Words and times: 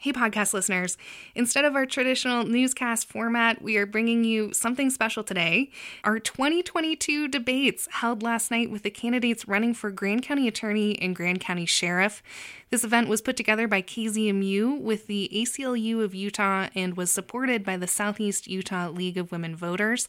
Hey, 0.00 0.12
podcast 0.12 0.54
listeners. 0.54 0.96
Instead 1.34 1.64
of 1.64 1.74
our 1.74 1.84
traditional 1.84 2.44
newscast 2.44 3.08
format, 3.08 3.60
we 3.60 3.76
are 3.78 3.84
bringing 3.84 4.22
you 4.22 4.52
something 4.52 4.90
special 4.90 5.24
today. 5.24 5.72
Our 6.04 6.20
2022 6.20 7.26
debates 7.26 7.88
held 7.90 8.22
last 8.22 8.52
night 8.52 8.70
with 8.70 8.84
the 8.84 8.90
candidates 8.90 9.48
running 9.48 9.74
for 9.74 9.90
Grand 9.90 10.22
County 10.22 10.46
Attorney 10.46 10.96
and 11.02 11.16
Grand 11.16 11.40
County 11.40 11.66
Sheriff. 11.66 12.22
This 12.70 12.84
event 12.84 13.08
was 13.08 13.20
put 13.20 13.36
together 13.36 13.66
by 13.66 13.82
KZMU 13.82 14.80
with 14.80 15.08
the 15.08 15.30
ACLU 15.34 16.04
of 16.04 16.14
Utah 16.14 16.68
and 16.76 16.96
was 16.96 17.10
supported 17.10 17.64
by 17.64 17.76
the 17.76 17.88
Southeast 17.88 18.46
Utah 18.46 18.90
League 18.90 19.18
of 19.18 19.32
Women 19.32 19.56
Voters. 19.56 20.06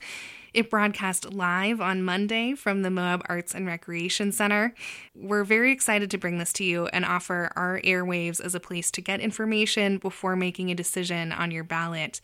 It 0.53 0.69
broadcast 0.69 1.33
live 1.33 1.79
on 1.79 2.03
Monday 2.03 2.55
from 2.55 2.81
the 2.81 2.89
Moab 2.89 3.21
Arts 3.29 3.53
and 3.53 3.67
Recreation 3.67 4.31
Center. 4.31 4.73
We're 5.15 5.43
very 5.43 5.71
excited 5.71 6.09
to 6.11 6.17
bring 6.17 6.39
this 6.39 6.53
to 6.53 6.63
you 6.63 6.87
and 6.87 7.05
offer 7.05 7.51
our 7.55 7.79
airwaves 7.81 8.41
as 8.41 8.55
a 8.55 8.59
place 8.59 8.89
to 8.91 9.01
get 9.01 9.19
information 9.19 9.97
before 9.97 10.35
making 10.35 10.71
a 10.71 10.75
decision 10.75 11.31
on 11.31 11.51
your 11.51 11.63
ballot. 11.63 12.19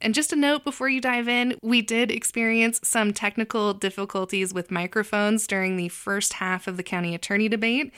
And 0.00 0.14
just 0.14 0.32
a 0.32 0.36
note 0.36 0.64
before 0.64 0.88
you 0.88 1.00
dive 1.00 1.28
in, 1.28 1.58
we 1.62 1.82
did 1.82 2.10
experience 2.10 2.80
some 2.82 3.12
technical 3.12 3.74
difficulties 3.74 4.54
with 4.54 4.70
microphones 4.70 5.46
during 5.46 5.76
the 5.76 5.90
first 5.90 6.34
half 6.34 6.66
of 6.66 6.78
the 6.78 6.82
county 6.82 7.14
attorney 7.14 7.50
debate. 7.50 7.92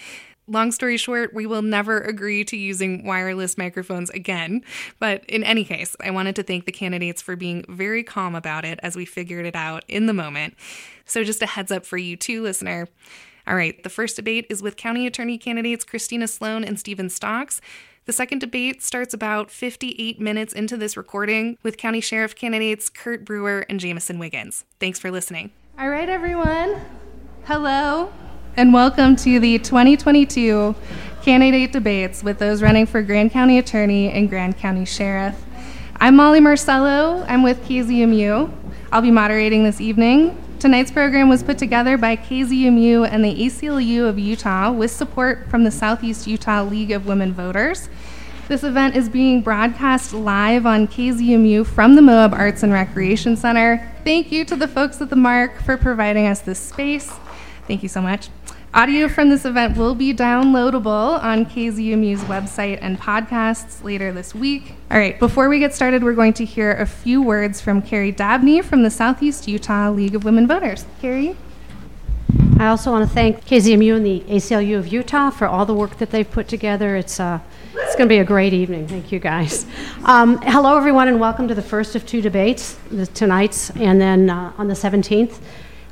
Long 0.48 0.72
story 0.72 0.96
short, 0.96 1.32
we 1.32 1.46
will 1.46 1.62
never 1.62 2.00
agree 2.00 2.44
to 2.44 2.56
using 2.56 3.04
wireless 3.04 3.56
microphones 3.56 4.10
again. 4.10 4.62
But 4.98 5.24
in 5.26 5.44
any 5.44 5.64
case, 5.64 5.94
I 6.00 6.10
wanted 6.10 6.34
to 6.36 6.42
thank 6.42 6.66
the 6.66 6.72
candidates 6.72 7.22
for 7.22 7.36
being 7.36 7.64
very 7.68 8.02
calm 8.02 8.34
about 8.34 8.64
it 8.64 8.80
as 8.82 8.96
we 8.96 9.04
figured 9.04 9.46
it 9.46 9.54
out 9.54 9.84
in 9.86 10.06
the 10.06 10.12
moment. 10.12 10.54
So, 11.04 11.22
just 11.22 11.42
a 11.42 11.46
heads 11.46 11.70
up 11.70 11.86
for 11.86 11.96
you, 11.96 12.16
too, 12.16 12.42
listener. 12.42 12.88
All 13.46 13.54
right, 13.54 13.80
the 13.82 13.88
first 13.88 14.16
debate 14.16 14.46
is 14.50 14.62
with 14.62 14.76
county 14.76 15.06
attorney 15.06 15.38
candidates 15.38 15.84
Christina 15.84 16.26
Sloan 16.26 16.64
and 16.64 16.78
Stephen 16.78 17.08
Stocks. 17.08 17.60
The 18.04 18.12
second 18.12 18.40
debate 18.40 18.82
starts 18.82 19.14
about 19.14 19.50
58 19.50 20.20
minutes 20.20 20.52
into 20.52 20.76
this 20.76 20.96
recording 20.96 21.56
with 21.62 21.76
county 21.76 22.00
sheriff 22.00 22.34
candidates 22.34 22.88
Kurt 22.88 23.24
Brewer 23.24 23.64
and 23.68 23.78
Jamison 23.78 24.18
Wiggins. 24.18 24.64
Thanks 24.80 24.98
for 24.98 25.10
listening. 25.10 25.52
All 25.78 25.88
right, 25.88 26.08
everyone. 26.08 26.80
Hello 27.44 28.12
and 28.54 28.70
welcome 28.74 29.16
to 29.16 29.40
the 29.40 29.58
2022 29.60 30.74
candidate 31.22 31.72
debates 31.72 32.22
with 32.22 32.38
those 32.38 32.62
running 32.62 32.84
for 32.84 33.00
Grand 33.00 33.30
County 33.30 33.56
Attorney 33.56 34.10
and 34.10 34.28
Grand 34.28 34.58
County 34.58 34.84
Sheriff. 34.84 35.42
I'm 35.96 36.16
Molly 36.16 36.38
Marcello. 36.38 37.24
I'm 37.26 37.42
with 37.42 37.66
KZMU. 37.66 38.52
I'll 38.92 39.00
be 39.00 39.10
moderating 39.10 39.64
this 39.64 39.80
evening. 39.80 40.36
Tonight's 40.58 40.90
program 40.90 41.30
was 41.30 41.42
put 41.42 41.56
together 41.56 41.96
by 41.96 42.14
KZMU 42.14 43.08
and 43.10 43.24
the 43.24 43.34
ACLU 43.34 44.06
of 44.06 44.18
Utah 44.18 44.70
with 44.70 44.90
support 44.90 45.48
from 45.48 45.64
the 45.64 45.70
Southeast 45.70 46.26
Utah 46.26 46.62
League 46.62 46.90
of 46.90 47.06
Women 47.06 47.32
Voters. 47.32 47.88
This 48.48 48.64
event 48.64 48.96
is 48.96 49.08
being 49.08 49.40
broadcast 49.40 50.12
live 50.12 50.66
on 50.66 50.88
KZMU 50.88 51.64
from 51.64 51.96
the 51.96 52.02
Moab 52.02 52.34
Arts 52.34 52.62
and 52.62 52.72
Recreation 52.72 53.34
Center. 53.34 53.90
Thank 54.04 54.30
you 54.30 54.44
to 54.44 54.56
the 54.56 54.68
folks 54.68 55.00
at 55.00 55.08
the 55.08 55.16
MARC 55.16 55.62
for 55.62 55.78
providing 55.78 56.26
us 56.26 56.40
this 56.40 56.58
space. 56.58 57.10
Thank 57.72 57.82
you 57.82 57.88
so 57.88 58.02
much. 58.02 58.28
Audio 58.74 59.08
from 59.08 59.30
this 59.30 59.46
event 59.46 59.78
will 59.78 59.94
be 59.94 60.12
downloadable 60.12 61.18
on 61.22 61.46
KZMU's 61.46 62.20
website 62.24 62.78
and 62.82 63.00
podcasts 63.00 63.82
later 63.82 64.12
this 64.12 64.34
week. 64.34 64.74
All 64.90 64.98
right, 64.98 65.18
before 65.18 65.48
we 65.48 65.58
get 65.58 65.74
started, 65.74 66.04
we're 66.04 66.12
going 66.12 66.34
to 66.34 66.44
hear 66.44 66.72
a 66.72 66.84
few 66.84 67.22
words 67.22 67.62
from 67.62 67.80
Carrie 67.80 68.12
Dabney 68.12 68.60
from 68.60 68.82
the 68.82 68.90
Southeast 68.90 69.48
Utah 69.48 69.88
League 69.90 70.14
of 70.14 70.22
Women 70.22 70.46
Voters. 70.46 70.84
Carrie? 71.00 71.34
I 72.58 72.66
also 72.66 72.90
want 72.90 73.08
to 73.08 73.14
thank 73.14 73.42
KZMU 73.46 73.96
and 73.96 74.04
the 74.04 74.20
ACLU 74.28 74.78
of 74.78 74.88
Utah 74.88 75.30
for 75.30 75.46
all 75.46 75.64
the 75.64 75.74
work 75.74 75.96
that 75.96 76.10
they've 76.10 76.30
put 76.30 76.46
together. 76.46 76.96
It's 76.96 77.18
uh, 77.18 77.38
it's 77.74 77.96
going 77.96 78.06
to 78.06 78.14
be 78.14 78.18
a 78.18 78.24
great 78.24 78.52
evening. 78.52 78.86
Thank 78.86 79.10
you, 79.10 79.18
guys. 79.18 79.64
Um, 80.04 80.36
hello, 80.42 80.76
everyone, 80.76 81.08
and 81.08 81.18
welcome 81.18 81.48
to 81.48 81.54
the 81.54 81.62
first 81.62 81.96
of 81.96 82.04
two 82.04 82.20
debates, 82.20 82.76
tonight's, 83.14 83.70
and 83.70 83.98
then 83.98 84.28
uh, 84.28 84.52
on 84.58 84.68
the 84.68 84.74
17th. 84.74 85.38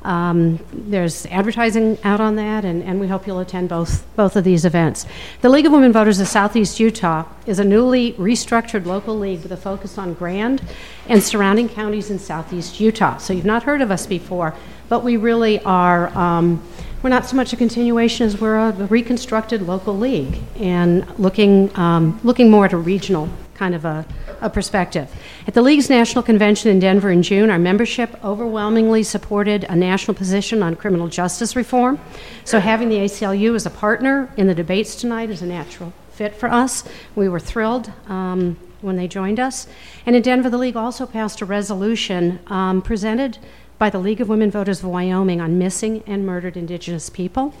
Um, 0.03 0.59
there's 0.73 1.25
advertising 1.27 1.97
out 2.03 2.19
on 2.19 2.35
that, 2.37 2.65
and, 2.65 2.83
and 2.83 2.99
we 2.99 3.07
hope 3.07 3.27
you'll 3.27 3.39
attend 3.39 3.69
both, 3.69 4.03
both 4.15 4.35
of 4.35 4.43
these 4.43 4.65
events. 4.65 5.05
The 5.41 5.49
League 5.49 5.65
of 5.65 5.71
Women 5.71 5.93
Voters 5.93 6.19
of 6.19 6.27
Southeast 6.27 6.79
Utah 6.79 7.25
is 7.45 7.59
a 7.59 7.63
newly 7.63 8.13
restructured 8.13 8.85
local 8.85 9.17
league 9.17 9.43
with 9.43 9.51
a 9.51 9.57
focus 9.57 9.97
on 9.97 10.13
Grand 10.15 10.61
and 11.07 11.21
surrounding 11.21 11.69
counties 11.69 12.09
in 12.09 12.17
Southeast 12.17 12.79
Utah. 12.79 13.17
So 13.17 13.33
you've 13.33 13.45
not 13.45 13.63
heard 13.63 13.81
of 13.81 13.91
us 13.91 14.07
before, 14.07 14.55
but 14.89 15.03
we 15.03 15.17
really 15.17 15.59
are. 15.63 16.09
Um, 16.17 16.63
we're 17.03 17.09
not 17.09 17.25
so 17.25 17.35
much 17.35 17.51
a 17.51 17.55
continuation 17.55 18.27
as 18.27 18.39
we're 18.39 18.57
a 18.57 18.71
reconstructed 18.71 19.63
local 19.63 19.97
league 19.97 20.39
and 20.59 21.07
looking, 21.17 21.75
um, 21.77 22.19
looking 22.23 22.51
more 22.51 22.65
at 22.65 22.73
a 22.73 22.77
regional 22.77 23.27
kind 23.55 23.73
of 23.73 23.85
a, 23.85 24.05
a 24.41 24.49
perspective. 24.49 25.09
At 25.47 25.53
the 25.53 25.61
League's 25.61 25.89
National 25.89 26.23
Convention 26.23 26.71
in 26.71 26.79
Denver 26.79 27.11
in 27.11 27.23
June, 27.23 27.49
our 27.49 27.59
membership 27.59 28.21
overwhelmingly 28.23 29.03
supported 29.03 29.63
a 29.65 29.75
national 29.75 30.15
position 30.15 30.61
on 30.63 30.75
criminal 30.75 31.07
justice 31.07 31.55
reform. 31.55 31.99
So 32.43 32.59
having 32.59 32.89
the 32.89 32.97
ACLU 32.97 33.55
as 33.55 33.65
a 33.65 33.69
partner 33.69 34.33
in 34.37 34.47
the 34.47 34.55
debates 34.55 34.95
tonight 34.95 35.29
is 35.29 35.41
a 35.41 35.45
natural 35.45 35.93
fit 36.11 36.35
for 36.35 36.49
us. 36.49 36.83
We 37.15 37.29
were 37.29 37.39
thrilled 37.39 37.91
um, 38.07 38.57
when 38.81 38.97
they 38.97 39.07
joined 39.07 39.39
us. 39.39 39.67
And 40.05 40.15
in 40.15 40.21
Denver, 40.21 40.49
the 40.49 40.57
League 40.57 40.75
also 40.75 41.05
passed 41.05 41.41
a 41.41 41.45
resolution 41.45 42.39
um, 42.47 42.81
presented 42.81 43.37
by 43.77 43.89
the 43.89 43.99
League 43.99 44.21
of 44.21 44.29
Women 44.29 44.51
Voters 44.51 44.79
of 44.79 44.85
Wyoming 44.85 45.41
on 45.41 45.57
missing 45.57 46.03
and 46.05 46.25
murdered 46.25 46.57
Indigenous 46.57 47.09
people. 47.09 47.53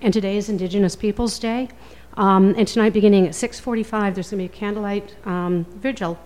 And 0.00 0.14
today 0.14 0.36
is 0.36 0.48
Indigenous 0.48 0.94
Peoples 0.94 1.38
Day. 1.38 1.68
Um, 2.18 2.56
and 2.58 2.66
tonight, 2.66 2.92
beginning 2.92 3.28
at 3.28 3.32
6:45, 3.32 4.14
there's 4.14 4.30
going 4.30 4.42
to 4.42 4.48
be 4.48 4.56
a 4.56 4.58
candlelight 4.60 5.14
um, 5.24 5.64
vigil 5.76 6.18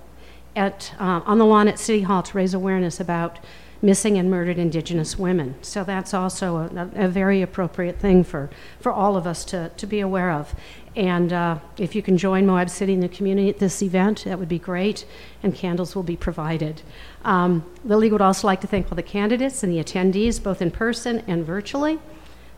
at 0.56 0.94
uh, 0.98 1.20
on 1.26 1.36
the 1.36 1.44
lawn 1.44 1.68
at 1.68 1.78
City 1.78 2.00
Hall 2.00 2.22
to 2.22 2.36
raise 2.36 2.54
awareness 2.54 2.98
about 2.98 3.38
missing 3.82 4.16
and 4.16 4.30
murdered 4.30 4.58
Indigenous 4.58 5.18
women. 5.18 5.54
So 5.60 5.84
that's 5.84 6.14
also 6.14 6.56
a, 6.56 6.90
a 6.94 7.08
very 7.08 7.42
appropriate 7.42 7.98
thing 7.98 8.24
for, 8.24 8.48
for 8.80 8.92
all 8.92 9.16
of 9.16 9.26
us 9.26 9.44
to, 9.46 9.70
to 9.76 9.86
be 9.86 9.98
aware 9.98 10.30
of. 10.30 10.54
And 10.94 11.32
uh, 11.32 11.58
if 11.76 11.94
you 11.94 12.00
can 12.00 12.16
join 12.16 12.46
Moab 12.46 12.70
City 12.70 12.94
and 12.94 13.02
the 13.02 13.08
community 13.08 13.48
at 13.48 13.58
this 13.58 13.82
event, 13.82 14.22
that 14.24 14.38
would 14.38 14.48
be 14.48 14.60
great, 14.60 15.04
and 15.42 15.52
candles 15.52 15.96
will 15.96 16.04
be 16.04 16.16
provided. 16.16 16.82
Um, 17.24 17.64
the 17.84 17.96
League 17.96 18.12
would 18.12 18.22
also 18.22 18.46
like 18.46 18.60
to 18.60 18.68
thank 18.68 18.86
all 18.90 18.96
the 18.96 19.02
candidates 19.02 19.64
and 19.64 19.72
the 19.72 19.82
attendees, 19.82 20.40
both 20.40 20.62
in 20.62 20.70
person 20.70 21.24
and 21.26 21.44
virtually 21.44 21.98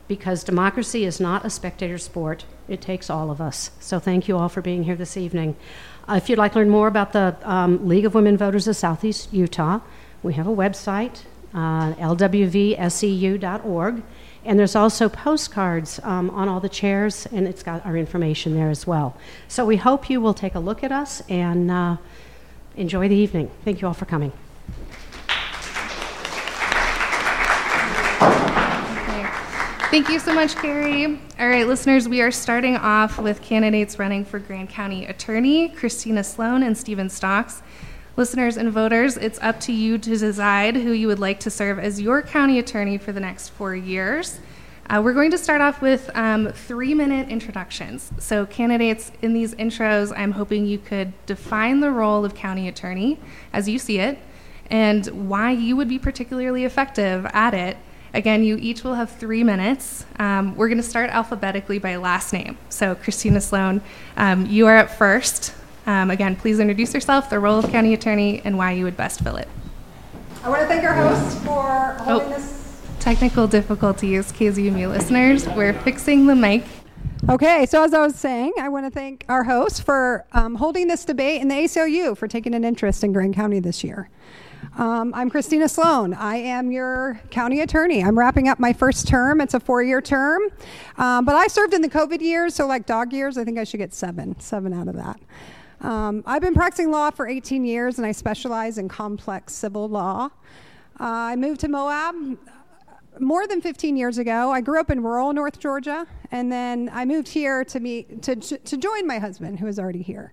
because 0.06 0.44
democracy 0.44 1.04
is 1.04 1.20
not 1.20 1.44
a 1.44 1.50
spectator 1.50 1.98
sport. 1.98 2.44
It 2.68 2.80
takes 2.80 3.10
all 3.10 3.30
of 3.30 3.40
us. 3.40 3.70
So 3.80 3.98
thank 3.98 4.26
you 4.28 4.36
all 4.38 4.48
for 4.48 4.62
being 4.62 4.84
here 4.84 4.96
this 4.96 5.16
evening. 5.16 5.56
Uh, 6.08 6.14
if 6.14 6.28
you'd 6.28 6.38
like 6.38 6.52
to 6.52 6.58
learn 6.58 6.70
more 6.70 6.88
about 6.88 7.12
the 7.12 7.36
um, 7.42 7.88
League 7.88 8.04
of 8.04 8.14
Women 8.14 8.36
Voters 8.36 8.68
of 8.68 8.76
Southeast 8.76 9.32
Utah, 9.32 9.80
we 10.22 10.34
have 10.34 10.46
a 10.46 10.54
website, 10.54 11.22
uh, 11.52 11.94
lwvseu.org, 11.94 12.82
and 14.44 14.58
there's 14.58 14.76
also 14.76 15.08
postcards 15.08 16.00
um, 16.02 16.28
on 16.30 16.48
all 16.48 16.60
the 16.60 16.68
chairs, 16.68 17.26
and 17.26 17.46
it's 17.48 17.62
got 17.62 17.84
our 17.86 17.96
information 17.96 18.54
there 18.54 18.70
as 18.70 18.86
well. 18.86 19.16
So 19.48 19.64
we 19.64 19.76
hope 19.76 20.10
you 20.10 20.20
will 20.20 20.34
take 20.34 20.54
a 20.54 20.60
look 20.60 20.84
at 20.84 20.92
us 20.92 21.22
and 21.28 21.70
uh, 21.70 21.96
enjoy 22.76 23.08
the 23.08 23.16
evening. 23.16 23.50
Thank 23.64 23.80
you 23.80 23.88
all 23.88 23.94
for 23.94 24.04
coming. 24.04 24.32
Thank 29.94 30.08
you 30.08 30.18
so 30.18 30.34
much, 30.34 30.56
Carrie. 30.56 31.20
All 31.38 31.48
right, 31.48 31.68
listeners, 31.68 32.08
we 32.08 32.20
are 32.20 32.32
starting 32.32 32.74
off 32.76 33.16
with 33.16 33.40
candidates 33.40 33.96
running 33.96 34.24
for 34.24 34.40
Grand 34.40 34.68
County 34.68 35.06
Attorney, 35.06 35.68
Christina 35.68 36.24
Sloan 36.24 36.64
and 36.64 36.76
Stephen 36.76 37.08
Stocks. 37.08 37.62
Listeners 38.16 38.56
and 38.56 38.72
voters, 38.72 39.16
it's 39.16 39.38
up 39.40 39.60
to 39.60 39.72
you 39.72 39.96
to 39.98 40.18
decide 40.18 40.74
who 40.74 40.90
you 40.90 41.06
would 41.06 41.20
like 41.20 41.38
to 41.38 41.48
serve 41.48 41.78
as 41.78 42.00
your 42.00 42.22
county 42.22 42.58
attorney 42.58 42.98
for 42.98 43.12
the 43.12 43.20
next 43.20 43.50
four 43.50 43.76
years. 43.76 44.40
Uh, 44.90 45.00
we're 45.00 45.14
going 45.14 45.30
to 45.30 45.38
start 45.38 45.60
off 45.60 45.80
with 45.80 46.10
um, 46.16 46.48
three 46.48 46.92
minute 46.92 47.28
introductions. 47.28 48.10
So, 48.18 48.46
candidates, 48.46 49.12
in 49.22 49.32
these 49.32 49.54
intros, 49.54 50.12
I'm 50.16 50.32
hoping 50.32 50.66
you 50.66 50.78
could 50.78 51.12
define 51.24 51.78
the 51.78 51.92
role 51.92 52.24
of 52.24 52.34
county 52.34 52.66
attorney 52.66 53.20
as 53.52 53.68
you 53.68 53.78
see 53.78 54.00
it 54.00 54.18
and 54.68 55.06
why 55.28 55.52
you 55.52 55.76
would 55.76 55.88
be 55.88 56.00
particularly 56.00 56.64
effective 56.64 57.26
at 57.26 57.54
it 57.54 57.76
Again, 58.14 58.44
you 58.44 58.56
each 58.60 58.84
will 58.84 58.94
have 58.94 59.10
three 59.10 59.42
minutes. 59.42 60.06
Um, 60.20 60.54
we're 60.54 60.68
going 60.68 60.78
to 60.78 60.88
start 60.88 61.10
alphabetically 61.10 61.80
by 61.80 61.96
last 61.96 62.32
name. 62.32 62.56
So, 62.68 62.94
Christina 62.94 63.40
Sloan, 63.40 63.82
um, 64.16 64.46
you 64.46 64.68
are 64.68 64.78
up 64.78 64.90
first. 64.90 65.52
Um, 65.86 66.12
again, 66.12 66.36
please 66.36 66.60
introduce 66.60 66.94
yourself, 66.94 67.28
the 67.28 67.40
role 67.40 67.58
of 67.58 67.68
county 67.72 67.92
attorney, 67.92 68.40
and 68.44 68.56
why 68.56 68.70
you 68.70 68.84
would 68.84 68.96
best 68.96 69.20
fill 69.20 69.36
it. 69.36 69.48
I 70.44 70.48
want 70.48 70.62
to 70.62 70.68
thank 70.68 70.84
our 70.84 70.94
hosts 70.94 71.44
for 71.44 72.04
holding 72.04 72.28
oh, 72.28 72.30
this. 72.30 72.80
Technical 73.00 73.48
difficulties, 73.48 74.30
KZMU 74.30 74.88
listeners. 74.88 75.48
We're 75.48 75.74
fixing 75.74 76.26
the 76.26 76.36
mic. 76.36 76.64
Okay, 77.28 77.66
so 77.66 77.82
as 77.82 77.92
I 77.94 78.00
was 78.00 78.14
saying, 78.14 78.52
I 78.60 78.68
want 78.68 78.86
to 78.86 78.90
thank 78.90 79.24
our 79.28 79.42
hosts 79.42 79.80
for 79.80 80.24
um, 80.32 80.54
holding 80.54 80.86
this 80.86 81.04
debate 81.04 81.40
and 81.40 81.50
the 81.50 81.54
ACLU 81.54 82.16
for 82.16 82.28
taking 82.28 82.54
an 82.54 82.64
interest 82.64 83.02
in 83.02 83.12
Grand 83.12 83.34
County 83.34 83.58
this 83.58 83.82
year. 83.82 84.08
Um, 84.76 85.12
I'm 85.14 85.30
Christina 85.30 85.68
Sloan. 85.68 86.14
I 86.14 86.36
am 86.36 86.72
your 86.72 87.20
county 87.30 87.60
attorney. 87.60 88.02
I'm 88.02 88.18
wrapping 88.18 88.48
up 88.48 88.58
my 88.58 88.72
first 88.72 89.06
term. 89.06 89.40
It's 89.40 89.54
a 89.54 89.60
four 89.60 89.82
year 89.82 90.00
term. 90.00 90.42
Um, 90.96 91.24
but 91.24 91.36
I 91.36 91.46
served 91.46 91.74
in 91.74 91.82
the 91.82 91.88
COVID 91.88 92.20
years, 92.20 92.54
so 92.54 92.66
like 92.66 92.86
dog 92.86 93.12
years, 93.12 93.36
I 93.38 93.44
think 93.44 93.58
I 93.58 93.64
should 93.64 93.78
get 93.78 93.92
seven, 93.92 94.38
seven 94.40 94.72
out 94.72 94.88
of 94.88 94.96
that. 94.96 95.20
Um, 95.80 96.22
I've 96.26 96.42
been 96.42 96.54
practicing 96.54 96.90
law 96.90 97.10
for 97.10 97.26
18 97.26 97.64
years 97.64 97.98
and 97.98 98.06
I 98.06 98.12
specialize 98.12 98.78
in 98.78 98.88
complex 98.88 99.52
civil 99.52 99.88
law. 99.88 100.30
Uh, 100.98 101.04
I 101.32 101.36
moved 101.36 101.60
to 101.60 101.68
Moab 101.68 102.38
more 103.20 103.46
than 103.46 103.60
15 103.60 103.96
years 103.96 104.18
ago. 104.18 104.50
I 104.50 104.60
grew 104.60 104.80
up 104.80 104.90
in 104.90 105.02
rural 105.02 105.32
North 105.32 105.58
Georgia 105.58 106.06
and 106.30 106.50
then 106.50 106.90
I 106.92 107.04
moved 107.04 107.28
here 107.28 107.64
to 107.64 107.80
meet 107.80 108.22
to, 108.22 108.36
to 108.36 108.76
join 108.76 109.06
my 109.06 109.18
husband 109.18 109.60
who 109.60 109.66
is 109.66 109.78
already 109.78 110.02
here. 110.02 110.32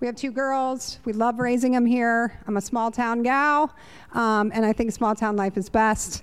We 0.00 0.06
have 0.06 0.14
two 0.14 0.30
girls. 0.30 1.00
We 1.04 1.12
love 1.12 1.40
raising 1.40 1.72
them 1.72 1.84
here. 1.84 2.38
I'm 2.46 2.56
a 2.56 2.60
small 2.60 2.92
town 2.92 3.24
gal, 3.24 3.74
um, 4.12 4.52
and 4.54 4.64
I 4.64 4.72
think 4.72 4.92
small 4.92 5.16
town 5.16 5.34
life 5.34 5.56
is 5.56 5.68
best. 5.68 6.22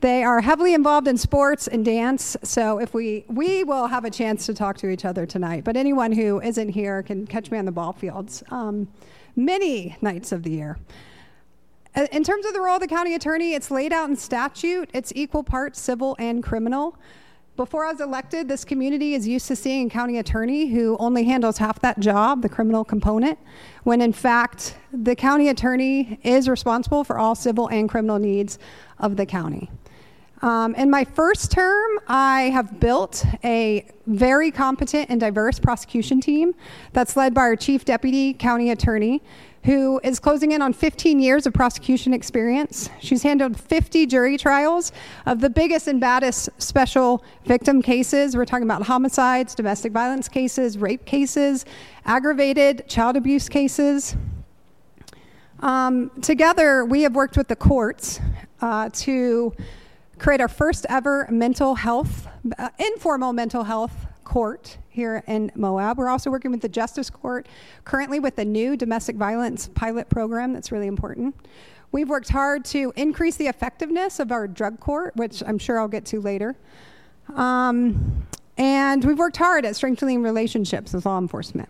They 0.00 0.24
are 0.24 0.40
heavily 0.40 0.72
involved 0.72 1.06
in 1.06 1.18
sports 1.18 1.68
and 1.68 1.84
dance, 1.84 2.38
so 2.42 2.78
if 2.78 2.94
we 2.94 3.26
we 3.28 3.64
will 3.64 3.86
have 3.86 4.06
a 4.06 4.10
chance 4.10 4.46
to 4.46 4.54
talk 4.54 4.78
to 4.78 4.88
each 4.88 5.04
other 5.04 5.26
tonight. 5.26 5.62
But 5.62 5.76
anyone 5.76 6.10
who 6.10 6.40
isn't 6.40 6.70
here 6.70 7.02
can 7.02 7.26
catch 7.26 7.50
me 7.50 7.58
on 7.58 7.66
the 7.66 7.72
ball 7.72 7.92
fields 7.92 8.42
um, 8.50 8.88
many 9.36 9.94
nights 10.00 10.32
of 10.32 10.42
the 10.42 10.50
year. 10.50 10.78
In 11.94 12.24
terms 12.24 12.46
of 12.46 12.54
the 12.54 12.62
role 12.62 12.76
of 12.76 12.80
the 12.80 12.88
county 12.88 13.14
attorney, 13.14 13.52
it's 13.52 13.70
laid 13.70 13.92
out 13.92 14.08
in 14.08 14.16
statute. 14.16 14.88
It's 14.94 15.12
equal 15.14 15.42
parts 15.42 15.78
civil 15.78 16.16
and 16.18 16.42
criminal. 16.42 16.96
Before 17.54 17.84
I 17.84 17.92
was 17.92 18.00
elected, 18.00 18.48
this 18.48 18.64
community 18.64 19.12
is 19.12 19.28
used 19.28 19.46
to 19.48 19.56
seeing 19.56 19.88
a 19.88 19.90
county 19.90 20.16
attorney 20.16 20.68
who 20.68 20.96
only 20.98 21.24
handles 21.24 21.58
half 21.58 21.78
that 21.80 22.00
job, 22.00 22.40
the 22.40 22.48
criminal 22.48 22.82
component, 22.82 23.38
when 23.82 24.00
in 24.00 24.14
fact, 24.14 24.78
the 24.90 25.14
county 25.14 25.50
attorney 25.50 26.18
is 26.22 26.48
responsible 26.48 27.04
for 27.04 27.18
all 27.18 27.34
civil 27.34 27.68
and 27.68 27.90
criminal 27.90 28.18
needs 28.18 28.58
of 29.00 29.18
the 29.18 29.26
county. 29.26 29.70
Um, 30.40 30.74
in 30.76 30.90
my 30.90 31.04
first 31.04 31.52
term, 31.52 32.00
I 32.08 32.44
have 32.54 32.80
built 32.80 33.22
a 33.44 33.86
very 34.06 34.50
competent 34.50 35.10
and 35.10 35.20
diverse 35.20 35.58
prosecution 35.58 36.22
team 36.22 36.54
that's 36.94 37.18
led 37.18 37.34
by 37.34 37.42
our 37.42 37.56
chief 37.56 37.84
deputy 37.84 38.32
county 38.32 38.70
attorney, 38.70 39.22
who 39.64 40.00
is 40.02 40.18
closing 40.18 40.52
in 40.52 40.60
on 40.60 40.72
15 40.72 41.20
years 41.20 41.46
of 41.46 41.54
prosecution 41.54 42.12
experience. 42.12 42.90
She's 43.00 43.22
handled 43.22 43.58
50 43.58 44.06
jury 44.06 44.36
trials 44.36 44.92
of 45.26 45.40
the 45.40 45.48
biggest 45.48 45.86
and 45.86 46.00
baddest 46.00 46.48
special 46.58 47.22
victim 47.44 47.80
cases. 47.80 48.36
We're 48.36 48.44
talking 48.44 48.66
about 48.66 48.82
homicides, 48.82 49.54
domestic 49.54 49.92
violence 49.92 50.28
cases, 50.28 50.78
rape 50.78 51.04
cases, 51.04 51.64
aggravated 52.04 52.88
child 52.88 53.16
abuse 53.16 53.48
cases. 53.48 54.16
Um, 55.60 56.10
together, 56.20 56.84
we 56.84 57.02
have 57.02 57.14
worked 57.14 57.36
with 57.36 57.46
the 57.46 57.54
courts 57.54 58.20
uh, 58.60 58.90
to 58.92 59.54
create 60.18 60.40
our 60.40 60.48
first 60.48 60.86
ever 60.88 61.28
mental 61.30 61.76
health, 61.76 62.26
uh, 62.58 62.70
informal 62.78 63.32
mental 63.32 63.62
health 63.62 63.94
court 64.24 64.78
here 64.92 65.24
in 65.26 65.50
Moab. 65.54 65.98
We're 65.98 66.08
also 66.08 66.30
working 66.30 66.50
with 66.50 66.60
the 66.60 66.68
Justice 66.68 67.10
Court, 67.10 67.48
currently 67.84 68.20
with 68.20 68.36
the 68.36 68.44
new 68.44 68.76
domestic 68.76 69.16
violence 69.16 69.68
pilot 69.74 70.08
program 70.08 70.52
that's 70.52 70.70
really 70.70 70.86
important. 70.86 71.34
We've 71.90 72.08
worked 72.08 72.28
hard 72.28 72.64
to 72.66 72.92
increase 72.96 73.36
the 73.36 73.48
effectiveness 73.48 74.20
of 74.20 74.32
our 74.32 74.46
drug 74.46 74.80
court, 74.80 75.16
which 75.16 75.42
I'm 75.46 75.58
sure 75.58 75.80
I'll 75.80 75.88
get 75.88 76.04
to 76.06 76.20
later. 76.20 76.56
Um, 77.34 78.26
and 78.58 79.04
we've 79.04 79.18
worked 79.18 79.38
hard 79.38 79.64
at 79.64 79.76
strengthening 79.76 80.22
relationships 80.22 80.92
with 80.92 81.06
law 81.06 81.18
enforcement. 81.18 81.68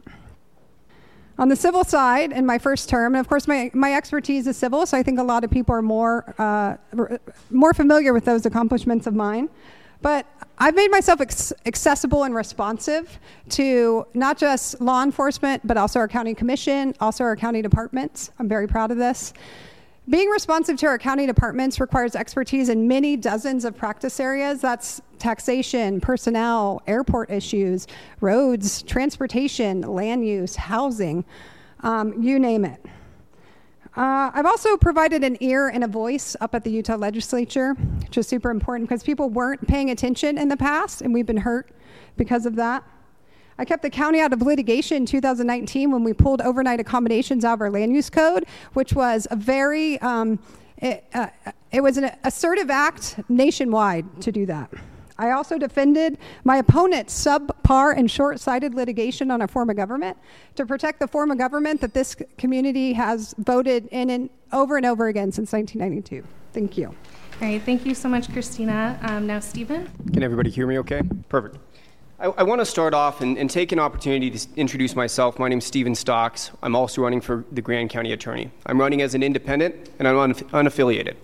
On 1.38 1.48
the 1.48 1.56
civil 1.56 1.82
side, 1.82 2.30
in 2.30 2.44
my 2.44 2.58
first 2.58 2.88
term, 2.88 3.14
and 3.14 3.20
of 3.20 3.28
course 3.28 3.48
my, 3.48 3.70
my 3.72 3.94
expertise 3.94 4.46
is 4.46 4.56
civil, 4.56 4.84
so 4.84 4.96
I 4.96 5.02
think 5.02 5.18
a 5.18 5.22
lot 5.22 5.44
of 5.44 5.50
people 5.50 5.74
are 5.74 5.82
more, 5.82 6.34
uh, 6.38 6.76
more 7.50 7.72
familiar 7.72 8.12
with 8.12 8.24
those 8.24 8.46
accomplishments 8.46 9.06
of 9.06 9.14
mine. 9.14 9.48
But 10.02 10.26
I've 10.58 10.74
made 10.74 10.90
myself 10.90 11.20
ex- 11.20 11.52
accessible 11.64 12.24
and 12.24 12.34
responsive 12.34 13.18
to 13.50 14.06
not 14.14 14.36
just 14.36 14.80
law 14.80 15.02
enforcement, 15.02 15.66
but 15.66 15.76
also 15.76 15.98
our 16.00 16.08
county 16.08 16.34
commission, 16.34 16.94
also 17.00 17.24
our 17.24 17.36
county 17.36 17.62
departments. 17.62 18.30
I'm 18.38 18.48
very 18.48 18.68
proud 18.68 18.90
of 18.90 18.98
this. 18.98 19.32
Being 20.08 20.28
responsive 20.30 20.76
to 20.78 20.86
our 20.86 20.98
county 20.98 21.26
departments 21.26 21.78
requires 21.78 22.16
expertise 22.16 22.68
in 22.68 22.88
many 22.88 23.16
dozens 23.16 23.64
of 23.64 23.76
practice 23.76 24.18
areas. 24.18 24.60
That's 24.60 25.00
taxation, 25.20 26.00
personnel, 26.00 26.82
airport 26.88 27.30
issues, 27.30 27.86
roads, 28.20 28.82
transportation, 28.82 29.82
land 29.82 30.26
use, 30.26 30.56
housing, 30.56 31.24
um, 31.80 32.20
you 32.20 32.40
name 32.40 32.64
it. 32.64 32.84
Uh, 33.94 34.30
I've 34.32 34.46
also 34.46 34.78
provided 34.78 35.22
an 35.22 35.36
ear 35.40 35.68
and 35.68 35.84
a 35.84 35.86
voice 35.86 36.34
up 36.40 36.54
at 36.54 36.64
the 36.64 36.70
Utah 36.70 36.96
legislature, 36.96 37.74
which 37.74 38.16
is 38.16 38.26
super 38.26 38.50
important 38.50 38.88
because 38.88 39.02
people 39.02 39.28
weren't 39.28 39.66
paying 39.68 39.90
attention 39.90 40.38
in 40.38 40.48
the 40.48 40.56
past, 40.56 41.02
and 41.02 41.12
we've 41.12 41.26
been 41.26 41.36
hurt 41.36 41.72
because 42.16 42.46
of 42.46 42.56
that. 42.56 42.84
I 43.58 43.66
kept 43.66 43.82
the 43.82 43.90
county 43.90 44.20
out 44.20 44.32
of 44.32 44.40
litigation 44.40 44.96
in 44.96 45.06
2019 45.06 45.90
when 45.90 46.04
we 46.04 46.14
pulled 46.14 46.40
overnight 46.40 46.80
accommodations 46.80 47.44
out 47.44 47.54
of 47.54 47.60
our 47.60 47.70
land 47.70 47.94
use 47.94 48.08
code, 48.08 48.46
which 48.72 48.94
was 48.94 49.28
a 49.30 49.36
very, 49.36 50.00
um, 50.00 50.38
it, 50.78 51.04
uh, 51.12 51.26
it 51.70 51.82
was 51.82 51.98
an 51.98 52.10
assertive 52.24 52.70
act 52.70 53.20
nationwide 53.28 54.22
to 54.22 54.32
do 54.32 54.46
that. 54.46 54.70
I 55.22 55.30
also 55.30 55.56
defended 55.56 56.18
my 56.42 56.56
opponent's 56.56 57.14
subpar 57.24 57.96
and 57.96 58.10
short 58.10 58.40
sighted 58.40 58.74
litigation 58.74 59.30
on 59.30 59.40
a 59.42 59.46
form 59.46 59.70
of 59.70 59.76
government 59.76 60.18
to 60.56 60.66
protect 60.66 60.98
the 60.98 61.06
form 61.06 61.30
of 61.30 61.38
government 61.38 61.80
that 61.80 61.94
this 61.94 62.16
community 62.38 62.92
has 62.94 63.32
voted 63.38 63.86
in 63.92 64.10
and 64.10 64.30
over 64.52 64.76
and 64.76 64.84
over 64.84 65.06
again 65.06 65.30
since 65.30 65.52
1992. 65.52 66.26
Thank 66.52 66.76
you. 66.76 66.88
All 66.88 67.48
right, 67.48 67.62
thank 67.62 67.86
you 67.86 67.94
so 67.94 68.08
much, 68.08 68.32
Christina. 68.32 68.98
Um, 69.02 69.28
now, 69.28 69.38
Stephen. 69.38 69.88
Can 70.12 70.24
everybody 70.24 70.50
hear 70.50 70.66
me 70.66 70.78
okay? 70.80 71.02
Perfect. 71.28 71.56
I, 72.18 72.26
I 72.26 72.42
want 72.42 72.60
to 72.60 72.64
start 72.64 72.92
off 72.92 73.20
and, 73.20 73.38
and, 73.38 73.48
take 73.48 73.70
an 73.70 73.78
opportunity 73.78 74.28
to 74.28 74.48
introduce 74.56 74.96
myself. 74.96 75.38
My 75.38 75.48
name 75.48 75.58
is 75.58 75.64
Stephen 75.64 75.94
Stocks. 75.94 76.50
I'm 76.64 76.74
also 76.74 77.00
running 77.00 77.20
for 77.20 77.44
the 77.52 77.62
Grand 77.62 77.90
County 77.90 78.12
Attorney. 78.12 78.50
I'm 78.66 78.80
running 78.80 79.02
as 79.02 79.14
an 79.14 79.22
independent 79.22 79.88
and 80.00 80.08
I'm 80.08 80.34
unaffiliated. 80.34 81.14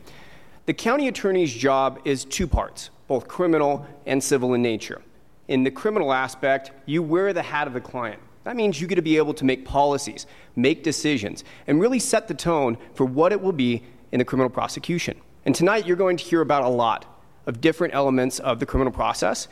The 0.67 0.75
county 0.75 1.09
attorney's 1.09 1.53
job 1.53 2.01
is 2.05 2.25
two 2.25 2.47
parts 2.47 2.91
both 3.09 3.27
criminal 3.27 3.85
and 4.07 4.23
civil 4.23 4.55
in 4.55 4.63
nature. 4.63 5.03
In 5.49 5.65
the 5.65 5.71
criminal 5.71 6.13
aspect, 6.13 6.71
you 6.87 7.03
wear 7.03 7.33
the 7.33 7.43
hat 7.43 7.67
of 7.67 7.73
the 7.73 7.81
client. 7.81 8.21
That 8.45 8.55
means 8.55 8.81
you 8.81 8.87
get 8.87 8.95
to 8.95 9.03
be 9.03 9.17
able 9.17 9.35
to 9.35 9.45
make 9.45 9.65
policies, 9.65 10.27
make 10.57 10.83
decisions, 10.83 11.43
and 11.67 11.81
really 11.81 11.99
set 11.99 12.29
the 12.29 12.35
tone 12.35 12.79
for 12.95 13.05
what 13.05 13.33
it 13.33 13.41
will 13.41 13.53
be 13.53 13.83
in 14.13 14.19
the 14.19 14.25
criminal 14.25 14.51
prosecution. 14.51 15.19
And 15.45 15.55
tonight 15.55 15.87
you're 15.87 15.97
going 15.97 16.17
to 16.19 16.25
hear 16.25 16.43
about 16.43 16.65
a 16.65 16.69
lot 16.69 17.07
of 17.47 17.61
different 17.61 17.95
elements 17.95 18.39
of 18.39 18.61
the 18.61 18.67
criminal 18.67 18.93
process. 18.93 19.49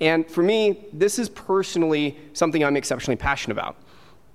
And 0.00 0.28
for 0.28 0.42
me, 0.42 0.86
this 0.92 1.18
is 1.18 1.28
personally 1.28 2.18
something 2.32 2.62
I'm 2.64 2.76
exceptionally 2.76 3.16
passionate 3.16 3.54
about. 3.54 3.76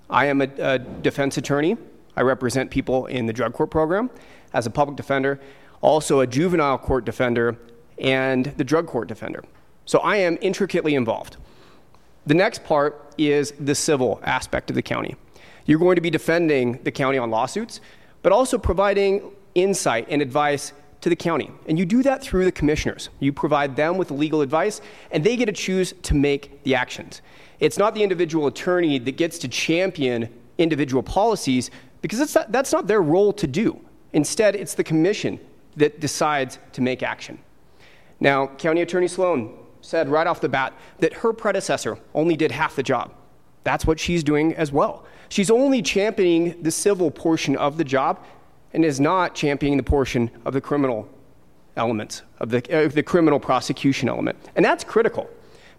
I 0.09 0.25
am 0.25 0.41
a, 0.41 0.47
a 0.59 0.79
defense 0.79 1.37
attorney. 1.37 1.77
I 2.15 2.21
represent 2.21 2.71
people 2.71 3.05
in 3.05 3.25
the 3.25 3.33
drug 3.33 3.53
court 3.53 3.69
program 3.69 4.09
as 4.53 4.65
a 4.65 4.69
public 4.69 4.97
defender, 4.97 5.39
also 5.81 6.19
a 6.19 6.27
juvenile 6.27 6.77
court 6.77 7.05
defender, 7.05 7.57
and 8.01 8.45
the 8.57 8.63
drug 8.63 8.87
court 8.87 9.07
defender. 9.07 9.43
So 9.85 9.99
I 9.99 10.17
am 10.17 10.37
intricately 10.41 10.95
involved. 10.95 11.37
The 12.25 12.33
next 12.33 12.63
part 12.63 13.13
is 13.17 13.53
the 13.59 13.75
civil 13.75 14.19
aspect 14.23 14.69
of 14.69 14.75
the 14.75 14.81
county. 14.81 15.15
You're 15.65 15.79
going 15.79 15.95
to 15.95 16.01
be 16.01 16.09
defending 16.09 16.81
the 16.83 16.91
county 16.91 17.17
on 17.17 17.31
lawsuits, 17.31 17.81
but 18.21 18.31
also 18.31 18.57
providing 18.57 19.31
insight 19.55 20.07
and 20.09 20.21
advice 20.21 20.73
to 21.01 21.09
the 21.09 21.15
county. 21.15 21.49
And 21.67 21.79
you 21.79 21.85
do 21.85 22.03
that 22.03 22.21
through 22.21 22.45
the 22.45 22.51
commissioners. 22.51 23.09
You 23.19 23.33
provide 23.33 23.75
them 23.75 23.97
with 23.97 24.11
legal 24.11 24.41
advice, 24.41 24.81
and 25.11 25.23
they 25.23 25.35
get 25.35 25.47
to 25.47 25.51
choose 25.51 25.93
to 26.03 26.13
make 26.13 26.63
the 26.63 26.75
actions. 26.75 27.21
It's 27.59 27.77
not 27.77 27.95
the 27.95 28.03
individual 28.03 28.47
attorney 28.47 28.99
that 28.99 29.17
gets 29.17 29.37
to 29.39 29.47
champion 29.47 30.29
individual 30.57 31.01
policies 31.03 31.71
because 32.01 32.19
that's 32.19 32.35
not, 32.35 32.51
that's 32.51 32.71
not 32.71 32.87
their 32.87 33.01
role 33.01 33.33
to 33.33 33.47
do. 33.47 33.79
Instead, 34.13 34.55
it's 34.55 34.73
the 34.73 34.83
commission 34.83 35.39
that 35.75 35.99
decides 35.99 36.59
to 36.73 36.81
make 36.81 37.03
action. 37.03 37.39
Now, 38.21 38.47
County 38.47 38.81
Attorney 38.81 39.07
Sloan 39.07 39.57
said 39.81 40.07
right 40.07 40.27
off 40.27 40.39
the 40.39 40.47
bat 40.47 40.73
that 40.99 41.11
her 41.11 41.33
predecessor 41.33 41.97
only 42.13 42.37
did 42.37 42.51
half 42.51 42.75
the 42.75 42.83
job. 42.83 43.11
That's 43.63 43.85
what 43.85 43.99
she's 43.99 44.23
doing 44.23 44.53
as 44.55 44.71
well. 44.71 45.05
She's 45.27 45.51
only 45.51 45.81
championing 45.81 46.61
the 46.61 46.71
civil 46.71 47.11
portion 47.11 47.55
of 47.57 47.77
the 47.77 47.83
job 47.83 48.23
and 48.73 48.85
is 48.85 48.99
not 48.99 49.35
championing 49.35 49.77
the 49.77 49.83
portion 49.83 50.29
of 50.45 50.53
the 50.53 50.61
criminal 50.61 51.09
elements, 51.75 52.21
of 52.39 52.49
the, 52.49 52.85
uh, 52.85 52.87
the 52.89 53.03
criminal 53.03 53.39
prosecution 53.39 54.07
element. 54.07 54.37
And 54.55 54.63
that's 54.63 54.83
critical 54.83 55.29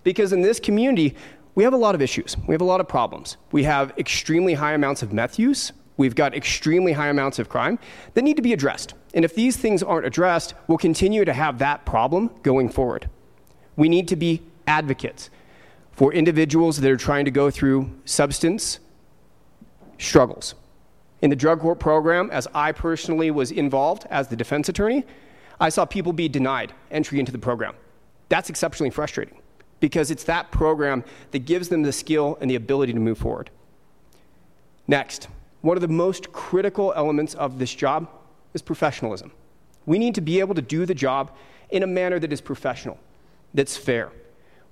because 0.02 0.32
in 0.32 0.42
this 0.42 0.58
community, 0.58 1.14
we 1.54 1.64
have 1.64 1.74
a 1.74 1.76
lot 1.76 1.94
of 1.94 2.02
issues. 2.02 2.36
We 2.48 2.54
have 2.54 2.60
a 2.60 2.64
lot 2.66 2.80
of 2.80 2.88
problems. 2.88 3.36
We 3.52 3.62
have 3.64 3.92
extremely 3.98 4.54
high 4.54 4.72
amounts 4.72 5.02
of 5.02 5.12
meth 5.12 5.38
use. 5.38 5.72
We've 5.96 6.14
got 6.14 6.34
extremely 6.34 6.92
high 6.92 7.08
amounts 7.08 7.38
of 7.38 7.48
crime 7.48 7.78
that 8.14 8.22
need 8.22 8.36
to 8.36 8.42
be 8.42 8.52
addressed. 8.52 8.94
And 9.14 9.24
if 9.24 9.34
these 9.34 9.56
things 9.56 9.82
aren't 9.82 10.06
addressed, 10.06 10.54
we'll 10.66 10.78
continue 10.78 11.24
to 11.24 11.32
have 11.32 11.58
that 11.58 11.84
problem 11.84 12.30
going 12.42 12.68
forward. 12.68 13.08
We 13.76 13.88
need 13.88 14.08
to 14.08 14.16
be 14.16 14.42
advocates 14.66 15.30
for 15.92 16.12
individuals 16.12 16.78
that 16.80 16.90
are 16.90 16.96
trying 16.96 17.24
to 17.26 17.30
go 17.30 17.50
through 17.50 17.90
substance 18.04 18.80
struggles. 19.98 20.54
In 21.20 21.30
the 21.30 21.36
drug 21.36 21.60
court 21.60 21.78
program, 21.78 22.30
as 22.30 22.48
I 22.54 22.72
personally 22.72 23.30
was 23.30 23.52
involved 23.52 24.06
as 24.10 24.28
the 24.28 24.36
defense 24.36 24.68
attorney, 24.68 25.04
I 25.60 25.68
saw 25.68 25.84
people 25.84 26.12
be 26.12 26.28
denied 26.28 26.72
entry 26.90 27.20
into 27.20 27.30
the 27.30 27.38
program. 27.38 27.74
That's 28.28 28.50
exceptionally 28.50 28.90
frustrating 28.90 29.38
because 29.78 30.10
it's 30.10 30.24
that 30.24 30.50
program 30.50 31.04
that 31.32 31.40
gives 31.40 31.68
them 31.68 31.82
the 31.82 31.92
skill 31.92 32.38
and 32.40 32.50
the 32.50 32.54
ability 32.54 32.92
to 32.92 32.98
move 32.98 33.18
forward. 33.18 33.50
Next, 34.88 35.28
one 35.60 35.76
of 35.76 35.80
the 35.80 35.88
most 35.88 36.32
critical 36.32 36.92
elements 36.96 37.34
of 37.34 37.58
this 37.58 37.72
job 37.74 38.08
is 38.54 38.62
professionalism. 38.62 39.32
We 39.86 39.98
need 39.98 40.14
to 40.14 40.20
be 40.20 40.40
able 40.40 40.54
to 40.54 40.62
do 40.62 40.86
the 40.86 40.94
job 40.94 41.32
in 41.70 41.82
a 41.82 41.86
manner 41.86 42.18
that 42.18 42.32
is 42.32 42.40
professional, 42.40 42.98
that's 43.54 43.76
fair. 43.76 44.10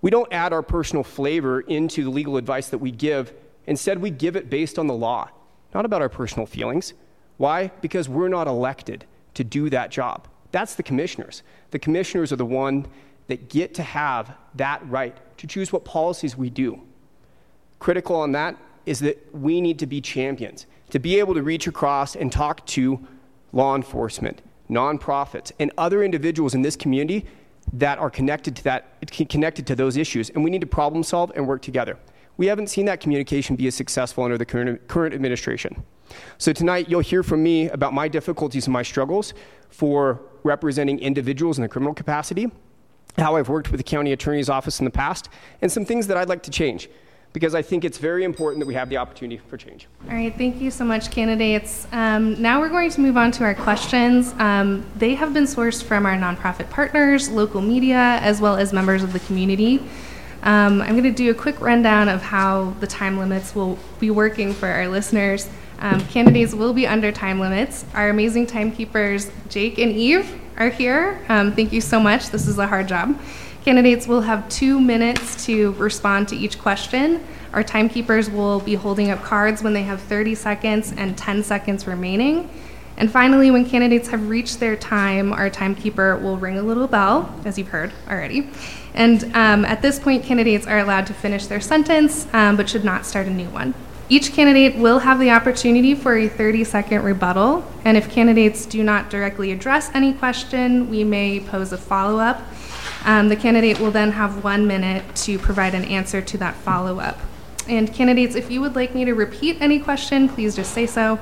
We 0.03 0.11
don't 0.11 0.33
add 0.33 0.53
our 0.53 0.63
personal 0.63 1.05
flavor 1.05 1.61
into 1.61 2.05
the 2.05 2.11
legal 2.11 2.37
advice 2.37 2.69
that 2.69 2.79
we 2.79 2.91
give. 2.91 3.35
Instead, 3.67 4.01
we 4.01 4.11
give 4.11 4.37
it 4.37 4.49
based 4.49 4.79
on 4.79 4.87
the 4.87 4.95
law, 4.95 5.29
not 5.75 5.85
about 5.85 6.01
our 6.01 6.09
personal 6.09 6.47
feelings. 6.47 6.95
Why? 7.37 7.71
Because 7.81 8.09
we're 8.09 8.29
not 8.29 8.47
elected 8.47 9.05
to 9.35 9.45
do 9.45 9.71
that 9.71 9.91
job. 9.91 10.27
That's 10.53 10.75
the 10.75 10.83
commissioners. 10.83 11.43
The 11.71 11.79
commissioners 11.79 12.33
are 12.33 12.37
the 12.37 12.47
one 12.47 12.87
that 13.29 13.49
get 13.49 13.75
to 13.75 13.83
have 13.83 14.35
that 14.57 14.87
right 14.89 15.17
to 15.39 15.47
choose 15.47 15.73
what 15.73 15.85
policies 15.85 16.37
we 16.37 16.51
do. 16.51 16.81
Critical 17.79 18.17
on 18.17 18.33
that 18.33 18.57
is 18.87 19.01
that 19.01 19.35
we 19.35 19.61
need 19.61 19.79
to 19.79 19.87
be 19.87 20.01
champions, 20.01 20.67
to 20.91 20.99
be 20.99 21.19
able 21.19 21.35
to 21.35 21.43
reach 21.43 21.67
across 21.67 22.17
and 22.17 22.33
talk 22.33 22.67
to 22.67 23.07
law 23.53 23.75
enforcement, 23.75 24.43
nonprofits, 24.69 25.53
and 25.59 25.73
other 25.77 26.03
individuals 26.03 26.55
in 26.55 26.63
this 26.63 26.77
community 26.77 27.27
that 27.73 27.99
are 27.99 28.11
connected 28.11 28.57
to 28.57 28.65
that 28.65 29.11
connected 29.29 29.67
to 29.67 29.75
those 29.75 29.97
issues. 29.97 30.31
And 30.31 30.43
we 30.43 30.51
need 30.51 30.61
to 30.61 30.67
problem 30.67 31.03
solve 31.03 31.33
and 31.35 31.47
work 31.47 31.63
together. 31.63 31.99
We 32.37 32.47
haven't 32.47 32.69
seen 32.69 32.87
that 32.87 33.01
communication 33.01 33.57
be 33.57 33.67
as 33.67 33.75
successful 33.75 34.25
under 34.25 34.39
the 34.39 34.47
current, 34.47 34.89
current 34.89 35.15
administration. 35.15 35.83
So 36.39 36.53
tonight 36.53 36.89
you'll 36.89 37.01
hear 37.01 37.23
from 37.23 37.43
me 37.43 37.69
about 37.69 37.93
my 37.93 38.09
difficulties 38.09 38.67
and 38.67 38.73
my 38.73 38.83
struggles 38.83 39.35
for 39.69 40.23
representing 40.43 40.99
individuals 40.99 41.59
in 41.59 41.63
the 41.63 41.69
criminal 41.69 41.95
capacity 41.95 42.51
how 43.17 43.37
i've 43.37 43.49
worked 43.49 43.71
with 43.71 43.79
the 43.79 43.85
county 43.85 44.13
attorney's 44.13 44.49
office 44.49 44.79
in 44.79 44.85
the 44.85 44.91
past 44.91 45.29
and 45.63 45.71
some 45.71 45.85
things 45.85 46.07
that 46.07 46.17
i'd 46.17 46.29
like 46.29 46.43
to 46.43 46.51
change 46.51 46.89
because 47.33 47.55
I 47.55 47.63
think 47.63 47.85
it's 47.85 47.99
very 47.99 48.25
important 48.25 48.61
that 48.61 48.67
we 48.67 48.75
have 48.75 48.89
the 48.89 48.97
opportunity 48.97 49.41
for 49.49 49.57
change. 49.57 49.87
All 50.09 50.15
right, 50.15 50.37
thank 50.37 50.61
you 50.61 50.71
so 50.71 50.85
much, 50.85 51.11
candidates. 51.11 51.87
Um, 51.93 52.41
now 52.43 52.61
we're 52.61 52.69
going 52.69 52.91
to 52.91 53.01
move 53.01 53.17
on 53.17 53.31
to 53.33 53.45
our 53.45 53.55
questions. 53.55 54.35
Um, 54.39 54.85
they 54.97 55.15
have 55.15 55.33
been 55.33 55.45
sourced 55.45 55.83
from 55.83 56.07
our 56.07 56.17
nonprofit 56.17 56.69
partners, 56.71 57.29
local 57.29 57.61
media, 57.61 58.19
as 58.23 58.41
well 58.41 58.57
as 58.57 58.73
members 58.73 59.03
of 59.03 59.13
the 59.13 59.21
community. 59.21 59.79
Um, 60.43 60.81
I'm 60.81 60.93
going 60.93 61.05
to 61.05 61.13
do 61.13 61.31
a 61.31 61.35
quick 61.35 61.61
rundown 61.61 62.09
of 62.09 62.23
how 62.23 62.71
the 62.81 62.87
time 62.87 63.19
limits 63.19 63.55
will 63.55 63.79
be 63.99 64.11
working 64.11 64.53
for 64.53 64.69
our 64.69 64.89
listeners. 64.89 65.49
Um, 65.81 66.01
candidates 66.07 66.55
will 66.55 66.73
be 66.73 66.87
under 66.87 67.13
time 67.13 67.41
limits. 67.41 67.85
Our 67.95 68.11
amazing 68.11 68.47
timekeepers, 68.47 69.31
Jake 69.49 69.79
and 69.79 69.93
Eve, 69.93 70.41
are 70.57 70.69
here. 70.69 71.25
Um, 71.29 71.55
thank 71.55 71.73
you 71.73 71.81
so 71.81 72.01
much. 72.01 72.31
This 72.31 72.47
is 72.47 72.59
a 72.59 72.67
hard 72.67 72.89
job. 72.89 73.19
Candidates 73.65 74.07
will 74.09 74.23
have 74.23 74.49
two 74.49 74.81
minutes 74.81 75.45
to 75.45 75.73
respond 75.73 76.29
to 76.29 76.37
each 76.37 76.59
question. 76.59 77.23
Our 77.53 77.63
timekeepers 77.63 78.31
will 78.31 78.61
be 78.61 78.75
holding 78.75 79.11
up 79.11 79.23
cards 79.23 79.63
when 79.63 79.75
they 79.75 79.83
have 79.83 80.01
30 80.01 80.35
seconds 80.35 80.93
and 80.97 81.17
10 81.17 81.43
seconds 81.43 81.87
remaining. 81.87 82.49
And 82.97 83.11
finally, 83.11 83.51
when 83.51 83.69
candidates 83.69 84.09
have 84.09 84.29
reached 84.29 84.61
their 84.61 84.77
time, 84.77 85.33
our 85.33 85.51
timekeeper 85.51 86.17
will 86.17 86.39
ring 86.39 86.59
a 86.59 86.63
little 86.63 86.87
bell, 86.87 87.35
as 87.45 87.59
you've 87.59 87.69
heard 87.69 87.93
already. 88.09 88.49
And 88.95 89.25
um, 89.35 89.65
at 89.65 89.83
this 89.83 89.99
point, 89.99 90.25
candidates 90.25 90.67
are 90.67 90.79
allowed 90.79 91.07
to 91.09 91.15
finish 91.15 91.47
their 91.47 91.61
sentence, 91.61 92.27
um, 92.33 92.57
but 92.57 92.69
should 92.69 92.85
not 92.85 93.05
start 93.05 93.27
a 93.27 93.31
new 93.31 93.49
one. 93.51 93.75
Each 94.09 94.33
candidate 94.33 94.77
will 94.77 94.99
have 94.99 95.21
the 95.21 95.31
opportunity 95.31 95.95
for 95.95 96.17
a 96.17 96.29
30 96.29 96.65
second 96.65 97.05
rebuttal, 97.05 97.65
and 97.85 97.97
if 97.97 98.11
candidates 98.11 98.67
do 98.67 98.83
not 98.83 99.09
directly 99.09 99.53
address 99.53 99.91
any 99.95 100.13
question, 100.13 100.91
we 100.91 101.05
may 101.05 101.41
pose 101.41 101.73
a 101.73 101.79
follow 101.79 102.19
up 102.19 102.43
um, 103.05 103.29
the 103.29 103.37
candidate 103.37 103.81
will 103.81 103.91
then 103.91 104.13
have 104.13 104.45
one 104.45 104.67
minute 104.67 105.05
to 105.17 105.39
provide 105.39 105.75
an 105.75 105.85
answer 105.85 106.21
to 106.21 106.39
that 106.39 106.55
follow 106.55 107.01
up. 107.01 107.19
And 107.69 107.93
candidates, 107.93 108.35
if 108.35 108.51
you 108.51 108.61
would 108.61 108.75
like 108.75 108.95
me 108.95 109.05
to 109.05 109.15
repeat 109.15 109.57
any 109.61 109.79
question, 109.79 110.29
please 110.29 110.57
just 110.57 110.73
say 110.73 110.87
so. 110.87 111.19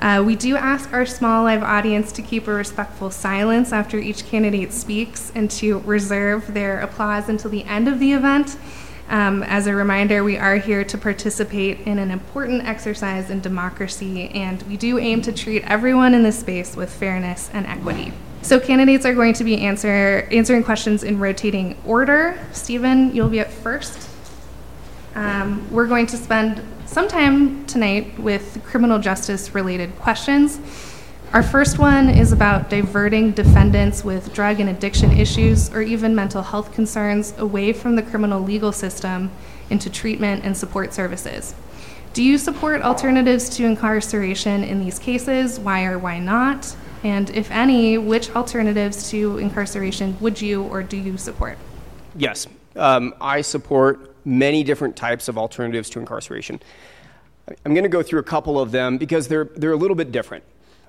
Uh, 0.00 0.22
we 0.24 0.34
do 0.34 0.56
ask 0.56 0.92
our 0.94 1.04
small 1.04 1.44
live 1.44 1.62
audience 1.62 2.10
to 2.12 2.22
keep 2.22 2.48
a 2.48 2.52
respectful 2.52 3.10
silence 3.10 3.70
after 3.70 3.98
each 3.98 4.24
candidate 4.24 4.72
speaks 4.72 5.30
and 5.34 5.50
to 5.50 5.80
reserve 5.80 6.54
their 6.54 6.80
applause 6.80 7.28
until 7.28 7.50
the 7.50 7.64
end 7.64 7.86
of 7.86 8.00
the 8.00 8.12
event. 8.12 8.56
Um, 9.10 9.42
as 9.42 9.66
a 9.66 9.74
reminder, 9.74 10.24
we 10.24 10.38
are 10.38 10.56
here 10.56 10.84
to 10.84 10.96
participate 10.96 11.80
in 11.80 11.98
an 11.98 12.10
important 12.10 12.66
exercise 12.66 13.28
in 13.28 13.40
democracy, 13.40 14.28
and 14.30 14.62
we 14.62 14.76
do 14.76 14.98
aim 14.98 15.20
to 15.22 15.32
treat 15.32 15.64
everyone 15.64 16.14
in 16.14 16.22
this 16.22 16.38
space 16.38 16.76
with 16.76 16.90
fairness 16.90 17.50
and 17.52 17.66
equity. 17.66 18.12
So 18.42 18.58
candidates 18.58 19.04
are 19.04 19.14
going 19.14 19.34
to 19.34 19.44
be 19.44 19.58
answer, 19.58 20.26
answering 20.30 20.64
questions 20.64 21.04
in 21.04 21.18
rotating 21.18 21.76
order. 21.84 22.38
Stephen, 22.52 23.14
you'll 23.14 23.28
be 23.28 23.40
up 23.40 23.48
first. 23.48 24.08
Um, 25.14 25.70
we're 25.70 25.86
going 25.86 26.06
to 26.06 26.16
spend 26.16 26.62
some 26.86 27.06
time 27.06 27.66
tonight 27.66 28.18
with 28.18 28.62
criminal 28.64 28.98
justice 28.98 29.54
related 29.54 29.94
questions. 29.98 30.58
Our 31.32 31.42
first 31.42 31.78
one 31.78 32.08
is 32.08 32.32
about 32.32 32.70
diverting 32.70 33.32
defendants 33.32 34.02
with 34.04 34.32
drug 34.32 34.58
and 34.58 34.68
addiction 34.70 35.12
issues 35.12 35.72
or 35.72 35.82
even 35.82 36.14
mental 36.14 36.42
health 36.42 36.72
concerns 36.72 37.38
away 37.38 37.72
from 37.72 37.94
the 37.94 38.02
criminal 38.02 38.40
legal 38.40 38.72
system 38.72 39.30
into 39.68 39.90
treatment 39.90 40.44
and 40.44 40.56
support 40.56 40.92
services. 40.92 41.54
Do 42.14 42.24
you 42.24 42.38
support 42.38 42.82
alternatives 42.82 43.48
to 43.50 43.64
incarceration 43.64 44.64
in 44.64 44.80
these 44.80 44.98
cases? 44.98 45.60
Why 45.60 45.84
or 45.84 45.98
why 45.98 46.18
not? 46.18 46.74
And 47.02 47.30
if 47.30 47.50
any, 47.50 47.96
which 47.98 48.30
alternatives 48.30 49.10
to 49.10 49.38
incarceration 49.38 50.16
would 50.20 50.40
you 50.40 50.64
or 50.64 50.82
do 50.82 50.96
you 50.96 51.16
support? 51.16 51.56
Yes, 52.14 52.46
um, 52.76 53.14
I 53.20 53.40
support 53.40 54.14
many 54.24 54.62
different 54.62 54.96
types 54.96 55.28
of 55.28 55.38
alternatives 55.38 55.88
to 55.90 55.98
incarceration. 55.98 56.60
I'm 57.64 57.74
going 57.74 57.84
to 57.84 57.90
go 57.90 58.02
through 58.02 58.20
a 58.20 58.24
couple 58.24 58.60
of 58.60 58.70
them 58.70 58.98
because 58.98 59.28
they're, 59.28 59.44
they're 59.44 59.72
a 59.72 59.76
little 59.76 59.96
bit 59.96 60.12
different. 60.12 60.44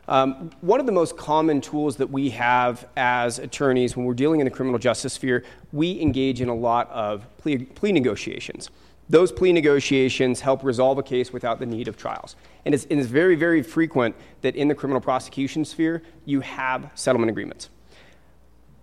Um, 0.08 0.52
one 0.62 0.80
of 0.80 0.86
the 0.86 0.92
most 0.92 1.16
common 1.16 1.62
tools 1.62 1.96
that 1.98 2.10
we 2.10 2.32
have 2.32 2.88
as 2.98 3.40
attorneys 3.40 3.96
when 3.96 4.06
we're 4.06 4.14
dealing 4.14 4.42
in 4.42 4.46
the 4.46 4.52
criminal 4.52 4.80
justice 4.80 5.14
sphere, 5.14 5.46
we 5.72 6.02
engage 6.02 6.42
in 6.42 6.50
a 6.50 6.56
lot 6.56 6.90
of 6.92 7.26
plea, 7.38 7.60
plea 7.60 7.92
negotiations. 7.92 8.70
Those 9.12 9.30
plea 9.30 9.52
negotiations 9.52 10.40
help 10.40 10.64
resolve 10.64 10.98
a 10.98 11.04
case 11.04 11.34
without 11.34 11.60
the 11.60 11.66
need 11.66 11.90
of 11.90 11.98
trials. 11.98 12.38
And 12.64 12.74
it's, 12.74 12.88
it's 12.90 13.08
very, 13.08 13.36
very 13.36 13.62
frequent 13.62 14.16
that 14.40 14.56
in 14.56 14.70
the 14.70 14.74
criminal 14.74 15.02
prosecution 15.02 15.66
sphere, 15.66 16.02
you 16.24 16.40
have 16.40 16.90
settlement 16.96 17.30
agreements. 17.30 17.70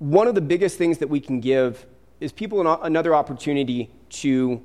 One 0.00 0.28
of 0.28 0.34
the 0.34 0.42
biggest 0.42 0.76
things 0.76 0.98
that 0.98 1.08
we 1.08 1.18
can 1.18 1.40
give 1.40 1.86
is 2.20 2.30
people 2.30 2.60
an, 2.60 2.78
another 2.82 3.14
opportunity 3.14 3.90
to, 4.10 4.60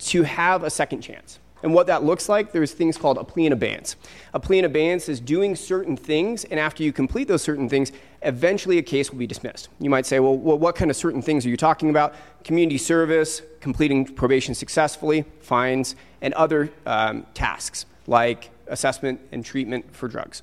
to 0.00 0.22
have 0.24 0.62
a 0.62 0.68
second 0.68 1.00
chance. 1.00 1.38
And 1.62 1.72
what 1.72 1.86
that 1.86 2.02
looks 2.02 2.28
like, 2.28 2.52
there's 2.52 2.72
things 2.72 2.96
called 2.96 3.18
a 3.18 3.24
plea 3.24 3.46
in 3.46 3.52
abeyance. 3.52 3.96
A 4.34 4.40
plea 4.40 4.58
in 4.58 4.64
abeyance 4.64 5.08
is 5.08 5.20
doing 5.20 5.54
certain 5.54 5.96
things, 5.96 6.44
and 6.44 6.58
after 6.58 6.82
you 6.82 6.92
complete 6.92 7.28
those 7.28 7.42
certain 7.42 7.68
things, 7.68 7.92
eventually 8.22 8.78
a 8.78 8.82
case 8.82 9.10
will 9.10 9.18
be 9.18 9.26
dismissed. 9.26 9.68
You 9.78 9.90
might 9.90 10.06
say, 10.06 10.18
well, 10.20 10.36
well 10.36 10.58
what 10.58 10.74
kind 10.74 10.90
of 10.90 10.96
certain 10.96 11.22
things 11.22 11.46
are 11.46 11.48
you 11.48 11.56
talking 11.56 11.90
about? 11.90 12.14
Community 12.42 12.78
service, 12.78 13.42
completing 13.60 14.04
probation 14.04 14.54
successfully, 14.54 15.24
fines, 15.40 15.94
and 16.20 16.34
other 16.34 16.70
um, 16.86 17.26
tasks 17.34 17.86
like 18.06 18.50
assessment 18.66 19.20
and 19.30 19.44
treatment 19.44 19.94
for 19.94 20.08
drugs. 20.08 20.42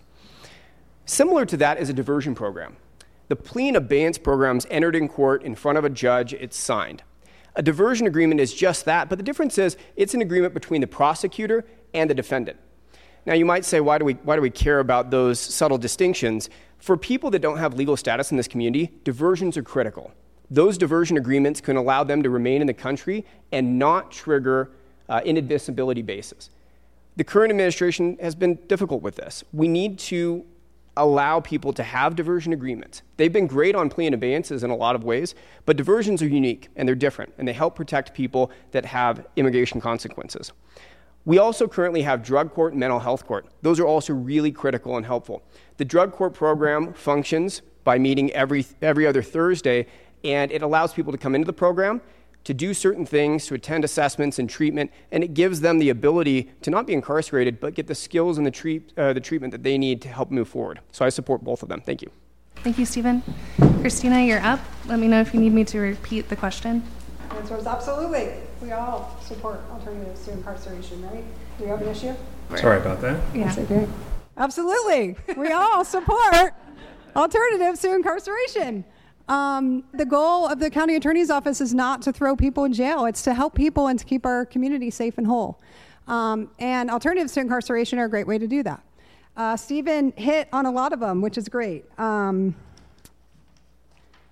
Similar 1.05 1.45
to 1.47 1.57
that 1.57 1.79
is 1.79 1.89
a 1.89 1.93
diversion 1.93 2.35
program. 2.35 2.77
The 3.27 3.35
plea 3.35 3.69
in 3.69 3.75
abeyance 3.75 4.17
program 4.17 4.57
is 4.57 4.67
entered 4.69 4.95
in 4.95 5.07
court 5.07 5.43
in 5.43 5.55
front 5.55 5.77
of 5.77 5.85
a 5.85 5.89
judge, 5.89 6.33
it's 6.33 6.57
signed. 6.57 7.03
A 7.55 7.61
diversion 7.61 8.07
agreement 8.07 8.39
is 8.39 8.53
just 8.53 8.85
that, 8.85 9.09
but 9.09 9.17
the 9.17 9.23
difference 9.23 9.57
is 9.57 9.77
it's 9.95 10.13
an 10.13 10.21
agreement 10.21 10.53
between 10.53 10.81
the 10.81 10.87
prosecutor 10.87 11.65
and 11.93 12.09
the 12.09 12.13
defendant. 12.13 12.59
Now, 13.25 13.33
you 13.33 13.45
might 13.45 13.65
say, 13.65 13.79
why 13.79 13.97
do 13.97 14.05
we, 14.05 14.13
why 14.13 14.35
do 14.35 14.41
we 14.41 14.49
care 14.49 14.79
about 14.79 15.11
those 15.11 15.39
subtle 15.39 15.77
distinctions? 15.77 16.49
For 16.77 16.95
people 16.95 17.29
that 17.31 17.39
don't 17.39 17.57
have 17.57 17.73
legal 17.73 17.97
status 17.97 18.31
in 18.31 18.37
this 18.37 18.47
community, 18.47 18.91
diversions 19.03 19.57
are 19.57 19.63
critical. 19.63 20.13
Those 20.49 20.77
diversion 20.77 21.17
agreements 21.17 21.61
can 21.61 21.75
allow 21.75 22.03
them 22.03 22.23
to 22.23 22.29
remain 22.29 22.61
in 22.61 22.67
the 22.67 22.73
country 22.73 23.25
and 23.51 23.77
not 23.77 24.11
trigger 24.11 24.71
uh, 25.09 25.21
inadmissibility 25.21 26.05
basis. 26.05 26.49
The 27.17 27.23
current 27.23 27.51
administration 27.51 28.17
has 28.21 28.33
been 28.33 28.55
difficult 28.67 29.01
with 29.01 29.15
this. 29.15 29.43
We 29.51 29.67
need 29.67 29.99
to 29.99 30.45
allow 30.99 31.39
people 31.39 31.73
to 31.73 31.83
have 31.83 32.15
diversion 32.15 32.53
agreements. 32.53 33.01
They've 33.17 33.31
been 33.31 33.47
great 33.47 33.73
on 33.73 33.89
plea 33.89 34.07
and 34.07 34.15
abeyances 34.15 34.63
in 34.63 34.69
a 34.69 34.75
lot 34.75 34.95
of 34.95 35.03
ways, 35.03 35.33
but 35.65 35.77
diversions 35.77 36.21
are 36.21 36.27
unique 36.27 36.67
and 36.75 36.87
they're 36.87 36.95
different, 36.95 37.33
and 37.37 37.47
they 37.47 37.53
help 37.53 37.75
protect 37.75 38.13
people 38.13 38.51
that 38.71 38.85
have 38.85 39.25
immigration 39.35 39.79
consequences. 39.81 40.51
We 41.25 41.37
also 41.37 41.67
currently 41.67 42.01
have 42.01 42.23
drug 42.23 42.53
court 42.53 42.73
and 42.73 42.79
mental 42.79 42.99
health 42.99 43.25
court. 43.25 43.47
Those 43.61 43.79
are 43.79 43.85
also 43.85 44.13
really 44.13 44.51
critical 44.51 44.97
and 44.97 45.05
helpful. 45.05 45.43
The 45.77 45.85
drug 45.85 46.11
court 46.11 46.33
program 46.33 46.93
functions 46.93 47.61
by 47.83 47.97
meeting 47.97 48.31
every, 48.31 48.65
every 48.81 49.07
other 49.07 49.21
Thursday, 49.21 49.87
and 50.23 50.51
it 50.51 50.61
allows 50.61 50.93
people 50.93 51.11
to 51.11 51.17
come 51.17 51.33
into 51.33 51.45
the 51.45 51.53
program 51.53 52.01
to 52.43 52.53
do 52.53 52.73
certain 52.73 53.05
things, 53.05 53.45
to 53.47 53.53
attend 53.53 53.83
assessments 53.83 54.39
and 54.39 54.49
treatment, 54.49 54.91
and 55.11 55.23
it 55.23 55.33
gives 55.33 55.61
them 55.61 55.79
the 55.79 55.89
ability 55.89 56.51
to 56.61 56.69
not 56.69 56.87
be 56.87 56.93
incarcerated, 56.93 57.59
but 57.59 57.73
get 57.75 57.87
the 57.87 57.95
skills 57.95 58.37
and 58.37 58.45
the, 58.45 58.51
treat, 58.51 58.91
uh, 58.97 59.13
the 59.13 59.19
treatment 59.19 59.51
that 59.51 59.63
they 59.63 59.77
need 59.77 60.01
to 60.01 60.09
help 60.09 60.31
move 60.31 60.47
forward. 60.47 60.79
So 60.91 61.05
I 61.05 61.09
support 61.09 61.43
both 61.43 61.63
of 61.63 61.69
them. 61.69 61.81
Thank 61.81 62.01
you. 62.01 62.11
Thank 62.57 62.77
you, 62.77 62.85
Stephen. 62.85 63.23
Christina, 63.81 64.21
you're 64.21 64.41
up. 64.41 64.59
Let 64.85 64.99
me 64.99 65.07
know 65.07 65.21
if 65.21 65.33
you 65.33 65.39
need 65.39 65.53
me 65.53 65.63
to 65.65 65.79
repeat 65.79 66.27
the 66.27 66.35
question. 66.35 66.83
The 67.29 67.35
answer 67.35 67.57
is 67.57 67.67
absolutely. 67.67 68.33
We 68.61 68.71
all 68.71 69.17
support 69.21 69.61
alternatives 69.71 70.25
to 70.25 70.31
incarceration, 70.31 71.01
right? 71.09 71.23
Do 71.57 71.63
you 71.63 71.69
have 71.69 71.81
an 71.81 71.87
issue? 71.87 72.13
Sorry 72.57 72.77
about 72.77 72.99
that. 73.01 73.21
Yeah. 73.33 73.55
Okay. 73.57 73.87
Absolutely. 74.35 75.15
We 75.37 75.51
all 75.51 75.85
support 75.85 76.53
alternatives 77.15 77.81
to 77.81 77.93
incarceration. 77.93 78.83
Um, 79.29 79.83
the 79.93 80.05
goal 80.05 80.47
of 80.47 80.59
the 80.59 80.71
county 80.71 80.95
attorney's 80.95 81.29
office 81.29 81.61
is 81.61 81.71
not 81.71 82.01
to 82.01 82.11
throw 82.11 82.35
people 82.35 82.65
in 82.65 82.73
jail, 82.73 83.05
it's 83.05 83.21
to 83.23 83.33
help 83.35 83.53
people 83.53 83.87
and 83.87 83.99
to 83.99 84.03
keep 84.03 84.25
our 84.25 84.43
community 84.43 84.89
safe 84.89 85.19
and 85.19 85.27
whole. 85.27 85.61
Um, 86.07 86.49
and 86.57 86.89
alternatives 86.89 87.33
to 87.33 87.41
incarceration 87.41 87.99
are 87.99 88.05
a 88.05 88.09
great 88.09 88.25
way 88.25 88.39
to 88.39 88.47
do 88.47 88.63
that. 88.63 88.83
Uh, 89.37 89.55
Stephen 89.55 90.11
hit 90.17 90.49
on 90.51 90.65
a 90.65 90.71
lot 90.71 90.93
of 90.93 90.99
them, 90.99 91.21
which 91.21 91.37
is 91.37 91.47
great. 91.47 91.85
Um, 91.99 92.55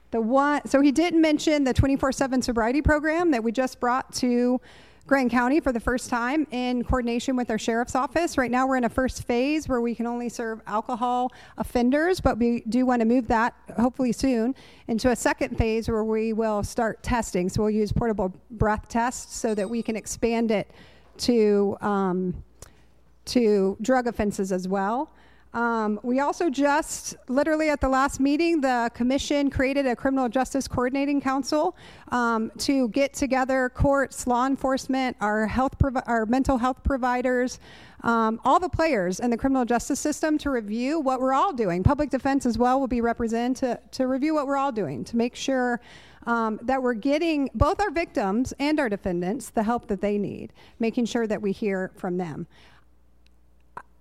the 0.10 0.20
one, 0.20 0.68
so 0.68 0.82
he 0.82 0.92
didn't 0.92 1.22
mention 1.22 1.64
the 1.64 1.74
24/7 1.74 2.42
sobriety 2.42 2.82
program 2.82 3.30
that 3.32 3.44
we 3.44 3.52
just 3.52 3.80
brought 3.80 4.12
to 4.16 4.60
Grand 5.08 5.32
County 5.32 5.62
for 5.62 5.72
the 5.72 5.80
first 5.80 6.10
time 6.10 6.46
in 6.52 6.84
coordination 6.84 7.38
with 7.38 7.50
our 7.50 7.58
sheriff's 7.58 7.96
office. 7.96 8.38
Right 8.38 8.52
now, 8.52 8.68
we're 8.68 8.76
in 8.76 8.84
a 8.84 8.90
first 8.90 9.24
phase 9.24 9.70
where 9.70 9.80
we 9.80 9.96
can 9.96 10.06
only 10.06 10.28
serve 10.28 10.60
alcohol 10.68 11.32
offenders, 11.58 12.20
but 12.20 12.38
we 12.38 12.60
do 12.68 12.86
want 12.86 13.00
to 13.00 13.06
move 13.06 13.26
that 13.30 13.56
hopefully 13.80 14.12
soon 14.12 14.54
into 14.90 15.10
a 15.10 15.16
second 15.16 15.58
phase 15.58 15.88
where 15.88 16.04
we 16.04 16.34
will 16.34 16.62
start 16.62 17.02
testing. 17.04 17.48
So 17.48 17.62
we'll 17.62 17.72
use 17.72 17.94
portable 17.94 18.34
breath 18.52 18.90
tests 18.90 19.34
so 19.34 19.56
that 19.56 19.70
we 19.70 19.82
can 19.82 19.96
expand 19.96 20.52
it 20.52 20.70
to 21.20 21.78
um, 21.80 22.44
to 23.28 23.78
drug 23.82 24.08
offenses 24.08 24.52
as 24.52 24.68
well. 24.68 25.14
Um, 25.58 26.00
we 26.04 26.20
also 26.20 26.52
just, 26.52 27.16
literally 27.30 27.70
at 27.70 27.82
the 27.82 27.90
last 27.90 28.20
meeting, 28.20 28.62
the 28.62 28.92
commission 28.94 29.50
created 29.50 29.88
a 29.88 29.96
criminal 29.96 30.30
justice 30.30 30.68
coordinating 30.68 31.20
council 31.20 31.76
um, 32.10 32.52
to 32.60 32.90
get 32.90 33.16
together 33.16 33.68
courts, 33.70 34.28
law 34.28 34.46
enforcement, 34.46 35.18
our 35.20 35.48
health, 35.48 35.80
provi- 35.80 36.04
our 36.06 36.28
mental 36.28 36.60
health 36.60 36.84
providers, 36.84 37.60
um, 38.04 38.40
all 38.46 38.60
the 38.60 38.70
players 38.70 39.20
in 39.20 39.32
the 39.32 39.38
criminal 39.38 39.66
justice 39.66 40.00
system 40.00 40.38
to 40.38 40.52
review 40.52 41.00
what 41.00 41.20
we're 41.20 41.34
all 41.34 41.52
doing. 41.52 41.82
Public 41.82 42.12
defense 42.12 42.46
as 42.46 42.60
well 42.60 42.80
will 42.80 42.88
be 42.88 43.02
represented 43.02 43.56
to, 43.56 43.80
to 43.98 44.06
review 44.06 44.36
what 44.36 44.46
we're 44.46 44.58
all 44.58 44.72
doing 44.72 45.04
to 45.06 45.18
make 45.18 45.36
sure 45.36 45.82
um, 46.28 46.60
that 46.62 46.84
we're 46.84 46.94
getting 46.94 47.50
both 47.56 47.82
our 47.82 47.90
victims 47.90 48.54
and 48.60 48.80
our 48.80 48.90
defendants 48.90 49.50
the 49.50 49.64
help 49.64 49.88
that 49.88 50.02
they 50.02 50.20
need, 50.20 50.54
making 50.78 51.06
sure 51.06 51.26
that 51.26 51.42
we 51.42 51.52
hear 51.52 51.92
from 51.96 52.18
them. 52.18 52.46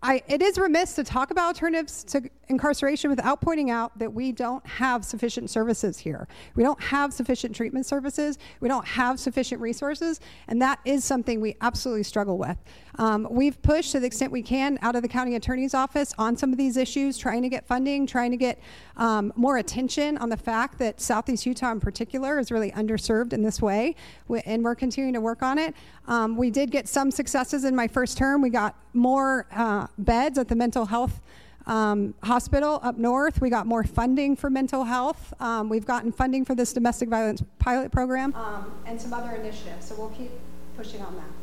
I, 0.07 0.23
it 0.29 0.41
is 0.41 0.57
remiss 0.57 0.95
to 0.95 1.03
talk 1.03 1.33
about 1.33 1.49
alternatives 1.49 2.05
to 2.05 2.31
incarceration 2.47 3.11
without 3.11 3.41
pointing 3.41 3.73
out 3.73 3.99
that 3.99 4.13
we 4.13 4.31
don't 4.31 4.65
have 4.65 5.05
sufficient 5.05 5.51
services 5.51 5.99
here. 5.99 6.29
We 6.55 6.63
don't 6.63 6.81
have 6.81 7.13
sufficient 7.13 7.57
treatment 7.57 7.87
services. 7.87 8.39
We 8.61 8.69
don't 8.69 8.87
have 8.87 9.19
sufficient 9.19 9.61
resources, 9.61 10.21
and 10.47 10.63
that 10.63 10.79
is 10.85 11.05
something 11.05 11.41
we 11.41 11.57
absolutely 11.61 12.05
struggle 12.05 12.39
with. 12.39 12.57
Um, 12.99 13.27
we've 13.31 13.61
pushed 13.63 13.93
to 13.93 14.01
the 14.01 14.07
extent 14.07 14.33
we 14.33 14.43
can 14.43 14.79
out 14.83 14.97
of 14.97 15.03
the 15.03 15.09
county 15.09 15.35
attorney's 15.35 15.75
office 15.75 16.13
on 16.19 16.37
some 16.37 16.53
of 16.53 16.59
these 16.59 16.77
issues, 16.77 17.19
trying 17.19 17.43
to 17.43 17.49
get 17.49 17.67
funding, 17.67 18.07
trying 18.07 18.31
to 18.31 18.37
get 18.37 18.59
um, 18.97 19.33
more 19.37 19.59
attention 19.59 20.17
on 20.19 20.29
the 20.29 20.37
fact 20.37 20.79
that 20.79 21.01
Southeast 21.01 21.47
Utah 21.47 21.73
in 21.73 21.81
particular 21.81 22.39
is 22.39 22.51
really 22.51 22.71
underserved 22.73 23.33
in 23.33 23.43
this 23.43 23.61
way, 23.61 23.95
we, 24.29 24.41
and 24.41 24.65
we're 24.65 24.75
continuing 24.75 25.15
to 25.15 25.21
work 25.21 25.43
on 25.43 25.59
it. 25.59 25.75
Um, 26.07 26.37
we 26.37 26.51
did 26.51 26.71
get 26.71 26.89
some 26.89 27.11
successes 27.11 27.65
in 27.65 27.77
my 27.77 27.89
first 27.89 28.17
term. 28.17 28.41
We 28.43 28.51
got 28.51 28.75
more 28.95 29.47
uh, 29.53 29.87
beds 29.99 30.39
at 30.39 30.49
the 30.49 30.57
mental 30.57 30.87
health 30.87 31.21
um, 31.67 32.15
hospital 32.23 32.81
up 32.83 32.97
north. 32.97 33.41
We 33.41 33.51
got 33.51 33.67
more 33.67 33.85
funding 33.85 34.37
for 34.37 34.49
mental 34.49 34.85
health. 34.85 35.35
Um, 35.41 35.69
we've 35.69 35.85
gotten 35.85 36.13
funding 36.13 36.45
for 36.45 36.55
this 36.55 36.73
domestic 36.73 37.09
violence 37.09 37.43
pilot 37.59 37.91
program 37.91 38.35
um, 38.35 38.73
and 38.87 39.01
some 39.01 39.13
other 39.13 39.33
initiatives. 39.33 39.89
So 39.89 39.97
we'll 39.97 40.11
keep 40.11 40.31
pushing 40.77 41.03
on 41.03 41.17
that. 41.17 41.36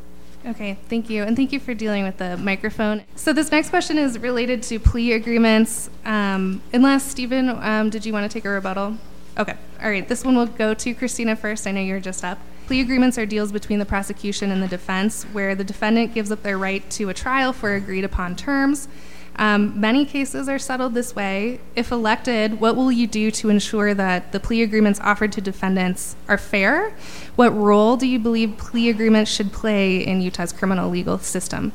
Okay, 0.46 0.76
thank 0.88 1.08
you. 1.08 1.22
And 1.22 1.36
thank 1.36 1.52
you 1.52 1.60
for 1.60 1.72
dealing 1.72 2.04
with 2.04 2.18
the 2.18 2.36
microphone. 2.36 3.02
So, 3.16 3.32
this 3.32 3.50
next 3.50 3.70
question 3.70 3.96
is 3.96 4.18
related 4.18 4.62
to 4.64 4.78
plea 4.78 5.12
agreements. 5.12 5.88
Um, 6.04 6.60
unless, 6.72 7.02
Stephen, 7.04 7.48
um, 7.48 7.88
did 7.88 8.04
you 8.04 8.12
want 8.12 8.30
to 8.30 8.32
take 8.32 8.44
a 8.44 8.50
rebuttal? 8.50 8.98
Okay, 9.38 9.56
all 9.82 9.90
right. 9.90 10.06
This 10.06 10.24
one 10.24 10.36
will 10.36 10.46
go 10.46 10.74
to 10.74 10.94
Christina 10.94 11.34
first. 11.34 11.66
I 11.66 11.72
know 11.72 11.80
you're 11.80 11.98
just 11.98 12.24
up. 12.24 12.38
Plea 12.66 12.80
agreements 12.80 13.18
are 13.18 13.26
deals 13.26 13.52
between 13.52 13.78
the 13.78 13.84
prosecution 13.84 14.50
and 14.50 14.62
the 14.62 14.68
defense 14.68 15.24
where 15.24 15.54
the 15.54 15.64
defendant 15.64 16.14
gives 16.14 16.30
up 16.30 16.42
their 16.42 16.56
right 16.56 16.88
to 16.90 17.08
a 17.08 17.14
trial 17.14 17.52
for 17.52 17.74
agreed 17.74 18.04
upon 18.04 18.36
terms. 18.36 18.88
Um, 19.36 19.80
many 19.80 20.04
cases 20.04 20.48
are 20.48 20.58
settled 20.58 20.94
this 20.94 21.16
way. 21.16 21.60
If 21.74 21.90
elected, 21.90 22.60
what 22.60 22.76
will 22.76 22.92
you 22.92 23.06
do 23.06 23.30
to 23.32 23.50
ensure 23.50 23.92
that 23.92 24.32
the 24.32 24.38
plea 24.38 24.62
agreements 24.62 25.00
offered 25.00 25.32
to 25.32 25.40
defendants 25.40 26.14
are 26.28 26.38
fair? 26.38 26.96
What 27.34 27.50
role 27.50 27.96
do 27.96 28.06
you 28.06 28.18
believe 28.18 28.56
plea 28.56 28.90
agreements 28.90 29.30
should 29.30 29.52
play 29.52 29.98
in 29.98 30.20
Utah's 30.20 30.52
criminal 30.52 30.88
legal 30.88 31.18
system? 31.18 31.72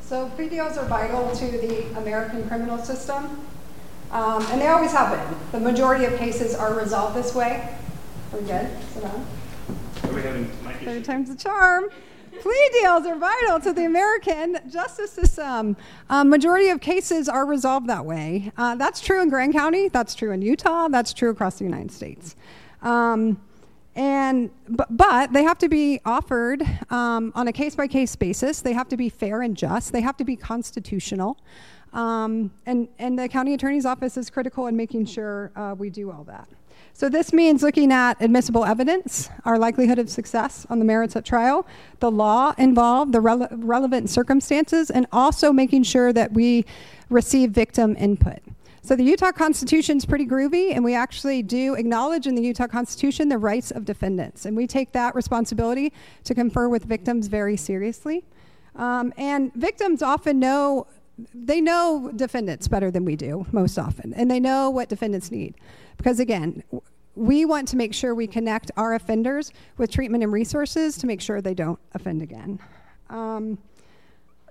So, 0.00 0.28
plea 0.30 0.48
deals 0.48 0.76
are 0.78 0.86
vital 0.86 1.30
to 1.36 1.44
the 1.50 1.98
American 1.98 2.48
criminal 2.48 2.78
system, 2.78 3.46
um, 4.10 4.44
and 4.46 4.60
they 4.60 4.66
always 4.66 4.92
have 4.92 5.10
been. 5.12 5.38
The 5.52 5.60
majority 5.60 6.04
of 6.06 6.16
cases 6.16 6.54
are 6.54 6.74
resolved 6.74 7.14
this 7.14 7.34
way. 7.34 7.76
We're 8.32 8.40
good? 8.40 8.70
Sit 8.92 9.02
down. 9.02 9.26
Are 10.04 10.12
we 10.12 10.22
having 10.22 10.46
Third 10.84 11.04
time's 11.04 11.28
the 11.28 11.36
charm. 11.36 11.90
Plea 12.40 12.70
deals 12.80 13.06
are 13.06 13.16
vital 13.16 13.60
to 13.60 13.72
the 13.72 13.84
American 13.84 14.58
justice 14.70 15.10
system. 15.10 15.76
Um, 16.08 16.30
majority 16.30 16.70
of 16.70 16.80
cases 16.80 17.28
are 17.28 17.44
resolved 17.44 17.86
that 17.88 18.04
way. 18.04 18.50
Uh, 18.56 18.74
that's 18.76 19.00
true 19.00 19.20
in 19.22 19.28
Grand 19.28 19.52
County. 19.52 19.88
That's 19.88 20.14
true 20.14 20.32
in 20.32 20.40
Utah. 20.40 20.88
That's 20.88 21.12
true 21.12 21.30
across 21.30 21.58
the 21.58 21.64
United 21.64 21.92
States. 21.92 22.36
Um, 22.82 23.40
and 23.94 24.50
but, 24.68 24.96
but 24.96 25.32
they 25.32 25.42
have 25.42 25.58
to 25.58 25.68
be 25.68 26.00
offered 26.04 26.62
um, 26.90 27.32
on 27.34 27.48
a 27.48 27.52
case 27.52 27.74
by 27.74 27.86
case 27.86 28.16
basis. 28.16 28.62
They 28.62 28.72
have 28.72 28.88
to 28.88 28.96
be 28.96 29.08
fair 29.08 29.42
and 29.42 29.56
just. 29.56 29.92
They 29.92 30.00
have 30.00 30.16
to 30.16 30.24
be 30.24 30.36
constitutional. 30.36 31.36
Um, 31.92 32.52
and 32.66 32.88
and 32.98 33.18
the 33.18 33.28
county 33.28 33.52
attorney's 33.52 33.84
office 33.84 34.16
is 34.16 34.30
critical 34.30 34.68
in 34.68 34.76
making 34.76 35.06
sure 35.06 35.50
uh, 35.56 35.74
we 35.76 35.90
do 35.90 36.10
all 36.10 36.24
that. 36.24 36.48
So 36.92 37.08
this 37.08 37.32
means 37.32 37.62
looking 37.62 37.92
at 37.92 38.20
admissible 38.20 38.64
evidence, 38.64 39.30
our 39.44 39.58
likelihood 39.58 39.98
of 39.98 40.10
success 40.10 40.66
on 40.68 40.78
the 40.78 40.84
merits 40.84 41.16
at 41.16 41.24
trial, 41.24 41.66
the 42.00 42.10
law 42.10 42.54
involved, 42.58 43.12
the 43.12 43.20
rele- 43.20 43.48
relevant 43.50 44.10
circumstances, 44.10 44.90
and 44.90 45.06
also 45.10 45.52
making 45.52 45.84
sure 45.84 46.12
that 46.12 46.32
we 46.32 46.66
receive 47.08 47.52
victim 47.52 47.96
input. 47.98 48.40
So 48.82 48.96
the 48.96 49.04
Utah 49.04 49.32
Constitution 49.32 49.98
is 49.98 50.06
pretty 50.06 50.26
groovy, 50.26 50.74
and 50.74 50.82
we 50.82 50.94
actually 50.94 51.42
do 51.42 51.74
acknowledge 51.74 52.26
in 52.26 52.34
the 52.34 52.42
Utah 52.42 52.66
Constitution 52.66 53.28
the 53.28 53.38
rights 53.38 53.70
of 53.70 53.84
defendants, 53.84 54.46
and 54.46 54.56
we 54.56 54.66
take 54.66 54.92
that 54.92 55.14
responsibility 55.14 55.92
to 56.24 56.34
confer 56.34 56.68
with 56.68 56.84
victims 56.84 57.26
very 57.26 57.56
seriously. 57.56 58.24
Um, 58.76 59.12
and 59.16 59.52
victims 59.54 60.02
often 60.02 60.38
know 60.38 60.86
they 61.34 61.60
know 61.60 62.10
defendants 62.16 62.68
better 62.68 62.90
than 62.90 63.04
we 63.04 63.16
do 63.16 63.46
most 63.52 63.78
often, 63.78 64.14
and 64.14 64.30
they 64.30 64.40
know 64.40 64.70
what 64.70 64.88
defendants 64.88 65.30
need. 65.30 65.54
Because 66.00 66.18
again, 66.18 66.62
we 67.14 67.44
want 67.44 67.68
to 67.68 67.76
make 67.76 67.92
sure 67.92 68.14
we 68.14 68.26
connect 68.26 68.70
our 68.78 68.94
offenders 68.94 69.52
with 69.76 69.90
treatment 69.90 70.24
and 70.24 70.32
resources 70.32 70.96
to 70.96 71.06
make 71.06 71.20
sure 71.20 71.42
they 71.42 71.52
don't 71.52 71.78
offend 71.92 72.22
again. 72.22 72.58
Um, 73.10 73.58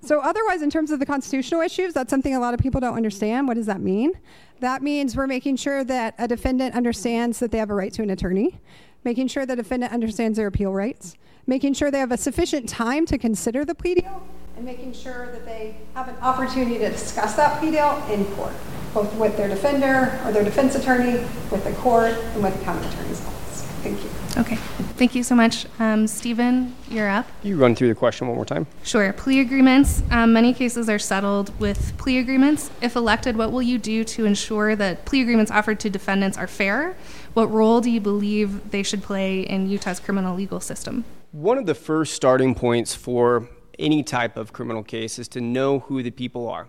so, 0.03 0.19
otherwise, 0.19 0.61
in 0.61 0.69
terms 0.69 0.91
of 0.91 0.99
the 0.99 1.07
constitutional 1.07 1.61
issues, 1.61 1.95
that's 1.95 2.11
something 2.11 2.35
a 2.35 2.39
lot 2.39 2.53
of 2.53 2.59
people 2.59 2.79
don't 2.79 2.95
understand. 2.95 3.47
What 3.47 3.55
does 3.55 3.65
that 3.65 3.81
mean? 3.81 4.13
That 4.59 4.83
means 4.83 5.17
we're 5.17 5.25
making 5.25 5.55
sure 5.55 5.83
that 5.85 6.13
a 6.19 6.27
defendant 6.27 6.75
understands 6.75 7.39
that 7.39 7.49
they 7.49 7.57
have 7.57 7.71
a 7.71 7.73
right 7.73 7.91
to 7.93 8.03
an 8.03 8.11
attorney, 8.11 8.59
making 9.03 9.27
sure 9.27 9.47
the 9.47 9.55
defendant 9.55 9.91
understands 9.91 10.37
their 10.37 10.47
appeal 10.47 10.71
rights, 10.71 11.15
making 11.47 11.73
sure 11.73 11.89
they 11.89 11.99
have 11.99 12.11
a 12.11 12.17
sufficient 12.17 12.69
time 12.69 13.07
to 13.07 13.17
consider 13.17 13.65
the 13.65 13.73
plea 13.73 13.95
deal, 13.95 14.23
and 14.55 14.63
making 14.63 14.93
sure 14.93 15.31
that 15.31 15.45
they 15.45 15.77
have 15.95 16.07
an 16.07 16.15
opportunity 16.17 16.77
to 16.77 16.91
discuss 16.91 17.33
that 17.35 17.59
plea 17.59 17.71
deal 17.71 18.03
in 18.11 18.23
court, 18.35 18.53
both 18.93 19.13
with 19.15 19.37
their 19.37 19.47
defender 19.47 20.19
or 20.25 20.31
their 20.31 20.43
defense 20.43 20.75
attorney, 20.75 21.19
with 21.51 21.63
the 21.63 21.73
court, 21.73 22.13
and 22.13 22.43
with 22.43 22.57
the 22.57 22.63
county 22.63 22.87
attorney's 22.87 23.25
office. 23.25 23.63
Thank 23.81 24.03
you. 24.03 24.09
Okay, 24.37 24.55
thank 24.97 25.15
you 25.15 25.23
so 25.23 25.35
much. 25.35 25.65
Um, 25.79 26.05
Stephen, 26.05 26.75
you're 26.89 27.09
up. 27.09 27.25
You 27.43 27.57
run 27.57 27.75
through 27.75 27.87
the 27.87 27.95
question 27.95 28.27
one 28.27 28.35
more 28.35 28.45
time. 28.45 28.67
Sure. 28.83 29.11
Plea 29.13 29.39
agreements. 29.39 30.03
Um, 30.11 30.33
many 30.33 30.53
cases 30.53 30.89
are 30.89 30.99
settled 30.99 31.57
with 31.59 31.97
plea 31.97 32.19
agreements. 32.19 32.69
If 32.81 32.95
elected, 32.95 33.37
what 33.37 33.51
will 33.51 33.61
you 33.61 33.77
do 33.77 34.03
to 34.03 34.25
ensure 34.25 34.75
that 34.75 35.05
plea 35.05 35.21
agreements 35.21 35.51
offered 35.51 35.79
to 35.81 35.89
defendants 35.89 36.37
are 36.37 36.47
fair? 36.47 36.95
What 37.33 37.51
role 37.51 37.79
do 37.81 37.89
you 37.89 38.01
believe 38.01 38.71
they 38.71 38.83
should 38.83 39.01
play 39.01 39.41
in 39.41 39.69
Utah's 39.69 39.99
criminal 39.99 40.35
legal 40.35 40.59
system? 40.59 41.05
One 41.31 41.57
of 41.57 41.65
the 41.65 41.75
first 41.75 42.13
starting 42.13 42.55
points 42.55 42.93
for 42.95 43.47
any 43.77 44.03
type 44.03 44.35
of 44.35 44.51
criminal 44.51 44.83
case 44.83 45.17
is 45.19 45.27
to 45.29 45.41
know 45.41 45.79
who 45.79 46.03
the 46.03 46.11
people 46.11 46.49
are. 46.49 46.67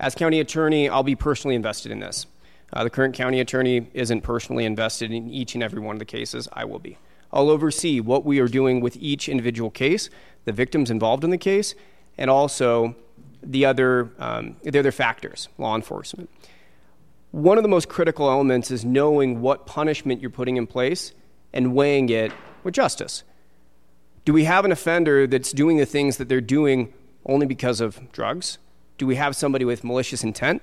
As 0.00 0.14
county 0.14 0.40
attorney, 0.40 0.88
I'll 0.88 1.02
be 1.02 1.14
personally 1.14 1.54
invested 1.54 1.92
in 1.92 2.00
this. 2.00 2.26
Uh, 2.72 2.84
the 2.84 2.90
current 2.90 3.14
county 3.14 3.40
attorney 3.40 3.88
isn't 3.92 4.22
personally 4.22 4.64
invested 4.64 5.12
in 5.12 5.30
each 5.30 5.54
and 5.54 5.62
every 5.62 5.80
one 5.80 5.94
of 5.94 5.98
the 5.98 6.04
cases. 6.04 6.48
I 6.52 6.64
will 6.64 6.78
be. 6.78 6.98
I'll 7.32 7.50
oversee 7.50 8.00
what 8.00 8.24
we 8.24 8.40
are 8.40 8.48
doing 8.48 8.80
with 8.80 8.96
each 8.96 9.28
individual 9.28 9.70
case, 9.70 10.10
the 10.44 10.52
victims 10.52 10.90
involved 10.90 11.24
in 11.24 11.30
the 11.30 11.38
case, 11.38 11.74
and 12.18 12.30
also 12.30 12.94
the 13.42 13.64
other, 13.64 14.10
um, 14.18 14.56
the 14.62 14.78
other 14.78 14.92
factors, 14.92 15.48
law 15.58 15.74
enforcement. 15.74 16.30
One 17.30 17.56
of 17.56 17.62
the 17.62 17.68
most 17.68 17.88
critical 17.88 18.30
elements 18.30 18.70
is 18.70 18.84
knowing 18.84 19.40
what 19.40 19.66
punishment 19.66 20.20
you're 20.20 20.30
putting 20.30 20.56
in 20.56 20.66
place 20.66 21.12
and 21.52 21.74
weighing 21.74 22.08
it 22.10 22.32
with 22.62 22.74
justice. 22.74 23.24
Do 24.24 24.32
we 24.32 24.44
have 24.44 24.64
an 24.64 24.72
offender 24.72 25.26
that's 25.26 25.52
doing 25.52 25.78
the 25.78 25.86
things 25.86 26.18
that 26.18 26.28
they're 26.28 26.40
doing 26.40 26.92
only 27.26 27.46
because 27.46 27.80
of 27.80 28.12
drugs? 28.12 28.58
Do 29.02 29.06
we 29.08 29.16
have 29.16 29.34
somebody 29.34 29.64
with 29.64 29.82
malicious 29.82 30.22
intent? 30.22 30.62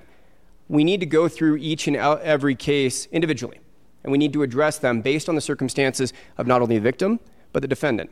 We 0.66 0.82
need 0.82 1.00
to 1.00 1.04
go 1.04 1.28
through 1.28 1.56
each 1.56 1.86
and 1.86 1.94
every 1.94 2.54
case 2.54 3.04
individually, 3.12 3.60
and 4.02 4.10
we 4.10 4.16
need 4.16 4.32
to 4.32 4.42
address 4.42 4.78
them 4.78 5.02
based 5.02 5.28
on 5.28 5.34
the 5.34 5.42
circumstances 5.42 6.14
of 6.38 6.46
not 6.46 6.62
only 6.62 6.78
the 6.78 6.82
victim, 6.82 7.20
but 7.52 7.60
the 7.60 7.68
defendant. 7.68 8.08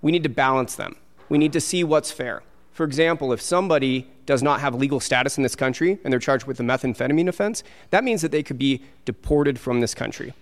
We 0.00 0.10
need 0.10 0.24
to 0.24 0.28
balance 0.28 0.74
them. 0.74 0.96
We 1.28 1.38
need 1.38 1.52
to 1.52 1.60
see 1.60 1.84
what's 1.84 2.10
fair. 2.10 2.42
For 2.72 2.82
example, 2.82 3.32
if 3.32 3.40
somebody 3.40 4.10
does 4.26 4.42
not 4.42 4.58
have 4.58 4.74
legal 4.74 4.98
status 4.98 5.36
in 5.36 5.44
this 5.44 5.54
country 5.54 6.00
and 6.02 6.12
they're 6.12 6.18
charged 6.18 6.48
with 6.48 6.58
a 6.58 6.64
methamphetamine 6.64 7.28
offense, 7.28 7.62
that 7.90 8.02
means 8.02 8.20
that 8.22 8.32
they 8.32 8.42
could 8.42 8.58
be 8.58 8.82
deported 9.04 9.60
from 9.60 9.78
this 9.78 9.94
country. 9.94 10.34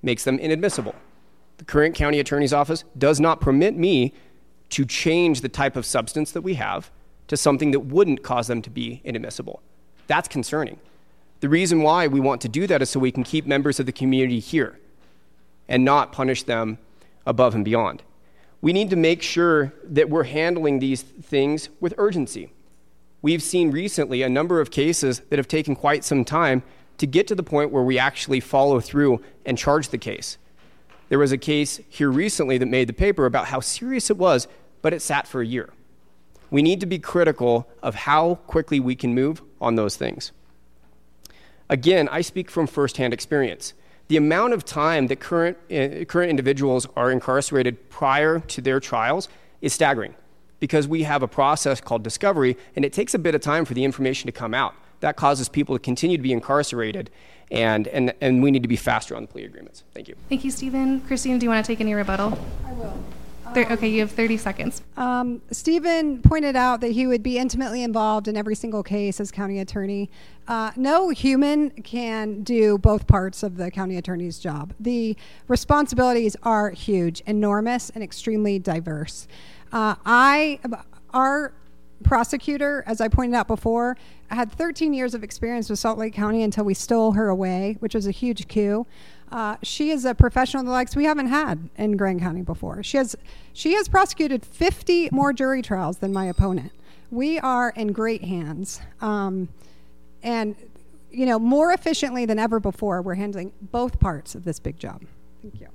Makes 0.00 0.22
them 0.22 0.38
inadmissible. 0.38 0.94
The 1.58 1.64
current 1.64 1.96
county 1.96 2.20
attorney's 2.20 2.52
office 2.52 2.84
does 2.96 3.18
not 3.18 3.40
permit 3.40 3.76
me 3.76 4.14
to 4.68 4.84
change 4.84 5.40
the 5.40 5.48
type 5.48 5.74
of 5.74 5.84
substance 5.84 6.30
that 6.30 6.42
we 6.42 6.54
have 6.54 6.88
to 7.30 7.36
something 7.36 7.70
that 7.70 7.80
wouldn't 7.80 8.22
cause 8.22 8.46
them 8.46 8.62
to 8.62 8.70
be 8.70 9.00
inadmissible. 9.02 9.62
That's 10.06 10.28
concerning. 10.28 10.78
The 11.40 11.48
reason 11.48 11.82
why 11.82 12.06
we 12.06 12.20
want 12.20 12.42
to 12.42 12.48
do 12.48 12.66
that 12.66 12.82
is 12.82 12.90
so 12.90 13.00
we 13.00 13.10
can 13.10 13.24
keep 13.24 13.46
members 13.46 13.80
of 13.80 13.86
the 13.86 13.92
community 13.92 14.38
here 14.38 14.78
and 15.66 15.84
not 15.84 16.12
punish 16.12 16.42
them 16.42 16.78
above 17.26 17.54
and 17.54 17.64
beyond 17.64 18.02
we 18.60 18.72
need 18.72 18.90
to 18.90 18.96
make 18.96 19.22
sure 19.22 19.72
that 19.84 20.10
we're 20.10 20.24
handling 20.24 20.78
these 20.78 21.02
things 21.02 21.70
with 21.80 21.94
urgency. 21.96 22.52
We've 23.22 23.42
seen 23.42 23.70
recently 23.70 24.22
a 24.22 24.28
number 24.28 24.60
of 24.60 24.70
cases 24.70 25.20
that 25.30 25.38
have 25.38 25.48
taken 25.48 25.74
quite 25.74 26.04
some 26.04 26.24
time 26.24 26.62
to 26.98 27.06
get 27.06 27.26
to 27.28 27.34
the 27.34 27.42
point 27.42 27.70
where 27.70 27.82
we 27.82 27.98
actually 27.98 28.40
follow 28.40 28.80
through 28.80 29.22
and 29.46 29.56
charge 29.56 29.88
the 29.88 29.98
case. 29.98 30.36
There 31.08 31.18
was 31.18 31.32
a 31.32 31.38
case 31.38 31.80
here 31.88 32.10
recently 32.10 32.58
that 32.58 32.66
made 32.66 32.88
the 32.88 32.92
paper 32.92 33.26
about 33.26 33.46
how 33.46 33.60
serious 33.60 34.10
it 34.10 34.18
was, 34.18 34.46
but 34.82 34.92
it 34.92 35.00
sat 35.00 35.26
for 35.26 35.40
a 35.40 35.46
year. 35.46 35.70
We 36.50 36.62
need 36.62 36.80
to 36.80 36.86
be 36.86 36.98
critical 36.98 37.68
of 37.82 37.94
how 37.94 38.36
quickly 38.46 38.80
we 38.80 38.96
can 38.96 39.14
move 39.14 39.42
on 39.60 39.76
those 39.76 39.96
things. 39.96 40.32
Again, 41.68 42.08
I 42.10 42.20
speak 42.20 42.50
from 42.50 42.66
firsthand 42.66 43.14
experience 43.14 43.74
the 44.10 44.16
amount 44.16 44.52
of 44.52 44.64
time 44.64 45.06
that 45.06 45.20
current, 45.20 45.56
uh, 45.70 46.04
current 46.04 46.30
individuals 46.30 46.84
are 46.96 47.12
incarcerated 47.12 47.88
prior 47.90 48.40
to 48.40 48.60
their 48.60 48.80
trials 48.80 49.28
is 49.60 49.72
staggering 49.72 50.16
because 50.58 50.88
we 50.88 51.04
have 51.04 51.22
a 51.22 51.28
process 51.28 51.80
called 51.80 52.02
discovery, 52.02 52.56
and 52.74 52.84
it 52.84 52.92
takes 52.92 53.14
a 53.14 53.20
bit 53.20 53.36
of 53.36 53.40
time 53.40 53.64
for 53.64 53.72
the 53.72 53.84
information 53.84 54.26
to 54.26 54.32
come 54.32 54.52
out. 54.52 54.74
That 54.98 55.14
causes 55.14 55.48
people 55.48 55.76
to 55.76 55.78
continue 55.78 56.16
to 56.16 56.22
be 56.24 56.32
incarcerated, 56.32 57.08
and, 57.52 57.86
and, 57.86 58.12
and 58.20 58.42
we 58.42 58.50
need 58.50 58.62
to 58.64 58.68
be 58.68 58.74
faster 58.74 59.14
on 59.14 59.22
the 59.22 59.28
plea 59.28 59.44
agreements. 59.44 59.84
Thank 59.94 60.08
you. 60.08 60.16
Thank 60.28 60.42
you, 60.42 60.50
Stephen. 60.50 61.02
Christine, 61.02 61.38
do 61.38 61.46
you 61.46 61.50
want 61.50 61.64
to 61.64 61.72
take 61.72 61.80
any 61.80 61.94
rebuttal? 61.94 62.36
I 62.66 62.72
will. 62.72 63.00
Thir- 63.54 63.66
okay, 63.70 63.88
you 63.88 64.00
have 64.00 64.12
30 64.12 64.36
seconds. 64.36 64.82
Um, 64.96 65.42
Stephen 65.50 66.22
pointed 66.22 66.54
out 66.54 66.80
that 66.82 66.92
he 66.92 67.06
would 67.06 67.22
be 67.22 67.36
intimately 67.36 67.82
involved 67.82 68.28
in 68.28 68.36
every 68.36 68.54
single 68.54 68.82
case 68.84 69.18
as 69.18 69.32
county 69.32 69.58
attorney. 69.58 70.08
Uh, 70.46 70.70
no 70.76 71.08
human 71.08 71.70
can 71.70 72.42
do 72.42 72.78
both 72.78 73.06
parts 73.08 73.42
of 73.42 73.56
the 73.56 73.70
county 73.70 73.96
attorney's 73.96 74.38
job. 74.38 74.72
The 74.78 75.16
responsibilities 75.48 76.36
are 76.44 76.70
huge, 76.70 77.22
enormous, 77.26 77.90
and 77.90 78.04
extremely 78.04 78.60
diverse. 78.60 79.26
Uh, 79.72 79.96
I, 80.06 80.60
our 81.12 81.52
prosecutor, 82.04 82.84
as 82.86 83.00
I 83.00 83.08
pointed 83.08 83.36
out 83.36 83.48
before, 83.48 83.96
had 84.28 84.52
13 84.52 84.94
years 84.94 85.14
of 85.14 85.24
experience 85.24 85.68
with 85.68 85.78
Salt 85.78 85.98
Lake 85.98 86.14
County 86.14 86.42
until 86.42 86.64
we 86.64 86.74
stole 86.74 87.12
her 87.12 87.28
away, 87.28 87.76
which 87.80 87.94
was 87.94 88.06
a 88.06 88.10
huge 88.10 88.48
coup. 88.48 88.86
Uh, 89.30 89.56
she 89.62 89.90
is 89.90 90.04
a 90.04 90.14
professional 90.14 90.64
the 90.64 90.70
likes 90.70 90.96
we 90.96 91.04
haven't 91.04 91.28
had 91.28 91.68
in 91.76 91.96
Grand 91.96 92.20
County 92.20 92.42
before. 92.42 92.82
She 92.82 92.96
has 92.96 93.14
she 93.60 93.74
has 93.74 93.88
prosecuted 93.88 94.42
50 94.42 95.10
more 95.12 95.34
jury 95.34 95.60
trials 95.60 95.98
than 95.98 96.14
my 96.14 96.24
opponent. 96.24 96.72
We 97.10 97.38
are 97.40 97.74
in 97.76 97.92
great 97.92 98.24
hands, 98.24 98.80
um, 99.02 99.50
and 100.22 100.56
you 101.10 101.26
know 101.26 101.38
more 101.38 101.70
efficiently 101.70 102.24
than 102.24 102.38
ever 102.38 102.58
before. 102.58 103.02
We're 103.02 103.16
handling 103.16 103.52
both 103.60 104.00
parts 104.00 104.34
of 104.34 104.44
this 104.44 104.58
big 104.58 104.78
job. 104.78 105.02
Thank 105.42 105.60
you. 105.60 105.66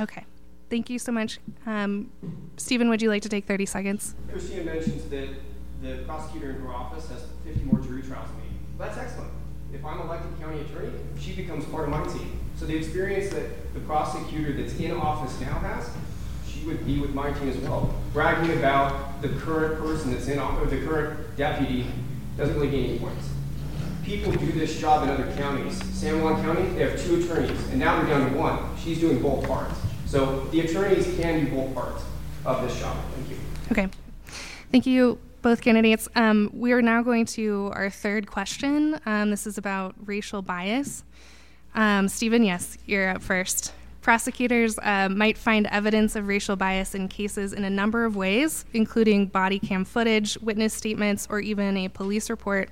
Okay. 0.00 0.24
Thank 0.70 0.88
you 0.88 0.98
so 0.98 1.12
much. 1.12 1.38
Um, 1.66 2.10
Stephen, 2.56 2.88
would 2.88 3.02
you 3.02 3.10
like 3.10 3.20
to 3.22 3.28
take 3.28 3.44
30 3.44 3.66
seconds? 3.66 4.14
Christina 4.30 4.64
mentions 4.64 5.04
that 5.10 5.28
the 5.82 6.04
prosecutor 6.06 6.50
in 6.50 6.62
her 6.62 6.72
office 6.72 7.08
has 7.08 7.26
50 7.44 7.64
more 7.64 7.80
jury 7.80 8.00
trials 8.00 8.30
than 8.30 8.38
me. 8.38 8.56
That's 8.78 8.96
excellent. 8.96 9.32
If 9.74 9.84
I'm 9.84 10.00
elected 10.00 10.40
county 10.40 10.62
attorney, 10.62 10.92
she 11.20 11.34
becomes 11.34 11.66
part 11.66 11.84
of 11.84 11.90
my 11.90 12.04
team. 12.04 12.40
So 12.56 12.64
the 12.64 12.76
experience 12.76 13.34
that 13.34 13.74
the 13.74 13.80
prosecutor 13.80 14.54
that's 14.54 14.78
in 14.78 14.92
office 14.92 15.38
now 15.40 15.58
has, 15.58 15.90
would 16.64 16.84
be 16.86 17.00
with 17.00 17.14
my 17.14 17.32
team 17.32 17.48
as 17.48 17.56
well. 17.58 17.94
Bragging 18.12 18.58
about 18.58 19.20
the 19.22 19.28
current 19.28 19.80
person 19.80 20.12
that's 20.12 20.28
in 20.28 20.38
office, 20.38 20.70
the 20.70 20.84
current 20.84 21.36
deputy, 21.36 21.86
doesn't 22.36 22.54
really 22.54 22.70
gain 22.70 22.90
any 22.90 22.98
points. 22.98 23.28
People 24.04 24.32
do 24.32 24.52
this 24.52 24.80
job 24.80 25.04
in 25.04 25.10
other 25.10 25.32
counties. 25.36 25.82
San 25.94 26.22
Juan 26.22 26.42
County, 26.42 26.68
they 26.70 26.88
have 26.88 27.00
two 27.00 27.16
attorneys, 27.16 27.68
and 27.68 27.78
now 27.78 28.00
they're 28.00 28.18
down 28.18 28.30
to 28.30 28.36
one. 28.36 28.58
She's 28.76 28.98
doing 28.98 29.22
both 29.22 29.46
parts. 29.46 29.78
So 30.06 30.44
the 30.46 30.60
attorneys 30.60 31.06
can 31.16 31.44
do 31.44 31.50
both 31.50 31.74
parts 31.74 32.02
of 32.44 32.62
this 32.62 32.78
job. 32.78 32.96
Thank 33.14 33.30
you. 33.30 33.36
Okay. 33.70 33.88
Thank 34.72 34.86
you, 34.86 35.18
both 35.42 35.60
candidates. 35.60 36.08
Um, 36.16 36.50
we 36.52 36.72
are 36.72 36.82
now 36.82 37.02
going 37.02 37.26
to 37.26 37.70
our 37.74 37.90
third 37.90 38.26
question. 38.26 38.98
Um, 39.06 39.30
this 39.30 39.46
is 39.46 39.58
about 39.58 39.94
racial 40.04 40.42
bias. 40.42 41.04
Um, 41.74 42.08
Stephen, 42.08 42.42
yes, 42.42 42.78
you're 42.86 43.08
up 43.10 43.22
first. 43.22 43.72
Prosecutors 44.02 44.80
uh, 44.80 45.08
might 45.08 45.38
find 45.38 45.68
evidence 45.68 46.16
of 46.16 46.26
racial 46.26 46.56
bias 46.56 46.92
in 46.92 47.06
cases 47.06 47.52
in 47.52 47.62
a 47.62 47.70
number 47.70 48.04
of 48.04 48.16
ways, 48.16 48.64
including 48.72 49.26
body 49.26 49.60
cam 49.60 49.84
footage, 49.84 50.36
witness 50.38 50.74
statements, 50.74 51.28
or 51.30 51.38
even 51.38 51.76
a 51.76 51.88
police 51.88 52.28
report. 52.28 52.68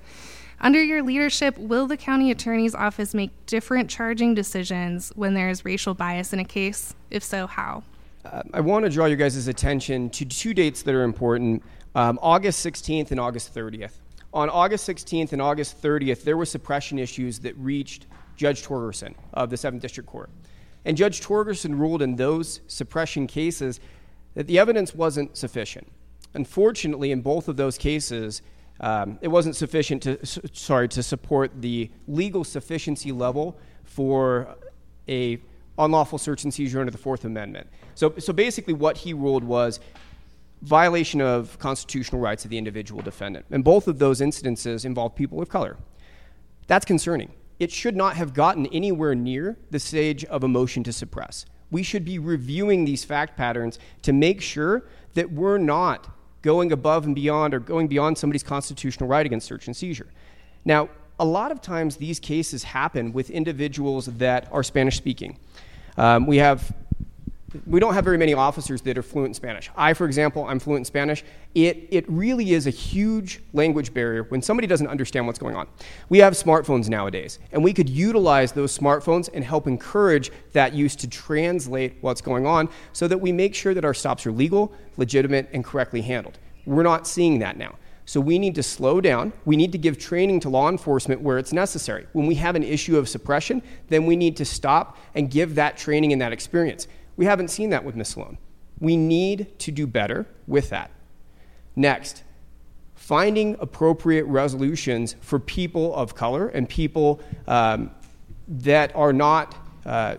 Under 0.61 0.83
your 0.83 1.05
leadership, 1.05 1.57
will 1.57 1.87
the 1.87 1.97
county 1.97 2.33
attorney's 2.33 2.75
office 2.75 3.15
make 3.15 3.31
different 3.47 3.89
charging 3.89 4.35
decisions 4.35 5.13
when 5.15 5.35
there 5.35 5.49
is 5.49 5.65
racial 5.65 5.95
bias 5.95 6.33
in 6.33 6.41
a 6.41 6.45
case? 6.45 6.97
If 7.11 7.23
so, 7.23 7.47
how? 7.47 7.85
Uh, 8.25 8.43
I 8.53 8.61
want 8.61 8.85
to 8.85 8.91
draw 8.91 9.07
you 9.07 9.17
guys' 9.17 9.47
attention 9.47 10.11
to 10.11 10.25
two 10.25 10.53
dates 10.53 10.83
that 10.83 10.95
are 10.95 11.05
important 11.05 11.63
um, 11.95 12.19
August 12.21 12.67
16th 12.67 13.13
and 13.13 13.21
August 13.21 13.55
30th. 13.55 13.93
On 14.35 14.51
August 14.51 14.89
16th 14.89 15.33
and 15.33 15.41
August 15.41 15.81
30th, 15.81 16.25
there 16.25 16.37
were 16.37 16.45
suppression 16.45 16.99
issues 16.99 17.39
that 17.39 17.57
reached 17.57 18.07
Judge 18.37 18.65
Torgerson 18.65 19.15
of 19.33 19.49
the 19.49 19.57
7th 19.57 19.81
District 19.81 20.09
Court. 20.09 20.29
And 20.85 20.97
Judge 20.97 21.21
Torgerson 21.21 21.79
ruled 21.79 22.03
in 22.03 22.17
those 22.17 22.61
suppression 22.67 23.27
cases 23.27 23.81
that 24.35 24.47
the 24.47 24.59
evidence 24.59 24.95
wasn't 24.95 25.37
sufficient. 25.37 25.91
Unfortunately, 26.35 27.11
in 27.11 27.21
both 27.21 27.49
of 27.49 27.57
those 27.57 27.77
cases, 27.77 28.43
um, 28.81 29.19
it 29.21 29.29
wasn't 29.29 29.57
sufficient 29.57 30.03
to 30.05 30.25
sorry 30.25 30.89
to 30.89 31.03
support 31.03 31.51
the 31.61 31.91
legal 32.09 32.45
sufficiency 32.45 33.13
level 33.13 33.59
for 33.85 34.57
a 35.09 35.39
unlawful 35.79 36.19
search 36.19 36.45
and 36.45 36.55
seizure 36.55 36.81
under 36.81 36.93
the 36.93 36.99
Fourth 36.99 37.25
Amendment. 37.25 37.69
So, 37.95 38.15
so 38.19 38.33
basically, 38.33 38.75
what 38.75 38.97
he 38.97 39.13
ruled 39.13 39.45
was 39.45 39.81
violation 40.63 41.21
of 41.21 41.59
constitutional 41.59 42.21
rights 42.21 42.45
of 42.45 42.51
the 42.51 42.59
individual 42.59 43.03
defendant. 43.03 43.47
And 43.51 43.65
both 43.65 43.89
of 43.89 43.99
those 43.99 44.21
incidences 44.21 44.85
involved 44.85 45.17
people 45.17 45.41
of 45.41 45.49
color. 45.49 45.77
That's 46.67 46.85
concerning 46.85 47.33
it 47.61 47.71
should 47.71 47.95
not 47.95 48.17
have 48.17 48.35
gotten 48.35 48.67
anywhere 48.69 49.15
near 49.15 49.57
the 49.71 49.79
stage 49.79 50.25
of 50.25 50.43
a 50.43 50.49
motion 50.49 50.83
to 50.83 50.93
suppress. 50.93 51.45
We 51.71 51.83
should 51.83 52.05
be 52.05 52.19
reviewing 52.19 52.87
these 52.87 53.05
fact 53.05 53.37
patterns 53.37 53.79
to 54.03 54.13
make 54.13 54.41
sure 54.41 54.85
that 55.15 55.31
we're 55.31 55.59
not 55.59 56.09
going 56.43 56.73
above 56.73 57.05
and 57.05 57.15
beyond 57.15 57.53
or 57.55 57.61
going 57.61 57.87
beyond 57.87 58.17
somebody's 58.17 58.43
constitutional 58.43 59.09
right 59.09 59.25
against 59.25 59.47
search 59.47 59.67
and 59.67 59.77
seizure. 59.77 60.09
Now, 60.65 60.89
a 61.19 61.25
lot 61.25 61.53
of 61.53 61.61
times 61.61 61.97
these 61.97 62.19
cases 62.19 62.65
happen 62.65 63.13
with 63.13 63.29
individuals 63.29 64.07
that 64.07 64.49
are 64.51 64.63
Spanish 64.63 64.97
speaking. 64.97 65.39
Um, 65.99 66.27
we 66.27 66.39
have 66.39 66.73
we 67.67 67.81
don't 67.81 67.95
have 67.95 68.05
very 68.05 68.19
many 68.19 68.35
officers 68.35 68.81
that 68.83 68.97
are 68.97 69.03
fluent 69.03 69.31
in 69.31 69.35
Spanish. 69.35 69.71
I, 69.77 69.93
for 69.95 70.07
example, 70.07 70.45
I'm 70.45 70.59
fluent 70.59 70.81
in 70.81 70.85
Spanish. 70.85 71.25
It, 71.55 71.89
it 71.91 72.09
really 72.09 72.53
is 72.53 72.67
a 72.67 72.71
huge 72.71 73.41
language 73.53 73.93
barrier 73.93 74.23
when 74.25 74.41
somebody 74.41 74.67
doesn't 74.67 74.87
understand 74.87 75.27
what's 75.27 75.39
going 75.39 75.57
on. 75.57 75.67
We 76.09 76.19
have 76.19 76.35
smartphones 76.35 76.89
nowadays, 76.89 77.39
and 77.53 77.65
we 77.65 77.73
could 77.73 77.89
utilize 77.89 78.53
those 78.53 78.77
smartphones 78.77 79.29
and 79.35 79.43
help 79.43 79.67
encourage 79.67 80.31
that 80.53 80.75
use 80.75 80.95
to 80.97 81.09
translate 81.09 81.97
what's 82.01 82.21
going 82.21 82.47
on 82.47 82.69
so 82.93 83.09
that 83.09 83.19
we 83.19 83.33
make 83.33 83.55
sure 83.55 83.75
that 83.75 83.85
our 83.85 83.95
stops 83.95 84.27
are 84.27 84.33
legal, 84.33 84.73
legitimate, 84.97 85.49
and 85.53 85.65
correctly 85.65 86.03
handled. 86.03 86.39
We're 86.67 86.83
not 86.85 87.07
seeing 87.07 87.41
that 87.41 87.57
now. 87.57 87.77
So 88.11 88.21
we 88.21 88.41
need 88.41 88.57
to 88.57 88.63
slow 88.65 89.01
down. 89.01 89.33
We 89.45 89.57
need 89.57 89.71
to 89.71 89.79
give 89.79 89.97
training 89.97 90.41
to 90.41 90.49
law 90.49 90.69
enforcement 90.69 91.21
where 91.21 91.39
it's 91.39 91.53
necessary. 91.53 92.07
When 92.13 92.27
we 92.27 92.35
have 92.37 92.57
an 92.57 92.65
issue 92.65 92.99
of 92.99 93.09
suppression, 93.09 93.63
then 93.89 94.05
we 94.05 94.17
need 94.17 94.37
to 94.39 94.45
stop 94.45 94.99
and 95.15 95.31
give 95.31 95.55
that 95.55 95.77
training 95.77 96.13
and 96.13 96.21
that 96.21 96.33
experience. 96.33 96.89
We 97.21 97.27
haven't 97.27 97.49
seen 97.49 97.69
that 97.69 97.85
with 97.85 97.97
Ms. 97.97 98.09
Sloan. 98.09 98.39
We 98.79 98.97
need 98.97 99.59
to 99.59 99.71
do 99.71 99.87
better 99.87 100.27
with 100.47 100.71
that. 100.71 100.91
Next, 101.77 102.23
finding 102.95 103.59
appropriate 103.61 104.25
resolutions 104.25 105.17
for 105.21 105.39
people 105.39 105.95
of 105.95 106.15
color 106.15 106.49
and 106.49 106.67
people 106.67 107.21
um, 107.47 107.91
that 108.49 108.97
are 108.97 109.13
not 109.13 109.55
uh, 109.85 110.17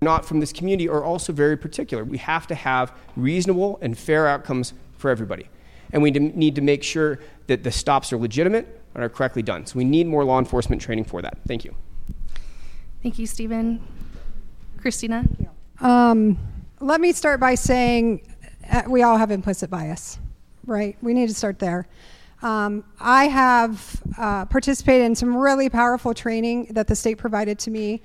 not 0.00 0.24
from 0.24 0.38
this 0.38 0.52
community 0.52 0.88
are 0.88 1.02
also 1.02 1.32
very 1.32 1.56
particular. 1.56 2.04
We 2.04 2.18
have 2.18 2.46
to 2.46 2.54
have 2.54 2.92
reasonable 3.16 3.80
and 3.82 3.98
fair 3.98 4.28
outcomes 4.28 4.72
for 4.98 5.10
everybody. 5.10 5.48
And 5.92 6.00
we 6.00 6.12
need 6.12 6.54
to 6.54 6.60
make 6.60 6.84
sure 6.84 7.18
that 7.48 7.64
the 7.64 7.72
stops 7.72 8.12
are 8.12 8.18
legitimate 8.18 8.68
and 8.94 9.02
are 9.02 9.08
correctly 9.08 9.42
done. 9.42 9.66
So 9.66 9.78
we 9.78 9.84
need 9.84 10.06
more 10.06 10.24
law 10.24 10.38
enforcement 10.38 10.80
training 10.80 11.06
for 11.06 11.22
that. 11.22 11.38
Thank 11.48 11.64
you. 11.64 11.74
Thank 13.02 13.18
you, 13.18 13.26
Stephen. 13.26 13.82
Christina? 14.80 15.24
Um, 15.80 16.38
let 16.80 17.00
me 17.00 17.12
start 17.12 17.38
by 17.38 17.54
saying 17.54 18.22
uh, 18.70 18.82
we 18.88 19.02
all 19.02 19.16
have 19.16 19.30
implicit 19.30 19.68
bias, 19.68 20.18
right? 20.64 20.96
We 21.02 21.12
need 21.12 21.28
to 21.28 21.34
start 21.34 21.58
there. 21.58 21.86
Um, 22.42 22.84
I 23.00 23.24
have 23.26 24.02
uh, 24.18 24.46
participated 24.46 25.06
in 25.06 25.14
some 25.14 25.36
really 25.36 25.68
powerful 25.68 26.14
training 26.14 26.68
that 26.70 26.86
the 26.86 26.96
state 26.96 27.18
provided 27.18 27.58
to 27.60 27.70
me, 27.70 28.02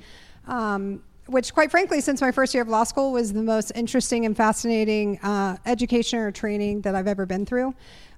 um, 0.47 1.01
which, 1.27 1.53
quite 1.53 1.71
frankly, 1.71 2.01
since 2.01 2.21
my 2.21 2.31
first 2.31 2.53
year 2.53 2.63
of 2.63 2.69
law 2.69 2.83
school, 2.83 3.11
was 3.13 3.31
the 3.31 3.43
most 3.43 3.71
interesting 3.75 4.25
and 4.25 4.35
fascinating 4.35 5.19
uh, 5.19 5.57
education 5.65 6.19
or 6.19 6.31
training 6.31 6.81
that 6.81 6.95
I've 6.95 7.07
ever 7.07 7.25
been 7.25 7.45
through. 7.45 7.73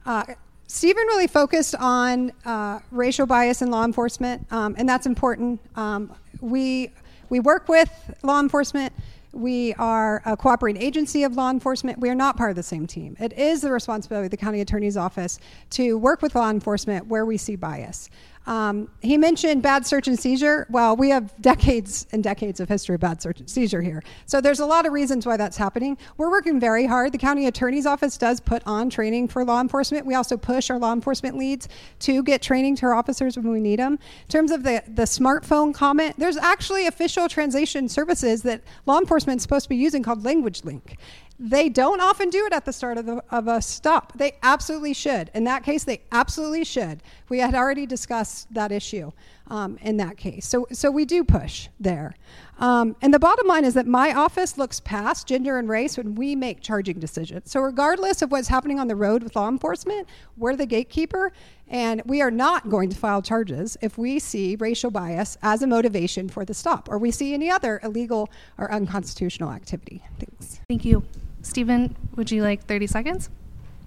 Uh, 0.05 0.23
Stephen 0.67 1.03
really 1.07 1.27
focused 1.27 1.75
on 1.75 2.31
uh, 2.45 2.79
racial 2.91 3.27
bias 3.27 3.61
in 3.61 3.69
law 3.69 3.85
enforcement, 3.85 4.51
um, 4.51 4.75
and 4.77 4.89
that's 4.89 5.05
important. 5.05 5.59
Um, 5.75 6.11
we 6.41 6.91
we 7.29 7.39
work 7.39 7.67
with 7.67 7.89
law 8.23 8.39
enforcement 8.39 8.93
we 9.33 9.73
are 9.75 10.21
a 10.25 10.37
cooperating 10.37 10.81
agency 10.81 11.23
of 11.23 11.35
law 11.35 11.49
enforcement. 11.49 11.99
We 11.99 12.09
are 12.09 12.15
not 12.15 12.37
part 12.37 12.51
of 12.51 12.55
the 12.55 12.63
same 12.63 12.85
team. 12.85 13.17
It 13.19 13.33
is 13.33 13.61
the 13.61 13.71
responsibility 13.71 14.25
of 14.25 14.31
the 14.31 14.37
county 14.37 14.61
attorney's 14.61 14.95
office 14.95 15.39
to 15.71 15.97
work 15.97 16.21
with 16.21 16.35
law 16.35 16.49
enforcement 16.49 17.07
where 17.07 17.25
we 17.25 17.37
see 17.37 17.55
bias. 17.55 18.09
Um, 18.45 18.89
he 19.01 19.17
mentioned 19.17 19.61
bad 19.61 19.85
search 19.85 20.07
and 20.07 20.19
seizure. 20.19 20.67
Well, 20.69 20.95
we 20.95 21.09
have 21.09 21.33
decades 21.41 22.07
and 22.11 22.23
decades 22.23 22.59
of 22.59 22.67
history 22.67 22.95
of 22.95 23.01
bad 23.01 23.21
search 23.21 23.39
and 23.39 23.49
seizure 23.49 23.81
here. 23.81 24.03
So 24.25 24.41
there's 24.41 24.59
a 24.59 24.65
lot 24.65 24.85
of 24.85 24.91
reasons 24.93 25.25
why 25.25 25.37
that's 25.37 25.57
happening. 25.57 25.97
We're 26.17 26.29
working 26.29 26.59
very 26.59 26.85
hard. 26.85 27.11
The 27.13 27.17
county 27.17 27.47
attorney's 27.47 27.85
office 27.85 28.17
does 28.17 28.39
put 28.39 28.61
on 28.65 28.89
training 28.89 29.29
for 29.29 29.45
law 29.45 29.61
enforcement. 29.61 30.05
We 30.05 30.15
also 30.15 30.35
push 30.37 30.69
our 30.69 30.77
law 30.77 30.93
enforcement 30.93 31.37
leads 31.37 31.69
to 31.99 32.23
get 32.23 32.41
training 32.41 32.75
to 32.77 32.87
our 32.87 32.93
officers 32.93 33.37
when 33.37 33.51
we 33.51 33.59
need 33.59 33.79
them. 33.79 33.93
In 33.93 34.27
terms 34.29 34.51
of 34.51 34.63
the, 34.63 34.83
the 34.87 35.03
smartphone 35.03 35.73
comment, 35.73 36.15
there's 36.17 36.37
actually 36.37 36.87
official 36.87 37.29
translation 37.29 37.87
services 37.87 38.43
that 38.43 38.61
law 38.85 38.99
enforcement 38.99 39.37
is 39.37 39.43
supposed 39.43 39.63
to 39.63 39.69
be 39.69 39.77
using 39.77 40.03
called 40.03 40.25
Language 40.25 40.63
Link. 40.63 40.97
They 41.39 41.67
don't 41.67 41.99
often 41.99 42.29
do 42.29 42.45
it 42.45 42.53
at 42.53 42.63
the 42.63 42.71
start 42.71 42.97
of, 42.97 43.05
the, 43.05 43.23
of 43.31 43.47
a 43.47 43.61
stop. 43.61 44.13
They 44.13 44.33
absolutely 44.43 44.93
should. 44.93 45.31
In 45.33 45.43
that 45.45 45.63
case, 45.63 45.83
they 45.83 46.01
absolutely 46.11 46.63
should. 46.63 47.01
We 47.27 47.39
had 47.39 47.55
already 47.55 47.85
discussed 47.85 48.53
that 48.53 48.71
issue 48.71 49.11
um, 49.47 49.77
in 49.81 49.97
that 49.97 50.15
case. 50.15 50.47
So, 50.47 50.67
so 50.71 50.91
we 50.91 51.05
do 51.05 51.23
push 51.23 51.69
there. 51.79 52.15
Um, 52.59 52.95
and 53.01 53.13
the 53.13 53.19
bottom 53.19 53.47
line 53.47 53.65
is 53.65 53.73
that 53.73 53.87
my 53.87 54.13
office 54.13 54.57
looks 54.57 54.79
past 54.79 55.27
gender 55.27 55.57
and 55.57 55.67
race 55.67 55.97
when 55.97 56.15
we 56.15 56.35
make 56.35 56.61
charging 56.61 56.99
decisions. 56.99 57.51
So, 57.51 57.59
regardless 57.59 58.21
of 58.21 58.31
what's 58.31 58.47
happening 58.47 58.79
on 58.79 58.87
the 58.87 58.95
road 58.95 59.23
with 59.23 59.35
law 59.35 59.49
enforcement, 59.49 60.07
we're 60.37 60.55
the 60.55 60.67
gatekeeper, 60.67 61.33
and 61.67 62.01
we 62.05 62.21
are 62.21 62.31
not 62.31 62.69
going 62.69 62.89
to 62.89 62.95
file 62.95 63.21
charges 63.21 63.75
if 63.81 63.97
we 63.97 64.19
see 64.19 64.55
racial 64.55 64.91
bias 64.91 65.37
as 65.41 65.63
a 65.63 65.67
motivation 65.67 66.29
for 66.29 66.45
the 66.45 66.53
stop 66.53 66.87
or 66.89 66.97
we 66.97 67.11
see 67.11 67.33
any 67.33 67.49
other 67.49 67.79
illegal 67.83 68.29
or 68.57 68.71
unconstitutional 68.71 69.51
activity. 69.51 70.03
Thanks. 70.19 70.59
Thank 70.69 70.85
you. 70.85 71.03
Stephen, 71.43 71.95
would 72.15 72.31
you 72.31 72.41
like 72.41 72.65
30 72.65 72.87
seconds? 72.87 73.29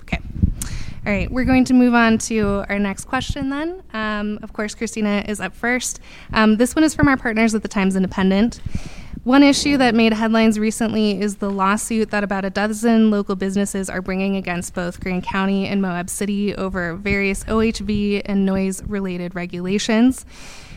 Okay. 0.03 0.21
All 1.05 1.12
right, 1.12 1.31
we're 1.31 1.45
going 1.45 1.64
to 1.64 1.75
move 1.75 1.95
on 1.95 2.19
to 2.19 2.64
our 2.69 2.79
next 2.79 3.07
question 3.07 3.51
then. 3.51 3.83
Um, 3.92 4.38
of 4.42 4.53
course, 4.53 4.75
Christina 4.75 5.25
is 5.27 5.40
up 5.40 5.55
first. 5.55 6.01
Um, 6.33 6.57
this 6.57 6.77
one 6.77 6.85
is 6.85 6.95
from 6.95 7.09
our 7.09 7.16
partners 7.16 7.55
at 7.55 7.62
the 7.62 7.69
Times 7.69 7.97
Independent. 7.97 8.61
One 9.25 9.42
issue 9.42 9.77
that 9.79 9.97
made 9.97 10.12
headlines 10.12 10.57
recently 10.57 11.21
is 11.21 11.38
the 11.38 11.51
lawsuit 11.51 12.11
that 12.11 12.23
about 12.23 12.45
a 12.45 12.51
dozen 12.51 13.11
local 13.11 13.35
businesses 13.35 13.90
are 13.90 14.01
bringing 14.01 14.37
against 14.37 14.73
both 14.73 15.01
Grand 15.01 15.25
County 15.25 15.66
and 15.66 15.83
Moab 15.83 16.09
City 16.09 16.55
over 16.55 16.95
various 16.95 17.42
OHV 17.45 18.23
and 18.25 18.47
noise 18.47 18.85
related 18.85 19.35
regulations. 19.35 20.25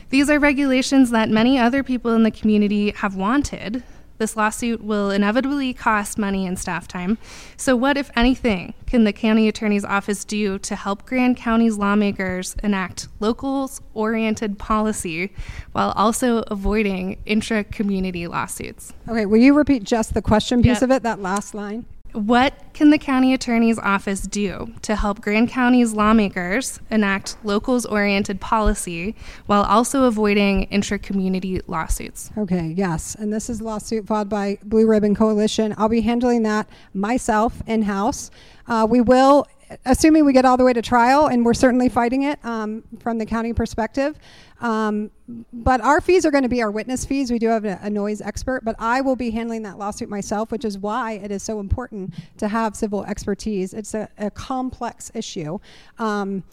These 0.10 0.32
are 0.32 0.39
regulations 0.39 1.12
that 1.12 1.30
many 1.30 1.60
other 1.60 1.84
people 1.84 2.13
in 2.13 2.24
the 2.24 2.32
community 2.32 2.89
have 2.92 3.15
wanted, 3.15 3.84
this 4.19 4.38
lawsuit 4.38 4.84
will 4.84 5.10
inevitably 5.10 5.73
cost 5.73 6.17
money 6.19 6.45
and 6.45 6.60
staff 6.60 6.88
time. 6.88 7.17
So, 7.58 7.75
what, 7.75 7.97
if 7.97 8.12
anything, 8.15 8.75
can 8.86 9.03
the 9.05 9.13
county 9.13 9.47
attorney's 9.47 9.84
office 9.84 10.23
do 10.23 10.60
to 10.60 10.75
help 10.75 11.05
Grand 11.05 11.36
County's 11.38 11.77
lawmakers 11.77 12.55
enact 12.62 13.08
locals 13.19 13.82
oriented 13.93 14.60
policy 14.60 15.34
while 15.71 15.91
also 15.95 16.43
avoiding 16.47 17.17
intra 17.25 17.63
community 17.63 18.27
lawsuits? 18.27 18.93
Okay, 19.08 19.25
will 19.25 19.38
you 19.39 19.53
repeat 19.55 19.84
just 19.84 20.13
the 20.13 20.21
question 20.21 20.62
piece 20.62 20.75
Yep. 20.75 20.84
of 20.84 20.91
it, 20.91 21.03
that 21.03 21.19
last 21.21 21.53
line? 21.55 21.86
What 22.13 22.54
can 22.74 22.89
the 22.89 22.98
county 22.98 23.34
attorney's 23.34 23.78
office 23.78 24.22
do 24.22 24.74
to 24.82 24.95
help 24.95 25.22
Grand 25.22 25.50
County's 25.50 25.93
lawmakers 25.93 26.80
enact 26.89 27.38
locals 27.43 27.86
oriented 27.86 28.41
policy 28.41 29.15
while 29.45 29.63
also 29.63 30.06
avoiding 30.06 30.63
intra 30.63 30.98
community 30.98 31.62
lawsuits? 31.67 32.32
Okay, 32.38 32.74
yes. 32.76 33.15
And 33.15 33.32
this 33.32 33.50
is 33.50 33.62
lawsuit 33.62 34.08
filed 34.08 34.30
by 34.30 34.58
Blue 34.63 34.88
Ribbon 34.88 35.13
Coalition. 35.13 35.76
I'll 35.78 35.89
be 35.89 36.02
handling 36.02 36.43
that 36.43 36.67
myself 36.93 37.62
in 37.67 37.84
house. 37.84 38.32
Uh, 38.67 38.88
we 38.89 39.02
will, 39.02 39.48
assuming 39.86 40.25
we 40.25 40.34
get 40.34 40.45
all 40.45 40.58
the 40.58 40.63
way 40.63 40.73
to 40.73 40.82
trial, 40.82 41.27
and 41.27 41.45
we're 41.45 41.53
certainly 41.53 41.89
fighting 41.89 42.23
it 42.23 42.43
um, 42.43 42.84
from 42.99 43.17
the 43.17 43.25
county 43.25 43.53
perspective. 43.53 44.17
Um, 44.62 45.12
but 45.53 45.79
our 45.82 46.01
fees 46.01 46.25
are 46.25 46.32
going 46.32 46.43
to 46.43 46.49
be 46.49 46.62
our 46.62 46.71
witness 46.71 47.05
fees. 47.05 47.32
We 47.32 47.39
do 47.39 47.47
have 47.47 47.65
a, 47.65 47.79
a 47.82 47.89
noise 47.89 48.21
expert, 48.21 48.65
but 48.65 48.75
I 48.79 49.01
will 49.01 49.15
be 49.15 49.29
handling 49.29 49.63
that 49.63 49.77
lawsuit 49.77 50.10
myself, 50.10 50.51
which 50.51 50.65
is 50.65 50.77
why 50.77 51.13
it 51.13 51.32
is 51.32 51.43
so 51.43 51.60
important 51.60 52.13
to 52.38 52.47
have 52.47 52.75
civil 52.75 53.05
expertise. 53.05 53.73
It's 53.73 53.93
a, 53.93 54.10
a 54.17 54.32
complex 54.32 55.12
issue. 55.13 55.60
Um, 55.97 56.43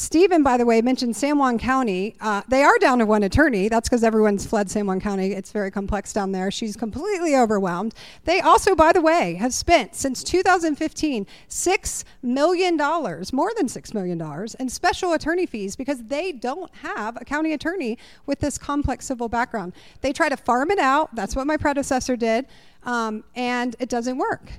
Stephen, 0.00 0.42
by 0.42 0.56
the 0.56 0.64
way, 0.64 0.80
mentioned 0.80 1.14
San 1.14 1.36
Juan 1.36 1.58
County. 1.58 2.16
Uh, 2.22 2.40
they 2.48 2.62
are 2.62 2.78
down 2.78 3.00
to 3.00 3.04
one 3.04 3.22
attorney. 3.22 3.68
That's 3.68 3.86
because 3.86 4.02
everyone's 4.02 4.46
fled 4.46 4.70
San 4.70 4.86
Juan 4.86 4.98
County. 4.98 5.32
It's 5.32 5.52
very 5.52 5.70
complex 5.70 6.14
down 6.14 6.32
there. 6.32 6.50
She's 6.50 6.74
completely 6.74 7.36
overwhelmed. 7.36 7.92
They 8.24 8.40
also, 8.40 8.74
by 8.74 8.92
the 8.92 9.02
way, 9.02 9.34
have 9.34 9.52
spent 9.52 9.94
since 9.94 10.24
2015 10.24 11.26
$6 11.50 12.04
million, 12.22 12.76
more 12.78 13.52
than 13.54 13.66
$6 13.66 13.94
million, 13.94 14.46
in 14.58 14.68
special 14.70 15.12
attorney 15.12 15.44
fees 15.44 15.76
because 15.76 16.02
they 16.04 16.32
don't 16.32 16.74
have 16.76 17.18
a 17.20 17.24
county 17.26 17.52
attorney 17.52 17.98
with 18.24 18.40
this 18.40 18.56
complex 18.56 19.04
civil 19.04 19.28
background. 19.28 19.74
They 20.00 20.14
try 20.14 20.30
to 20.30 20.36
farm 20.38 20.70
it 20.70 20.78
out. 20.78 21.14
That's 21.14 21.36
what 21.36 21.46
my 21.46 21.58
predecessor 21.58 22.16
did, 22.16 22.46
um, 22.84 23.22
and 23.36 23.76
it 23.78 23.90
doesn't 23.90 24.16
work 24.16 24.50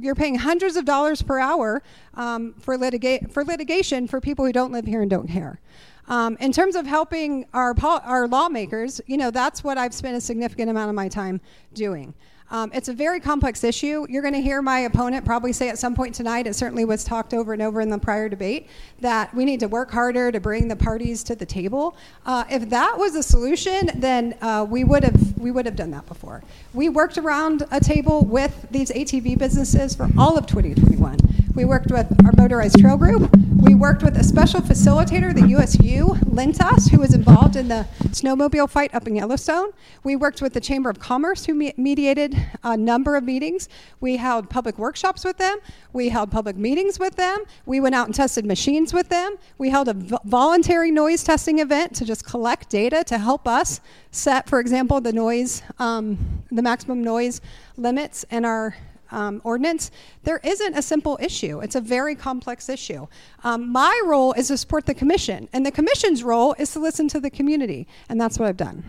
you're 0.00 0.14
paying 0.14 0.34
hundreds 0.34 0.76
of 0.76 0.84
dollars 0.84 1.22
per 1.22 1.38
hour 1.38 1.82
um, 2.14 2.54
for, 2.54 2.76
litiga- 2.76 3.30
for 3.30 3.44
litigation 3.44 4.06
for 4.06 4.20
people 4.20 4.44
who 4.44 4.52
don't 4.52 4.72
live 4.72 4.86
here 4.86 5.02
and 5.02 5.10
don't 5.10 5.28
care. 5.28 5.60
Um, 6.08 6.36
in 6.40 6.52
terms 6.52 6.74
of 6.74 6.86
helping 6.86 7.46
our, 7.54 7.74
our 7.82 8.26
lawmakers, 8.26 9.00
you 9.06 9.16
know, 9.16 9.30
that's 9.30 9.62
what 9.62 9.78
I've 9.78 9.94
spent 9.94 10.16
a 10.16 10.20
significant 10.20 10.70
amount 10.70 10.88
of 10.88 10.94
my 10.94 11.08
time 11.08 11.40
doing. 11.74 12.14
Um, 12.52 12.70
it's 12.74 12.88
a 12.88 12.92
very 12.92 13.18
complex 13.18 13.64
issue. 13.64 14.06
You're 14.10 14.20
going 14.20 14.34
to 14.34 14.42
hear 14.42 14.60
my 14.60 14.80
opponent 14.80 15.24
probably 15.24 15.54
say 15.54 15.70
at 15.70 15.78
some 15.78 15.94
point 15.94 16.14
tonight, 16.14 16.46
it 16.46 16.54
certainly 16.54 16.84
was 16.84 17.02
talked 17.02 17.32
over 17.32 17.54
and 17.54 17.62
over 17.62 17.80
in 17.80 17.88
the 17.88 17.96
prior 17.96 18.28
debate, 18.28 18.68
that 19.00 19.34
we 19.34 19.46
need 19.46 19.58
to 19.60 19.68
work 19.68 19.90
harder 19.90 20.30
to 20.30 20.38
bring 20.38 20.68
the 20.68 20.76
parties 20.76 21.24
to 21.24 21.34
the 21.34 21.46
table. 21.46 21.96
Uh, 22.26 22.44
if 22.50 22.68
that 22.68 22.98
was 22.98 23.14
a 23.14 23.22
solution, 23.22 23.90
then 23.94 24.36
uh, 24.42 24.66
we 24.68 24.84
would 24.84 25.02
have 25.02 25.38
we 25.38 25.50
would 25.50 25.64
have 25.64 25.76
done 25.76 25.90
that 25.92 26.06
before. 26.06 26.42
We 26.74 26.90
worked 26.90 27.16
around 27.16 27.64
a 27.70 27.80
table 27.80 28.22
with 28.24 28.66
these 28.70 28.90
ATV 28.90 29.38
businesses 29.38 29.94
for 29.94 30.08
all 30.18 30.36
of 30.36 30.46
2021. 30.46 31.18
We 31.54 31.66
worked 31.66 31.90
with 31.90 32.10
our 32.24 32.32
motorized 32.36 32.78
trail 32.80 32.96
group. 32.96 33.30
We 33.60 33.74
worked 33.74 34.02
with 34.02 34.16
a 34.16 34.24
special 34.24 34.60
facilitator 34.60 35.34
the 35.34 35.48
USU 35.48 36.06
Lintas, 36.30 36.90
who 36.90 36.98
was 36.98 37.12
involved 37.12 37.56
in 37.56 37.68
the 37.68 37.86
snowmobile 38.06 38.70
fight 38.70 38.94
up 38.94 39.06
in 39.06 39.14
Yellowstone. 39.16 39.72
We 40.02 40.16
worked 40.16 40.40
with 40.40 40.54
the 40.54 40.60
Chamber 40.60 40.88
of 40.88 40.98
Commerce, 40.98 41.44
who 41.44 41.52
me- 41.52 41.74
mediated 41.76 42.34
a 42.64 42.74
number 42.74 43.16
of 43.16 43.24
meetings. 43.24 43.68
We 44.00 44.16
held 44.16 44.48
public 44.48 44.78
workshops 44.78 45.24
with 45.24 45.36
them. 45.36 45.58
We 45.92 46.08
held 46.08 46.30
public 46.30 46.56
meetings 46.56 46.98
with 46.98 47.16
them. 47.16 47.44
We 47.66 47.80
went 47.80 47.94
out 47.94 48.06
and 48.06 48.14
tested 48.14 48.46
machines 48.46 48.94
with 48.94 49.10
them. 49.10 49.36
We 49.58 49.68
held 49.68 49.88
a 49.88 49.94
v- 49.94 50.16
voluntary 50.24 50.90
noise 50.90 51.22
testing 51.22 51.58
event 51.58 51.94
to 51.96 52.06
just 52.06 52.24
collect 52.24 52.70
data 52.70 53.04
to 53.08 53.18
help 53.18 53.46
us 53.46 53.82
set, 54.10 54.48
for 54.48 54.58
example, 54.58 55.02
the 55.02 55.12
noise, 55.12 55.62
um, 55.78 56.44
the 56.50 56.62
maximum 56.62 57.04
noise 57.04 57.42
limits 57.76 58.24
in 58.30 58.46
our 58.46 58.74
um, 59.12 59.40
ordinance, 59.44 59.90
there 60.24 60.40
isn't 60.42 60.76
a 60.76 60.82
simple 60.82 61.18
issue. 61.20 61.60
It's 61.60 61.74
a 61.74 61.80
very 61.80 62.14
complex 62.14 62.68
issue. 62.68 63.06
Um, 63.44 63.70
my 63.70 64.02
role 64.04 64.32
is 64.32 64.48
to 64.48 64.58
support 64.58 64.86
the 64.86 64.94
commission, 64.94 65.48
and 65.52 65.64
the 65.64 65.70
commission's 65.70 66.22
role 66.22 66.54
is 66.58 66.72
to 66.72 66.80
listen 66.80 67.08
to 67.08 67.20
the 67.20 67.30
community, 67.30 67.86
and 68.08 68.20
that's 68.20 68.38
what 68.38 68.48
I've 68.48 68.56
done. 68.56 68.84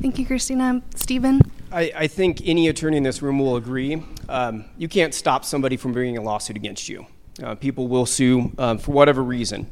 Thank 0.00 0.18
you, 0.18 0.26
Christina. 0.26 0.82
Stephen? 0.94 1.40
I, 1.72 1.92
I 1.94 2.06
think 2.06 2.46
any 2.46 2.68
attorney 2.68 2.98
in 2.98 3.02
this 3.02 3.20
room 3.20 3.38
will 3.38 3.56
agree. 3.56 4.02
Um, 4.28 4.64
you 4.76 4.88
can't 4.88 5.12
stop 5.12 5.44
somebody 5.44 5.76
from 5.76 5.92
bringing 5.92 6.16
a 6.16 6.22
lawsuit 6.22 6.56
against 6.56 6.88
you. 6.88 7.06
Uh, 7.42 7.54
people 7.54 7.88
will 7.88 8.06
sue 8.06 8.52
um, 8.58 8.78
for 8.78 8.92
whatever 8.92 9.22
reason. 9.22 9.70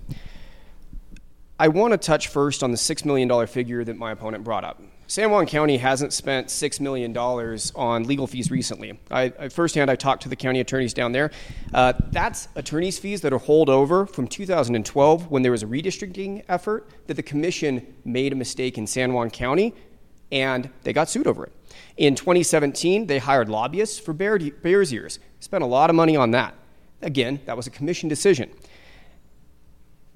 I 1.59 1.69
want 1.69 1.93
to 1.93 1.99
touch 1.99 2.29
first 2.29 2.63
on 2.63 2.71
the 2.71 2.77
$6 2.77 3.05
million 3.05 3.47
figure 3.47 3.83
that 3.83 3.97
my 3.97 4.13
opponent 4.13 4.45
brought 4.45 4.65
up. 4.65 4.83
San 5.09 5.31
Juan 5.31 5.47
County 5.47 5.77
hasn't 5.77 6.13
spent 6.13 6.49
$6 6.49 6.81
million 6.81 7.17
on 7.17 8.05
legal 8.05 8.27
fees 8.27 8.51
recently. 8.51 8.99
I, 9.09 9.33
I, 9.39 9.49
firsthand, 9.49 9.89
I 9.89 9.95
talked 9.95 10.25
to 10.25 10.29
the 10.29 10.35
county 10.35 10.59
attorneys 10.59 10.93
down 10.93 11.13
there. 11.13 11.31
Uh, 11.73 11.93
that's 12.11 12.49
attorneys' 12.57 12.99
fees 12.99 13.21
that 13.21 13.33
are 13.33 13.39
hold 13.39 13.71
over 13.71 14.07
from 14.07 14.27
2012 14.27 15.31
when 15.31 15.43
there 15.43 15.53
was 15.53 15.63
a 15.63 15.67
redistricting 15.67 16.45
effort 16.49 16.89
that 17.07 17.15
the 17.15 17.23
commission 17.23 17.95
made 18.05 18.33
a 18.33 18.37
mistake 18.37 18.79
in 18.79 18.87
San 18.87 19.13
Juan 19.13 19.31
County 19.31 19.75
and 20.33 20.71
they 20.83 20.93
got 20.93 21.09
sued 21.09 21.29
over 21.29 21.45
it. 21.45 21.53
In 21.97 22.17
2017, 22.17 23.07
they 23.07 23.19
hired 23.19 23.49
lobbyists 23.49 24.01
for 24.01 24.13
Bear, 24.13 24.39
Bears 24.39 24.93
Ears, 24.93 25.21
spent 25.39 25.63
a 25.63 25.67
lot 25.67 25.89
of 25.89 25.95
money 25.95 26.17
on 26.17 26.33
that. 26.33 26.55
Again, 27.01 27.41
that 27.47 27.57
was 27.57 27.69
a 27.69 27.71
commission 27.71 28.09
decision. 28.09 28.51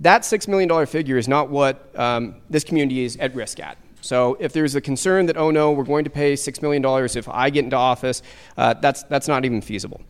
That 0.00 0.22
$6 0.22 0.48
million 0.48 0.86
figure 0.86 1.16
is 1.16 1.28
not 1.28 1.48
what 1.48 1.96
um, 1.96 2.36
this 2.48 2.64
community 2.64 3.04
is 3.04 3.16
at 3.18 3.34
risk 3.36 3.60
at. 3.60 3.78
So 4.00 4.36
if 4.40 4.52
there's 4.52 4.74
a 4.74 4.80
concern 4.80 5.26
that, 5.26 5.36
oh 5.36 5.50
no, 5.50 5.72
we're 5.72 5.84
going 5.84 6.04
to 6.04 6.10
pay 6.10 6.34
$6 6.34 6.62
million 6.62 6.84
if 7.16 7.28
I 7.28 7.50
get 7.50 7.64
into 7.64 7.76
office, 7.76 8.22
uh, 8.56 8.74
that's, 8.74 9.02
that's 9.04 9.28
not 9.28 9.44
even 9.44 9.60
feasible. 9.60 10.00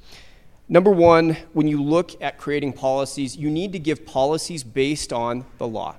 Number 0.68 0.90
one, 0.90 1.36
when 1.52 1.66
you 1.66 1.82
look 1.82 2.20
at 2.22 2.38
creating 2.38 2.72
policies, 2.74 3.36
you 3.36 3.50
need 3.50 3.72
to 3.72 3.78
give 3.78 4.06
policies 4.06 4.62
based 4.62 5.12
on 5.12 5.44
the 5.58 5.66
law 5.66 5.96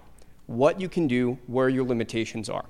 what 0.47 0.81
you 0.81 0.89
can 0.89 1.07
do, 1.07 1.37
where 1.47 1.69
your 1.69 1.85
limitations 1.85 2.49
are. 2.49 2.65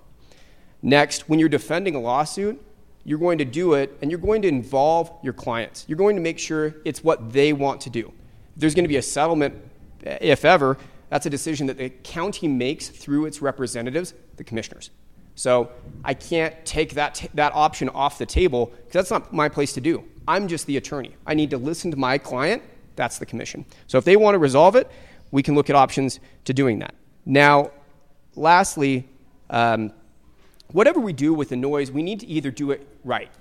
Next, 0.82 1.28
when 1.30 1.40
you're 1.40 1.50
defending 1.50 1.96
a 1.96 2.00
lawsuit, 2.00 2.62
you're 3.04 3.20
going 3.20 3.40
to 3.40 3.46
do 3.46 3.74
it 3.74 3.98
and 4.02 4.12
you're 4.12 4.20
going 4.20 4.42
to 4.44 4.48
involve 4.48 5.12
your 5.24 5.34
clients. 5.34 5.86
You're 5.88 5.98
going 5.98 6.16
to 6.16 6.22
make 6.22 6.38
sure 6.38 6.76
it's 6.86 7.04
what 7.04 7.34
they 7.34 7.54
want 7.54 7.82
to 7.82 7.90
do. 7.90 8.14
There's 8.56 8.76
going 8.76 8.84
to 8.84 8.90
be 8.90 8.98
a 8.98 9.02
settlement, 9.02 9.56
if 10.04 10.46
ever, 10.46 10.78
that's 11.10 11.26
a 11.26 11.30
decision 11.30 11.68
that 11.68 11.78
the 11.78 11.90
county 11.90 12.48
makes 12.48 12.88
through 12.88 13.26
its 13.26 13.42
representatives, 13.42 14.14
the 14.38 14.44
commissioners. 14.44 14.92
So 15.42 15.72
I 16.06 16.14
can't 16.14 16.54
take 16.68 16.94
that, 16.94 17.16
t- 17.16 17.30
that 17.34 17.52
option 17.56 17.90
off 17.90 18.20
the 18.20 18.28
table 18.28 18.68
because 18.68 18.94
that's 18.94 19.10
not 19.10 19.34
my 19.34 19.50
place 19.50 19.74
to 19.74 19.82
do. 19.82 20.04
I'm 20.28 20.48
just 20.48 20.68
the 20.68 20.78
attorney. 20.78 21.16
I 21.26 21.34
need 21.34 21.50
to 21.50 21.58
listen 21.58 21.90
to 21.90 21.98
my 21.98 22.20
client. 22.20 22.62
That's 22.96 23.18
the 23.18 23.26
commission. 23.26 23.66
So 23.88 23.98
if 23.98 24.06
they 24.06 24.18
want 24.18 24.36
to 24.36 24.38
resolve 24.38 24.76
it, 24.76 24.88
we 25.32 25.42
can 25.42 25.56
look 25.56 25.72
at 25.72 25.76
options 25.76 26.20
to 26.46 26.54
doing 26.54 26.78
that. 26.78 26.94
Now, 27.26 27.72
lastly, 28.36 29.10
um, 29.50 29.92
whatever 30.74 31.00
we 31.00 31.12
do 31.12 31.34
with 31.34 31.50
the 31.50 31.56
noise, 31.56 31.92
we 31.92 32.04
need 32.04 32.20
to 32.20 32.28
either 32.28 32.52
do 32.52 32.70
it 32.70 32.88
right. 33.04 33.32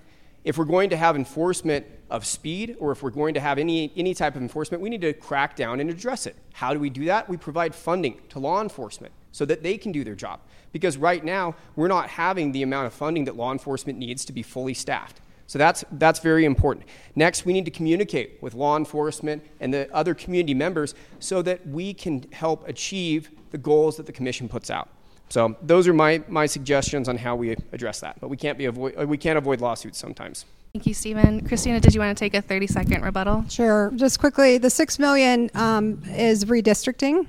If 0.42 0.56
we're 0.56 0.64
going 0.64 0.88
to 0.88 0.96
have 0.96 1.16
enforcement 1.16 1.84
of 2.08 2.24
speed 2.24 2.76
or 2.80 2.92
if 2.92 3.02
we're 3.02 3.10
going 3.10 3.34
to 3.34 3.40
have 3.40 3.58
any, 3.58 3.92
any 3.94 4.14
type 4.14 4.36
of 4.36 4.40
enforcement, 4.40 4.82
we 4.82 4.88
need 4.88 5.02
to 5.02 5.12
crack 5.12 5.54
down 5.54 5.80
and 5.80 5.90
address 5.90 6.24
it. 6.24 6.34
How 6.54 6.72
do 6.72 6.80
we 6.80 6.88
do 6.88 7.04
that? 7.04 7.28
We 7.28 7.36
provide 7.36 7.74
funding 7.74 8.22
to 8.30 8.38
law 8.38 8.62
enforcement 8.62 9.12
so 9.32 9.44
that 9.44 9.62
they 9.62 9.76
can 9.76 9.92
do 9.92 10.02
their 10.02 10.14
job. 10.14 10.40
Because 10.72 10.96
right 10.96 11.24
now, 11.24 11.54
we're 11.76 11.88
not 11.88 12.08
having 12.10 12.52
the 12.52 12.62
amount 12.62 12.86
of 12.86 12.92
funding 12.92 13.24
that 13.24 13.36
law 13.36 13.52
enforcement 13.52 13.98
needs 13.98 14.24
to 14.26 14.32
be 14.32 14.42
fully 14.42 14.74
staffed. 14.74 15.20
So 15.46 15.58
that's, 15.58 15.84
that's 15.92 16.20
very 16.20 16.44
important. 16.44 16.86
Next, 17.16 17.44
we 17.44 17.52
need 17.52 17.64
to 17.64 17.72
communicate 17.72 18.40
with 18.40 18.54
law 18.54 18.76
enforcement 18.76 19.44
and 19.58 19.74
the 19.74 19.92
other 19.92 20.14
community 20.14 20.54
members 20.54 20.94
so 21.18 21.42
that 21.42 21.66
we 21.66 21.92
can 21.92 22.24
help 22.30 22.68
achieve 22.68 23.30
the 23.50 23.58
goals 23.58 23.96
that 23.96 24.06
the 24.06 24.12
commission 24.12 24.48
puts 24.48 24.70
out. 24.70 24.88
So 25.28 25.56
those 25.60 25.88
are 25.88 25.92
my, 25.92 26.22
my 26.28 26.46
suggestions 26.46 27.08
on 27.08 27.16
how 27.16 27.34
we 27.34 27.50
address 27.72 27.98
that. 28.00 28.20
But 28.20 28.28
we 28.28 28.36
can't, 28.36 28.58
be 28.58 28.66
avoid, 28.66 28.96
we 29.06 29.16
can't 29.16 29.38
avoid 29.38 29.60
lawsuits 29.60 29.98
sometimes. 29.98 30.44
Thank 30.72 30.86
you, 30.86 30.94
Stephen. 30.94 31.44
Christina, 31.46 31.80
did 31.80 31.94
you 31.94 32.00
want 32.00 32.16
to 32.16 32.24
take 32.24 32.34
a 32.34 32.42
30 32.42 32.68
second 32.68 33.02
rebuttal? 33.02 33.44
Sure. 33.48 33.90
Just 33.96 34.20
quickly, 34.20 34.58
the 34.58 34.70
six 34.70 35.00
million 35.00 35.50
um, 35.54 36.00
is 36.10 36.44
redistricting. 36.44 37.26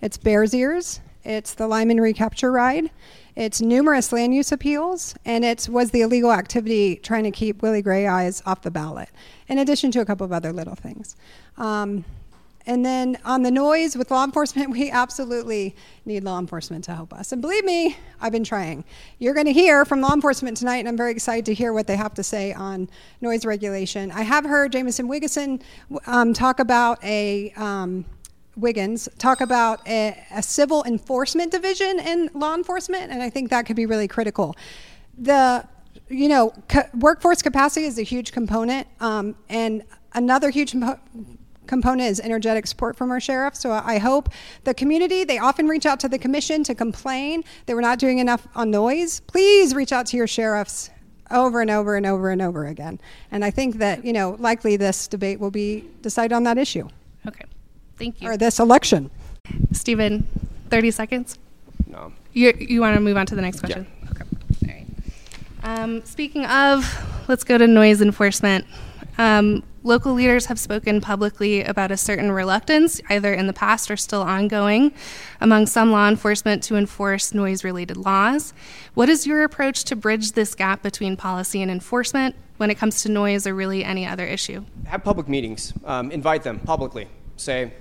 It's 0.00 0.16
Bears 0.16 0.54
Ears. 0.54 1.00
It's 1.24 1.54
the 1.54 1.66
Lyman 1.66 2.00
recapture 2.00 2.52
ride. 2.52 2.90
It's 3.34 3.60
numerous 3.60 4.12
land 4.12 4.34
use 4.34 4.52
appeals, 4.52 5.14
and 5.24 5.44
it 5.44 5.68
was 5.68 5.90
the 5.90 6.02
illegal 6.02 6.32
activity 6.32 6.96
trying 6.96 7.24
to 7.24 7.30
keep 7.30 7.62
Willie 7.62 7.82
Grayeyes 7.82 8.42
off 8.46 8.62
the 8.62 8.70
ballot, 8.70 9.08
in 9.48 9.58
addition 9.58 9.90
to 9.92 10.00
a 10.00 10.04
couple 10.04 10.24
of 10.24 10.32
other 10.32 10.52
little 10.52 10.76
things. 10.76 11.16
Um, 11.56 12.04
and 12.66 12.84
then 12.84 13.18
on 13.24 13.42
the 13.42 13.50
noise 13.50 13.96
with 13.96 14.10
law 14.10 14.24
enforcement, 14.24 14.70
we 14.72 14.90
absolutely 14.90 15.74
need 16.04 16.24
law 16.24 16.38
enforcement 16.38 16.84
to 16.84 16.94
help 16.94 17.12
us. 17.12 17.32
And 17.32 17.42
believe 17.42 17.64
me, 17.64 17.96
I've 18.20 18.32
been 18.32 18.44
trying. 18.44 18.84
You're 19.18 19.34
going 19.34 19.46
to 19.46 19.52
hear 19.52 19.84
from 19.84 20.00
law 20.00 20.12
enforcement 20.12 20.56
tonight, 20.56 20.78
and 20.78 20.88
I'm 20.88 20.96
very 20.96 21.12
excited 21.12 21.46
to 21.46 21.54
hear 21.54 21.72
what 21.72 21.86
they 21.86 21.96
have 21.96 22.14
to 22.14 22.22
say 22.22 22.52
on 22.52 22.88
noise 23.20 23.44
regulation. 23.44 24.10
I 24.12 24.22
have 24.22 24.44
heard 24.44 24.72
Jamison 24.72 25.08
Wiggison 25.08 25.60
um, 26.06 26.32
talk 26.32 26.60
about 26.60 27.02
a 27.04 27.52
um, 27.56 28.04
Wiggins 28.56 29.08
talk 29.18 29.40
about 29.40 29.86
a, 29.86 30.16
a, 30.30 30.42
civil 30.42 30.84
enforcement 30.84 31.52
division 31.52 31.98
in 31.98 32.30
law 32.34 32.54
enforcement, 32.54 33.10
and 33.10 33.22
I 33.22 33.30
think 33.30 33.50
that 33.50 33.66
could 33.66 33.76
be 33.76 33.86
really 33.86 34.08
critical. 34.08 34.56
The 35.18 35.66
you 36.08 36.28
know 36.28 36.52
co- 36.68 36.88
workforce 36.98 37.42
capacity 37.42 37.86
is 37.86 37.98
a 37.98 38.02
huge 38.02 38.32
component, 38.32 38.86
um, 39.00 39.34
and 39.48 39.82
another 40.12 40.50
huge 40.50 40.72
compo- 40.72 41.00
component 41.66 42.10
is 42.10 42.20
energetic 42.20 42.66
support 42.66 42.96
from 42.96 43.10
our 43.10 43.20
sheriff. 43.20 43.56
So 43.56 43.72
I 43.72 43.98
hope 43.98 44.28
the 44.64 44.74
community 44.74 45.24
they 45.24 45.38
often 45.38 45.66
reach 45.66 45.86
out 45.86 46.00
to 46.00 46.08
the 46.08 46.18
commission 46.18 46.62
to 46.64 46.74
complain 46.74 47.44
that 47.66 47.74
we're 47.74 47.80
not 47.80 47.98
doing 47.98 48.18
enough 48.18 48.46
on 48.54 48.70
noise. 48.70 49.20
Please 49.20 49.74
reach 49.74 49.92
out 49.92 50.06
to 50.06 50.16
your 50.16 50.26
sheriffs 50.26 50.90
over 51.30 51.60
and 51.60 51.70
over 51.70 51.96
and 51.96 52.06
over 52.06 52.30
and 52.30 52.42
over 52.42 52.66
again. 52.66 53.00
And 53.30 53.44
I 53.44 53.50
think 53.50 53.76
that 53.76 54.04
you 54.04 54.12
know 54.12 54.36
likely 54.38 54.76
this 54.76 55.08
debate 55.08 55.40
will 55.40 55.50
be 55.50 55.84
decided 56.02 56.34
on 56.34 56.44
that 56.44 56.58
issue. 56.58 56.88
Okay. 57.26 57.44
Thank 57.98 58.20
you. 58.20 58.28
Or 58.28 58.36
this 58.36 58.58
election. 58.58 59.10
Stephen, 59.72 60.26
30 60.70 60.90
seconds? 60.90 61.38
No. 61.86 62.12
You, 62.32 62.52
you 62.58 62.80
want 62.80 62.94
to 62.94 63.00
move 63.00 63.16
on 63.16 63.26
to 63.26 63.34
the 63.34 63.42
next 63.42 63.60
question? 63.60 63.86
Yeah. 64.02 64.10
Okay. 64.10 64.24
All 64.62 64.74
right. 64.74 65.80
Um, 65.80 66.04
speaking 66.04 66.44
of, 66.46 66.84
let's 67.28 67.44
go 67.44 67.58
to 67.58 67.66
noise 67.66 68.00
enforcement. 68.00 68.66
Um, 69.18 69.62
local 69.84 70.14
leaders 70.14 70.46
have 70.46 70.58
spoken 70.58 71.00
publicly 71.00 71.62
about 71.62 71.92
a 71.92 71.96
certain 71.96 72.32
reluctance, 72.32 73.00
either 73.08 73.32
in 73.32 73.46
the 73.46 73.52
past 73.52 73.90
or 73.90 73.96
still 73.96 74.22
ongoing, 74.22 74.92
among 75.40 75.66
some 75.66 75.92
law 75.92 76.08
enforcement 76.08 76.62
to 76.64 76.76
enforce 76.76 77.32
noise 77.32 77.62
related 77.62 77.96
laws. 77.96 78.52
What 78.94 79.08
is 79.08 79.26
your 79.26 79.44
approach 79.44 79.84
to 79.84 79.96
bridge 79.96 80.32
this 80.32 80.54
gap 80.54 80.82
between 80.82 81.16
policy 81.16 81.62
and 81.62 81.70
enforcement 81.70 82.34
when 82.56 82.70
it 82.70 82.76
comes 82.76 83.02
to 83.02 83.08
noise 83.08 83.46
or 83.46 83.54
really 83.54 83.84
any 83.84 84.06
other 84.06 84.24
issue? 84.24 84.64
Have 84.86 85.04
public 85.04 85.28
meetings, 85.28 85.72
um, 85.84 86.10
invite 86.10 86.42
them 86.42 86.58
publicly. 86.58 87.08
Say, 87.36 87.72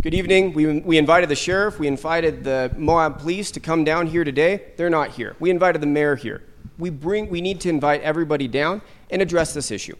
Good 0.00 0.14
evening. 0.14 0.52
We, 0.52 0.80
we 0.80 0.98
invited 0.98 1.28
the 1.28 1.36
sheriff, 1.36 1.78
we 1.78 1.86
invited 1.86 2.42
the 2.42 2.74
Moab 2.76 3.20
police 3.20 3.52
to 3.52 3.60
come 3.60 3.84
down 3.84 4.08
here 4.08 4.24
today. 4.24 4.72
They're 4.76 4.90
not 4.90 5.10
here. 5.10 5.36
We 5.38 5.48
invited 5.48 5.80
the 5.80 5.86
mayor 5.86 6.16
here. 6.16 6.42
We, 6.76 6.90
bring, 6.90 7.28
we 7.28 7.40
need 7.40 7.60
to 7.60 7.68
invite 7.68 8.00
everybody 8.02 8.48
down 8.48 8.82
and 9.10 9.22
address 9.22 9.54
this 9.54 9.70
issue. 9.70 9.94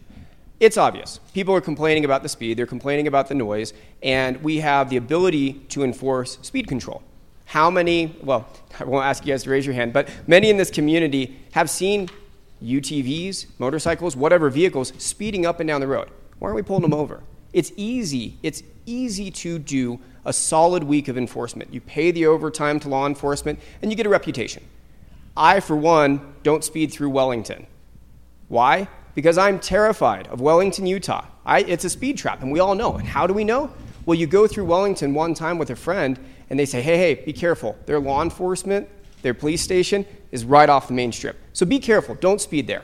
It's 0.59 0.75
obvious. 0.75 1.19
People 1.33 1.55
are 1.55 1.61
complaining 1.61 2.03
about 2.03 2.21
the 2.21 2.27
speed, 2.27 2.57
they're 2.57 2.65
complaining 2.65 3.07
about 3.07 3.29
the 3.29 3.35
noise, 3.35 3.71
and 4.01 4.43
we 4.43 4.57
have 4.57 4.89
the 4.89 4.97
ability 4.97 5.53
to 5.69 5.85
enforce 5.85 6.37
speed 6.41 6.67
control. 6.67 7.01
How 7.45 7.69
many, 7.69 8.17
well, 8.21 8.49
I 8.79 8.83
won't 8.83 9.05
ask 9.05 9.25
you 9.25 9.31
guys 9.31 9.43
to 9.43 9.51
raise 9.51 9.65
your 9.65 9.75
hand, 9.75 9.93
but 9.93 10.09
many 10.27 10.49
in 10.49 10.57
this 10.57 10.71
community 10.71 11.39
have 11.51 11.69
seen 11.69 12.09
UTVs, 12.61 13.45
motorcycles, 13.57 14.17
whatever 14.17 14.49
vehicles 14.49 14.91
speeding 14.97 15.45
up 15.45 15.61
and 15.61 15.67
down 15.67 15.79
the 15.79 15.87
road. 15.87 16.09
Why 16.39 16.47
aren't 16.47 16.57
we 16.57 16.61
pulling 16.61 16.81
them 16.81 16.93
over? 16.93 17.23
It's 17.53 17.71
easy. 17.77 18.37
It's 18.43 18.63
easy 18.85 19.31
to 19.31 19.59
do 19.59 19.99
a 20.25 20.33
solid 20.33 20.83
week 20.83 21.07
of 21.07 21.17
enforcement. 21.17 21.73
You 21.73 21.81
pay 21.81 22.11
the 22.11 22.25
overtime 22.25 22.79
to 22.81 22.89
law 22.89 23.05
enforcement, 23.05 23.59
and 23.81 23.91
you 23.91 23.95
get 23.95 24.05
a 24.05 24.09
reputation. 24.09 24.63
I, 25.37 25.59
for 25.59 25.75
one, 25.75 26.33
don't 26.43 26.63
speed 26.63 26.91
through 26.91 27.09
Wellington. 27.11 27.67
Why? 28.47 28.87
Because 29.15 29.37
I'm 29.37 29.59
terrified 29.59 30.27
of 30.27 30.41
Wellington, 30.41 30.85
Utah. 30.85 31.25
I, 31.45 31.59
it's 31.61 31.85
a 31.85 31.89
speed 31.89 32.17
trap, 32.17 32.41
and 32.41 32.51
we 32.51 32.59
all 32.59 32.75
know. 32.75 32.95
And 32.95 33.07
how 33.07 33.27
do 33.27 33.33
we 33.33 33.43
know? 33.43 33.71
Well, 34.05 34.17
you 34.17 34.27
go 34.27 34.47
through 34.47 34.65
Wellington 34.65 35.13
one 35.13 35.33
time 35.33 35.57
with 35.57 35.69
a 35.69 35.75
friend, 35.75 36.19
and 36.49 36.59
they 36.59 36.65
say, 36.65 36.81
hey, 36.81 36.97
hey, 36.97 37.15
be 37.15 37.33
careful. 37.33 37.77
Their 37.85 37.99
law 37.99 38.21
enforcement, 38.21 38.89
their 39.21 39.33
police 39.33 39.61
station 39.61 40.05
is 40.31 40.43
right 40.45 40.69
off 40.69 40.87
the 40.87 40.93
main 40.93 41.11
strip. 41.11 41.37
So 41.53 41.65
be 41.65 41.79
careful. 41.79 42.15
Don't 42.15 42.41
speed 42.41 42.67
there. 42.67 42.83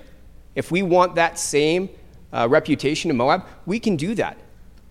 If 0.56 0.72
we 0.72 0.82
want 0.82 1.16
that 1.16 1.40
same 1.40 1.90
uh, 2.32 2.48
reputation 2.50 3.10
in 3.10 3.18
Moab, 3.18 3.46
we 3.66 3.80
can 3.80 3.96
do 3.96 4.16
that 4.16 4.38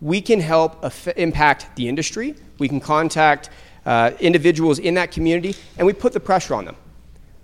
we 0.01 0.21
can 0.21 0.41
help 0.41 0.85
impact 1.17 1.75
the 1.77 1.89
industry. 1.89 2.35
We 2.59 2.69
can 2.69 2.81
contact 2.81 3.51
uh, 3.85 4.13
individuals 4.21 4.79
in 4.79 4.95
that 4.95 5.11
community, 5.11 5.55
and 5.77 5.87
we 5.87 5.93
put 5.93 6.13
the 6.13 6.21
pressure 6.21 6.55
on 6.55 6.65
them. 6.65 6.77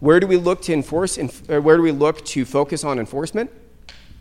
Where 0.01 0.21
do 0.21 0.27
we 0.27 0.37
look 0.37 0.63
to 0.63 0.73
enforce? 0.73 1.19
Inf- 1.19 1.49
where 1.49 1.77
do 1.77 1.83
we 1.83 1.93
look 1.93 2.25
to 2.27 2.45
focus 2.45 2.85
on 2.85 2.99
enforcement? 2.99 3.51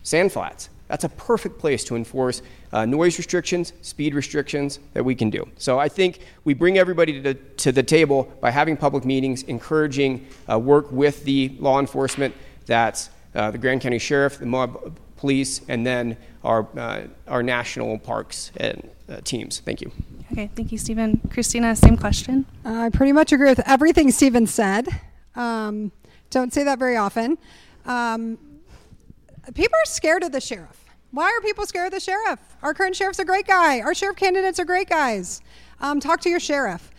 Sand 0.03 0.31
flats. 0.31 0.69
That's 0.87 1.03
a 1.03 1.09
perfect 1.09 1.59
place 1.59 1.83
to 1.85 1.95
enforce 1.95 2.41
uh, 2.71 2.85
noise 2.85 3.17
restrictions, 3.17 3.73
speed 3.81 4.13
restrictions 4.13 4.79
that 4.93 5.03
we 5.03 5.15
can 5.15 5.29
do. 5.29 5.47
So 5.57 5.79
I 5.79 5.89
think 5.89 6.19
we 6.43 6.53
bring 6.53 6.77
everybody 6.77 7.13
to 7.13 7.21
the, 7.21 7.33
to 7.33 7.71
the 7.71 7.83
table 7.83 8.31
by 8.41 8.51
having 8.51 8.77
public 8.77 9.05
meetings, 9.05 9.43
encouraging 9.43 10.27
uh, 10.51 10.59
work 10.59 10.91
with 10.91 11.23
the 11.23 11.55
law 11.59 11.79
enforcement. 11.79 12.35
That's 12.65 13.09
uh, 13.33 13.51
the 13.51 13.57
Grand 13.57 13.81
County 13.81 13.97
Sheriff, 13.97 14.37
the 14.37 14.45
Moab 14.45 14.99
Police, 15.17 15.61
and 15.67 15.85
then 15.85 16.17
our, 16.43 16.67
uh, 16.77 17.03
our 17.27 17.43
national 17.43 17.97
parks 17.99 18.51
and 18.57 18.89
uh, 19.09 19.21
teams. 19.23 19.59
Thank 19.59 19.81
you. 19.81 19.91
Okay, 20.31 20.49
thank 20.55 20.71
you, 20.71 20.77
Stephen. 20.77 21.21
Christina, 21.31 21.75
same 21.75 21.97
question. 21.97 22.45
I 22.65 22.89
pretty 22.89 23.11
much 23.11 23.31
agree 23.31 23.49
with 23.49 23.61
everything 23.67 24.09
Stephen 24.11 24.47
said. 24.47 24.87
Um, 25.35 25.91
Don't 26.29 26.53
say 26.53 26.63
that 26.63 26.79
very 26.79 26.97
often. 26.97 27.37
Um, 27.85 28.37
people 29.53 29.77
are 29.83 29.85
scared 29.85 30.23
of 30.23 30.31
the 30.31 30.41
sheriff. 30.41 30.83
Why 31.11 31.25
are 31.25 31.41
people 31.41 31.65
scared 31.67 31.87
of 31.87 31.91
the 31.93 31.99
sheriff? 31.99 32.39
Our 32.63 32.73
current 32.73 32.95
sheriff's 32.95 33.19
a 33.19 33.25
great 33.25 33.45
guy. 33.45 33.81
Our 33.81 33.93
sheriff 33.93 34.15
candidates 34.15 34.59
are 34.59 34.65
great 34.65 34.89
guys. 34.89 35.41
Um, 35.79 35.99
talk 35.99 36.21
to 36.21 36.29
your 36.29 36.39
sheriff. 36.39 36.89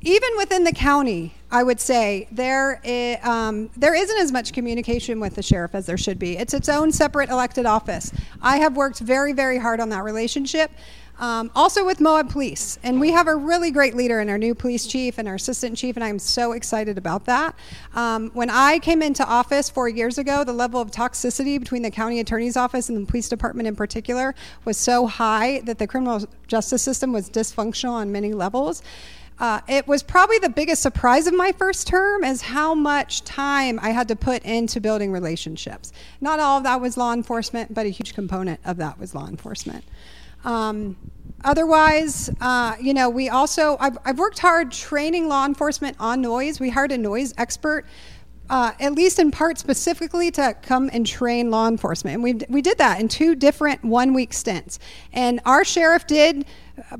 Even 0.00 0.28
within 0.36 0.62
the 0.64 0.72
county, 0.72 1.34
I 1.54 1.62
would 1.62 1.78
say 1.78 2.26
there 2.32 2.80
um, 3.22 3.70
there 3.76 3.94
isn't 3.94 4.18
as 4.18 4.32
much 4.32 4.52
communication 4.52 5.20
with 5.20 5.36
the 5.36 5.42
sheriff 5.42 5.76
as 5.76 5.86
there 5.86 5.96
should 5.96 6.18
be. 6.18 6.36
It's 6.36 6.52
its 6.52 6.68
own 6.68 6.90
separate 6.90 7.30
elected 7.30 7.64
office. 7.64 8.10
I 8.42 8.56
have 8.56 8.76
worked 8.76 8.98
very, 8.98 9.32
very 9.32 9.58
hard 9.58 9.78
on 9.78 9.88
that 9.90 10.02
relationship. 10.02 10.72
Um, 11.20 11.52
also 11.54 11.86
with 11.86 12.00
Moab 12.00 12.28
Police, 12.28 12.76
and 12.82 12.98
we 12.98 13.12
have 13.12 13.28
a 13.28 13.36
really 13.36 13.70
great 13.70 13.94
leader 13.94 14.18
in 14.18 14.28
our 14.28 14.36
new 14.36 14.52
police 14.52 14.84
chief 14.84 15.16
and 15.16 15.28
our 15.28 15.36
assistant 15.36 15.78
chief, 15.78 15.94
and 15.94 16.02
I'm 16.02 16.18
so 16.18 16.50
excited 16.50 16.98
about 16.98 17.26
that. 17.26 17.54
Um, 17.94 18.30
when 18.34 18.50
I 18.50 18.80
came 18.80 19.00
into 19.00 19.24
office 19.24 19.70
four 19.70 19.88
years 19.88 20.18
ago, 20.18 20.42
the 20.42 20.52
level 20.52 20.80
of 20.80 20.90
toxicity 20.90 21.60
between 21.60 21.82
the 21.82 21.90
county 21.92 22.18
attorney's 22.18 22.56
office 22.56 22.88
and 22.88 23.06
the 23.06 23.08
police 23.08 23.28
department 23.28 23.68
in 23.68 23.76
particular 23.76 24.34
was 24.64 24.76
so 24.76 25.06
high 25.06 25.60
that 25.60 25.78
the 25.78 25.86
criminal 25.86 26.26
justice 26.48 26.82
system 26.82 27.12
was 27.12 27.30
dysfunctional 27.30 27.92
on 27.92 28.10
many 28.10 28.32
levels. 28.32 28.82
Uh, 29.38 29.60
it 29.66 29.86
was 29.88 30.02
probably 30.02 30.38
the 30.38 30.48
biggest 30.48 30.80
surprise 30.80 31.26
of 31.26 31.34
my 31.34 31.50
first 31.52 31.86
term 31.88 32.22
is 32.22 32.40
how 32.40 32.72
much 32.74 33.24
time 33.24 33.80
I 33.82 33.90
had 33.90 34.06
to 34.08 34.16
put 34.16 34.44
into 34.44 34.80
building 34.80 35.10
relationships. 35.10 35.92
Not 36.20 36.38
all 36.38 36.58
of 36.58 36.64
that 36.64 36.80
was 36.80 36.96
law 36.96 37.12
enforcement, 37.12 37.74
but 37.74 37.84
a 37.84 37.88
huge 37.88 38.14
component 38.14 38.60
of 38.64 38.76
that 38.76 38.98
was 38.98 39.14
law 39.14 39.26
enforcement. 39.26 39.84
Um, 40.44 40.96
otherwise, 41.42 42.30
uh, 42.40 42.76
you 42.80 42.94
know, 42.94 43.08
we 43.08 43.28
also, 43.28 43.76
I've, 43.80 43.98
I've 44.04 44.18
worked 44.18 44.38
hard 44.38 44.70
training 44.70 45.28
law 45.28 45.44
enforcement 45.46 45.96
on 45.98 46.20
noise. 46.20 46.60
We 46.60 46.70
hired 46.70 46.92
a 46.92 46.98
noise 46.98 47.34
expert. 47.36 47.86
Uh, 48.50 48.72
at 48.78 48.92
least 48.92 49.18
in 49.18 49.30
part 49.30 49.56
specifically 49.56 50.30
to 50.30 50.54
come 50.60 50.90
and 50.92 51.06
train 51.06 51.50
law 51.50 51.66
enforcement. 51.66 52.16
And 52.16 52.22
we, 52.22 52.34
we 52.50 52.60
did 52.60 52.76
that 52.76 53.00
in 53.00 53.08
two 53.08 53.34
different 53.34 53.82
one 53.82 54.12
week 54.12 54.34
stints. 54.34 54.78
And 55.14 55.40
our 55.46 55.64
sheriff 55.64 56.06
did 56.06 56.44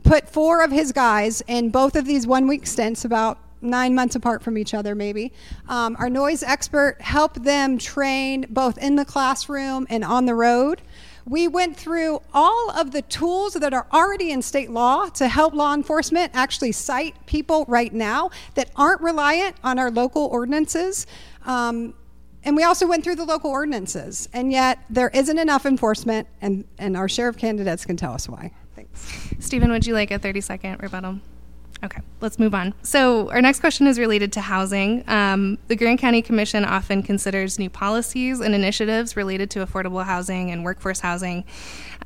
put 0.03 0.29
four 0.29 0.62
of 0.62 0.70
his 0.70 0.93
guys 0.93 1.43
in 1.47 1.70
both 1.70 1.97
of 1.97 2.05
these 2.05 2.27
one 2.27 2.47
week 2.47 2.66
stints, 2.66 3.05
about 3.05 3.39
nine 3.61 3.95
months 3.95 4.14
apart 4.14 4.43
from 4.43 4.59
each 4.59 4.75
other, 4.75 4.95
maybe. 4.95 5.33
Um, 5.68 5.97
our 5.99 6.11
noise 6.11 6.43
expert 6.43 7.01
helped 7.01 7.43
them 7.43 7.79
train 7.79 8.47
both 8.51 8.79
in 8.79 8.97
the 8.97 9.05
classroom 9.05 9.87
and 9.91 10.05
on 10.05 10.27
the 10.27 10.35
road. 10.35 10.83
We 11.27 11.49
went 11.49 11.77
through 11.77 12.20
all 12.35 12.70
of 12.70 12.91
the 12.91 13.01
tools 13.01 13.55
that 13.55 13.72
are 13.72 13.87
already 13.93 14.31
in 14.31 14.43
state 14.43 14.70
law 14.70 15.09
to 15.11 15.27
help 15.27 15.55
law 15.55 15.72
enforcement 15.72 16.33
actually 16.35 16.72
cite 16.72 17.14
people 17.27 17.64
right 17.66 17.93
now 17.93 18.31
that 18.55 18.70
aren't 18.77 19.01
reliant 19.01 19.57
on 19.64 19.79
our 19.79 19.91
local 19.91 20.27
ordinances. 20.27 21.07
Um, 21.47 21.95
and 22.45 22.55
we 22.57 22.62
also 22.62 22.87
went 22.87 23.05
through 23.05 23.16
the 23.16 23.25
local 23.25 23.51
ordinances, 23.51 24.29
and 24.35 24.53
yet 24.53 24.79
there 24.91 25.09
isn't 25.09 25.39
enough 25.39 25.64
enforcement, 25.64 26.29
and, 26.43 26.66
and 26.79 26.95
our 26.95 27.09
sheriff 27.09 27.39
candidates 27.39 27.87
can 27.87 27.97
tell 27.97 28.12
us 28.12 28.29
why. 28.29 28.53
Stephen, 29.39 29.70
would 29.70 29.87
you 29.87 29.95
like 29.95 30.11
a 30.11 30.18
30 30.18 30.41
second 30.41 30.82
rebuttal? 30.82 31.20
Okay, 31.85 32.01
let's 32.22 32.39
move 32.39 32.55
on. 32.55 32.72
So, 32.82 33.30
our 33.30 33.43
next 33.43 33.61
question 33.61 33.87
is 33.87 33.99
related 33.99 34.32
to 34.35 34.41
housing. 34.41 35.05
Um, 35.07 35.59
the 35.68 35.76
Grand 35.76 35.99
County 35.99 36.22
Commission 36.22 36.64
often 36.64 37.03
considers 37.03 37.59
new 37.59 37.68
policies 37.68 38.41
and 38.41 38.55
initiatives 38.55 39.16
related 39.16 39.51
to 39.51 39.66
affordable 39.66 40.03
housing 40.03 40.51
and 40.51 40.64
workforce 40.64 41.01
housing. 41.01 41.45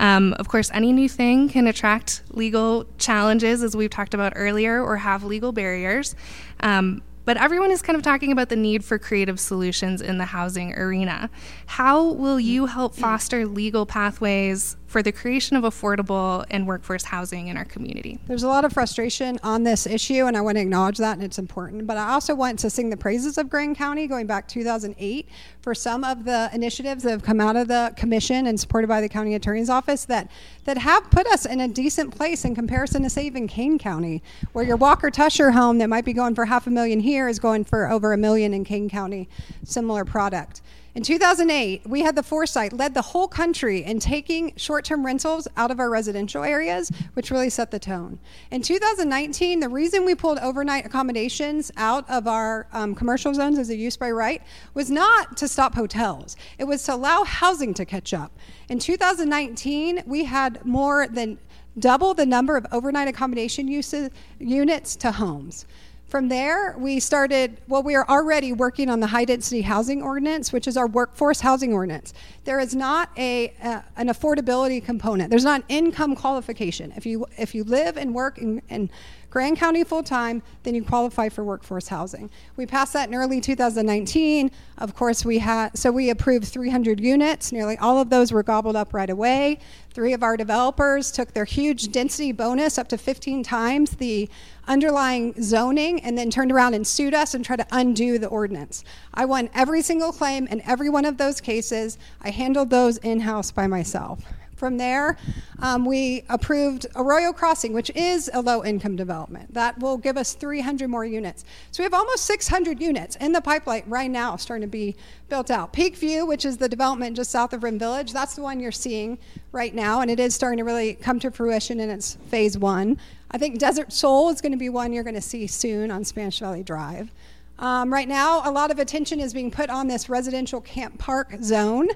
Um, 0.01 0.33
of 0.35 0.49
course, 0.49 0.69
any 0.75 0.93
new 0.93 1.09
thing 1.09 1.49
can 1.49 1.69
attract 1.69 2.23
legal 2.31 2.87
challenges, 2.99 3.63
as 3.63 3.77
we've 3.77 3.91
talked 3.91 4.15
about 4.15 4.33
earlier, 4.35 4.83
or 4.83 4.97
have 4.97 5.23
legal 5.23 5.53
barriers. 5.53 6.17
Um, 6.59 7.03
but 7.29 7.37
everyone 7.37 7.71
is 7.71 7.83
kind 7.83 7.95
of 7.95 8.03
talking 8.03 8.33
about 8.33 8.49
the 8.49 8.57
need 8.57 8.83
for 8.83 8.99
creative 8.99 9.39
solutions 9.39 10.01
in 10.01 10.17
the 10.17 10.25
housing 10.25 10.73
arena. 10.73 11.29
How 11.67 12.03
will 12.03 12.41
you 12.41 12.65
help 12.65 12.95
foster 12.95 13.47
legal 13.47 13.85
pathways 13.85 14.79
for 14.89 15.03
the 15.03 15.13
creation 15.13 15.55
of 15.55 15.63
affordable 15.63 16.45
and 16.51 16.67
workforce 16.67 17.05
housing 17.05 17.49
in 17.49 17.57
our 17.57 17.65
community? 17.65 18.19
There's 18.27 18.43
a 18.43 18.49
lot 18.49 18.65
of 18.65 18.73
frustration 18.73 19.39
on 19.43 19.63
this 19.63 19.87
issue, 19.87 20.25
and 20.25 20.37
I 20.37 20.41
want 20.41 20.57
to 20.57 20.63
acknowledge 20.63 20.97
that, 20.99 21.13
and 21.13 21.23
it's 21.23 21.39
important. 21.39 21.87
But 21.87 21.99
I 21.99 22.11
also 22.11 22.35
want 22.35 22.59
to 22.61 22.71
sing 22.71 22.89
the 22.89 22.97
praises 22.97 23.37
of 23.39 23.51
Grand 23.51 23.77
County 23.77 24.07
going 24.07 24.27
back 24.27 24.49
2008 24.49 25.29
for 25.61 25.75
some 25.75 26.03
of 26.05 26.25
the 26.25 26.49
initiatives 26.55 27.03
that 27.05 27.11
have 27.11 27.23
come 27.23 27.41
out 27.41 27.55
of 27.55 27.69
the 27.69 27.93
commission 27.97 28.47
and 28.47 28.59
supported 28.59 28.89
by 28.89 29.03
the 29.03 29.09
county 29.09 29.35
attorney's 29.35 29.69
office 29.69 30.07
that 30.07 30.31
that 30.65 30.79
have 30.79 31.11
put 31.11 31.27
us 31.29 31.45
in 31.45 31.61
a 31.61 31.69
decent 31.69 32.15
place 32.15 32.45
in 32.45 32.55
comparison 32.55 33.03
to 33.03 33.11
say 33.11 33.27
even 33.27 33.47
Kane 33.47 33.79
County, 33.79 34.23
where 34.53 34.65
your 34.65 34.77
Walker 34.77 35.11
Tusher 35.11 35.51
home 35.51 35.79
that 35.79 35.89
might 35.89 36.05
be 36.05 36.15
going 36.15 36.35
for 36.35 36.47
half 36.47 36.67
a 36.67 36.71
million 36.71 37.01
here 37.01 37.29
is 37.29 37.39
going 37.39 37.65
for 37.65 37.91
over 37.91 38.13
a 38.13 38.17
million 38.17 38.55
in 38.55 38.65
Kane 38.65 38.89
County, 38.89 39.29
similar 39.65 40.05
product. 40.05 40.63
In 40.99 41.05
2008, 41.05 41.87
we 41.87 42.01
had 42.01 42.17
the 42.17 42.25
foresight, 42.25 42.73
led 42.73 42.93
the 42.93 43.03
whole 43.03 43.29
country 43.29 43.85
in 43.85 44.01
taking 44.01 44.53
short 44.57 44.85
term 44.85 45.07
rentals 45.07 45.47
out 45.57 45.71
of 45.71 45.79
our 45.79 45.89
residential 45.89 46.43
areas, 46.43 46.91
which 47.15 47.31
really 47.31 47.51
set 47.51 47.71
the 47.71 47.79
tone. 47.79 48.19
In 48.51 48.63
2019, 48.63 49.61
the 49.61 49.69
reason 49.69 50.05
we 50.05 50.17
pulled 50.17 50.41
overnight 50.41 50.85
accommodations 50.85 51.71
out 51.77 52.05
of 52.11 52.27
our 52.27 52.67
um, 52.73 52.97
commercial 52.97 53.33
zones 53.33 53.61
as 53.61 53.71
a 53.71 53.77
use 53.77 53.97
by 53.97 54.11
right 54.11 54.43
was 54.75 54.91
not 54.91 55.37
to 55.37 55.47
stop 55.47 55.73
hotels, 55.77 56.35
it 56.59 56.65
was 56.65 56.83
to 56.83 56.95
allow 56.95 57.23
housing 57.23 57.75
to 57.75 57.85
catch 57.85 58.13
up. 58.13 58.37
In 58.69 58.81
2019, 58.81 60.03
we 60.05 60.25
had 60.25 60.67
more 60.67 61.07
than 61.07 61.39
double 61.79 62.13
the 62.13 62.27
number 62.27 62.57
of 62.57 62.67
overnight 62.73 63.07
accommodation 63.07 63.69
uses, 63.69 64.11
units 64.41 64.97
to 64.97 65.13
homes. 65.13 65.65
From 66.09 66.29
there, 66.29 66.75
we 66.79 67.01
started, 67.01 67.61
well, 67.69 67.83
we 67.83 67.95
are 67.95 68.09
already 68.09 68.55
working 68.55 68.89
on 68.89 69.01
the 69.01 69.09
high 69.09 69.27
density 69.27 69.61
housing 69.61 70.03
ordinance, 70.03 70.55
which 70.55 70.67
is 70.67 70.79
our 70.79 70.87
workforce 70.87 71.41
housing 71.41 71.75
ordinance. 71.75 72.15
There 72.45 72.59
is 72.59 72.75
not 72.75 73.11
a, 73.19 73.53
uh, 73.63 73.83
an 73.99 74.09
affordability 74.09 74.83
component, 74.83 75.29
there's 75.29 75.45
not 75.45 75.61
an 75.61 75.67
income 75.69 76.17
qualification. 76.17 76.95
If 76.97 77.05
you, 77.05 77.27
if 77.37 77.55
you 77.55 77.63
live 77.63 77.99
and 77.99 78.15
work 78.15 78.39
and, 78.39 78.63
in 78.71 78.89
Grand 79.31 79.59
County 79.59 79.85
full 79.85 80.03
time, 80.03 80.43
then 80.63 80.75
you 80.75 80.83
qualify 80.83 81.29
for 81.29 81.45
workforce 81.45 81.89
housing. 81.89 82.31
We 82.57 82.65
passed 82.65 82.95
that 82.95 83.09
in 83.09 83.15
early 83.15 83.43
2019. 83.43 84.51
Of 84.79 84.95
course, 84.95 85.23
we 85.23 85.39
had 85.39 85.77
so 85.77 85.93
we 85.93 86.09
approved 86.09 86.47
300 86.47 86.99
units. 86.99 87.53
Nearly 87.53 87.77
all 87.77 88.01
of 88.01 88.09
those 88.09 88.33
were 88.33 88.43
gobbled 88.43 88.75
up 88.75 88.95
right 88.95 89.11
away. 89.11 89.59
Three 89.93 90.15
of 90.15 90.23
our 90.23 90.37
developers 90.37 91.11
took 91.11 91.35
their 91.35 91.45
huge 91.45 91.93
density 91.93 92.33
bonus 92.33 92.79
up 92.79 92.89
to 92.89 92.97
15 92.97 93.43
times 93.43 93.91
the 93.93 94.31
underlying 94.67 95.35
zoning 95.43 96.01
and 96.01 96.17
then 96.17 96.31
turned 96.31 96.53
around 96.53 96.73
and 96.75 96.87
sued 96.87 97.13
us 97.13 97.35
and 97.35 97.45
tried 97.45 97.57
to 97.57 97.67
undo 97.71 98.19
the 98.19 98.29
ordinance. 98.29 98.83
I 99.13 99.27
won 99.27 99.51
every 99.55 99.83
single 99.83 100.13
claim 100.13 100.47
in 100.47 100.63
every 100.63 100.89
one 100.89 101.05
of 101.05 101.19
those 101.19 101.41
cases. 101.41 101.99
I 102.23 102.31
handled 102.31 102.71
those 102.71 102.97
in 102.99 103.21
house 103.21 103.51
by 103.51 103.67
myself. 103.67 104.23
From 104.59 104.77
there, 104.77 105.17
um, 105.61 105.85
we 105.85 106.25
approved 106.29 106.87
Arroyo 106.97 107.33
Crossing, 107.33 107.73
which 107.73 107.91
is 107.95 108.29
a 108.35 108.43
low 108.43 108.65
income 108.65 108.97
development. 108.97 109.55
That 109.55 109.79
will 109.79 109.97
give 109.97 110.17
us 110.17 110.35
300 110.35 110.89
more 110.89 111.05
units. 111.05 111.45
So 111.71 111.81
we 111.81 111.85
have 111.85 111.95
almost 111.95 112.25
600 112.25 112.81
units 112.81 113.15
in 113.17 113.31
the 113.31 113.41
pipeline 113.41 113.85
right 113.87 114.11
now 114.11 114.35
starting 114.35 114.67
to 114.67 114.71
be 114.71 114.97
built 115.29 115.49
out. 115.51 115.73
Peak 115.73 115.97
View, 115.97 116.27
which 116.27 116.45
is 116.45 116.57
the 116.57 116.69
development 116.69 117.15
just 117.15 117.31
south 117.31 117.53
of 117.53 117.63
Rim 117.63 117.79
Village, 117.79 118.13
that's 118.13 118.35
the 118.35 118.43
one 118.43 118.59
you're 118.59 118.73
seeing 118.73 119.17
right 119.53 119.75
now, 119.75 120.01
and 120.01 120.11
it 120.11 120.19
is 120.19 120.35
starting 120.35 120.59
to 120.59 120.65
really 120.65 120.95
come 120.95 121.21
to 121.21 121.31
fruition 121.31 121.79
in 121.79 121.89
its 121.89 122.17
phase 122.29 122.59
one. 122.59 122.99
I 123.31 123.39
think 123.39 123.61
Desert 123.61 123.93
Soul 123.93 124.31
is 124.31 124.41
going 124.41 124.53
to 124.53 124.59
be 124.59 124.71
one 124.71 124.93
you're 124.93 125.05
going 125.05 125.15
to 125.15 125.21
see 125.21 125.47
soon 125.47 125.93
on 125.93 126.05
Spanish 126.05 126.41
Valley 126.41 126.65
Drive. 126.65 127.13
Um, 127.59 127.93
right 127.93 128.07
now, 128.07 128.49
a 128.49 128.53
lot 128.53 128.71
of 128.71 128.79
attention 128.79 129.19
is 129.19 129.35
being 129.35 129.51
put 129.51 129.69
on 129.69 129.89
this 129.89 130.09
residential 130.09 130.61
camp 130.61 130.99
park 130.99 131.35
zone. 131.43 131.89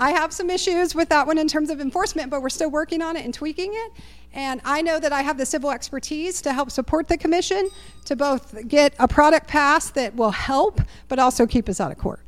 I 0.00 0.12
have 0.12 0.32
some 0.32 0.48
issues 0.48 0.94
with 0.94 1.10
that 1.10 1.26
one 1.26 1.36
in 1.36 1.46
terms 1.46 1.68
of 1.68 1.78
enforcement, 1.78 2.30
but 2.30 2.40
we're 2.40 2.48
still 2.48 2.70
working 2.70 3.02
on 3.02 3.16
it 3.16 3.24
and 3.26 3.34
tweaking 3.34 3.72
it. 3.74 3.92
And 4.32 4.62
I 4.64 4.80
know 4.80 4.98
that 4.98 5.12
I 5.12 5.20
have 5.20 5.36
the 5.36 5.44
civil 5.44 5.70
expertise 5.70 6.40
to 6.42 6.54
help 6.54 6.70
support 6.70 7.06
the 7.06 7.18
commission 7.18 7.68
to 8.06 8.16
both 8.16 8.66
get 8.66 8.94
a 8.98 9.06
product 9.06 9.46
passed 9.46 9.94
that 9.96 10.16
will 10.16 10.30
help, 10.30 10.80
but 11.08 11.18
also 11.18 11.46
keep 11.46 11.68
us 11.68 11.80
out 11.80 11.92
of 11.92 11.98
court, 11.98 12.20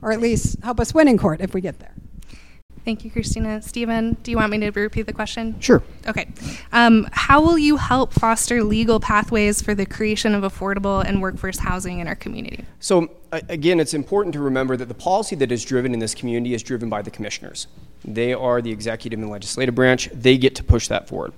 or 0.00 0.12
at 0.12 0.20
least 0.20 0.62
help 0.62 0.80
us 0.80 0.94
win 0.94 1.08
in 1.08 1.18
court 1.18 1.42
if 1.42 1.52
we 1.52 1.60
get 1.60 1.78
there. 1.78 1.92
Thank 2.84 3.04
you, 3.04 3.10
Christina. 3.10 3.60
Stephen, 3.60 4.16
do 4.22 4.30
you 4.30 4.38
want 4.38 4.50
me 4.50 4.58
to 4.58 4.70
repeat 4.70 5.02
the 5.02 5.12
question? 5.12 5.60
Sure. 5.60 5.82
Okay. 6.06 6.28
Um, 6.72 7.08
how 7.12 7.42
will 7.42 7.58
you 7.58 7.76
help 7.76 8.12
foster 8.12 8.64
legal 8.64 9.00
pathways 9.00 9.60
for 9.60 9.74
the 9.74 9.84
creation 9.84 10.34
of 10.34 10.42
affordable 10.42 11.04
and 11.04 11.20
workforce 11.20 11.58
housing 11.58 12.00
in 12.00 12.08
our 12.08 12.14
community? 12.14 12.64
So, 12.80 13.10
again, 13.32 13.80
it's 13.80 13.92
important 13.92 14.32
to 14.32 14.40
remember 14.40 14.76
that 14.78 14.86
the 14.86 14.94
policy 14.94 15.36
that 15.36 15.52
is 15.52 15.64
driven 15.64 15.92
in 15.92 16.00
this 16.00 16.14
community 16.14 16.54
is 16.54 16.62
driven 16.62 16.88
by 16.88 17.02
the 17.02 17.10
commissioners. 17.10 17.66
They 18.04 18.32
are 18.32 18.62
the 18.62 18.70
executive 18.70 19.18
and 19.18 19.30
legislative 19.30 19.74
branch, 19.74 20.08
they 20.12 20.38
get 20.38 20.54
to 20.56 20.64
push 20.64 20.88
that 20.88 21.06
forward. 21.06 21.32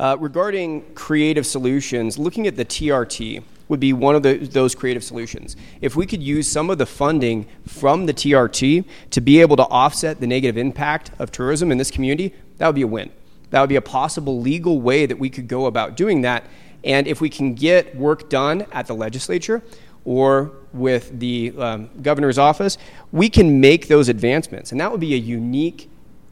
Uh, 0.00 0.16
regarding 0.18 0.80
creative 0.94 1.44
solutions, 1.44 2.18
looking 2.18 2.46
at 2.46 2.56
the 2.56 2.64
TRT 2.64 3.42
would 3.68 3.78
be 3.78 3.92
one 3.92 4.14
of 4.14 4.22
the, 4.22 4.38
those 4.38 4.74
creative 4.74 5.04
solutions. 5.04 5.56
If 5.82 5.94
we 5.94 6.06
could 6.06 6.22
use 6.22 6.50
some 6.50 6.70
of 6.70 6.78
the 6.78 6.86
funding 6.86 7.46
from 7.66 8.06
the 8.06 8.14
TRT 8.14 8.86
to 9.10 9.20
be 9.20 9.42
able 9.42 9.56
to 9.56 9.64
offset 9.64 10.18
the 10.18 10.26
negative 10.26 10.56
impact 10.56 11.10
of 11.18 11.30
tourism 11.30 11.70
in 11.70 11.76
this 11.76 11.90
community, 11.90 12.34
that 12.56 12.66
would 12.66 12.76
be 12.76 12.80
a 12.80 12.86
win. 12.86 13.10
That 13.50 13.60
would 13.60 13.68
be 13.68 13.76
a 13.76 13.82
possible 13.82 14.40
legal 14.40 14.80
way 14.80 15.04
that 15.04 15.18
we 15.18 15.28
could 15.28 15.48
go 15.48 15.66
about 15.66 15.98
doing 15.98 16.22
that. 16.22 16.44
And 16.82 17.06
if 17.06 17.20
we 17.20 17.28
can 17.28 17.52
get 17.52 17.94
work 17.94 18.30
done 18.30 18.64
at 18.72 18.86
the 18.86 18.94
legislature, 18.94 19.62
or 20.06 20.50
with 20.72 21.20
the 21.20 21.52
um, 21.58 21.90
governor's 22.00 22.38
office, 22.38 22.78
we 23.12 23.28
can 23.28 23.60
make 23.60 23.88
those 23.88 24.08
advancements. 24.08 24.72
And 24.72 24.80
that 24.80 24.90
would 24.90 25.00
be 25.00 25.12
a 25.12 25.18
unique 25.18 25.90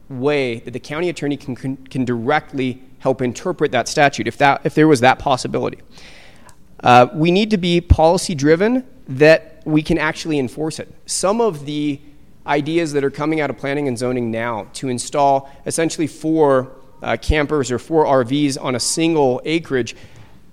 way 0.09 0.57
that 0.61 0.71
the 0.71 0.79
county 0.79 1.09
attorney 1.09 1.37
can, 1.37 1.55
can, 1.55 1.77
can 1.77 2.03
directly 2.03 2.81
help 2.99 3.21
interpret 3.21 3.71
that 3.71 3.87
statute 3.87 4.27
if, 4.27 4.37
that, 4.37 4.61
if 4.63 4.75
there 4.75 4.87
was 4.87 4.99
that 4.99 5.19
possibility. 5.19 5.79
Uh, 6.81 7.07
we 7.13 7.31
need 7.31 7.49
to 7.49 7.57
be 7.57 7.81
policy 7.81 8.35
driven 8.35 8.85
that 9.07 9.61
we 9.65 9.81
can 9.81 9.97
actually 9.97 10.39
enforce 10.39 10.79
it. 10.79 10.93
Some 11.05 11.41
of 11.41 11.65
the 11.65 11.99
ideas 12.47 12.93
that 12.93 13.03
are 13.03 13.11
coming 13.11 13.41
out 13.41 13.49
of 13.49 13.57
planning 13.57 13.87
and 13.87 13.97
zoning 13.97 14.31
now 14.31 14.67
to 14.73 14.89
install 14.89 15.49
essentially 15.65 16.07
four 16.07 16.71
uh, 17.01 17.17
campers 17.21 17.71
or 17.71 17.79
four 17.79 18.05
RVs 18.05 18.57
on 18.61 18.75
a 18.75 18.79
single 18.79 19.41
acreage, 19.45 19.95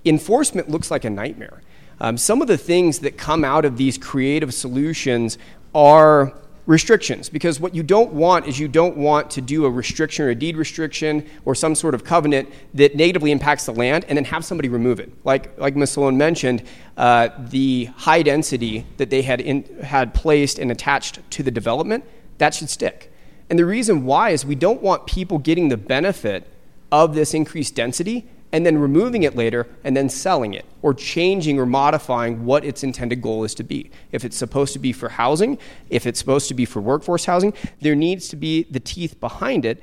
enforcement 0.04 0.68
looks 0.68 0.90
like 0.90 1.04
a 1.04 1.10
nightmare. 1.10 1.62
Um, 2.00 2.18
some 2.18 2.42
of 2.42 2.48
the 2.48 2.58
things 2.58 3.00
that 3.00 3.16
come 3.16 3.44
out 3.44 3.64
of 3.64 3.76
these 3.76 3.96
creative 3.96 4.52
solutions 4.52 5.38
are 5.74 6.34
restrictions. 6.66 7.28
Because 7.28 7.60
what 7.60 7.74
you 7.74 7.82
don't 7.82 8.12
want 8.12 8.46
is 8.46 8.58
you 8.58 8.68
don't 8.68 8.96
want 8.96 9.30
to 9.32 9.40
do 9.40 9.64
a 9.64 9.70
restriction 9.70 10.26
or 10.26 10.30
a 10.30 10.34
deed 10.34 10.56
restriction 10.56 11.26
or 11.44 11.54
some 11.54 11.74
sort 11.74 11.94
of 11.94 12.04
covenant 12.04 12.52
that 12.74 12.96
negatively 12.96 13.30
impacts 13.30 13.66
the 13.66 13.72
land 13.72 14.04
and 14.08 14.16
then 14.16 14.24
have 14.24 14.44
somebody 14.44 14.68
remove 14.68 15.00
it. 15.00 15.12
Like 15.24 15.58
like 15.58 15.76
ms. 15.76 15.92
Sloan 15.92 16.16
mentioned 16.18 16.62
uh, 16.96 17.28
the 17.38 17.86
high 17.96 18.22
density 18.22 18.86
that 18.96 19.10
they 19.10 19.22
had 19.22 19.40
in, 19.40 19.64
had 19.82 20.12
placed 20.12 20.58
and 20.58 20.70
attached 20.70 21.18
to 21.30 21.42
the 21.42 21.50
development 21.50 22.04
that 22.38 22.54
should 22.54 22.70
stick. 22.70 23.12
And 23.48 23.58
the 23.58 23.66
reason 23.66 24.04
why 24.04 24.30
is 24.30 24.44
we 24.44 24.56
don't 24.56 24.82
want 24.82 25.06
people 25.06 25.38
getting 25.38 25.68
the 25.68 25.76
benefit 25.76 26.48
of 26.90 27.14
this 27.14 27.34
increased 27.34 27.74
density 27.74 28.26
and 28.52 28.64
then 28.64 28.78
removing 28.78 29.22
it 29.24 29.34
later 29.34 29.66
and 29.84 29.96
then 29.96 30.08
selling 30.08 30.54
it 30.54 30.64
or 30.82 30.94
changing 30.94 31.58
or 31.58 31.66
modifying 31.66 32.44
what 32.44 32.64
its 32.64 32.82
intended 32.82 33.20
goal 33.20 33.44
is 33.44 33.54
to 33.54 33.64
be. 33.64 33.90
If 34.12 34.24
it's 34.24 34.36
supposed 34.36 34.72
to 34.74 34.78
be 34.78 34.92
for 34.92 35.08
housing, 35.08 35.58
if 35.90 36.06
it's 36.06 36.18
supposed 36.18 36.48
to 36.48 36.54
be 36.54 36.64
for 36.64 36.80
workforce 36.80 37.24
housing, 37.24 37.52
there 37.80 37.94
needs 37.94 38.28
to 38.28 38.36
be 38.36 38.64
the 38.64 38.80
teeth 38.80 39.18
behind 39.20 39.64
it 39.64 39.82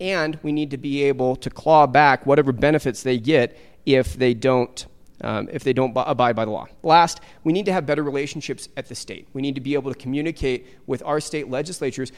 and 0.00 0.38
we 0.42 0.52
need 0.52 0.70
to 0.70 0.76
be 0.76 1.04
able 1.04 1.36
to 1.36 1.50
claw 1.50 1.86
back 1.86 2.26
whatever 2.26 2.52
benefits 2.52 3.02
they 3.02 3.18
get 3.18 3.56
if 3.86 4.14
they 4.14 4.34
don't 4.34 4.86
um, 5.20 5.48
if 5.52 5.62
they 5.62 5.72
don't 5.72 5.94
b- 5.94 6.02
abide 6.04 6.34
by 6.36 6.44
the 6.44 6.50
law. 6.50 6.66
Last, 6.82 7.20
we 7.44 7.52
need 7.52 7.66
to 7.66 7.72
have 7.72 7.86
better 7.86 8.02
relationships 8.02 8.68
at 8.76 8.88
the 8.88 8.94
state. 8.94 9.28
We 9.32 9.40
need 9.40 9.54
to 9.54 9.60
be 9.60 9.74
able 9.74 9.92
to 9.92 9.98
communicate 9.98 10.66
with 10.86 11.02
our 11.04 11.20
state 11.20 11.48
legislatures 11.48 12.12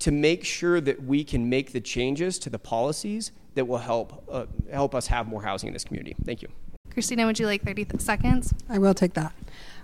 to 0.00 0.10
make 0.10 0.44
sure 0.44 0.80
that 0.80 1.02
we 1.02 1.24
can 1.24 1.48
make 1.48 1.72
the 1.72 1.80
changes 1.80 2.38
to 2.40 2.50
the 2.50 2.58
policies 2.58 3.32
that 3.54 3.66
will 3.66 3.78
help 3.78 4.24
uh, 4.30 4.46
help 4.70 4.94
us 4.94 5.06
have 5.06 5.28
more 5.28 5.42
housing 5.42 5.68
in 5.68 5.72
this 5.72 5.84
community. 5.84 6.16
Thank 6.24 6.42
you. 6.42 6.48
Christina, 6.90 7.24
would 7.24 7.38
you 7.38 7.46
like 7.46 7.62
30 7.62 7.86
seconds? 7.98 8.52
I 8.68 8.78
will 8.78 8.92
take 8.92 9.14
that. 9.14 9.32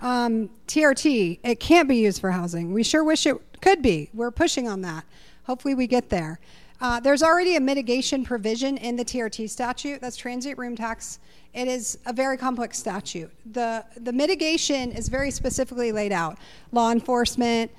Um, 0.01 0.49
TRT, 0.67 1.39
it 1.43 1.59
can't 1.59 1.89
be 1.89 1.97
used 1.97 2.21
for 2.21 2.29
housing. 2.29 2.71
We 2.71 2.83
sure 2.83 3.03
wish 3.03 3.25
it 3.25 3.37
could 3.61 3.81
be. 3.81 4.09
We're 4.13 4.31
pushing 4.31 4.67
on 4.67 4.81
that. 4.81 5.05
Hopefully, 5.45 5.73
we 5.73 5.87
get 5.87 6.09
there. 6.09 6.39
Uh, 6.81 6.99
there's 6.99 7.23
already 7.23 7.55
a 7.57 7.59
mitigation 7.59 8.23
provision 8.23 8.77
in 8.77 8.95
the 8.95 9.03
TRT 9.03 9.49
statute. 9.49 9.99
That's 9.99 10.15
transient 10.15 10.57
room 10.57 10.75
tax. 10.75 11.19
It 11.53 11.67
is 11.67 11.97
a 12.05 12.13
very 12.13 12.37
complex 12.37 12.77
statute. 12.77 13.31
The, 13.53 13.83
the 13.97 14.13
mitigation 14.13 14.91
is 14.91 15.09
very 15.09 15.31
specifically 15.31 15.91
laid 15.91 16.11
out 16.11 16.37
law 16.71 16.91
enforcement, 16.91 17.71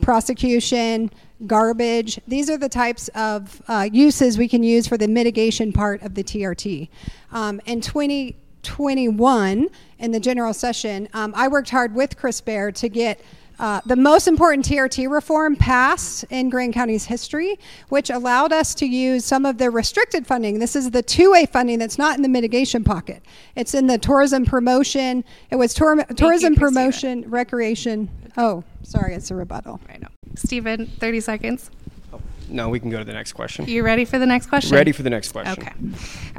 prosecution, 0.00 1.10
garbage. 1.46 2.20
These 2.26 2.50
are 2.50 2.56
the 2.56 2.68
types 2.68 3.08
of 3.14 3.62
uh, 3.68 3.88
uses 3.92 4.38
we 4.38 4.48
can 4.48 4.62
use 4.62 4.86
for 4.86 4.96
the 4.96 5.08
mitigation 5.08 5.72
part 5.72 6.02
of 6.02 6.14
the 6.14 6.24
TRT. 6.24 6.88
Um, 7.32 7.60
in 7.66 7.80
2021, 7.80 9.68
in 9.98 10.10
the 10.10 10.20
general 10.20 10.54
session, 10.54 11.08
um, 11.14 11.32
I 11.36 11.48
worked 11.48 11.70
hard 11.70 11.94
with 11.94 12.16
Chris 12.16 12.40
Bear 12.40 12.72
to 12.72 12.88
get 12.88 13.20
uh, 13.58 13.80
the 13.86 13.96
most 13.96 14.28
important 14.28 14.64
TRT 14.64 15.10
reform 15.10 15.56
passed 15.56 16.24
in 16.30 16.48
Grand 16.48 16.74
County's 16.74 17.04
history, 17.04 17.58
which 17.88 18.08
allowed 18.08 18.52
us 18.52 18.72
to 18.76 18.86
use 18.86 19.24
some 19.24 19.44
of 19.44 19.58
the 19.58 19.68
restricted 19.68 20.26
funding. 20.26 20.60
This 20.60 20.76
is 20.76 20.92
the 20.92 21.02
two 21.02 21.32
way 21.32 21.44
funding 21.44 21.78
that's 21.78 21.98
not 21.98 22.16
in 22.16 22.22
the 22.22 22.28
mitigation 22.28 22.84
pocket. 22.84 23.20
It's 23.56 23.74
in 23.74 23.88
the 23.88 23.98
tourism 23.98 24.44
promotion. 24.44 25.24
It 25.50 25.56
was 25.56 25.74
tour- 25.74 26.04
tourism 26.16 26.52
you, 26.52 26.58
promotion, 26.58 27.28
recreation. 27.28 28.08
Oh, 28.38 28.62
sorry, 28.84 29.14
it's 29.14 29.32
a 29.32 29.34
rebuttal. 29.34 29.80
I 29.92 29.98
know. 29.98 30.06
Stephen, 30.36 30.86
30 30.86 31.18
seconds. 31.18 31.72
Oh, 32.12 32.20
no, 32.48 32.68
we 32.68 32.78
can 32.78 32.88
go 32.88 32.98
to 32.98 33.04
the 33.04 33.12
next 33.12 33.32
question. 33.32 33.66
You 33.66 33.82
ready 33.82 34.04
for 34.04 34.20
the 34.20 34.26
next 34.26 34.46
question? 34.46 34.76
Ready 34.76 34.92
for 34.92 35.02
the 35.02 35.10
next 35.10 35.32
question. 35.32 35.60
Okay. 35.60 35.72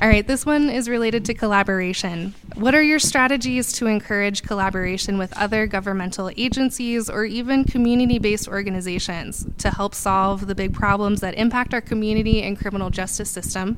All 0.01 0.07
right. 0.07 0.25
This 0.25 0.45
one 0.45 0.69
is 0.69 0.87
related 0.87 1.25
to 1.25 1.33
collaboration. 1.33 2.33
What 2.55 2.73
are 2.73 2.81
your 2.81 2.99
strategies 2.99 3.73
to 3.73 3.87
encourage 3.87 4.43
collaboration 4.43 5.17
with 5.17 5.37
other 5.37 5.67
governmental 5.67 6.31
agencies 6.37 7.09
or 7.09 7.25
even 7.25 7.65
community 7.65 8.17
based 8.17 8.47
organizations 8.47 9.45
to 9.57 9.69
help 9.69 9.93
solve 9.93 10.47
the 10.47 10.55
big 10.55 10.73
problems 10.73 11.19
that 11.19 11.35
impact 11.35 11.73
our 11.73 11.81
community 11.81 12.41
and 12.43 12.57
criminal 12.57 12.89
justice 12.89 13.29
system? 13.29 13.77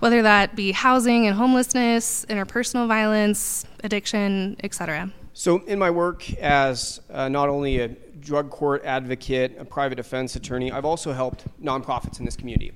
Whether 0.00 0.22
that 0.22 0.56
be 0.56 0.72
housing 0.72 1.28
and 1.28 1.36
homelessness, 1.36 2.26
interpersonal 2.28 2.88
violence, 2.88 3.64
addiction, 3.84 4.56
etc. 4.64 5.12
So, 5.36 5.64
in 5.64 5.80
my 5.80 5.90
work 5.90 6.32
as 6.34 7.00
uh, 7.10 7.28
not 7.28 7.48
only 7.48 7.80
a 7.80 7.88
drug 7.88 8.50
court 8.50 8.84
advocate, 8.84 9.56
a 9.58 9.64
private 9.64 9.96
defense 9.96 10.36
attorney, 10.36 10.70
I've 10.70 10.84
also 10.84 11.12
helped 11.12 11.44
nonprofits 11.60 12.20
in 12.20 12.24
this 12.24 12.36
community. 12.36 12.70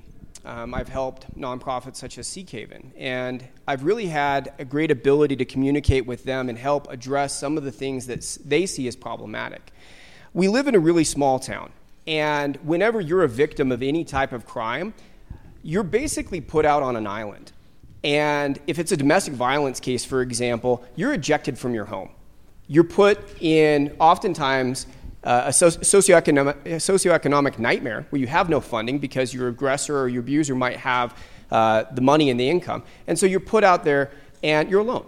Um, 0.44 0.74
I've 0.74 0.88
helped 0.88 1.38
nonprofits 1.38 1.96
such 1.96 2.18
as 2.18 2.26
Seekhaven, 2.26 2.90
and 2.98 3.46
I've 3.68 3.84
really 3.84 4.06
had 4.06 4.52
a 4.58 4.64
great 4.64 4.90
ability 4.90 5.36
to 5.36 5.44
communicate 5.44 6.04
with 6.04 6.24
them 6.24 6.48
and 6.48 6.58
help 6.58 6.90
address 6.90 7.32
some 7.32 7.56
of 7.56 7.62
the 7.62 7.70
things 7.70 8.08
that 8.08 8.38
they 8.44 8.66
see 8.66 8.88
as 8.88 8.96
problematic. 8.96 9.70
We 10.34 10.48
live 10.48 10.66
in 10.66 10.74
a 10.74 10.80
really 10.80 11.04
small 11.04 11.38
town, 11.38 11.70
and 12.08 12.56
whenever 12.64 13.00
you're 13.00 13.22
a 13.22 13.28
victim 13.28 13.70
of 13.70 13.84
any 13.84 14.02
type 14.02 14.32
of 14.32 14.46
crime, 14.46 14.94
you're 15.62 15.84
basically 15.84 16.40
put 16.40 16.64
out 16.64 16.82
on 16.82 16.96
an 16.96 17.06
island. 17.06 17.52
And 18.02 18.58
if 18.66 18.80
it's 18.80 18.90
a 18.90 18.96
domestic 18.96 19.34
violence 19.34 19.78
case, 19.78 20.04
for 20.04 20.22
example, 20.22 20.84
you're 20.96 21.14
ejected 21.14 21.56
from 21.56 21.72
your 21.72 21.84
home. 21.84 22.10
You're 22.68 22.84
put 22.84 23.40
in, 23.42 23.96
oftentimes, 23.98 24.86
uh, 25.24 25.44
a 25.46 25.48
socioeconomic, 25.48 26.62
socioeconomic 26.64 27.58
nightmare 27.58 28.06
where 28.10 28.20
you 28.20 28.26
have 28.26 28.48
no 28.48 28.60
funding 28.60 28.98
because 28.98 29.32
your 29.32 29.48
aggressor 29.48 29.98
or 29.98 30.08
your 30.08 30.20
abuser 30.20 30.54
might 30.54 30.76
have 30.76 31.16
uh, 31.50 31.84
the 31.92 32.02
money 32.02 32.28
and 32.30 32.38
the 32.38 32.48
income. 32.48 32.82
And 33.06 33.18
so 33.18 33.24
you're 33.24 33.40
put 33.40 33.64
out 33.64 33.84
there 33.84 34.10
and 34.42 34.70
you're 34.70 34.80
alone. 34.80 35.06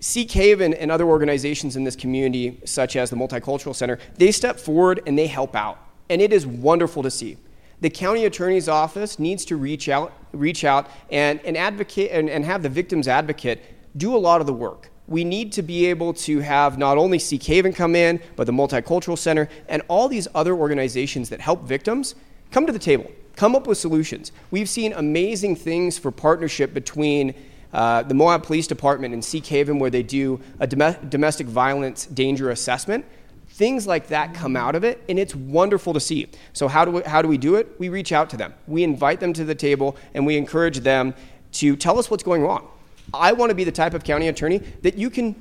Seekhaven 0.00 0.76
and 0.78 0.90
other 0.90 1.04
organizations 1.04 1.76
in 1.76 1.84
this 1.84 1.96
community, 1.96 2.60
such 2.64 2.96
as 2.96 3.10
the 3.10 3.16
Multicultural 3.16 3.74
Center, 3.74 3.98
they 4.16 4.32
step 4.32 4.58
forward 4.58 5.00
and 5.06 5.16
they 5.18 5.26
help 5.26 5.56
out. 5.56 5.78
And 6.10 6.20
it 6.20 6.32
is 6.32 6.46
wonderful 6.46 7.02
to 7.04 7.10
see. 7.10 7.36
The 7.80 7.90
county 7.90 8.24
attorney's 8.24 8.68
office 8.68 9.20
needs 9.20 9.44
to 9.46 9.56
reach 9.56 9.88
out, 9.88 10.12
reach 10.32 10.64
out 10.64 10.90
and, 11.10 11.40
and 11.44 11.56
advocate 11.56 12.10
and, 12.10 12.28
and 12.28 12.44
have 12.44 12.62
the 12.64 12.68
victim's 12.68 13.06
advocate 13.06 13.62
do 13.96 14.14
a 14.14 14.18
lot 14.18 14.40
of 14.40 14.46
the 14.46 14.52
work 14.52 14.90
we 15.08 15.24
need 15.24 15.52
to 15.54 15.62
be 15.62 15.86
able 15.86 16.12
to 16.12 16.40
have 16.40 16.78
not 16.78 16.98
only 16.98 17.18
Seekhaven 17.18 17.74
come 17.74 17.96
in, 17.96 18.20
but 18.36 18.46
the 18.46 18.52
Multicultural 18.52 19.18
Center 19.18 19.48
and 19.68 19.82
all 19.88 20.08
these 20.08 20.28
other 20.34 20.54
organizations 20.54 21.30
that 21.30 21.40
help 21.40 21.64
victims 21.64 22.14
come 22.50 22.66
to 22.66 22.72
the 22.72 22.78
table, 22.78 23.10
come 23.34 23.56
up 23.56 23.66
with 23.66 23.78
solutions. 23.78 24.32
We've 24.50 24.68
seen 24.68 24.92
amazing 24.92 25.56
things 25.56 25.98
for 25.98 26.10
partnership 26.10 26.74
between 26.74 27.34
uh, 27.72 28.02
the 28.02 28.14
Moab 28.14 28.42
Police 28.42 28.66
Department 28.66 29.14
and 29.14 29.22
Seekhaven, 29.22 29.78
where 29.78 29.90
they 29.90 30.02
do 30.02 30.40
a 30.60 30.66
dom- 30.66 30.96
domestic 31.08 31.46
violence 31.46 32.06
danger 32.06 32.50
assessment. 32.50 33.04
Things 33.48 33.86
like 33.86 34.08
that 34.08 34.34
come 34.34 34.56
out 34.56 34.74
of 34.74 34.84
it, 34.84 35.02
and 35.08 35.18
it's 35.18 35.34
wonderful 35.34 35.92
to 35.94 36.00
see. 36.00 36.28
So, 36.52 36.68
how 36.68 36.84
do 36.84 36.92
we, 36.92 37.02
how 37.02 37.22
do, 37.22 37.28
we 37.28 37.38
do 37.38 37.56
it? 37.56 37.74
We 37.78 37.88
reach 37.88 38.12
out 38.12 38.30
to 38.30 38.36
them, 38.36 38.54
we 38.66 38.84
invite 38.84 39.20
them 39.20 39.32
to 39.34 39.44
the 39.44 39.54
table, 39.54 39.96
and 40.14 40.26
we 40.26 40.36
encourage 40.36 40.78
them 40.80 41.14
to 41.52 41.76
tell 41.76 41.98
us 41.98 42.10
what's 42.10 42.22
going 42.22 42.42
wrong 42.42 42.68
I 43.12 43.32
want 43.32 43.50
to 43.50 43.54
be 43.54 43.64
the 43.64 43.72
type 43.72 43.94
of 43.94 44.04
county 44.04 44.28
attorney 44.28 44.58
that 44.82 44.96
you 44.96 45.10
can 45.10 45.34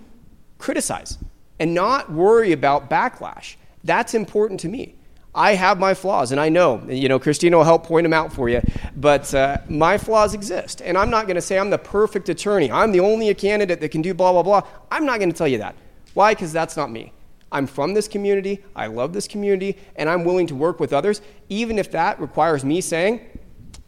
criticize 0.58 1.18
and 1.60 1.74
not 1.74 2.12
worry 2.12 2.52
about 2.52 2.90
backlash. 2.90 3.56
That's 3.84 4.14
important 4.14 4.60
to 4.62 4.70
me. 4.70 4.96
I 5.36 5.54
have 5.54 5.80
my 5.80 5.94
flaws, 5.94 6.32
and 6.32 6.42
I 6.42 6.50
know, 6.50 6.82
you 6.90 7.08
know, 7.08 7.20
Christina 7.20 7.58
will 7.58 7.64
help 7.64 7.86
point 7.86 8.06
them 8.06 8.14
out 8.14 8.34
for 8.34 8.50
you, 8.50 8.60
but 8.96 9.32
uh, 9.36 9.60
my 9.70 9.98
flaws 9.98 10.34
exist. 10.34 10.82
And 10.82 10.98
I'm 10.98 11.12
not 11.12 11.28
going 11.28 11.36
to 11.36 11.42
say 11.42 11.60
I'm 11.60 11.70
the 11.70 11.78
perfect 11.78 12.28
attorney. 12.30 12.72
I'm 12.72 12.92
the 12.92 13.02
only 13.02 13.32
candidate 13.36 13.80
that 13.82 13.90
can 13.90 14.02
do 14.02 14.16
blah, 14.16 14.32
blah, 14.32 14.42
blah. 14.42 14.62
I'm 14.90 15.06
not 15.06 15.20
going 15.20 15.32
to 15.32 15.38
tell 15.38 15.48
you 15.48 15.60
that. 15.60 15.76
Why? 16.16 16.34
Because 16.34 16.52
that's 16.52 16.76
not 16.76 16.90
me. 16.90 17.14
I'm 17.52 17.68
from 17.68 17.94
this 17.94 18.08
community, 18.08 18.64
I 18.76 18.88
love 18.88 19.14
this 19.14 19.28
community, 19.28 19.78
and 19.96 20.10
I'm 20.10 20.26
willing 20.26 20.48
to 20.48 20.56
work 20.56 20.80
with 20.80 20.92
others, 20.92 21.22
even 21.50 21.80
if 21.80 21.92
that 21.92 22.20
requires 22.20 22.66
me 22.66 22.82
saying, 22.82 23.22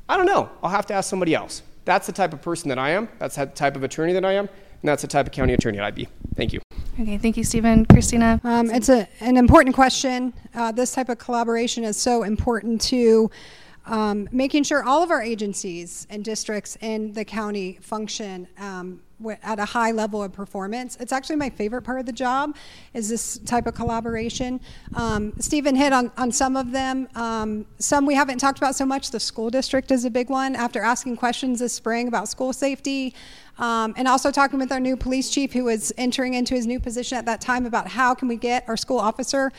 I 0.08 0.18
don't 0.18 0.28
know, 0.28 0.50
I'll 0.64 0.70
have 0.70 0.86
to 0.88 0.94
ask 0.94 1.10
somebody 1.10 1.36
else. 1.36 1.62
That's 1.90 2.06
the 2.06 2.14
type 2.14 2.34
of 2.34 2.42
person 2.44 2.70
that 2.70 2.78
I 2.78 2.92
am. 2.92 3.10
That's 3.18 3.36
the 3.36 3.48
type 3.48 3.76
of 3.76 3.82
attorney 3.82 4.14
that 4.14 4.24
I 4.24 4.34
am. 4.34 4.46
And 4.48 4.88
that's 4.88 5.02
the 5.02 5.08
type 5.08 5.26
of 5.26 5.32
county 5.32 5.56
attorney 5.56 5.78
that 5.78 5.86
I'd 5.88 5.96
be. 5.96 6.08
Thank 6.36 6.54
you. 6.54 6.62
Okay, 7.00 7.18
thank 7.18 7.36
you, 7.36 7.44
Stephen. 7.44 7.84
Christina? 7.88 8.40
Um, 8.44 8.70
it's 8.70 8.90
a, 8.90 9.08
an 9.22 9.38
important 9.38 9.74
question. 9.74 10.32
Uh, 10.54 10.72
this 10.72 10.92
type 10.92 11.10
of 11.10 11.18
collaboration 11.18 11.84
is 11.84 11.98
so 11.98 12.22
important 12.22 12.80
to 12.82 13.32
um, 13.88 14.30
making 14.32 14.66
sure 14.66 14.84
all 14.84 15.02
of 15.02 15.10
our 15.10 15.24
agencies 15.24 16.06
and 16.12 16.24
districts 16.24 16.78
in 16.82 17.12
the 17.14 17.26
county 17.26 17.80
function 17.82 18.48
um, 18.60 19.02
at 19.44 19.60
a 19.60 19.66
high 19.66 19.92
level 19.92 20.24
of 20.24 20.34
performance. 20.34 20.98
It's 21.00 21.12
actually 21.12 21.36
my 21.36 21.50
favorite 21.50 21.82
part 21.82 22.00
of 22.00 22.06
the 22.06 22.14
job 22.14 22.56
is 22.94 23.10
this 23.10 23.38
type 23.40 23.68
of 23.68 23.76
collaboration. 23.76 24.60
Um, 24.96 25.34
Stephen 25.40 25.76
hit 25.76 25.94
on, 25.94 26.12
on 26.18 26.32
some 26.32 26.56
of 26.56 26.72
them. 26.72 27.08
Um, 27.16 27.66
some 27.80 28.06
we 28.06 28.16
haven't 28.16 28.40
talked 28.40 28.58
about 28.58 28.76
so 28.76 28.86
much. 28.86 29.12
The 29.12 29.20
school 29.20 29.50
district 29.50 29.92
is 29.92 30.06
a 30.06 30.10
big 30.10 30.30
one. 30.30 30.56
After 30.56 30.82
asking 30.82 31.18
questions 31.18 31.60
this 31.60 31.74
spring 31.74 32.08
about 32.08 32.28
school 32.28 32.54
safety, 32.54 33.14
um, 33.60 33.94
and 33.98 34.08
also 34.08 34.32
talking 34.32 34.58
with 34.58 34.72
our 34.72 34.80
new 34.80 34.96
police 34.96 35.30
chief 35.30 35.52
who 35.52 35.66
was 35.66 35.92
entering 35.98 36.34
into 36.34 36.56
his 36.56 36.66
new 36.66 36.80
position 36.80 37.18
at 37.18 37.26
that 37.26 37.42
time 37.42 37.66
about 37.66 37.90
how 37.90 38.16
can 38.16 38.30
we 38.30 38.38
get 38.38 38.64
our 38.70 38.78
school 38.78 39.00
officer 39.00 39.52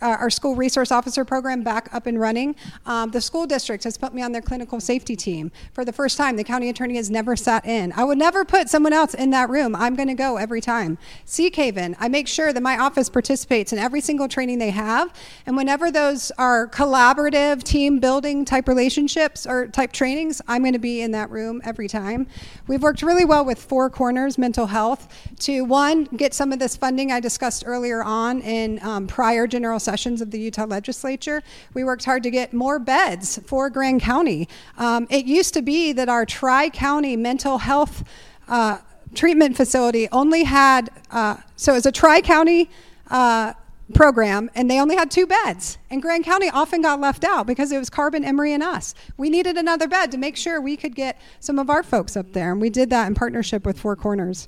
uh, 0.00 0.16
our 0.20 0.30
school 0.30 0.54
resource 0.54 0.90
officer 0.90 1.24
program 1.24 1.62
back 1.62 1.88
up 1.92 2.06
and 2.06 2.20
running. 2.20 2.54
Um, 2.86 3.10
the 3.10 3.20
school 3.20 3.46
district 3.46 3.84
has 3.84 3.96
put 3.96 4.14
me 4.14 4.22
on 4.22 4.32
their 4.32 4.42
clinical 4.42 4.80
safety 4.80 5.16
team. 5.16 5.50
For 5.72 5.84
the 5.84 5.92
first 5.92 6.16
time, 6.16 6.36
the 6.36 6.44
county 6.44 6.68
attorney 6.68 6.96
has 6.96 7.10
never 7.10 7.36
sat 7.36 7.66
in. 7.66 7.92
I 7.92 8.04
would 8.04 8.18
never 8.18 8.44
put 8.44 8.68
someone 8.68 8.92
else 8.92 9.14
in 9.14 9.30
that 9.30 9.50
room. 9.50 9.74
I'm 9.74 9.94
going 9.94 10.08
to 10.08 10.14
go 10.14 10.36
every 10.36 10.60
time. 10.60 10.98
Seekhaven, 11.26 11.96
I 11.98 12.08
make 12.08 12.28
sure 12.28 12.52
that 12.52 12.62
my 12.62 12.78
office 12.78 13.08
participates 13.08 13.72
in 13.72 13.78
every 13.78 14.00
single 14.00 14.28
training 14.28 14.58
they 14.58 14.70
have. 14.70 15.12
And 15.46 15.56
whenever 15.56 15.90
those 15.90 16.30
are 16.38 16.68
collaborative, 16.68 17.62
team 17.62 17.98
building 17.98 18.44
type 18.44 18.68
relationships 18.68 19.46
or 19.46 19.66
type 19.66 19.92
trainings, 19.92 20.40
I'm 20.46 20.62
going 20.62 20.72
to 20.74 20.78
be 20.78 21.02
in 21.02 21.12
that 21.12 21.30
room 21.30 21.60
every 21.64 21.88
time. 21.88 22.26
We've 22.66 22.82
worked 22.82 23.02
really 23.02 23.24
well 23.24 23.44
with 23.44 23.58
Four 23.58 23.90
Corners 23.90 24.38
Mental 24.38 24.66
Health 24.66 25.08
to 25.40 25.62
one, 25.62 26.04
get 26.04 26.34
some 26.34 26.52
of 26.52 26.58
this 26.58 26.76
funding 26.76 27.12
I 27.12 27.20
discussed 27.20 27.64
earlier 27.66 28.02
on 28.02 28.40
in 28.42 28.80
um, 28.82 29.06
prior 29.06 29.46
general 29.46 29.80
sessions 29.88 30.20
of 30.20 30.30
the 30.30 30.38
Utah 30.38 30.66
legislature. 30.66 31.42
We 31.72 31.82
worked 31.82 32.04
hard 32.04 32.22
to 32.24 32.30
get 32.30 32.52
more 32.52 32.78
beds 32.78 33.40
for 33.46 33.70
Grand 33.70 34.02
County. 34.02 34.46
Um, 34.76 35.06
it 35.08 35.24
used 35.24 35.54
to 35.54 35.62
be 35.62 35.94
that 35.94 36.10
our 36.10 36.26
tri 36.26 36.68
county 36.68 37.16
mental 37.16 37.56
health 37.56 38.04
uh, 38.48 38.78
treatment 39.14 39.56
facility 39.56 40.06
only 40.12 40.44
had, 40.44 40.90
uh, 41.10 41.36
so 41.56 41.72
it 41.72 41.76
was 41.76 41.86
a 41.86 41.92
tri 41.92 42.20
county. 42.20 42.68
Uh, 43.10 43.54
program 43.94 44.50
and 44.54 44.70
they 44.70 44.78
only 44.78 44.94
had 44.94 45.10
two 45.10 45.26
beds 45.26 45.78
and 45.88 46.02
grand 46.02 46.22
county 46.22 46.50
often 46.50 46.82
got 46.82 47.00
left 47.00 47.24
out 47.24 47.46
because 47.46 47.72
it 47.72 47.78
was 47.78 47.88
carbon 47.88 48.22
Emery 48.22 48.52
and 48.52 48.62
us 48.62 48.94
we 49.16 49.30
needed 49.30 49.56
another 49.56 49.88
bed 49.88 50.12
to 50.12 50.18
make 50.18 50.36
sure 50.36 50.60
we 50.60 50.76
could 50.76 50.94
get 50.94 51.18
some 51.40 51.58
of 51.58 51.70
our 51.70 51.82
folks 51.82 52.14
up 52.14 52.30
there 52.34 52.52
and 52.52 52.60
we 52.60 52.68
did 52.68 52.90
that 52.90 53.06
in 53.06 53.14
partnership 53.14 53.64
with 53.64 53.80
four 53.80 53.96
corners 53.96 54.46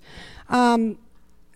um, 0.51 0.99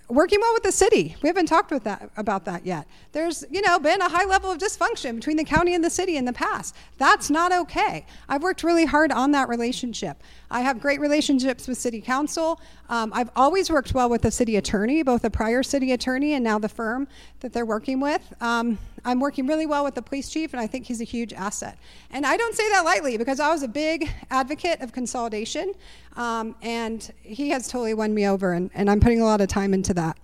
working 0.08 0.40
well 0.40 0.52
with 0.52 0.62
the 0.62 0.72
city. 0.72 1.16
We 1.22 1.28
haven't 1.28 1.46
talked 1.46 1.70
with 1.70 1.84
that 1.84 2.10
about 2.16 2.44
that 2.44 2.66
yet. 2.66 2.86
There's, 3.12 3.44
you 3.50 3.62
know, 3.62 3.78
been 3.78 4.00
a 4.00 4.08
high 4.08 4.26
level 4.26 4.50
of 4.50 4.58
dysfunction 4.58 5.16
between 5.16 5.36
the 5.36 5.44
county 5.44 5.74
and 5.74 5.82
the 5.82 5.90
city 5.90 6.16
in 6.16 6.24
the 6.24 6.32
past. 6.32 6.74
That's 6.98 7.30
not 7.30 7.52
okay. 7.52 8.04
I've 8.28 8.42
worked 8.42 8.62
really 8.62 8.84
hard 8.84 9.12
on 9.12 9.32
that 9.32 9.48
relationship. 9.48 10.22
I 10.50 10.60
have 10.60 10.80
great 10.80 11.00
relationships 11.00 11.66
with 11.66 11.78
city 11.78 12.00
council. 12.00 12.60
Um, 12.88 13.12
I've 13.14 13.30
always 13.34 13.70
worked 13.70 13.94
well 13.94 14.10
with 14.10 14.22
the 14.22 14.30
city 14.30 14.56
attorney, 14.56 15.02
both 15.02 15.22
the 15.22 15.30
prior 15.30 15.62
city 15.62 15.92
attorney 15.92 16.34
and 16.34 16.44
now 16.44 16.58
the 16.58 16.68
firm 16.68 17.08
that 17.40 17.52
they're 17.52 17.66
working 17.66 17.98
with. 17.98 18.22
Um, 18.42 18.78
I'm 19.06 19.20
working 19.20 19.46
really 19.46 19.66
well 19.66 19.84
with 19.84 19.94
the 19.94 20.02
police 20.02 20.30
chief, 20.30 20.54
and 20.54 20.60
I 20.60 20.66
think 20.66 20.86
he's 20.86 21.00
a 21.00 21.04
huge 21.04 21.32
asset. 21.32 21.78
And 22.10 22.24
I 22.24 22.36
don't 22.36 22.54
say 22.54 22.68
that 22.70 22.84
lightly 22.84 23.18
because 23.18 23.38
I 23.38 23.50
was 23.50 23.62
a 23.62 23.68
big 23.68 24.10
advocate 24.30 24.80
of 24.80 24.92
consolidation, 24.92 25.74
um, 26.16 26.54
and 26.62 27.12
he 27.22 27.50
has 27.50 27.68
totally 27.68 27.94
won 27.94 28.14
me 28.14 28.26
over, 28.26 28.52
and, 28.52 28.70
and 28.74 28.90
I'm 28.90 29.00
putting 29.00 29.20
a 29.20 29.24
lot 29.24 29.40
of 29.40 29.48
time 29.48 29.74
into 29.74 29.94
that. 29.94 30.18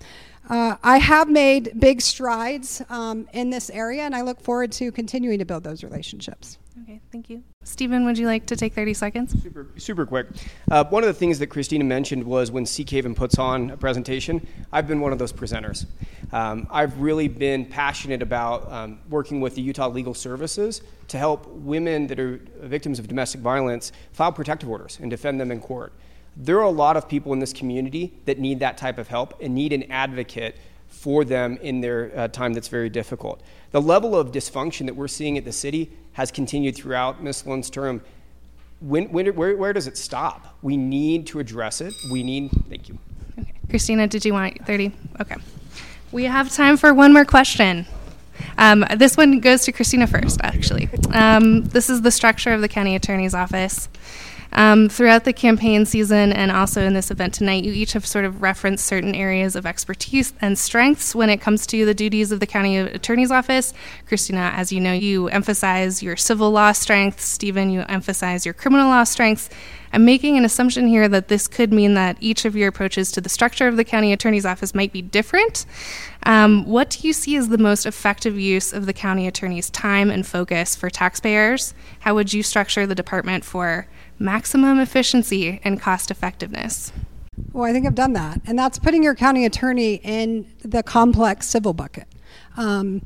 Uh, 0.49 0.77
I 0.83 0.99
have 0.99 1.29
made 1.29 1.79
big 1.79 2.01
strides 2.01 2.83
um, 2.89 3.29
in 3.33 3.51
this 3.51 3.71
area, 3.71 4.03
and 4.03 4.17
I 4.17 4.23
look 4.23 4.41
forward 4.41 4.73
to 4.73 4.91
continuing 4.91 5.39
to 5.39 5.45
build 5.45 5.63
those 5.63 5.85
relationships. 5.85 6.59
Thank 7.13 7.29
you. 7.29 7.43
Stephen, 7.65 8.05
would 8.05 8.17
you 8.17 8.27
like 8.27 8.47
to 8.47 8.57
take 8.57 8.73
30 8.73 8.95
seconds? 8.95 9.43
Super, 9.43 9.67
super 9.77 10.07
quick. 10.07 10.29
Uh, 10.71 10.85
one 10.85 11.03
of 11.03 11.09
the 11.09 11.15
things 11.15 11.41
that 11.41 11.49
Christina 11.49 11.83
mentioned 11.83 12.23
was 12.23 12.53
when 12.53 12.65
Seekhaven 12.65 13.17
puts 13.17 13.37
on 13.37 13.71
a 13.71 13.77
presentation, 13.77 14.47
I've 14.73 14.87
been 14.87 15.01
one 15.01 15.13
of 15.13 15.19
those 15.19 15.33
presenters. 15.33 15.87
Um, 16.33 16.69
I've 16.71 17.01
really 17.01 17.27
been 17.27 17.67
passionate 17.67 18.23
about 18.23 18.71
um, 18.71 19.01
working 19.09 19.41
with 19.41 19.57
the 19.57 19.63
Utah 19.63 19.89
Legal 19.89 20.15
Services 20.15 20.83
to 21.09 21.19
help 21.19 21.49
women 21.49 22.07
that 22.07 22.21
are 22.21 22.41
victims 22.61 23.01
of 23.01 23.09
domestic 23.09 23.41
violence 23.41 23.91
file 24.13 24.31
protective 24.31 24.69
orders 24.69 24.99
and 25.01 25.11
defend 25.11 25.41
them 25.41 25.51
in 25.51 25.61
court. 25.61 25.93
There 26.37 26.59
are 26.59 26.65
a 26.65 26.71
lot 26.71 26.97
of 26.97 27.09
people 27.09 27.33
in 27.33 27.41
this 27.41 27.53
community 27.53 28.15
that 28.25 28.39
need 28.39 28.61
that 28.61 28.79
type 28.79 28.99
of 28.99 29.09
help 29.09 29.35
and 29.41 29.53
need 29.53 29.73
an 29.73 29.91
advocate 29.91 30.57
for 30.91 31.25
them 31.25 31.57
in 31.63 31.81
their 31.81 32.13
uh, 32.15 32.29
time 32.29 32.53
that's 32.53 32.69
very 32.69 32.91
difficult. 32.91 33.41
The 33.71 33.81
level 33.81 34.15
of 34.15 34.33
dysfunction 34.33 34.87
that 34.87 34.95
we're 34.95 35.09
seeing 35.09 35.39
at 35.39 35.45
the 35.45 35.53
city 35.53 35.91
has 36.13 36.31
continued 36.31 36.77
throughout 36.77 37.23
Ms. 37.23 37.39
Sloan's 37.39 37.71
term. 37.71 38.03
When, 38.81 39.11
when, 39.13 39.27
where, 39.35 39.57
where 39.57 39.73
does 39.73 39.87
it 39.87 39.97
stop? 39.97 40.59
We 40.61 40.77
need 40.77 41.27
to 41.29 41.39
address 41.39 41.81
it. 41.81 41.95
We 42.11 42.23
need, 42.23 42.51
thank 42.69 42.89
you. 42.89 42.99
Okay. 43.39 43.53
Christina, 43.69 44.07
did 44.09 44.25
you 44.25 44.33
want 44.33 44.67
30? 44.67 44.93
Okay. 45.21 45.37
We 46.13 46.25
have 46.25 46.53
time 46.53 46.77
for 46.77 46.93
one 46.93 47.13
more 47.13 47.25
question. 47.25 47.87
Um, 48.59 48.85
this 48.97 49.17
one 49.17 49.41
goes 49.41 49.65
to 49.65 49.73
Christina 49.73 50.07
first, 50.07 50.41
actually. 50.43 50.89
Um, 51.13 51.63
this 51.65 51.89
is 51.89 52.03
the 52.03 52.11
structure 52.11 52.53
of 52.53 52.61
the 52.61 52.69
county 52.69 52.97
attorney's 52.97 53.35
office. 53.35 53.89
Um, 54.53 54.89
throughout 54.89 55.25
the 55.25 55.33
campaign 55.33 55.87
season 55.87 56.33
and 56.33 56.51
also 56.51 56.83
in 56.83 56.95
this 56.95 57.11
event 57.11 57.35
tonight, 57.35 57.65
you 57.65 57.73
each 57.73 57.93
have 57.93 58.07
sort 58.07 58.25
of 58.25 58.43
referenced 58.43 58.85
certain 58.85 59.15
areas 59.15 59.55
of 59.55 59.65
expertise 59.65 60.33
and 60.41 60.59
strengths 60.59 61.15
when 61.15 61.31
it 61.31 61.41
comes 61.41 61.67
to 61.69 61.85
the 61.85 61.95
duties 61.95 62.33
of 62.33 62.41
the 62.41 62.47
county 62.47 62.77
attorney's 62.77 63.31
office. 63.31 63.73
Christina, 64.07 64.53
as 64.55 64.73
you 64.73 64.81
know, 64.81 64.93
you 64.93 65.29
emphasize 65.29 66.03
your 66.03 66.17
civil 66.17 66.51
law 66.51 66.73
strengths. 66.73 67.25
Stephen, 67.25 67.71
you 67.71 67.85
emphasize 67.89 68.45
your 68.45 68.55
criminal 68.55 68.89
law 68.89 69.05
strengths. 69.05 69.49
I'm 69.93 70.05
making 70.05 70.37
an 70.37 70.45
assumption 70.45 70.87
here 70.87 71.09
that 71.09 71.29
this 71.29 71.49
could 71.49 71.73
mean 71.73 71.95
that 71.95 72.17
each 72.21 72.45
of 72.45 72.55
your 72.55 72.69
approaches 72.69 73.11
to 73.13 73.21
the 73.21 73.29
structure 73.29 73.67
of 73.67 73.77
the 73.77 73.85
county 73.85 74.13
attorney's 74.13 74.47
office 74.47 74.75
might 74.75 74.93
be 74.93 75.03
different. 75.03 75.67
Um, 76.23 76.65
what 76.65 76.91
do 76.91 77.07
you 77.07 77.13
see 77.13 77.35
as 77.37 77.49
the 77.49 77.59
most 77.59 77.87
effective 77.87 78.39
use 78.39 78.73
of 78.73 78.87
the 78.87 78.93
county 78.93 79.27
attorney's 79.27 79.71
time 79.71 80.11
and 80.11 80.25
focus 80.25 80.77
for 80.77 80.91
taxpayers? 80.91 81.75
How 82.01 82.15
would 82.15 82.33
you 82.33 82.43
structure 82.43 82.87
the 82.87 82.95
department 82.95 83.45
for 83.45 83.89
maximum 84.21 84.79
efficiency 84.79 85.61
and 85.65 85.81
cost 85.81 86.11
effectiveness. 86.11 86.93
Well, 87.53 87.65
I 87.65 87.73
think 87.73 87.87
I've 87.87 87.95
done 87.95 88.13
that. 88.13 88.41
And 88.47 88.59
that's 88.59 88.79
putting 88.79 89.03
your 89.03 89.15
county 89.15 89.45
attorney 89.47 89.95
in 90.05 90.53
the 90.61 90.83
complex 90.83 91.49
civil 91.49 91.73
bucket. 91.73 92.07
Um, 92.57 93.03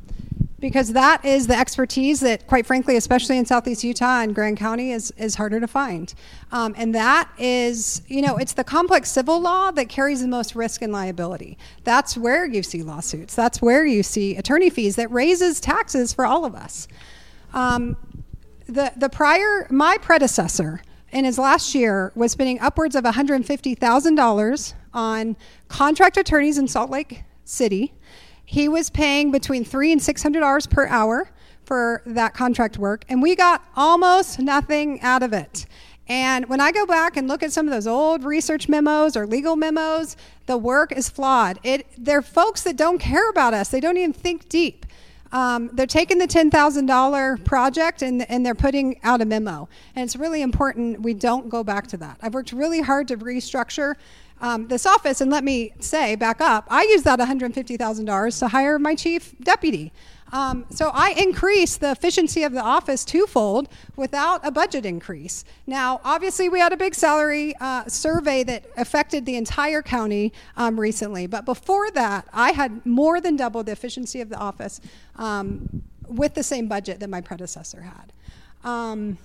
because 0.64 0.94
that 0.94 1.22
is 1.26 1.46
the 1.46 1.54
expertise 1.54 2.20
that, 2.20 2.46
quite 2.46 2.64
frankly, 2.64 2.96
especially 2.96 3.36
in 3.36 3.44
Southeast 3.44 3.84
Utah 3.84 4.22
and 4.22 4.34
Grand 4.34 4.56
County, 4.56 4.92
is, 4.92 5.10
is 5.18 5.34
harder 5.34 5.60
to 5.60 5.68
find. 5.68 6.14
Um, 6.52 6.74
and 6.78 6.94
that 6.94 7.28
is, 7.38 8.00
you 8.08 8.22
know, 8.22 8.38
it's 8.38 8.54
the 8.54 8.64
complex 8.64 9.10
civil 9.10 9.40
law 9.40 9.70
that 9.72 9.90
carries 9.90 10.22
the 10.22 10.28
most 10.28 10.56
risk 10.56 10.80
and 10.80 10.90
liability. 10.90 11.58
That's 11.84 12.16
where 12.16 12.46
you 12.46 12.62
see 12.62 12.82
lawsuits. 12.82 13.34
That's 13.34 13.60
where 13.60 13.84
you 13.84 14.02
see 14.02 14.36
attorney 14.36 14.70
fees 14.70 14.96
that 14.96 15.10
raises 15.10 15.60
taxes 15.60 16.14
for 16.14 16.24
all 16.24 16.46
of 16.46 16.54
us. 16.54 16.88
Um, 17.52 17.98
the, 18.66 18.90
the 18.96 19.10
prior, 19.10 19.66
my 19.70 19.98
predecessor, 20.00 20.80
in 21.14 21.24
his 21.24 21.38
last 21.38 21.74
year 21.74 22.12
was 22.14 22.32
spending 22.32 22.58
upwards 22.60 22.96
of 22.96 23.04
$150,000 23.04 24.74
on 24.92 25.36
contract 25.68 26.16
attorneys 26.16 26.58
in 26.58 26.66
Salt 26.68 26.90
Lake 26.90 27.22
City. 27.44 27.94
He 28.44 28.68
was 28.68 28.90
paying 28.90 29.30
between 29.30 29.64
three 29.64 29.92
and 29.92 30.02
six 30.02 30.22
hundred 30.22 30.40
dollars 30.40 30.66
per 30.66 30.86
hour 30.86 31.30
for 31.64 32.02
that 32.04 32.34
contract 32.34 32.76
work, 32.76 33.04
and 33.08 33.22
we 33.22 33.34
got 33.34 33.64
almost 33.74 34.38
nothing 34.38 35.00
out 35.00 35.22
of 35.22 35.32
it. 35.32 35.64
And 36.06 36.46
when 36.50 36.60
I 36.60 36.70
go 36.70 36.84
back 36.84 37.16
and 37.16 37.26
look 37.26 37.42
at 37.42 37.52
some 37.52 37.66
of 37.66 37.72
those 37.72 37.86
old 37.86 38.24
research 38.24 38.68
memos 38.68 39.16
or 39.16 39.26
legal 39.26 39.56
memos, 39.56 40.16
the 40.44 40.58
work 40.58 40.92
is 40.92 41.08
flawed. 41.08 41.58
It, 41.62 41.86
they're 41.96 42.20
folks 42.20 42.62
that 42.64 42.76
don't 42.76 42.98
care 42.98 43.30
about 43.30 43.54
us. 43.54 43.70
They 43.70 43.80
don't 43.80 43.96
even 43.96 44.12
think 44.12 44.50
deep. 44.50 44.83
Um, 45.34 45.68
they're 45.72 45.86
taking 45.86 46.18
the 46.18 46.28
$10,000 46.28 47.44
project 47.44 48.02
and, 48.02 48.30
and 48.30 48.46
they're 48.46 48.54
putting 48.54 49.00
out 49.02 49.20
a 49.20 49.24
memo. 49.24 49.68
And 49.96 50.04
it's 50.04 50.14
really 50.14 50.42
important 50.42 51.02
we 51.02 51.12
don't 51.12 51.48
go 51.48 51.64
back 51.64 51.88
to 51.88 51.96
that. 51.96 52.18
I've 52.22 52.34
worked 52.34 52.52
really 52.52 52.80
hard 52.80 53.08
to 53.08 53.16
restructure 53.16 53.96
um, 54.40 54.68
this 54.68 54.84
office, 54.84 55.20
and 55.20 55.30
let 55.30 55.42
me 55.44 55.72
say, 55.80 56.16
back 56.16 56.40
up, 56.40 56.66
I 56.68 56.82
used 56.82 57.04
that 57.04 57.18
$150,000 57.18 58.38
to 58.40 58.48
hire 58.48 58.78
my 58.78 58.94
chief 58.94 59.34
deputy. 59.40 59.92
Um, 60.34 60.66
so 60.68 60.90
I 60.92 61.10
increased 61.10 61.80
the 61.80 61.92
efficiency 61.92 62.42
of 62.42 62.52
the 62.52 62.60
office 62.60 63.04
twofold 63.04 63.68
without 63.94 64.44
a 64.44 64.50
budget 64.50 64.84
increase. 64.84 65.44
Now, 65.64 66.00
obviously, 66.02 66.48
we 66.48 66.58
had 66.58 66.72
a 66.72 66.76
big 66.76 66.96
salary 66.96 67.54
uh, 67.60 67.84
survey 67.86 68.42
that 68.42 68.64
affected 68.76 69.26
the 69.26 69.36
entire 69.36 69.80
county 69.80 70.32
um, 70.56 70.78
recently, 70.78 71.28
but 71.28 71.44
before 71.44 71.88
that, 71.92 72.26
I 72.32 72.50
had 72.50 72.84
more 72.84 73.20
than 73.20 73.36
doubled 73.36 73.66
the 73.66 73.72
efficiency 73.72 74.20
of 74.20 74.28
the 74.28 74.36
office 74.36 74.80
um, 75.14 75.84
with 76.08 76.34
the 76.34 76.42
same 76.42 76.66
budget 76.66 76.98
that 76.98 77.08
my 77.08 77.20
predecessor 77.20 77.82
had. 77.82 78.12
Um, 78.64 79.18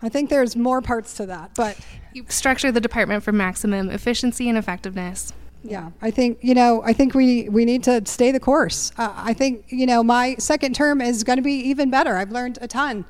I 0.00 0.08
think 0.08 0.30
there's 0.30 0.56
more 0.56 0.80
parts 0.80 1.18
to 1.18 1.26
that, 1.26 1.50
but 1.54 1.78
you 2.14 2.24
structure 2.28 2.72
the 2.72 2.80
department 2.80 3.22
for 3.22 3.32
maximum 3.32 3.90
efficiency 3.90 4.48
and 4.48 4.56
effectiveness. 4.56 5.34
Yeah, 5.64 5.90
I 6.02 6.10
think 6.10 6.38
you 6.42 6.54
know. 6.54 6.82
I 6.84 6.92
think 6.92 7.14
we 7.14 7.48
we 7.48 7.64
need 7.64 7.82
to 7.84 8.02
stay 8.04 8.30
the 8.32 8.40
course. 8.40 8.92
Uh, 8.98 9.12
I 9.16 9.32
think 9.32 9.64
you 9.68 9.86
know 9.86 10.04
my 10.04 10.36
second 10.38 10.74
term 10.74 11.00
is 11.00 11.24
going 11.24 11.38
to 11.38 11.42
be 11.42 11.54
even 11.54 11.90
better. 11.90 12.16
I've 12.16 12.30
learned 12.30 12.58
a 12.60 12.68
ton. 12.68 13.06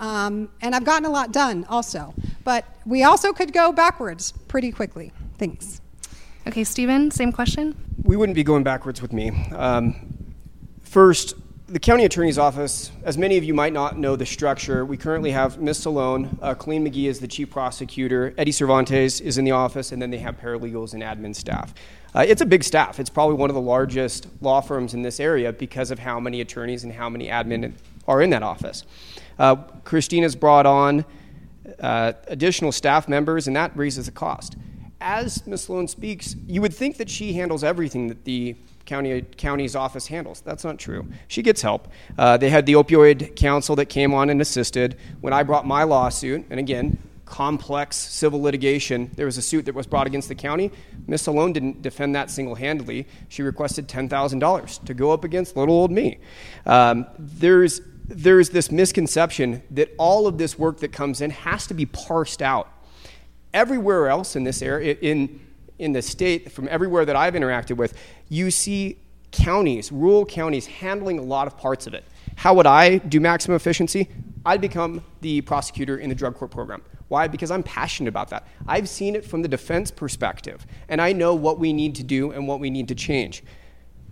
Um, 0.00 0.48
and 0.60 0.74
I've 0.74 0.84
gotten 0.84 1.04
a 1.06 1.10
lot 1.10 1.32
done 1.32 1.66
also. 1.68 2.14
But 2.44 2.64
we 2.86 3.02
also 3.02 3.32
could 3.32 3.52
go 3.52 3.72
backwards 3.72 4.32
pretty 4.46 4.70
quickly. 4.70 5.12
Thanks. 5.38 5.80
Okay, 6.46 6.64
Stephen, 6.64 7.10
same 7.10 7.32
question. 7.32 7.76
We 8.04 8.16
wouldn't 8.16 8.36
be 8.36 8.44
going 8.44 8.62
backwards 8.62 9.02
with 9.02 9.12
me. 9.12 9.30
Um, 9.52 10.34
first, 10.82 11.34
the 11.66 11.78
county 11.78 12.06
attorney's 12.06 12.38
office, 12.38 12.90
as 13.04 13.18
many 13.18 13.36
of 13.36 13.44
you 13.44 13.52
might 13.52 13.74
not 13.74 13.98
know 13.98 14.16
the 14.16 14.24
structure, 14.24 14.86
we 14.86 14.96
currently 14.96 15.32
have 15.32 15.60
Ms. 15.60 15.80
Salone, 15.80 16.38
uh, 16.40 16.54
Colleen 16.54 16.86
McGee 16.86 17.08
is 17.08 17.20
the 17.20 17.28
chief 17.28 17.50
prosecutor, 17.50 18.32
Eddie 18.38 18.52
Cervantes 18.52 19.20
is 19.20 19.36
in 19.36 19.44
the 19.44 19.50
office, 19.50 19.92
and 19.92 20.00
then 20.00 20.10
they 20.10 20.16
have 20.18 20.38
paralegals 20.40 20.94
and 20.94 21.02
admin 21.02 21.36
staff. 21.36 21.74
Uh, 22.14 22.24
it's 22.26 22.40
a 22.40 22.46
big 22.46 22.64
staff. 22.64 22.98
It's 22.98 23.10
probably 23.10 23.36
one 23.36 23.50
of 23.50 23.54
the 23.54 23.60
largest 23.60 24.26
law 24.40 24.60
firms 24.60 24.94
in 24.94 25.02
this 25.02 25.20
area 25.20 25.52
because 25.52 25.90
of 25.90 25.98
how 25.98 26.18
many 26.18 26.40
attorneys 26.40 26.84
and 26.84 26.92
how 26.92 27.08
many 27.08 27.28
admin 27.28 27.72
are 28.06 28.22
in 28.22 28.30
that 28.30 28.42
office. 28.42 28.84
Uh, 29.38 29.56
Christina's 29.84 30.34
brought 30.34 30.66
on 30.66 31.04
uh, 31.80 32.12
additional 32.28 32.72
staff 32.72 33.08
members, 33.08 33.46
and 33.46 33.54
that 33.56 33.76
raises 33.76 34.06
the 34.06 34.12
cost. 34.12 34.56
As 35.00 35.46
Ms. 35.46 35.62
Sloan 35.62 35.86
speaks, 35.86 36.34
you 36.46 36.60
would 36.60 36.74
think 36.74 36.96
that 36.96 37.08
she 37.08 37.34
handles 37.34 37.62
everything 37.62 38.08
that 38.08 38.24
the 38.24 38.56
county 38.84 39.22
county's 39.36 39.76
office 39.76 40.06
handles. 40.06 40.40
That's 40.40 40.64
not 40.64 40.78
true. 40.78 41.06
She 41.28 41.42
gets 41.42 41.60
help. 41.60 41.88
Uh, 42.16 42.38
they 42.38 42.48
had 42.48 42.64
the 42.64 42.72
opioid 42.72 43.36
council 43.36 43.76
that 43.76 43.86
came 43.86 44.14
on 44.14 44.30
and 44.30 44.40
assisted. 44.40 44.96
When 45.20 45.32
I 45.32 45.42
brought 45.42 45.66
my 45.66 45.84
lawsuit, 45.84 46.46
and 46.50 46.58
again, 46.58 46.98
complex 47.28 47.96
civil 47.96 48.40
litigation, 48.40 49.10
there 49.14 49.26
was 49.26 49.36
a 49.36 49.42
suit 49.42 49.66
that 49.66 49.74
was 49.74 49.86
brought 49.86 50.06
against 50.06 50.28
the 50.28 50.34
county. 50.34 50.72
Miss 51.06 51.22
Salone 51.22 51.52
didn't 51.52 51.82
defend 51.82 52.14
that 52.14 52.30
single 52.30 52.54
handedly. 52.54 53.06
She 53.28 53.42
requested 53.42 53.86
$10,000 53.86 54.84
to 54.84 54.94
go 54.94 55.12
up 55.12 55.24
against 55.24 55.56
little 55.56 55.74
old 55.74 55.90
me. 55.90 56.18
Um, 56.66 57.06
there's 57.18 57.80
there's 58.10 58.48
this 58.48 58.70
misconception 58.72 59.62
that 59.70 59.94
all 59.98 60.26
of 60.26 60.38
this 60.38 60.58
work 60.58 60.80
that 60.80 60.92
comes 60.92 61.20
in 61.20 61.30
has 61.30 61.66
to 61.66 61.74
be 61.74 61.84
parsed 61.84 62.40
out. 62.40 62.72
Everywhere 63.52 64.08
else 64.08 64.34
in 64.34 64.44
this 64.44 64.62
area, 64.62 64.96
in, 65.02 65.40
in 65.78 65.92
the 65.92 66.00
state, 66.00 66.50
from 66.50 66.68
everywhere 66.70 67.04
that 67.04 67.16
I've 67.16 67.34
interacted 67.34 67.76
with, 67.76 67.92
you 68.30 68.50
see 68.50 68.98
counties, 69.30 69.92
rural 69.92 70.24
counties, 70.24 70.66
handling 70.66 71.18
a 71.18 71.22
lot 71.22 71.46
of 71.46 71.58
parts 71.58 71.86
of 71.86 71.92
it. 71.92 72.04
How 72.36 72.54
would 72.54 72.66
I 72.66 72.96
do 72.96 73.20
maximum 73.20 73.56
efficiency? 73.56 74.08
I'd 74.46 74.62
become 74.62 75.04
the 75.20 75.42
prosecutor 75.42 75.98
in 75.98 76.08
the 76.08 76.14
drug 76.14 76.34
court 76.34 76.50
program. 76.50 76.82
Why? 77.08 77.26
Because 77.26 77.50
I'm 77.50 77.62
passionate 77.62 78.08
about 78.08 78.28
that. 78.30 78.46
I've 78.66 78.88
seen 78.88 79.16
it 79.16 79.24
from 79.24 79.42
the 79.42 79.48
defense 79.48 79.90
perspective, 79.90 80.66
and 80.88 81.00
I 81.00 81.12
know 81.12 81.34
what 81.34 81.58
we 81.58 81.72
need 81.72 81.94
to 81.96 82.02
do 82.02 82.32
and 82.32 82.46
what 82.46 82.60
we 82.60 82.70
need 82.70 82.88
to 82.88 82.94
change. 82.94 83.42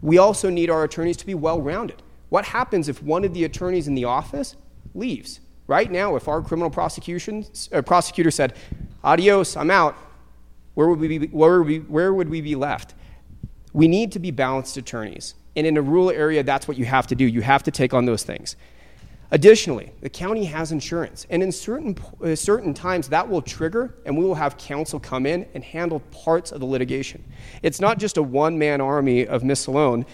We 0.00 0.18
also 0.18 0.50
need 0.50 0.70
our 0.70 0.84
attorneys 0.84 1.16
to 1.18 1.26
be 1.26 1.34
well 1.34 1.60
rounded. 1.60 2.02
What 2.30 2.46
happens 2.46 2.88
if 2.88 3.02
one 3.02 3.24
of 3.24 3.34
the 3.34 3.44
attorneys 3.44 3.86
in 3.86 3.94
the 3.94 4.04
office 4.04 4.56
leaves? 4.94 5.40
Right 5.66 5.90
now, 5.90 6.16
if 6.16 6.28
our 6.28 6.40
criminal 6.42 6.70
prosecution 6.70 7.44
uh, 7.72 7.82
prosecutor 7.82 8.30
said, 8.30 8.54
"Adios, 9.04 9.56
I'm 9.56 9.70
out," 9.70 9.96
where 10.74 10.88
would 10.88 11.00
we 11.00 11.18
be, 11.18 11.26
where 11.26 11.58
would 11.58 11.66
we, 11.66 11.78
where 11.80 12.14
would 12.14 12.28
we 12.28 12.40
be 12.40 12.54
left? 12.54 12.94
We 13.72 13.88
need 13.88 14.12
to 14.12 14.18
be 14.18 14.30
balanced 14.30 14.76
attorneys, 14.76 15.34
and 15.54 15.66
in 15.66 15.76
a 15.76 15.82
rural 15.82 16.10
area, 16.10 16.42
that's 16.42 16.66
what 16.66 16.78
you 16.78 16.84
have 16.86 17.06
to 17.08 17.14
do. 17.14 17.26
You 17.26 17.42
have 17.42 17.62
to 17.64 17.70
take 17.70 17.92
on 17.92 18.06
those 18.06 18.22
things. 18.22 18.56
Additionally, 19.30 19.92
the 20.02 20.08
county 20.08 20.44
has 20.44 20.70
insurance, 20.70 21.26
and 21.30 21.42
in 21.42 21.50
certain, 21.50 21.96
uh, 22.22 22.34
certain 22.36 22.72
times 22.72 23.08
that 23.08 23.28
will 23.28 23.42
trigger, 23.42 23.94
and 24.04 24.16
we 24.16 24.24
will 24.24 24.36
have 24.36 24.56
counsel 24.56 25.00
come 25.00 25.26
in 25.26 25.46
and 25.54 25.64
handle 25.64 26.00
parts 26.12 26.52
of 26.52 26.60
the 26.60 26.66
litigation. 26.66 27.24
It's 27.62 27.80
not 27.80 27.98
just 27.98 28.16
a 28.16 28.22
one 28.22 28.58
man 28.58 28.80
army 28.80 29.26
of 29.26 29.42
Miss 29.42 29.60
Salone, 29.60 30.06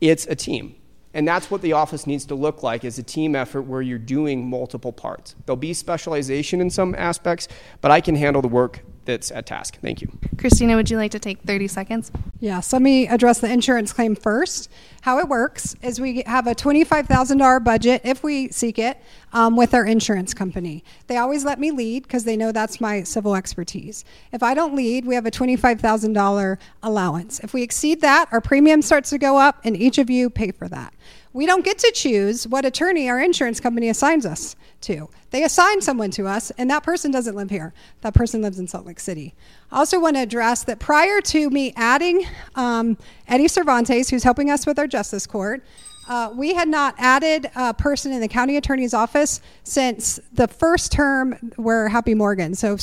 it's 0.00 0.26
a 0.26 0.34
team. 0.34 0.74
And 1.14 1.26
that's 1.26 1.50
what 1.50 1.62
the 1.62 1.72
office 1.72 2.06
needs 2.06 2.26
to 2.26 2.34
look 2.34 2.62
like 2.62 2.84
is 2.84 2.98
a 2.98 3.02
team 3.02 3.34
effort 3.34 3.62
where 3.62 3.80
you're 3.80 3.98
doing 3.98 4.48
multiple 4.48 4.92
parts. 4.92 5.34
There'll 5.46 5.56
be 5.56 5.72
specialization 5.72 6.60
in 6.60 6.68
some 6.68 6.94
aspects, 6.94 7.48
but 7.80 7.90
I 7.90 8.00
can 8.00 8.14
handle 8.14 8.42
the 8.42 8.48
work 8.48 8.84
that's 9.08 9.30
at 9.30 9.46
task. 9.46 9.78
Thank 9.80 10.02
you. 10.02 10.12
Christina, 10.36 10.76
would 10.76 10.90
you 10.90 10.98
like 10.98 11.10
to 11.12 11.18
take 11.18 11.40
30 11.40 11.66
seconds? 11.66 12.12
Yes, 12.40 12.72
let 12.74 12.82
me 12.82 13.08
address 13.08 13.40
the 13.40 13.50
insurance 13.50 13.90
claim 13.90 14.14
first. 14.14 14.70
How 15.00 15.18
it 15.18 15.28
works 15.28 15.74
is 15.82 15.98
we 15.98 16.22
have 16.26 16.46
a 16.46 16.54
$25,000 16.54 17.64
budget 17.64 18.02
if 18.04 18.22
we 18.22 18.50
seek 18.50 18.78
it 18.78 19.00
um, 19.32 19.56
with 19.56 19.72
our 19.72 19.86
insurance 19.86 20.34
company. 20.34 20.84
They 21.06 21.16
always 21.16 21.42
let 21.42 21.58
me 21.58 21.70
lead 21.70 22.02
because 22.02 22.24
they 22.24 22.36
know 22.36 22.52
that's 22.52 22.82
my 22.82 23.02
civil 23.02 23.34
expertise. 23.34 24.04
If 24.30 24.42
I 24.42 24.52
don't 24.52 24.76
lead, 24.76 25.06
we 25.06 25.14
have 25.14 25.24
a 25.24 25.30
$25,000 25.30 26.58
allowance. 26.82 27.40
If 27.40 27.54
we 27.54 27.62
exceed 27.62 28.02
that, 28.02 28.28
our 28.30 28.42
premium 28.42 28.82
starts 28.82 29.08
to 29.10 29.18
go 29.18 29.38
up, 29.38 29.58
and 29.64 29.74
each 29.74 29.96
of 29.96 30.10
you 30.10 30.28
pay 30.28 30.52
for 30.52 30.68
that. 30.68 30.92
We 31.32 31.46
don't 31.46 31.64
get 31.64 31.78
to 31.78 31.92
choose 31.94 32.46
what 32.46 32.64
attorney 32.64 33.08
our 33.08 33.20
insurance 33.20 33.60
company 33.60 33.88
assigns 33.88 34.24
us 34.24 34.56
to. 34.82 35.08
They 35.30 35.44
assign 35.44 35.80
someone 35.82 36.10
to 36.12 36.26
us, 36.26 36.50
and 36.52 36.70
that 36.70 36.82
person 36.82 37.10
doesn't 37.10 37.34
live 37.34 37.50
here. 37.50 37.74
That 38.00 38.14
person 38.14 38.40
lives 38.40 38.58
in 38.58 38.66
Salt 38.66 38.86
Lake 38.86 39.00
City. 39.00 39.34
I 39.70 39.78
also 39.78 40.00
want 40.00 40.16
to 40.16 40.22
address 40.22 40.64
that 40.64 40.78
prior 40.78 41.20
to 41.20 41.50
me 41.50 41.72
adding 41.76 42.26
um, 42.54 42.96
Eddie 43.26 43.48
Cervantes, 43.48 44.08
who's 44.08 44.22
helping 44.22 44.50
us 44.50 44.66
with 44.66 44.78
our 44.78 44.86
justice 44.86 45.26
court, 45.26 45.62
uh, 46.08 46.32
we 46.34 46.54
had 46.54 46.68
not 46.68 46.94
added 46.96 47.50
a 47.54 47.74
person 47.74 48.12
in 48.12 48.20
the 48.20 48.28
county 48.28 48.56
attorney's 48.56 48.94
office 48.94 49.42
since 49.64 50.18
the 50.32 50.48
first 50.48 50.90
term 50.90 51.34
where 51.56 51.88
Happy 51.88 52.14
Morgan, 52.14 52.54
so 52.54 52.78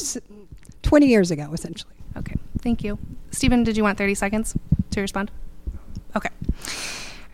20 0.83 1.07
years 1.07 1.31
ago, 1.31 1.49
essentially. 1.51 1.93
Okay, 2.17 2.35
thank 2.61 2.83
you. 2.83 2.99
Stephen, 3.31 3.63
did 3.63 3.75
you 3.75 3.83
want 3.83 3.97
30 3.97 4.13
seconds 4.13 4.55
to 4.91 5.01
respond? 5.01 5.31
Okay. 6.15 6.29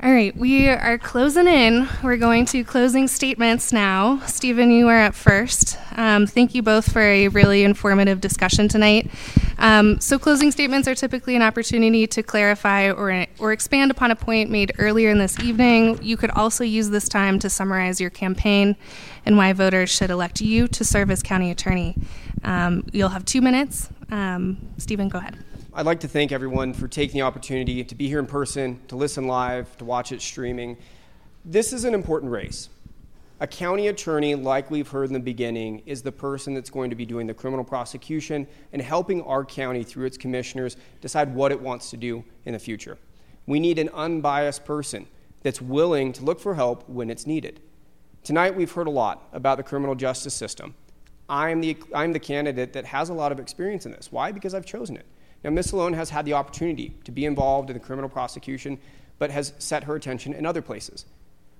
All 0.04 0.12
right, 0.12 0.36
we 0.36 0.68
are 0.68 0.98
closing 0.98 1.46
in. 1.46 1.88
We're 2.02 2.18
going 2.18 2.48
to 2.48 2.64
closing 2.64 3.08
statements 3.08 3.72
now. 3.72 4.20
Stephen, 4.26 4.72
you 4.72 4.88
are 4.88 5.04
up 5.04 5.14
first. 5.14 5.78
Um, 5.96 6.26
thank 6.26 6.56
you 6.56 6.64
both 6.64 6.92
for 6.92 7.04
a 7.04 7.28
really 7.28 7.64
informative 7.64 8.20
discussion 8.20 8.68
tonight. 8.68 9.12
Um, 9.60 10.02
so, 10.02 10.18
closing 10.18 10.50
statements 10.50 10.88
are 10.88 10.96
typically 10.96 11.36
an 11.36 11.44
opportunity 11.44 12.08
to 12.08 12.24
clarify 12.24 12.90
or, 12.90 13.28
or 13.38 13.52
expand 13.52 13.92
upon 13.92 14.10
a 14.10 14.16
point 14.16 14.50
made 14.50 14.72
earlier 14.80 15.12
in 15.12 15.20
this 15.20 15.40
evening. 15.40 16.00
You 16.02 16.18
could 16.18 16.32
also 16.32 16.64
use 16.64 16.90
this 16.90 17.08
time 17.08 17.38
to 17.38 17.48
summarize 17.48 18.02
your 18.02 18.10
campaign 18.10 18.78
and 19.24 19.38
why 19.38 19.54
voters 19.54 19.92
should 19.92 20.10
elect 20.10 20.42
you 20.42 20.68
to 20.70 20.84
serve 20.84 21.12
as 21.12 21.22
county 21.22 21.52
attorney. 21.52 21.96
Um, 22.44 22.88
you'll 22.92 23.10
have 23.10 23.24
two 23.24 23.42
minutes. 23.42 23.90
Um, 24.10 24.58
Stephen, 24.80 25.10
go 25.10 25.20
ahead. 25.20 25.38
I'd 25.74 25.86
like 25.86 26.02
to 26.02 26.10
thank 26.10 26.34
everyone 26.34 26.74
for 26.74 26.90
taking 26.90 27.20
the 27.20 27.22
opportunity 27.22 27.82
to 27.82 27.96
be 27.96 28.10
here 28.10 28.20
in 28.20 28.26
person, 28.26 28.82
to 28.90 28.98
listen 28.98 29.26
live, 29.26 29.78
to 29.78 29.86
watch 29.86 30.12
it 30.12 30.22
streaming. 30.22 30.76
This 31.46 31.72
is 31.72 31.86
an 31.86 31.94
important 31.94 32.30
race. 32.30 32.68
A 33.40 33.48
county 33.48 33.88
attorney, 33.88 34.36
like 34.36 34.70
we've 34.70 34.90
heard 34.90 35.08
in 35.08 35.14
the 35.14 35.20
beginning, 35.22 35.82
is 35.86 36.02
the 36.02 36.12
person 36.12 36.54
that's 36.54 36.70
going 36.70 36.90
to 36.90 36.96
be 36.98 37.06
doing 37.06 37.26
the 37.26 37.34
criminal 37.34 37.64
prosecution 37.64 38.46
and 38.74 38.82
helping 38.82 39.22
our 39.22 39.46
county 39.46 39.82
through 39.82 40.08
its 40.08 40.18
commissioners 40.18 40.76
decide 41.00 41.34
what 41.34 41.54
it 41.54 41.62
wants 41.62 41.90
to 41.92 41.96
do 41.96 42.22
in 42.44 42.52
the 42.52 42.60
future. 42.60 42.98
We 43.46 43.62
need 43.62 43.80
an 43.80 43.88
unbiased 43.94 44.66
person 44.66 45.08
that's 45.42 45.62
willing 45.62 46.12
to 46.14 46.26
look 46.26 46.42
for 46.42 46.54
help 46.54 46.84
when 46.90 47.10
it's 47.10 47.26
needed. 47.26 47.62
Tonight, 48.26 48.58
we've 48.58 48.72
heard 48.74 48.88
a 48.88 48.92
lot 48.92 49.30
about 49.32 49.56
the 49.56 49.64
criminal 49.64 49.96
justice 49.96 50.34
system. 50.34 50.76
I'm 51.30 51.62
the, 51.62 51.78
I'm 51.96 52.12
the 52.12 52.20
candidate 52.20 52.74
that 52.74 52.84
has 52.84 53.08
a 53.08 53.14
lot 53.14 53.32
of 53.32 53.40
experience 53.40 53.86
in 53.86 53.94
this. 53.94 54.12
Why? 54.12 54.34
Because 54.34 54.54
I've 54.54 54.66
chosen 54.66 54.98
it. 54.98 55.06
Now, 55.44 55.50
Ms. 55.50 55.70
Salone 55.70 55.94
has 55.94 56.10
had 56.10 56.26
the 56.26 56.34
opportunity 56.34 56.96
to 57.04 57.12
be 57.12 57.26
involved 57.26 57.70
in 57.70 57.74
the 57.76 57.80
criminal 57.80 58.10
prosecution, 58.10 58.78
but 59.18 59.32
has 59.32 59.54
set 59.58 59.86
her 59.86 59.96
attention 59.96 60.34
in 60.34 60.46
other 60.46 60.62
places. 60.62 61.06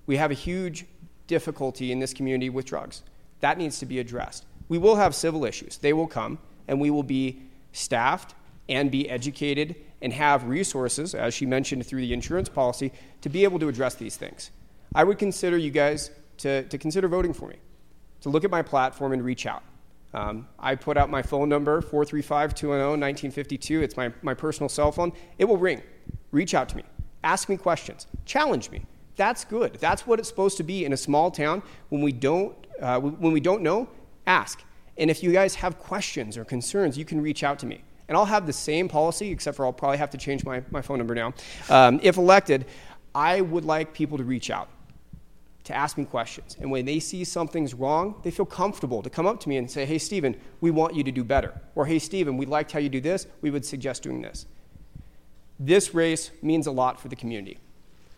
We 0.06 0.18
have 0.18 0.32
a 0.32 0.36
huge 0.36 0.86
difficulty 1.28 1.92
in 1.92 2.00
this 2.00 2.14
community 2.14 2.50
with 2.50 2.66
drugs. 2.66 3.02
That 3.40 3.58
needs 3.58 3.80
to 3.80 3.86
be 3.86 4.00
addressed. 4.00 4.46
We 4.70 4.78
will 4.78 4.96
have 4.96 5.16
civil 5.16 5.46
issues. 5.46 5.78
They 5.78 5.94
will 5.94 6.08
come, 6.08 6.38
and 6.68 6.80
we 6.80 6.90
will 6.90 7.04
be 7.04 7.42
staffed 7.72 8.36
and 8.70 8.92
be 8.92 9.10
educated 9.10 9.76
and 10.02 10.14
have 10.14 10.48
resources, 10.48 11.14
as 11.14 11.34
she 11.34 11.46
mentioned 11.46 11.86
through 11.86 12.02
the 12.02 12.14
insurance 12.14 12.50
policy, 12.50 12.92
to 13.22 13.30
be 13.30 13.44
able 13.44 13.60
to 13.60 13.68
address 13.68 13.96
these 13.96 14.16
things. 14.16 14.52
I 14.94 15.04
would 15.04 15.20
consider 15.20 15.58
you 15.58 15.72
guys 15.72 16.12
to, 16.40 16.64
to 16.64 16.78
consider 16.78 17.08
voting 17.08 17.34
for 17.34 17.48
me, 17.48 17.58
to 18.22 18.30
look 18.30 18.44
at 18.44 18.52
my 18.52 18.62
platform 18.62 19.14
and 19.14 19.24
reach 19.24 19.46
out. 19.46 19.64
Um, 20.14 20.48
I 20.60 20.76
put 20.76 20.98
out 20.98 21.10
my 21.10 21.22
phone 21.22 21.48
number, 21.50 21.82
435 21.82 22.54
210 22.56 23.00
1952. 23.00 23.82
It's 23.82 23.98
my, 23.98 24.12
my 24.22 24.34
personal 24.34 24.70
cell 24.70 24.92
phone. 24.92 25.14
It 25.38 25.46
will 25.46 25.58
ring. 25.58 25.82
Reach 26.32 26.54
out 26.54 26.70
to 26.70 26.78
me. 26.78 26.84
Ask 27.24 27.50
me 27.50 27.58
questions. 27.58 28.08
Challenge 28.26 28.70
me. 28.72 28.86
That's 29.16 29.46
good. 29.46 29.76
That's 29.76 30.08
what 30.08 30.20
it's 30.20 30.28
supposed 30.28 30.58
to 30.58 30.64
be 30.64 30.86
in 30.86 30.94
a 30.94 30.98
small 30.98 31.32
town. 31.32 31.62
When 31.90 32.02
we 32.02 32.12
don't, 32.12 32.56
uh, 32.82 33.00
when 33.00 33.32
we 33.32 33.40
don't 33.40 33.62
know, 33.62 33.88
ask. 34.28 34.64
And 34.98 35.10
if 35.10 35.24
you 35.24 35.32
guys 35.32 35.56
have 35.56 35.80
questions 35.80 36.38
or 36.38 36.46
concerns, 36.46 36.98
you 36.98 37.06
can 37.06 37.22
reach 37.22 37.44
out 37.44 37.60
to 37.60 37.66
me. 37.66 37.84
And 38.08 38.18
I'll 38.18 38.26
have 38.26 38.46
the 38.46 38.54
same 38.54 38.90
policy, 38.90 39.32
except 39.32 39.56
for 39.56 39.66
I'll 39.66 39.72
probably 39.72 39.98
have 39.98 40.10
to 40.10 40.18
change 40.18 40.44
my, 40.44 40.62
my 40.72 40.82
phone 40.82 40.98
number 40.98 41.16
now. 41.16 41.34
Um, 41.70 42.00
if 42.04 42.18
elected, 42.18 42.66
I 43.16 43.42
would 43.42 43.64
like 43.64 43.94
people 43.94 44.18
to 44.18 44.24
reach 44.24 44.50
out 44.50 44.70
to 45.64 45.76
ask 45.76 45.98
me 45.98 46.06
questions. 46.06 46.58
And 46.60 46.72
when 46.72 46.86
they 46.86 47.00
see 47.00 47.24
something's 47.24 47.74
wrong, 47.74 48.20
they 48.24 48.32
feel 48.32 48.46
comfortable 48.46 49.02
to 49.04 49.10
come 49.10 49.28
up 49.28 49.40
to 49.42 49.50
me 49.50 49.58
and 49.58 49.70
say, 49.70 49.86
Hey, 49.86 49.98
Stephen, 49.98 50.36
we 50.60 50.72
want 50.72 50.96
you 50.96 51.04
to 51.04 51.12
do 51.12 51.24
better. 51.24 51.54
Or, 51.76 51.86
Hey, 51.86 52.00
Stephen, 52.00 52.38
we 52.38 52.46
liked 52.46 52.72
how 52.72 52.80
you 52.80 52.90
do 52.90 53.02
this. 53.02 53.28
We 53.42 53.52
would 53.52 53.66
suggest 53.66 54.04
doing 54.04 54.22
this. 54.22 54.46
This 55.60 55.94
race 55.94 56.32
means 56.42 56.66
a 56.66 56.72
lot 56.72 57.00
for 57.00 57.08
the 57.08 57.16
community 57.16 57.60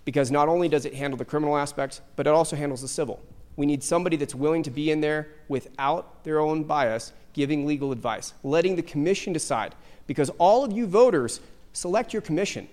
because 0.06 0.32
not 0.32 0.48
only 0.48 0.70
does 0.70 0.86
it 0.86 0.94
handle 0.94 1.18
the 1.18 1.26
criminal 1.26 1.58
aspects, 1.58 2.02
but 2.16 2.28
it 2.28 2.30
also 2.30 2.56
handles 2.56 2.82
the 2.82 2.88
civil. 2.88 3.22
We 3.56 3.66
need 3.66 3.84
somebody 3.84 4.18
that's 4.18 4.34
willing 4.34 4.64
to 4.64 4.72
be 4.72 4.92
in 4.92 5.02
there 5.02 5.28
without 5.48 6.24
their 6.24 6.40
own 6.40 6.64
bias, 6.64 7.14
giving 7.34 7.66
legal 7.66 7.92
advice, 7.92 8.34
letting 8.44 8.76
the 8.76 8.82
commission 8.82 9.34
decide. 9.34 9.76
Because 10.08 10.30
all 10.38 10.64
of 10.64 10.72
you 10.72 10.88
voters 10.88 11.40
select 11.74 12.14
your 12.14 12.22
commission 12.22 12.68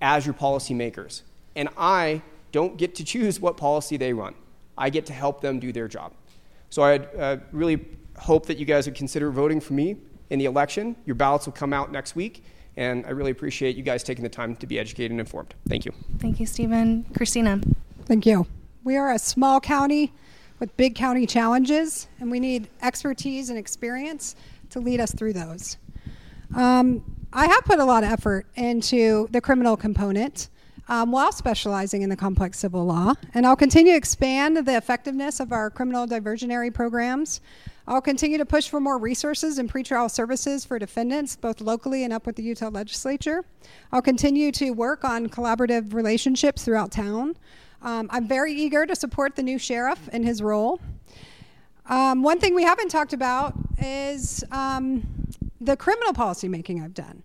as 0.00 0.26
your 0.26 0.34
policymakers. 0.34 1.22
And 1.56 1.68
I 1.76 2.22
don't 2.54 2.76
get 2.76 2.94
to 2.94 3.04
choose 3.04 3.40
what 3.40 3.56
policy 3.56 3.96
they 3.96 4.12
run. 4.12 4.32
I 4.78 4.88
get 4.88 5.06
to 5.06 5.12
help 5.12 5.40
them 5.40 5.58
do 5.58 5.72
their 5.72 5.88
job. 5.88 6.12
So 6.70 6.82
I 6.82 6.98
uh, 6.98 7.38
really 7.50 7.84
hope 8.16 8.46
that 8.46 8.58
you 8.58 8.64
guys 8.64 8.86
would 8.86 8.94
consider 8.94 9.32
voting 9.32 9.60
for 9.60 9.72
me 9.72 9.96
in 10.30 10.38
the 10.38 10.44
election. 10.44 10.94
Your 11.04 11.16
ballots 11.16 11.46
will 11.46 11.52
come 11.52 11.72
out 11.72 11.90
next 11.90 12.14
week, 12.14 12.44
and 12.76 13.04
I 13.06 13.10
really 13.10 13.32
appreciate 13.32 13.74
you 13.74 13.82
guys 13.82 14.04
taking 14.04 14.22
the 14.22 14.28
time 14.28 14.54
to 14.54 14.68
be 14.68 14.78
educated 14.78 15.10
and 15.10 15.18
informed. 15.18 15.52
Thank 15.68 15.84
you. 15.84 15.90
Thank 16.20 16.38
you, 16.38 16.46
Stephen. 16.46 17.04
Christina. 17.16 17.60
Thank 18.06 18.24
you. 18.24 18.46
We 18.84 18.96
are 18.96 19.10
a 19.10 19.18
small 19.18 19.58
county 19.58 20.12
with 20.60 20.76
big 20.76 20.94
county 20.94 21.26
challenges, 21.26 22.06
and 22.20 22.30
we 22.30 22.38
need 22.38 22.68
expertise 22.82 23.50
and 23.50 23.58
experience 23.58 24.36
to 24.70 24.78
lead 24.78 25.00
us 25.00 25.12
through 25.12 25.32
those. 25.32 25.76
Um, 26.54 27.02
I 27.32 27.48
have 27.48 27.64
put 27.64 27.80
a 27.80 27.84
lot 27.84 28.04
of 28.04 28.12
effort 28.12 28.46
into 28.54 29.26
the 29.32 29.40
criminal 29.40 29.76
component 29.76 30.50
um, 30.88 31.10
while 31.12 31.32
specializing 31.32 32.02
in 32.02 32.10
the 32.10 32.16
complex 32.16 32.58
civil 32.58 32.84
law, 32.84 33.14
and 33.32 33.46
I'll 33.46 33.56
continue 33.56 33.92
to 33.92 33.96
expand 33.96 34.56
the 34.56 34.76
effectiveness 34.76 35.40
of 35.40 35.52
our 35.52 35.70
criminal 35.70 36.06
diversionary 36.06 36.72
programs. 36.72 37.40
I'll 37.86 38.00
continue 38.00 38.38
to 38.38 38.46
push 38.46 38.68
for 38.68 38.80
more 38.80 38.98
resources 38.98 39.58
and 39.58 39.70
pretrial 39.70 40.10
services 40.10 40.64
for 40.64 40.78
defendants, 40.78 41.36
both 41.36 41.60
locally 41.60 42.04
and 42.04 42.12
up 42.12 42.26
with 42.26 42.36
the 42.36 42.42
Utah 42.42 42.70
legislature. 42.70 43.44
I'll 43.92 44.02
continue 44.02 44.52
to 44.52 44.70
work 44.70 45.04
on 45.04 45.28
collaborative 45.28 45.92
relationships 45.92 46.64
throughout 46.64 46.90
town. 46.90 47.36
Um, 47.82 48.08
I'm 48.10 48.26
very 48.26 48.54
eager 48.54 48.86
to 48.86 48.96
support 48.96 49.36
the 49.36 49.42
new 49.42 49.58
sheriff 49.58 50.08
in 50.08 50.22
his 50.22 50.40
role. 50.40 50.80
Um, 51.86 52.22
one 52.22 52.40
thing 52.40 52.54
we 52.54 52.62
haven't 52.62 52.88
talked 52.88 53.12
about 53.12 53.54
is 53.78 54.42
um, 54.50 55.06
the 55.60 55.76
criminal 55.76 56.14
policy 56.14 56.48
making 56.48 56.82
I've 56.82 56.94
done. 56.94 57.22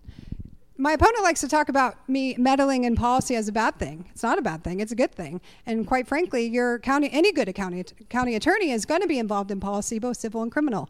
My 0.80 0.92
opponent 0.92 1.22
likes 1.22 1.42
to 1.42 1.48
talk 1.48 1.68
about 1.68 2.08
me 2.08 2.34
meddling 2.38 2.84
in 2.84 2.96
policy 2.96 3.36
as 3.36 3.48
a 3.48 3.52
bad 3.52 3.78
thing. 3.78 4.06
It's 4.12 4.22
not 4.22 4.38
a 4.38 4.42
bad 4.42 4.64
thing; 4.64 4.80
it's 4.80 4.92
a 4.92 4.94
good 4.94 5.14
thing. 5.14 5.42
And 5.66 5.86
quite 5.86 6.08
frankly, 6.08 6.46
your 6.46 6.78
county, 6.78 7.10
any 7.12 7.32
good 7.32 7.54
county 7.54 7.84
county 8.08 8.34
attorney 8.34 8.70
is 8.70 8.86
going 8.86 9.02
to 9.02 9.06
be 9.06 9.18
involved 9.18 9.50
in 9.50 9.60
policy, 9.60 9.98
both 9.98 10.16
civil 10.16 10.42
and 10.42 10.50
criminal. 10.50 10.88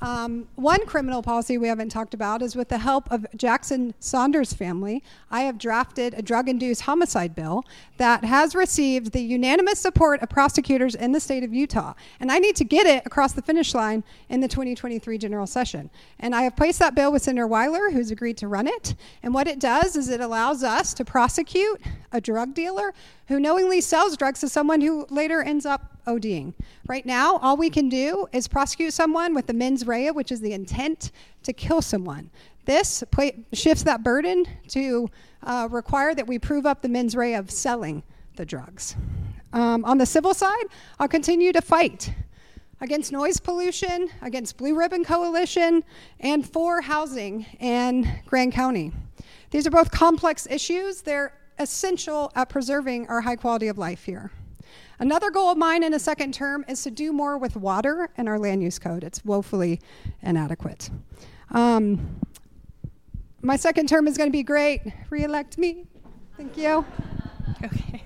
Um, 0.00 0.46
one 0.54 0.86
criminal 0.86 1.22
policy 1.22 1.58
we 1.58 1.66
haven't 1.68 1.88
talked 1.88 2.14
about 2.14 2.40
is 2.40 2.54
with 2.54 2.68
the 2.68 2.78
help 2.78 3.10
of 3.10 3.26
Jackson 3.36 3.94
Saunders 3.98 4.52
family, 4.52 5.02
I 5.30 5.40
have 5.42 5.58
drafted 5.58 6.14
a 6.14 6.22
drug 6.22 6.48
induced 6.48 6.82
homicide 6.82 7.34
bill 7.34 7.64
that 7.96 8.24
has 8.24 8.54
received 8.54 9.12
the 9.12 9.20
unanimous 9.20 9.80
support 9.80 10.22
of 10.22 10.28
prosecutors 10.28 10.94
in 10.94 11.12
the 11.12 11.20
state 11.20 11.42
of 11.42 11.52
Utah. 11.52 11.94
And 12.20 12.30
I 12.30 12.38
need 12.38 12.54
to 12.56 12.64
get 12.64 12.86
it 12.86 13.04
across 13.06 13.32
the 13.32 13.42
finish 13.42 13.74
line 13.74 14.04
in 14.28 14.40
the 14.40 14.48
2023 14.48 15.18
general 15.18 15.46
session. 15.46 15.90
And 16.20 16.34
I 16.34 16.42
have 16.42 16.56
placed 16.56 16.78
that 16.78 16.94
bill 16.94 17.10
with 17.10 17.22
Senator 17.22 17.46
Weiler, 17.46 17.90
who's 17.90 18.10
agreed 18.10 18.36
to 18.38 18.48
run 18.48 18.68
it. 18.68 18.94
And 19.22 19.34
what 19.34 19.48
it 19.48 19.58
does 19.58 19.96
is 19.96 20.08
it 20.08 20.20
allows 20.20 20.62
us 20.62 20.94
to 20.94 21.04
prosecute 21.04 21.80
a 22.12 22.20
drug 22.20 22.54
dealer 22.54 22.94
who 23.28 23.38
knowingly 23.38 23.80
sells 23.80 24.16
drugs 24.16 24.40
to 24.40 24.48
someone 24.48 24.80
who 24.80 25.06
later 25.10 25.42
ends 25.42 25.66
up 25.66 25.98
ODing. 26.06 26.54
Right 26.86 27.04
now, 27.04 27.36
all 27.38 27.56
we 27.56 27.68
can 27.68 27.88
do 27.88 28.26
is 28.32 28.48
prosecute 28.48 28.94
someone 28.94 29.34
with 29.34 29.46
the 29.46 29.52
mens 29.52 29.86
rea, 29.86 30.10
which 30.10 30.32
is 30.32 30.40
the 30.40 30.54
intent 30.54 31.12
to 31.42 31.52
kill 31.52 31.82
someone. 31.82 32.30
This 32.64 33.04
shifts 33.52 33.84
that 33.84 34.02
burden 34.02 34.46
to 34.68 35.08
uh, 35.42 35.68
require 35.70 36.14
that 36.14 36.26
we 36.26 36.38
prove 36.38 36.66
up 36.66 36.80
the 36.80 36.88
mens 36.88 37.14
rea 37.14 37.34
of 37.34 37.50
selling 37.50 38.02
the 38.36 38.46
drugs. 38.46 38.96
Um, 39.52 39.84
on 39.84 39.98
the 39.98 40.06
civil 40.06 40.32
side, 40.34 40.64
I'll 40.98 41.08
continue 41.08 41.52
to 41.52 41.60
fight 41.60 42.12
against 42.80 43.12
noise 43.12 43.38
pollution, 43.38 44.08
against 44.22 44.56
BlueRibbon 44.56 45.04
Coalition, 45.04 45.84
and 46.20 46.48
for 46.48 46.80
housing 46.80 47.44
in 47.60 48.08
Grand 48.26 48.52
County. 48.52 48.92
These 49.50 49.66
are 49.66 49.70
both 49.70 49.90
complex 49.90 50.46
issues. 50.50 51.02
They're 51.02 51.32
essential 51.58 52.30
at 52.34 52.48
preserving 52.48 53.08
our 53.08 53.20
high 53.20 53.36
quality 53.36 53.68
of 53.68 53.78
life 53.78 54.04
here. 54.04 54.30
Another 54.98 55.30
goal 55.30 55.50
of 55.50 55.58
mine 55.58 55.82
in 55.82 55.94
a 55.94 55.98
second 55.98 56.34
term 56.34 56.64
is 56.68 56.82
to 56.82 56.90
do 56.90 57.12
more 57.12 57.38
with 57.38 57.54
water 57.56 58.08
in 58.16 58.26
our 58.26 58.38
land 58.38 58.62
use 58.62 58.78
code. 58.78 59.04
It's 59.04 59.24
woefully 59.24 59.80
inadequate. 60.22 60.90
Um, 61.50 62.20
my 63.40 63.56
second 63.56 63.88
term 63.88 64.08
is 64.08 64.16
going 64.16 64.28
to 64.28 64.32
be 64.32 64.42
great. 64.42 64.80
Reelect 65.10 65.56
me. 65.56 65.84
Thank 66.36 66.56
you. 66.56 66.84
Okay. 67.64 68.04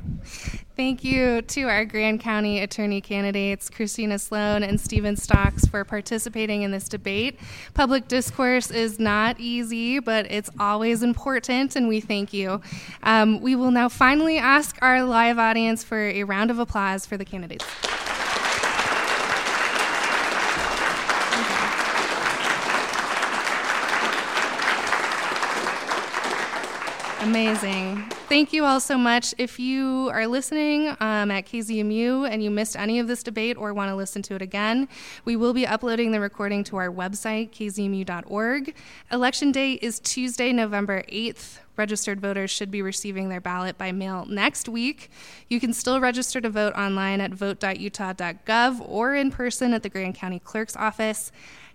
Thank 0.75 1.05
you 1.05 1.43
to 1.43 1.63
our 1.65 1.85
Grand 1.85 2.21
County 2.21 2.61
attorney 2.61 3.01
candidates, 3.01 3.69
Christina 3.69 4.19
Sloan 4.19 4.63
and 4.63 4.81
Stephen 4.81 5.17
Stocks, 5.17 5.67
for 5.67 5.85
participating 5.85 6.63
in 6.63 6.71
this 6.71 6.89
debate. 6.89 7.39
Public 7.75 8.09
discourse 8.09 8.71
is 8.71 8.99
not 8.99 9.39
easy, 9.39 9.99
but 9.99 10.31
it's 10.31 10.51
always 10.59 11.03
important, 11.03 11.77
and 11.77 11.89
we 11.89 12.01
thank 12.01 12.33
you. 12.33 12.61
Um, 13.03 13.41
we 13.41 13.55
will 13.55 13.71
now 13.71 13.89
finally 13.89 14.39
ask 14.39 14.79
our 14.81 15.03
live 15.03 15.39
audience 15.39 15.85
for 15.85 15.99
a 15.99 16.25
round 16.25 16.51
of 16.51 16.59
applause 16.59 17.05
for 17.05 17.17
the 17.17 17.25
candidates. 17.25 17.67
Amazing. 27.23 28.03
Thank 28.29 28.53
you 28.53 28.65
all 28.65 28.81
so 28.81 28.99
much. 28.99 29.33
If 29.39 29.61
you 29.61 30.11
are 30.13 30.27
listening 30.27 30.89
um, 30.99 31.31
at 31.31 31.47
KZMU 31.47 32.29
and 32.29 32.43
you 32.43 32.51
missed 32.51 32.77
any 32.77 32.99
of 32.99 33.07
this 33.07 33.23
debate 33.23 33.57
or 33.57 33.73
want 33.73 33.91
to 33.91 33.95
listen 33.95 34.23
to 34.23 34.35
it 34.35 34.43
again, 34.43 34.89
we 35.25 35.37
will 35.37 35.53
be 35.53 35.65
uploading 35.65 36.11
the 36.11 36.19
recording 36.19 36.65
to 36.65 36.77
our 36.79 36.91
website, 36.91 37.51
kzmu.org. 37.51 38.75
Election 39.13 39.53
day 39.53 39.75
is 39.75 40.01
Tuesday, 40.01 40.53
November 40.53 41.05
8th. 41.05 41.59
Registered 41.77 42.21
voters 42.21 42.51
should 42.51 42.73
be 42.73 42.83
receiving 42.83 43.29
their 43.29 43.41
ballot 43.41 43.79
by 43.79 43.93
mail 43.93 44.27
next 44.29 44.69
week. 44.69 45.09
You 45.49 45.61
can 45.61 45.73
still 45.73 46.01
register 46.01 46.41
to 46.41 46.51
vote 46.51 46.75
online 46.75 47.21
at 47.21 47.33
vote.utah.gov 47.33 48.81
or 48.87 49.15
in 49.15 49.31
person 49.31 49.73
at 49.75 49.85
the 49.85 49.89
Grand 49.89 50.17
County 50.17 50.41
Clerk's 50.41 50.77
Office. 50.77 51.31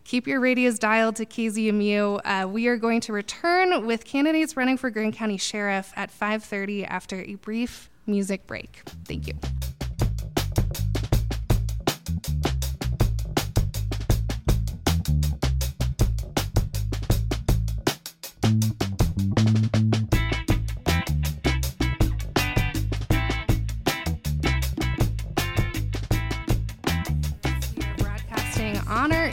Keep 0.07 0.25
your 0.25 0.39
radios 0.39 0.79
dialed 0.79 1.17
to 1.17 1.25
KZMU. 1.25 2.21
Uh, 2.23 2.47
we 2.47 2.67
are 2.67 2.77
going 2.77 3.01
to 3.01 3.11
return 3.11 3.85
with 3.85 4.05
candidates 4.05 4.55
running 4.55 4.77
for 4.77 4.89
Grand 4.89 5.13
County 5.13 5.35
Sheriff 5.35 5.91
at 5.97 6.11
5:30 6.17 6.85
after 6.85 7.23
a 7.23 7.35
brief 7.35 7.89
music 8.05 8.47
break. 8.47 8.83
Thank 9.03 9.27
you. 9.27 9.33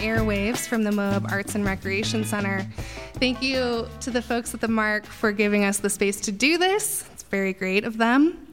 Airwaves 0.05 0.69
from 0.69 0.83
the 0.83 0.93
Moab 0.93 1.27
Arts 1.31 1.55
and 1.55 1.65
Recreation 1.65 2.25
Center. 2.25 2.67
Thank 3.15 3.41
you 3.41 3.89
to 4.01 4.11
the 4.11 4.21
folks 4.21 4.53
at 4.53 4.61
the 4.61 4.69
MARC 4.69 5.07
for 5.07 5.33
giving 5.33 5.65
us 5.65 5.79
the 5.79 5.89
space 5.89 6.21
to 6.21 6.33
do 6.33 6.59
this. 6.59 7.09
It's 7.15 7.23
very 7.23 7.55
great 7.55 7.85
of 7.85 7.97
them. 7.97 8.47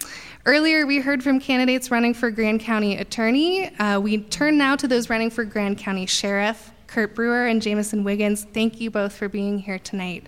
Earlier, 0.45 0.87
we 0.87 1.01
heard 1.01 1.21
from 1.21 1.41
candidates 1.41 1.91
running 1.91 2.13
for 2.13 2.31
Grand 2.31 2.61
County 2.61 2.97
Attorney. 2.97 3.75
Uh, 3.77 3.99
we 3.99 4.19
turn 4.19 4.57
now 4.57 4.77
to 4.77 4.87
those 4.87 5.09
running 5.09 5.29
for 5.29 5.43
Grand 5.43 5.77
County 5.77 6.05
Sheriff. 6.05 6.71
Kurt 6.87 7.15
Brewer 7.15 7.47
and 7.47 7.61
Jamison 7.61 8.05
Wiggins, 8.05 8.45
thank 8.53 8.79
you 8.79 8.89
both 8.89 9.13
for 9.13 9.27
being 9.27 9.59
here 9.59 9.79
tonight. 9.79 10.27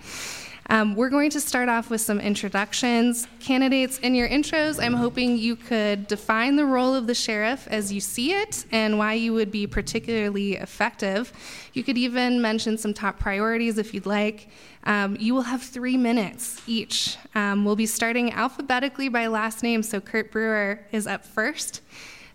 Um, 0.70 0.94
we're 0.94 1.10
going 1.10 1.30
to 1.30 1.40
start 1.40 1.68
off 1.68 1.90
with 1.90 2.00
some 2.00 2.20
introductions. 2.20 3.28
Candidates, 3.38 3.98
in 3.98 4.14
your 4.14 4.28
intros, 4.28 4.82
I'm 4.82 4.94
hoping 4.94 5.36
you 5.36 5.56
could 5.56 6.06
define 6.06 6.56
the 6.56 6.64
role 6.64 6.94
of 6.94 7.06
the 7.06 7.14
sheriff 7.14 7.68
as 7.70 7.92
you 7.92 8.00
see 8.00 8.32
it 8.32 8.64
and 8.72 8.98
why 8.98 9.12
you 9.12 9.34
would 9.34 9.50
be 9.50 9.66
particularly 9.66 10.54
effective. 10.54 11.32
You 11.74 11.84
could 11.84 11.98
even 11.98 12.40
mention 12.40 12.78
some 12.78 12.94
top 12.94 13.18
priorities 13.18 13.76
if 13.76 13.92
you'd 13.92 14.06
like. 14.06 14.48
Um, 14.84 15.16
you 15.20 15.34
will 15.34 15.42
have 15.42 15.62
three 15.62 15.96
minutes 15.96 16.62
each. 16.66 17.18
Um, 17.34 17.64
we'll 17.64 17.76
be 17.76 17.86
starting 17.86 18.32
alphabetically 18.32 19.08
by 19.08 19.26
last 19.26 19.62
name, 19.62 19.82
so 19.82 20.00
Kurt 20.00 20.32
Brewer 20.32 20.80
is 20.92 21.06
up 21.06 21.26
first. 21.26 21.82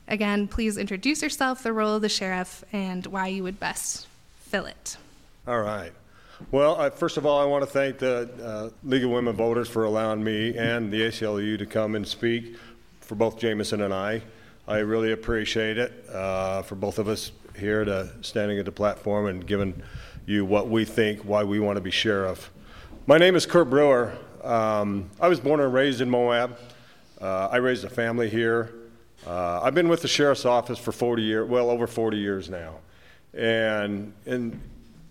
Again, 0.07 0.47
please 0.47 0.77
introduce 0.77 1.21
yourself, 1.21 1.63
the 1.63 1.73
role 1.73 1.95
of 1.95 2.01
the 2.01 2.09
sheriff, 2.09 2.63
and 2.73 3.05
why 3.07 3.27
you 3.27 3.43
would 3.43 3.59
best 3.59 4.07
fill 4.39 4.65
it. 4.65 4.97
All 5.47 5.61
right. 5.61 5.93
Well, 6.51 6.79
uh, 6.79 6.89
first 6.89 7.17
of 7.17 7.25
all, 7.25 7.39
I 7.39 7.45
want 7.45 7.63
to 7.65 7.69
thank 7.69 7.99
the 7.99 8.29
uh, 8.41 8.69
League 8.83 9.03
of 9.03 9.11
Women 9.11 9.35
Voters 9.35 9.67
for 9.67 9.83
allowing 9.83 10.23
me 10.23 10.57
and 10.57 10.91
the 10.91 11.01
ACLU 11.01 11.59
to 11.59 11.65
come 11.65 11.95
and 11.95 12.07
speak 12.07 12.55
for 13.01 13.15
both 13.15 13.37
Jamison 13.37 13.81
and 13.81 13.93
I. 13.93 14.21
I 14.65 14.77
really 14.77 15.11
appreciate 15.11 15.77
it 15.77 15.91
uh, 16.09 16.61
for 16.61 16.75
both 16.75 16.97
of 16.97 17.07
us 17.09 17.33
here 17.57 17.83
to 17.83 18.09
standing 18.21 18.57
at 18.57 18.65
the 18.65 18.71
platform 18.71 19.27
and 19.27 19.45
giving 19.45 19.83
you 20.25 20.45
what 20.45 20.69
we 20.69 20.85
think, 20.85 21.21
why 21.21 21.43
we 21.43 21.59
want 21.59 21.75
to 21.75 21.81
be 21.81 21.91
sheriff. 21.91 22.49
My 23.05 23.17
name 23.17 23.35
is 23.35 23.45
Kurt 23.45 23.69
Brewer. 23.69 24.17
Um, 24.41 25.09
I 25.19 25.27
was 25.27 25.41
born 25.41 25.59
and 25.59 25.73
raised 25.73 25.99
in 25.99 26.09
Moab. 26.09 26.57
Uh, 27.21 27.49
I 27.51 27.57
raised 27.57 27.83
a 27.83 27.89
family 27.89 28.29
here. 28.29 28.73
Uh, 29.27 29.59
I've 29.61 29.75
been 29.75 29.89
with 29.89 30.01
the 30.01 30.07
sheriff's 30.07 30.45
office 30.45 30.79
for 30.79 30.93
40 30.93 31.21
years, 31.21 31.49
well 31.49 31.69
over 31.69 31.85
40 31.85 32.17
years 32.17 32.49
now, 32.49 32.75
and 33.33 34.13
and 34.25 34.59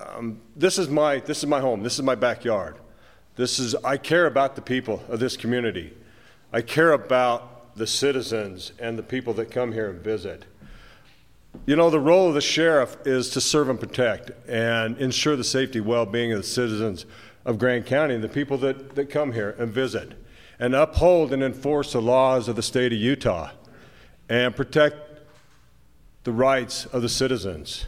um, 0.01 0.41
this 0.57 0.79
is 0.79 0.89
my 0.89 1.19
this 1.21 1.39
is 1.39 1.47
my 1.47 1.61
home. 1.61 1.83
This 1.83 1.95
is 1.95 2.03
my 2.03 2.15
backyard. 2.15 2.77
This 3.37 3.59
is 3.59 3.75
I 3.77 3.97
care 3.97 4.27
about 4.27 4.57
the 4.57 4.63
people 4.63 5.03
of 5.09 5.21
this 5.21 5.37
community. 5.37 5.97
I 6.53 6.63
care 6.63 6.93
about 6.93 7.77
the 7.77 7.87
citizens 7.87 8.73
and 8.79 8.99
the 8.99 9.03
people 9.03 9.35
that 9.35 9.51
come 9.51 9.73
here 9.73 9.91
and 9.91 10.01
visit. 10.01 10.45
You 11.67 11.77
know, 11.77 11.91
the 11.91 12.01
role 12.01 12.29
of 12.29 12.35
the 12.35 12.41
sheriff 12.41 12.97
is 13.07 13.31
to 13.31 13.41
serve 13.41 13.69
and 13.69 13.79
protect 13.79 14.31
and 14.49 14.97
ensure 14.99 15.37
the 15.37 15.45
safety, 15.45 15.81
well-being 15.81 16.33
of 16.33 16.39
the 16.39 16.47
citizens 16.47 17.07
of 17.45 17.59
Grand 17.59 17.87
County 17.87 18.15
and 18.15 18.23
the 18.23 18.29
people 18.29 18.59
that, 18.59 18.95
that 18.95 19.11
come 19.11 19.33
here 19.33 19.55
and 19.59 19.73
visit, 19.73 20.13
and 20.59 20.75
uphold 20.75 21.33
and 21.33 21.43
enforce 21.43 21.93
the 21.93 22.03
laws 22.03 22.49
of 22.49 22.57
the 22.57 22.63
state 22.63 22.93
of 22.93 22.99
Utah 22.99 23.51
and 24.29 24.55
protect 24.55 24.97
the 26.25 26.33
rights 26.33 26.87
of 26.87 27.03
the 27.03 27.09
citizens. 27.09 27.87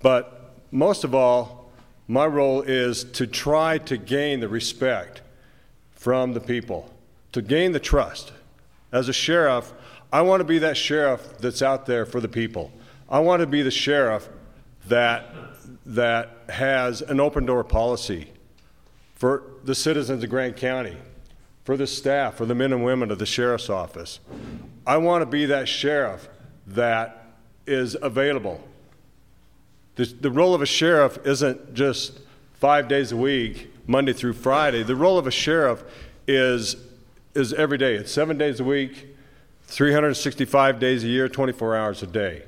But 0.00 0.37
most 0.70 1.04
of 1.04 1.14
all, 1.14 1.70
my 2.06 2.26
role 2.26 2.62
is 2.62 3.04
to 3.04 3.26
try 3.26 3.78
to 3.78 3.96
gain 3.96 4.40
the 4.40 4.48
respect 4.48 5.20
from 5.92 6.32
the 6.32 6.40
people, 6.40 6.92
to 7.32 7.42
gain 7.42 7.72
the 7.72 7.80
trust. 7.80 8.32
As 8.92 9.08
a 9.08 9.12
sheriff, 9.12 9.72
I 10.12 10.22
want 10.22 10.40
to 10.40 10.44
be 10.44 10.58
that 10.60 10.76
sheriff 10.76 11.38
that's 11.38 11.60
out 11.60 11.86
there 11.86 12.06
for 12.06 12.20
the 12.20 12.28
people. 12.28 12.72
I 13.10 13.20
want 13.20 13.40
to 13.40 13.46
be 13.46 13.62
the 13.62 13.70
sheriff 13.70 14.28
that, 14.86 15.26
that 15.84 16.30
has 16.48 17.02
an 17.02 17.20
open 17.20 17.44
door 17.44 17.62
policy 17.64 18.32
for 19.14 19.42
the 19.64 19.74
citizens 19.74 20.22
of 20.22 20.30
Grand 20.30 20.56
County, 20.56 20.96
for 21.64 21.76
the 21.76 21.86
staff, 21.86 22.36
for 22.36 22.46
the 22.46 22.54
men 22.54 22.72
and 22.72 22.84
women 22.84 23.10
of 23.10 23.18
the 23.18 23.26
sheriff's 23.26 23.68
office. 23.68 24.20
I 24.86 24.96
want 24.96 25.22
to 25.22 25.26
be 25.26 25.46
that 25.46 25.68
sheriff 25.68 26.28
that 26.68 27.34
is 27.66 27.96
available. 28.00 28.66
The, 29.98 30.04
the 30.04 30.30
role 30.30 30.54
of 30.54 30.62
a 30.62 30.66
sheriff 30.66 31.18
isn't 31.26 31.74
just 31.74 32.20
five 32.54 32.86
days 32.86 33.10
a 33.10 33.16
week, 33.16 33.68
Monday 33.88 34.12
through 34.12 34.34
Friday. 34.34 34.84
The 34.84 34.94
role 34.94 35.18
of 35.18 35.26
a 35.26 35.32
sheriff 35.32 35.82
is, 36.28 36.76
is 37.34 37.52
every 37.52 37.78
day. 37.78 37.96
It's 37.96 38.12
seven 38.12 38.38
days 38.38 38.60
a 38.60 38.64
week, 38.64 39.16
365 39.64 40.78
days 40.78 41.02
a 41.02 41.08
year, 41.08 41.28
24 41.28 41.76
hours 41.76 42.04
a 42.04 42.06
day. 42.06 42.44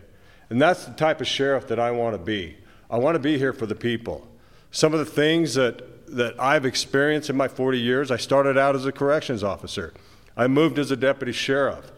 And 0.48 0.62
that's 0.62 0.84
the 0.84 0.92
type 0.92 1.20
of 1.20 1.26
sheriff 1.26 1.66
that 1.66 1.80
I 1.80 1.90
want 1.90 2.14
to 2.14 2.22
be. 2.22 2.56
I 2.88 2.98
want 2.98 3.16
to 3.16 3.20
be 3.20 3.36
here 3.36 3.52
for 3.52 3.66
the 3.66 3.74
people. 3.74 4.28
Some 4.70 4.92
of 4.92 5.00
the 5.00 5.04
things 5.04 5.54
that, 5.54 6.06
that 6.06 6.38
I've 6.38 6.64
experienced 6.64 7.30
in 7.30 7.36
my 7.36 7.48
40 7.48 7.80
years, 7.80 8.12
I 8.12 8.16
started 8.16 8.58
out 8.58 8.76
as 8.76 8.86
a 8.86 8.92
corrections 8.92 9.42
officer. 9.42 9.92
I 10.36 10.46
moved 10.46 10.78
as 10.78 10.92
a 10.92 10.96
deputy 10.96 11.32
sheriff. 11.32 11.90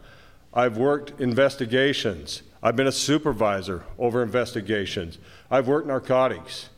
I've 0.55 0.79
worked 0.79 1.21
investigations. 1.21 2.43
I've 2.63 2.77
been 2.77 2.87
a 2.87 2.93
supervisor 2.93 3.85
over 3.99 4.23
investigations. 4.23 5.19
I've 5.53 5.69
worked 5.69 5.87
narcotics. 5.87 6.71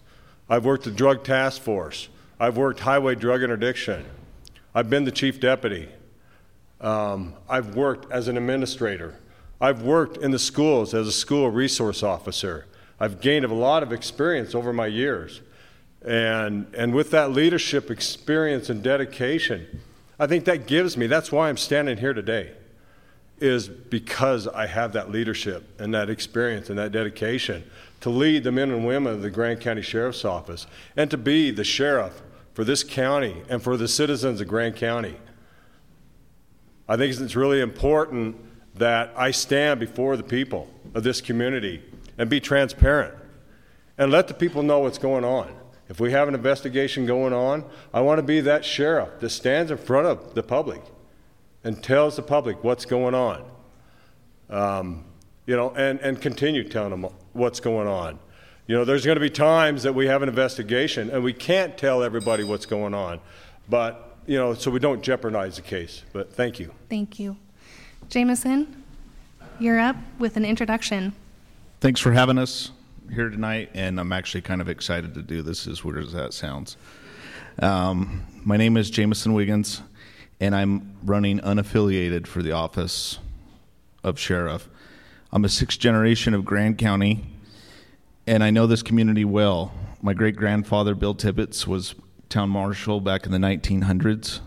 I've 0.50 0.64
worked 0.64 0.82
the 0.82 0.90
drug 0.90 1.22
task 1.22 1.62
force. 1.62 2.08
I've 2.40 2.56
worked 2.56 2.80
highway 2.80 3.14
drug 3.14 3.44
interdiction. 3.44 4.04
I've 4.74 4.90
been 4.90 5.04
the 5.04 5.12
chief 5.12 5.38
deputy. 5.38 5.88
Um, 6.80 7.34
I've 7.48 7.76
worked 7.76 8.10
as 8.10 8.26
an 8.26 8.36
administrator. 8.36 9.14
I've 9.60 9.82
worked 9.82 10.16
in 10.16 10.32
the 10.32 10.40
schools 10.40 10.92
as 10.92 11.06
a 11.06 11.12
school 11.12 11.48
resource 11.52 12.02
officer. 12.02 12.66
I've 12.98 13.20
gained 13.20 13.44
a 13.44 13.54
lot 13.54 13.84
of 13.84 13.92
experience 13.92 14.56
over 14.56 14.72
my 14.72 14.88
years. 14.88 15.40
And, 16.04 16.66
and 16.76 16.92
with 16.92 17.12
that 17.12 17.30
leadership 17.30 17.92
experience 17.92 18.70
and 18.70 18.82
dedication, 18.82 19.82
I 20.18 20.26
think 20.26 20.46
that 20.46 20.66
gives 20.66 20.96
me, 20.96 21.06
that's 21.06 21.30
why 21.30 21.48
I'm 21.48 21.56
standing 21.56 21.96
here 21.98 22.12
today 22.12 22.50
is 23.38 23.68
because 23.68 24.46
I 24.48 24.66
have 24.66 24.92
that 24.92 25.10
leadership 25.10 25.64
and 25.80 25.94
that 25.94 26.08
experience 26.10 26.70
and 26.70 26.78
that 26.78 26.92
dedication 26.92 27.64
to 28.05 28.11
lead 28.11 28.44
the 28.44 28.52
men 28.52 28.70
and 28.70 28.86
women 28.86 29.14
of 29.14 29.22
the 29.22 29.30
Grand 29.30 29.62
County 29.62 29.80
Sheriff's 29.80 30.26
Office 30.26 30.66
and 30.94 31.11
to 31.11 31.16
be 31.16 31.50
the 31.50 31.64
sheriff 31.64 32.20
for 32.52 32.62
this 32.62 32.84
county 32.84 33.42
and 33.48 33.62
for 33.62 33.78
the 33.78 33.88
citizens 33.88 34.42
of 34.42 34.46
Grand 34.46 34.76
County. 34.76 35.16
I 36.86 36.98
think 36.98 37.18
it's 37.18 37.34
really 37.34 37.62
important 37.62 38.36
that 38.74 39.14
I 39.16 39.30
stand 39.30 39.80
before 39.80 40.18
the 40.18 40.22
people 40.22 40.68
of 40.92 41.02
this 41.02 41.22
community 41.22 41.82
and 42.18 42.28
be 42.28 42.40
transparent 42.40 43.14
and 43.96 44.12
let 44.12 44.28
the 44.28 44.34
people 44.34 44.62
know 44.62 44.80
what's 44.80 44.98
going 44.98 45.24
on. 45.24 45.57
If 45.88 45.98
we 45.98 46.12
have 46.12 46.28
an 46.28 46.34
investigation 46.34 47.07
going 47.07 47.32
on, 47.32 47.64
I 47.94 48.02
want 48.02 48.18
to 48.18 48.22
be 48.22 48.42
that 48.42 48.66
sheriff 48.66 49.18
that 49.20 49.30
stands 49.30 49.70
in 49.70 49.78
front 49.78 50.09
of 50.09 50.34
the 50.34 50.42
public 50.42 50.82
and 51.64 51.82
tells 51.82 52.16
the 52.16 52.22
public 52.22 52.62
what's 52.62 52.84
going 52.84 53.14
on. 53.14 53.50
Um, 54.50 55.07
you 55.46 55.57
know, 55.57 55.70
and, 55.70 55.98
and 56.00 56.20
continue 56.20 56.68
telling 56.68 56.90
them 56.90 57.07
what's 57.35 57.61
going 57.61 57.87
on. 57.87 58.18
You 58.66 58.76
know, 58.76 58.85
there's 58.85 59.05
going 59.05 59.16
to 59.16 59.20
be 59.20 59.30
times 59.30 59.82
that 59.82 59.95
we 59.95 60.07
have 60.07 60.22
an 60.22 60.28
investigation 60.28 61.11
and 61.11 61.22
we 61.22 61.35
can't 61.35 61.76
tell 61.76 62.03
everybody 62.03 62.45
what's 62.45 62.64
going 62.64 62.95
on, 62.95 63.20
but, 63.68 64.16
you 64.26 64.39
know, 64.39 64.55
so 64.55 64.70
we 64.70 64.78
don't 64.78 65.03
jeopardize 65.03 65.57
the 65.57 65.62
case. 65.62 66.03
But 66.12 66.32
thank 66.32 66.59
you. 66.59 66.72
Thank 66.89 67.18
you. 67.18 67.37
Jameson, 68.09 68.82
you're 69.59 69.80
up 69.80 69.97
with 70.18 70.39
an 70.39 70.47
introduction. 70.47 71.12
Thanks 71.80 72.01
for 72.01 72.12
having 72.12 72.39
us 72.39 72.70
here 73.12 73.28
tonight, 73.28 73.70
and 73.74 74.01
I'm 74.01 74.12
actually 74.12 74.41
kind 74.41 74.62
of 74.62 74.68
excited 74.70 75.12
to 75.14 75.22
do 75.22 75.43
this, 75.43 75.66
as 75.66 75.85
weird 75.85 76.05
as 76.05 76.12
that 76.14 76.32
sounds. 76.32 76.78
Um, 77.59 78.26
my 78.45 78.57
name 78.57 78.78
is 78.78 78.89
Jameson 78.89 79.35
Wiggins 79.35 79.82
and 80.41 80.55
I'm 80.55 80.97
running 81.05 81.41
unaffiliated 81.41 82.26
for 82.26 82.43
the 82.43 82.53
office 82.53 83.18
of 84.03 84.18
sheriff. 84.18 84.68
I'm 85.35 85.45
a 85.45 85.49
sixth 85.49 85.80
generation 85.80 86.32
of 86.32 86.45
Grand 86.45 86.78
County, 86.78 87.26
and 88.24 88.45
I 88.45 88.51
know 88.51 88.68
this 88.68 88.85
community 88.85 89.24
well. 89.24 89.74
My 90.01 90.14
great 90.14 90.37
grandfather, 90.37 90.95
Bill 90.95 91.12
Tibbetts, 91.12 91.66
was 91.66 91.97
town 92.28 92.51
marshal 92.51 93.01
back 93.01 93.26
in 93.26 93.32
the 93.32 93.39
1900s. 93.39 94.39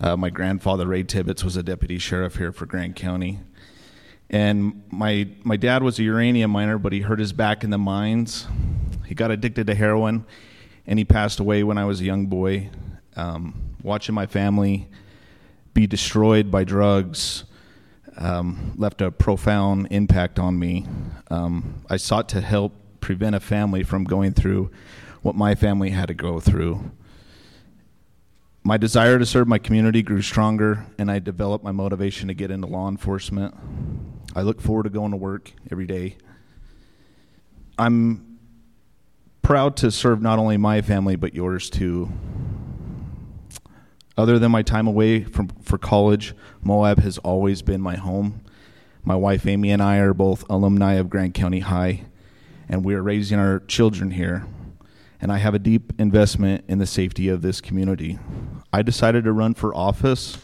Uh, 0.00 0.16
my 0.16 0.30
grandfather, 0.30 0.86
Ray 0.86 1.02
Tibbetts, 1.02 1.44
was 1.44 1.58
a 1.58 1.62
deputy 1.62 1.98
sheriff 1.98 2.36
here 2.36 2.52
for 2.52 2.64
Grand 2.64 2.96
County. 2.96 3.40
And 4.30 4.82
my, 4.90 5.28
my 5.42 5.58
dad 5.58 5.82
was 5.82 5.98
a 5.98 6.04
uranium 6.04 6.52
miner, 6.52 6.78
but 6.78 6.94
he 6.94 7.00
hurt 7.00 7.18
his 7.18 7.34
back 7.34 7.62
in 7.62 7.68
the 7.68 7.76
mines. 7.76 8.46
He 9.04 9.14
got 9.14 9.30
addicted 9.30 9.66
to 9.66 9.74
heroin, 9.74 10.24
and 10.86 10.98
he 10.98 11.04
passed 11.04 11.38
away 11.38 11.64
when 11.64 11.76
I 11.76 11.84
was 11.84 12.00
a 12.00 12.04
young 12.04 12.28
boy. 12.28 12.70
Um, 13.14 13.74
watching 13.82 14.14
my 14.14 14.24
family 14.24 14.88
be 15.74 15.86
destroyed 15.86 16.50
by 16.50 16.64
drugs 16.64 17.44
um, 18.16 18.74
left 18.76 19.00
a 19.00 19.10
profound 19.10 19.88
impact 19.90 20.38
on 20.38 20.58
me. 20.58 20.86
Um, 21.30 21.82
I 21.88 21.96
sought 21.96 22.28
to 22.30 22.40
help 22.40 22.74
prevent 23.00 23.34
a 23.34 23.40
family 23.40 23.82
from 23.82 24.04
going 24.04 24.32
through 24.32 24.70
what 25.22 25.34
my 25.34 25.54
family 25.54 25.90
had 25.90 26.08
to 26.08 26.14
go 26.14 26.40
through. 26.40 26.90
My 28.62 28.76
desire 28.78 29.18
to 29.18 29.26
serve 29.26 29.46
my 29.46 29.58
community 29.58 30.02
grew 30.02 30.22
stronger, 30.22 30.86
and 30.98 31.10
I 31.10 31.18
developed 31.18 31.64
my 31.64 31.72
motivation 31.72 32.28
to 32.28 32.34
get 32.34 32.50
into 32.50 32.66
law 32.66 32.88
enforcement. 32.88 33.54
I 34.34 34.42
look 34.42 34.60
forward 34.60 34.84
to 34.84 34.90
going 34.90 35.10
to 35.10 35.16
work 35.16 35.52
every 35.70 35.86
day. 35.86 36.16
I'm 37.76 38.38
proud 39.42 39.76
to 39.78 39.90
serve 39.90 40.22
not 40.22 40.38
only 40.38 40.56
my 40.56 40.80
family, 40.80 41.16
but 41.16 41.34
yours 41.34 41.68
too. 41.68 42.10
Other 44.16 44.38
than 44.38 44.52
my 44.52 44.62
time 44.62 44.86
away 44.86 45.24
from 45.24 45.48
for 45.62 45.76
college, 45.76 46.34
Moab 46.62 47.00
has 47.00 47.18
always 47.18 47.62
been 47.62 47.80
my 47.80 47.96
home. 47.96 48.40
My 49.02 49.16
wife 49.16 49.46
Amy 49.46 49.70
and 49.70 49.82
I 49.82 49.98
are 49.98 50.14
both 50.14 50.44
alumni 50.48 50.94
of 50.94 51.10
Grand 51.10 51.34
County 51.34 51.60
High, 51.60 52.04
and 52.68 52.84
we 52.84 52.94
are 52.94 53.02
raising 53.02 53.38
our 53.38 53.60
children 53.60 54.12
here. 54.12 54.46
And 55.20 55.32
I 55.32 55.38
have 55.38 55.54
a 55.54 55.58
deep 55.58 55.92
investment 55.98 56.64
in 56.68 56.78
the 56.78 56.86
safety 56.86 57.28
of 57.28 57.42
this 57.42 57.60
community. 57.60 58.18
I 58.72 58.82
decided 58.82 59.24
to 59.24 59.32
run 59.32 59.54
for 59.54 59.74
office 59.74 60.38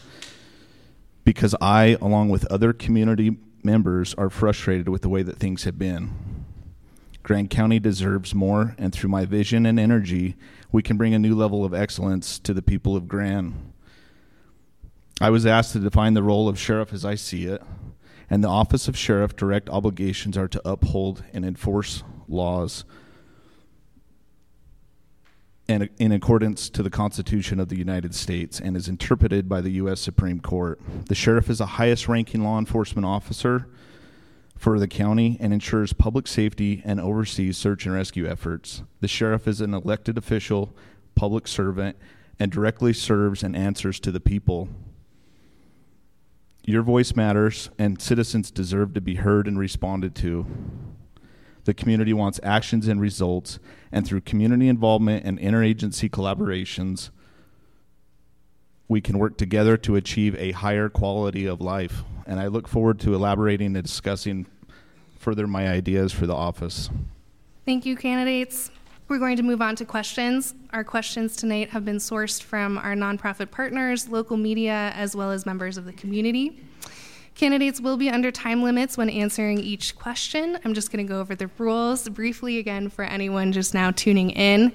because 1.23 1.55
I, 1.61 1.97
along 2.01 2.29
with 2.29 2.45
other 2.45 2.73
community 2.73 3.37
members, 3.63 4.13
are 4.15 4.29
frustrated 4.29 4.89
with 4.89 5.01
the 5.01 5.09
way 5.09 5.23
that 5.23 5.37
things 5.37 5.63
have 5.63 5.77
been. 5.77 6.11
Grand 7.23 7.49
County 7.49 7.79
deserves 7.79 8.33
more, 8.33 8.75
and 8.77 8.91
through 8.91 9.09
my 9.09 9.25
vision 9.25 9.65
and 9.65 9.79
energy, 9.79 10.35
we 10.71 10.81
can 10.81 10.97
bring 10.97 11.13
a 11.13 11.19
new 11.19 11.35
level 11.35 11.65
of 11.65 11.73
excellence 11.73 12.39
to 12.39 12.53
the 12.53 12.61
people 12.61 12.95
of 12.95 13.07
Grand. 13.07 13.73
I 15.19 15.29
was 15.29 15.45
asked 15.45 15.73
to 15.73 15.79
define 15.79 16.13
the 16.13 16.23
role 16.23 16.47
of 16.47 16.57
sheriff 16.59 16.93
as 16.93 17.05
I 17.05 17.15
see 17.15 17.45
it, 17.45 17.61
and 18.29 18.43
the 18.43 18.47
office 18.47 18.87
of 18.87 18.97
sheriff 18.97 19.35
direct 19.35 19.69
obligations 19.69 20.37
are 20.37 20.47
to 20.47 20.61
uphold 20.67 21.23
and 21.33 21.45
enforce 21.45 22.03
laws 22.27 22.85
and 25.71 25.89
in 25.97 26.11
accordance 26.11 26.69
to 26.69 26.83
the 26.83 26.89
Constitution 26.89 27.59
of 27.59 27.69
the 27.69 27.77
United 27.77 28.13
States 28.13 28.59
and 28.59 28.75
is 28.75 28.89
interpreted 28.89 29.47
by 29.47 29.61
the 29.61 29.71
U.S. 29.71 30.01
Supreme 30.01 30.41
Court. 30.41 30.81
The 31.07 31.15
sheriff 31.15 31.49
is 31.49 31.59
the 31.59 31.65
highest 31.65 32.09
ranking 32.09 32.43
law 32.43 32.59
enforcement 32.59 33.05
officer 33.05 33.67
for 34.61 34.77
the 34.77 34.87
county 34.87 35.37
and 35.39 35.51
ensures 35.51 35.91
public 35.91 36.27
safety 36.27 36.83
and 36.85 37.01
oversees 37.01 37.57
search 37.57 37.87
and 37.87 37.95
rescue 37.95 38.27
efforts. 38.27 38.83
The 38.99 39.07
sheriff 39.07 39.47
is 39.47 39.59
an 39.59 39.73
elected 39.73 40.19
official, 40.19 40.75
public 41.15 41.47
servant, 41.47 41.97
and 42.39 42.51
directly 42.51 42.93
serves 42.93 43.41
and 43.41 43.55
answers 43.55 43.99
to 44.01 44.11
the 44.11 44.19
people. 44.19 44.69
Your 46.63 46.83
voice 46.83 47.15
matters, 47.15 47.71
and 47.79 47.99
citizens 47.99 48.51
deserve 48.51 48.93
to 48.93 49.01
be 49.01 49.15
heard 49.15 49.47
and 49.47 49.57
responded 49.57 50.13
to. 50.17 50.45
The 51.63 51.73
community 51.73 52.13
wants 52.13 52.39
actions 52.43 52.87
and 52.87 53.01
results, 53.01 53.57
and 53.91 54.05
through 54.05 54.21
community 54.21 54.67
involvement 54.67 55.25
and 55.25 55.39
interagency 55.39 56.07
collaborations, 56.07 57.09
we 58.91 58.99
can 58.99 59.17
work 59.17 59.37
together 59.37 59.77
to 59.77 59.95
achieve 59.95 60.35
a 60.37 60.51
higher 60.51 60.89
quality 60.89 61.45
of 61.45 61.61
life. 61.61 62.03
And 62.27 62.41
I 62.41 62.47
look 62.47 62.67
forward 62.67 62.99
to 62.99 63.15
elaborating 63.15 63.77
and 63.77 63.85
discussing 63.85 64.47
further 65.17 65.47
my 65.47 65.69
ideas 65.69 66.11
for 66.11 66.27
the 66.27 66.35
office. 66.35 66.89
Thank 67.63 67.85
you, 67.85 67.95
candidates. 67.95 68.69
We're 69.07 69.17
going 69.17 69.37
to 69.37 69.43
move 69.43 69.61
on 69.61 69.77
to 69.77 69.85
questions. 69.85 70.55
Our 70.73 70.83
questions 70.83 71.37
tonight 71.37 71.69
have 71.69 71.85
been 71.85 71.99
sourced 71.99 72.43
from 72.43 72.77
our 72.77 72.93
nonprofit 72.93 73.49
partners, 73.49 74.09
local 74.09 74.35
media, 74.35 74.91
as 74.93 75.15
well 75.15 75.31
as 75.31 75.45
members 75.45 75.77
of 75.77 75.85
the 75.85 75.93
community. 75.93 76.59
Candidates 77.35 77.81
will 77.81 77.97
be 77.97 78.09
under 78.09 78.29
time 78.29 78.61
limits 78.61 78.97
when 78.97 79.09
answering 79.09 79.59
each 79.59 79.95
question. 79.95 80.59
I'm 80.63 80.73
just 80.73 80.91
going 80.91 81.05
to 81.05 81.11
go 81.11 81.19
over 81.19 81.33
the 81.33 81.49
rules 81.57 82.07
briefly 82.09 82.59
again 82.59 82.89
for 82.89 83.03
anyone 83.03 83.51
just 83.51 83.73
now 83.73 83.91
tuning 83.91 84.31
in. 84.31 84.71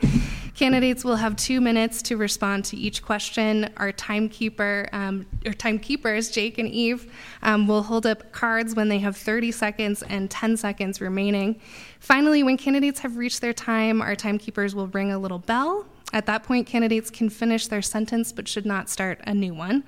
Candidates 0.54 1.04
will 1.04 1.16
have 1.16 1.36
two 1.36 1.60
minutes 1.60 2.00
to 2.00 2.16
respond 2.16 2.64
to 2.64 2.78
each 2.78 3.02
question. 3.02 3.70
Our 3.76 3.92
timekeeper, 3.92 4.88
um, 4.92 5.26
or 5.44 5.52
timekeepers, 5.52 6.30
Jake 6.30 6.56
and 6.56 6.66
Eve, 6.66 7.12
um, 7.42 7.68
will 7.68 7.82
hold 7.82 8.06
up 8.06 8.32
cards 8.32 8.74
when 8.74 8.88
they 8.88 8.98
have 9.00 9.18
30 9.18 9.52
seconds 9.52 10.02
and 10.02 10.30
10 10.30 10.56
seconds 10.56 10.98
remaining. 10.98 11.60
Finally, 12.00 12.42
when 12.42 12.56
candidates 12.56 13.00
have 13.00 13.18
reached 13.18 13.42
their 13.42 13.52
time, 13.52 14.00
our 14.00 14.16
timekeepers 14.16 14.74
will 14.74 14.86
ring 14.88 15.12
a 15.12 15.18
little 15.18 15.38
bell. 15.38 15.84
At 16.14 16.24
that 16.24 16.44
point, 16.44 16.66
candidates 16.66 17.10
can 17.10 17.28
finish 17.28 17.66
their 17.66 17.82
sentence 17.82 18.32
but 18.32 18.48
should 18.48 18.64
not 18.64 18.88
start 18.88 19.20
a 19.24 19.34
new 19.34 19.52
one. 19.52 19.84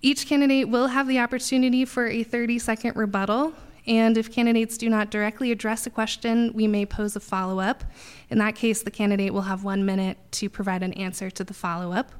Each 0.00 0.26
candidate 0.26 0.68
will 0.68 0.88
have 0.88 1.08
the 1.08 1.18
opportunity 1.18 1.84
for 1.84 2.06
a 2.06 2.22
30 2.22 2.58
second 2.58 2.96
rebuttal, 2.96 3.52
and 3.86 4.16
if 4.18 4.30
candidates 4.30 4.76
do 4.78 4.88
not 4.88 5.10
directly 5.10 5.50
address 5.50 5.86
a 5.86 5.90
question, 5.90 6.52
we 6.52 6.66
may 6.66 6.84
pose 6.84 7.16
a 7.16 7.20
follow 7.20 7.58
up. 7.58 7.84
In 8.28 8.38
that 8.38 8.54
case, 8.54 8.82
the 8.82 8.90
candidate 8.90 9.32
will 9.32 9.42
have 9.42 9.64
one 9.64 9.84
minute 9.84 10.18
to 10.32 10.50
provide 10.50 10.82
an 10.82 10.92
answer 10.92 11.30
to 11.30 11.42
the 11.42 11.54
follow 11.54 11.92
up. 11.92 12.12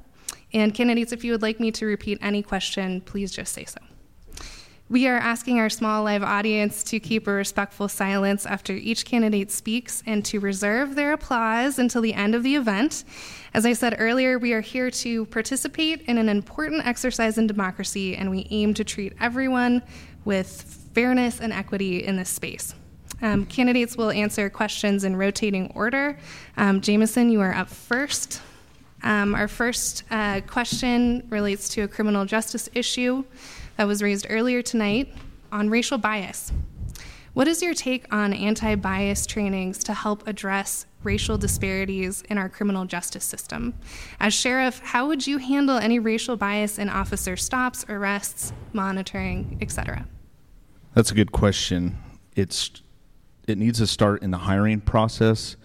And 0.51 0.73
candidates, 0.73 1.11
if 1.11 1.23
you 1.23 1.31
would 1.31 1.43
like 1.43 1.59
me 1.59 1.71
to 1.73 1.85
repeat 1.85 2.17
any 2.21 2.41
question, 2.41 3.01
please 3.01 3.31
just 3.31 3.53
say 3.53 3.65
so. 3.65 3.79
We 4.91 5.07
are 5.07 5.17
asking 5.17 5.59
our 5.59 5.69
small 5.69 6.03
live 6.03 6.23
audience 6.23 6.83
to 6.85 6.99
keep 6.99 7.27
a 7.27 7.31
respectful 7.31 7.87
silence 7.87 8.47
after 8.47 8.73
each 8.73 9.05
candidate 9.05 9.51
speaks 9.51 10.01
and 10.07 10.25
to 10.25 10.39
reserve 10.39 10.95
their 10.95 11.13
applause 11.13 11.77
until 11.77 12.01
the 12.01 12.15
end 12.15 12.33
of 12.33 12.41
the 12.41 12.55
event. 12.55 13.03
As 13.53 13.67
I 13.67 13.73
said 13.73 13.97
earlier, 13.99 14.39
we 14.39 14.51
are 14.51 14.61
here 14.61 14.89
to 14.89 15.25
participate 15.27 16.01
in 16.07 16.17
an 16.17 16.27
important 16.27 16.87
exercise 16.87 17.37
in 17.37 17.45
democracy, 17.45 18.15
and 18.15 18.31
we 18.31 18.47
aim 18.49 18.73
to 18.73 18.83
treat 18.83 19.13
everyone 19.19 19.83
with 20.25 20.89
fairness 20.95 21.39
and 21.39 21.53
equity 21.53 22.03
in 22.03 22.15
this 22.15 22.29
space. 22.29 22.73
Um, 23.21 23.45
candidates 23.45 23.95
will 23.95 24.09
answer 24.09 24.49
questions 24.49 25.03
in 25.03 25.15
rotating 25.15 25.71
order. 25.75 26.17
Um, 26.57 26.81
Jameson, 26.81 27.29
you 27.29 27.41
are 27.41 27.53
up 27.53 27.69
first. 27.69 28.41
Um, 29.03 29.35
our 29.35 29.47
first 29.47 30.03
uh, 30.09 30.41
question 30.47 31.27
relates 31.29 31.69
to 31.69 31.81
a 31.81 31.87
criminal 31.87 32.25
justice 32.25 32.69
issue 32.73 33.23
that 33.79 33.87
was 33.87 34.03
raised 34.03 34.27
earlier 34.29 34.61
tonight 34.61 35.07
on 35.53 35.69
racial 35.69 35.97
bias. 35.97 36.51
What 37.31 37.47
is 37.47 37.61
your 37.61 37.73
take 37.73 38.13
on 38.13 38.33
anti 38.33 38.75
bias 38.75 39.25
trainings 39.25 39.85
to 39.85 39.93
help 39.93 40.27
address 40.27 40.85
racial 41.01 41.37
disparities 41.37 42.21
in 42.23 42.37
our 42.37 42.49
criminal 42.49 42.83
justice 42.83 43.23
system? 43.23 43.73
As 44.19 44.33
sheriff, 44.33 44.81
how 44.83 45.07
would 45.07 45.25
you 45.25 45.37
handle 45.37 45.77
any 45.77 45.97
racial 45.97 46.35
bias 46.35 46.77
in 46.77 46.89
officer 46.89 47.37
stops, 47.37 47.85
arrests, 47.87 48.51
monitoring, 48.73 49.57
etc.? 49.61 50.05
That's 50.93 51.11
a 51.11 51.15
good 51.15 51.31
question. 51.31 51.97
It's 52.35 52.83
it 53.47 53.57
needs 53.57 53.79
to 53.79 53.87
start 53.87 54.23
in 54.23 54.31
the 54.31 54.39
hiring 54.39 54.81
process. 54.81 55.55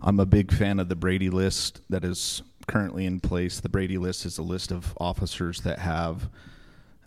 I'm 0.00 0.18
a 0.20 0.26
big 0.26 0.52
fan 0.52 0.80
of 0.80 0.88
the 0.88 0.96
Brady 0.96 1.28
list 1.28 1.82
that 1.90 2.02
is 2.02 2.40
currently 2.66 3.04
in 3.04 3.20
place. 3.20 3.60
The 3.60 3.68
Brady 3.68 3.98
list 3.98 4.24
is 4.24 4.38
a 4.38 4.42
list 4.42 4.72
of 4.72 4.96
officers 4.98 5.60
that 5.60 5.80
have 5.80 6.30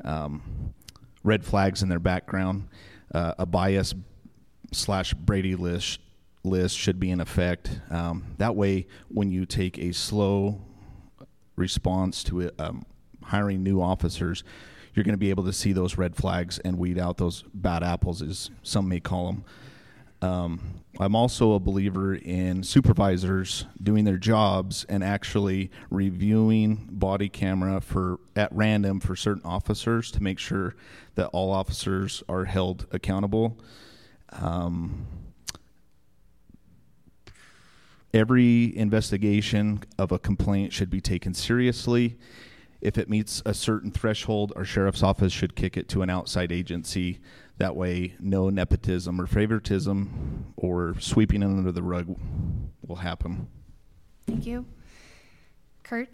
um, 0.04 0.74
red 1.24 1.44
flags 1.44 1.84
in 1.84 1.90
their 1.90 2.00
background. 2.00 2.68
Uh, 3.14 3.34
a 3.38 3.46
bias 3.46 3.94
slash 4.72 5.14
Brady 5.14 5.56
list 5.56 6.00
list 6.44 6.78
should 6.78 7.00
be 7.00 7.12
in 7.12 7.22
effect. 7.22 7.82
Um, 7.90 8.36
that 8.38 8.56
way, 8.56 8.88
when 9.10 9.32
you 9.32 9.46
take 9.46 9.78
a 9.78 9.92
slow 9.92 10.62
response 11.56 12.24
to 12.26 12.42
it, 12.42 12.56
um, 12.60 12.86
hiring 13.24 13.64
new 13.64 13.82
officers, 13.82 14.44
you're 14.94 15.04
going 15.04 15.14
to 15.14 15.20
be 15.20 15.30
able 15.30 15.46
to 15.46 15.54
see 15.54 15.72
those 15.72 15.98
red 15.98 16.16
flags 16.16 16.60
and 16.60 16.78
weed 16.78 16.98
out 16.98 17.18
those 17.18 17.44
bad 17.54 17.84
apples, 17.84 18.22
as 18.22 18.50
some 18.64 18.90
may 18.90 19.00
call 19.00 19.28
them. 19.28 19.44
Um, 20.22 20.82
I'm 21.00 21.16
also 21.16 21.54
a 21.54 21.60
believer 21.60 22.14
in 22.14 22.62
supervisors 22.64 23.66
doing 23.82 24.06
their 24.06 24.18
jobs 24.18 24.86
and 24.88 25.04
actually 25.04 25.72
reviewing 25.90 26.88
body 26.92 27.28
camera 27.28 27.82
for 27.82 28.20
at 28.36 28.54
random 28.54 29.00
for 29.00 29.16
certain 29.16 29.42
officers 29.44 30.12
to 30.12 30.22
make 30.22 30.38
sure 30.38 30.76
that 31.16 31.28
all 31.28 31.52
officers 31.52 32.22
are 32.30 32.46
held 32.46 32.86
accountable. 32.92 33.58
Um, 34.34 35.08
every 38.14 38.78
investigation 38.78 39.82
of 39.98 40.12
a 40.12 40.20
complaint 40.20 40.72
should 40.72 40.92
be 40.92 41.02
taken 41.02 41.34
seriously. 41.34 42.18
If 42.80 42.98
it 42.98 43.10
meets 43.10 43.42
a 43.46 43.54
certain 43.54 43.92
threshold, 43.92 44.54
our 44.56 44.66
sheriff's 44.66 45.04
office 45.04 45.34
should 45.34 45.56
kick 45.56 45.78
it 45.78 45.88
to 45.90 46.02
an 46.02 46.10
outside 46.10 46.52
agency 46.52 47.20
that 47.62 47.76
way, 47.76 48.16
no 48.20 48.50
nepotism 48.50 49.22
or 49.22 49.28
favoritism 49.28 50.54
or 50.58 50.96
sweeping 51.00 51.44
it 51.44 51.46
under 51.46 51.72
the 51.72 51.84
rug 51.84 52.18
will 52.88 52.96
happen. 52.96 53.48
Thank 54.26 54.48
you. 54.48 54.66
Kurt? 55.84 56.10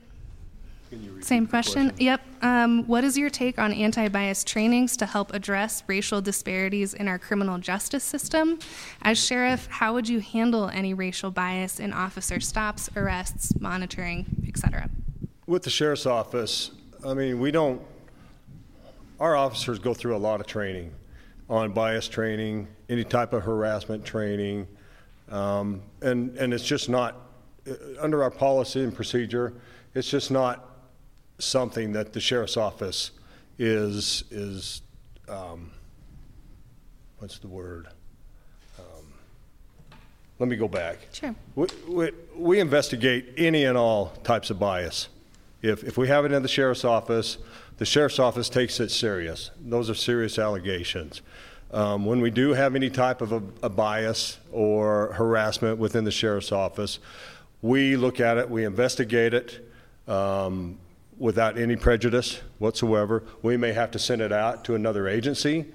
Same 1.21 1.47
question. 1.47 1.89
question. 1.89 1.93
Yep. 1.97 2.21
Um, 2.41 2.85
what 2.85 3.03
is 3.03 3.17
your 3.17 3.29
take 3.29 3.59
on 3.59 3.71
anti 3.73 4.09
bias 4.09 4.43
trainings 4.43 4.97
to 4.97 5.05
help 5.05 5.33
address 5.33 5.83
racial 5.87 6.21
disparities 6.21 6.93
in 6.93 7.07
our 7.07 7.17
criminal 7.17 7.57
justice 7.57 8.03
system? 8.03 8.59
As 9.01 9.17
sheriff, 9.17 9.67
how 9.69 9.93
would 9.93 10.07
you 10.07 10.19
handle 10.19 10.69
any 10.69 10.93
racial 10.93 11.31
bias 11.31 11.79
in 11.79 11.93
officer 11.93 12.39
stops, 12.41 12.89
arrests, 12.95 13.57
monitoring, 13.59 14.25
etc.? 14.47 14.89
With 15.45 15.63
the 15.63 15.69
sheriff's 15.69 16.05
office, 16.05 16.71
I 17.05 17.13
mean, 17.13 17.39
we 17.39 17.51
don't, 17.51 17.81
our 19.19 19.35
officers 19.35 19.79
go 19.79 19.93
through 19.93 20.15
a 20.15 20.19
lot 20.19 20.39
of 20.41 20.47
training 20.47 20.91
on 21.49 21.71
bias 21.71 22.07
training, 22.07 22.67
any 22.89 23.03
type 23.03 23.33
of 23.33 23.43
harassment 23.43 24.03
training. 24.05 24.67
Um, 25.29 25.81
and, 26.01 26.35
and 26.37 26.53
it's 26.53 26.63
just 26.63 26.89
not, 26.89 27.15
uh, 27.69 27.73
under 27.99 28.23
our 28.23 28.31
policy 28.31 28.83
and 28.83 28.93
procedure, 28.93 29.53
it's 29.93 30.09
just 30.09 30.31
not 30.31 30.65
something 31.39 31.93
that 31.93 32.13
the 32.13 32.19
sheriff's 32.19 32.57
office 32.57 33.11
is, 33.57 34.23
is 34.31 34.81
um, 35.29 35.71
what's 37.19 37.39
the 37.39 37.47
word? 37.47 37.87
Um, 38.79 39.05
let 40.39 40.49
me 40.49 40.55
go 40.55 40.67
back. 40.67 40.97
Sure. 41.13 41.35
We, 41.55 41.67
we, 41.87 42.11
we 42.35 42.59
investigate 42.59 43.33
any 43.37 43.65
and 43.65 43.77
all 43.77 44.07
types 44.23 44.49
of 44.49 44.59
bias. 44.59 45.09
If, 45.61 45.83
if 45.83 45.97
we 45.97 46.07
have 46.07 46.25
it 46.25 46.31
in 46.31 46.43
the 46.43 46.47
sheriff's 46.47 46.85
office, 46.85 47.37
the 47.77 47.85
sheriff's 47.85 48.19
office 48.19 48.49
takes 48.49 48.79
it 48.79 48.89
serious. 48.89 49.51
Those 49.59 49.89
are 49.89 49.95
serious 49.95 50.39
allegations. 50.39 51.21
Um, 51.71 52.05
when 52.05 52.21
we 52.21 52.31
do 52.31 52.53
have 52.53 52.75
any 52.75 52.89
type 52.89 53.21
of 53.21 53.31
a, 53.33 53.43
a, 53.61 53.69
bias 53.69 54.39
or 54.51 55.11
harassment 55.13 55.77
within 55.77 56.05
the 56.05 56.11
sheriff's 56.11 56.51
office, 56.51 56.99
we 57.61 57.97
look 57.97 58.19
at 58.19 58.37
it, 58.37 58.49
we 58.49 58.63
investigate 58.63 59.33
it 59.33 59.69
um, 60.07 60.77
without 61.17 61.57
any 61.57 61.75
prejudice 61.75 62.39
whatsoever. 62.59 63.23
We 63.41 63.57
may 63.57 63.73
have 63.73 63.91
to 63.91 63.99
send 63.99 64.21
it 64.21 64.31
out 64.31 64.63
to 64.65 64.75
another 64.75 65.07
agency 65.07 65.65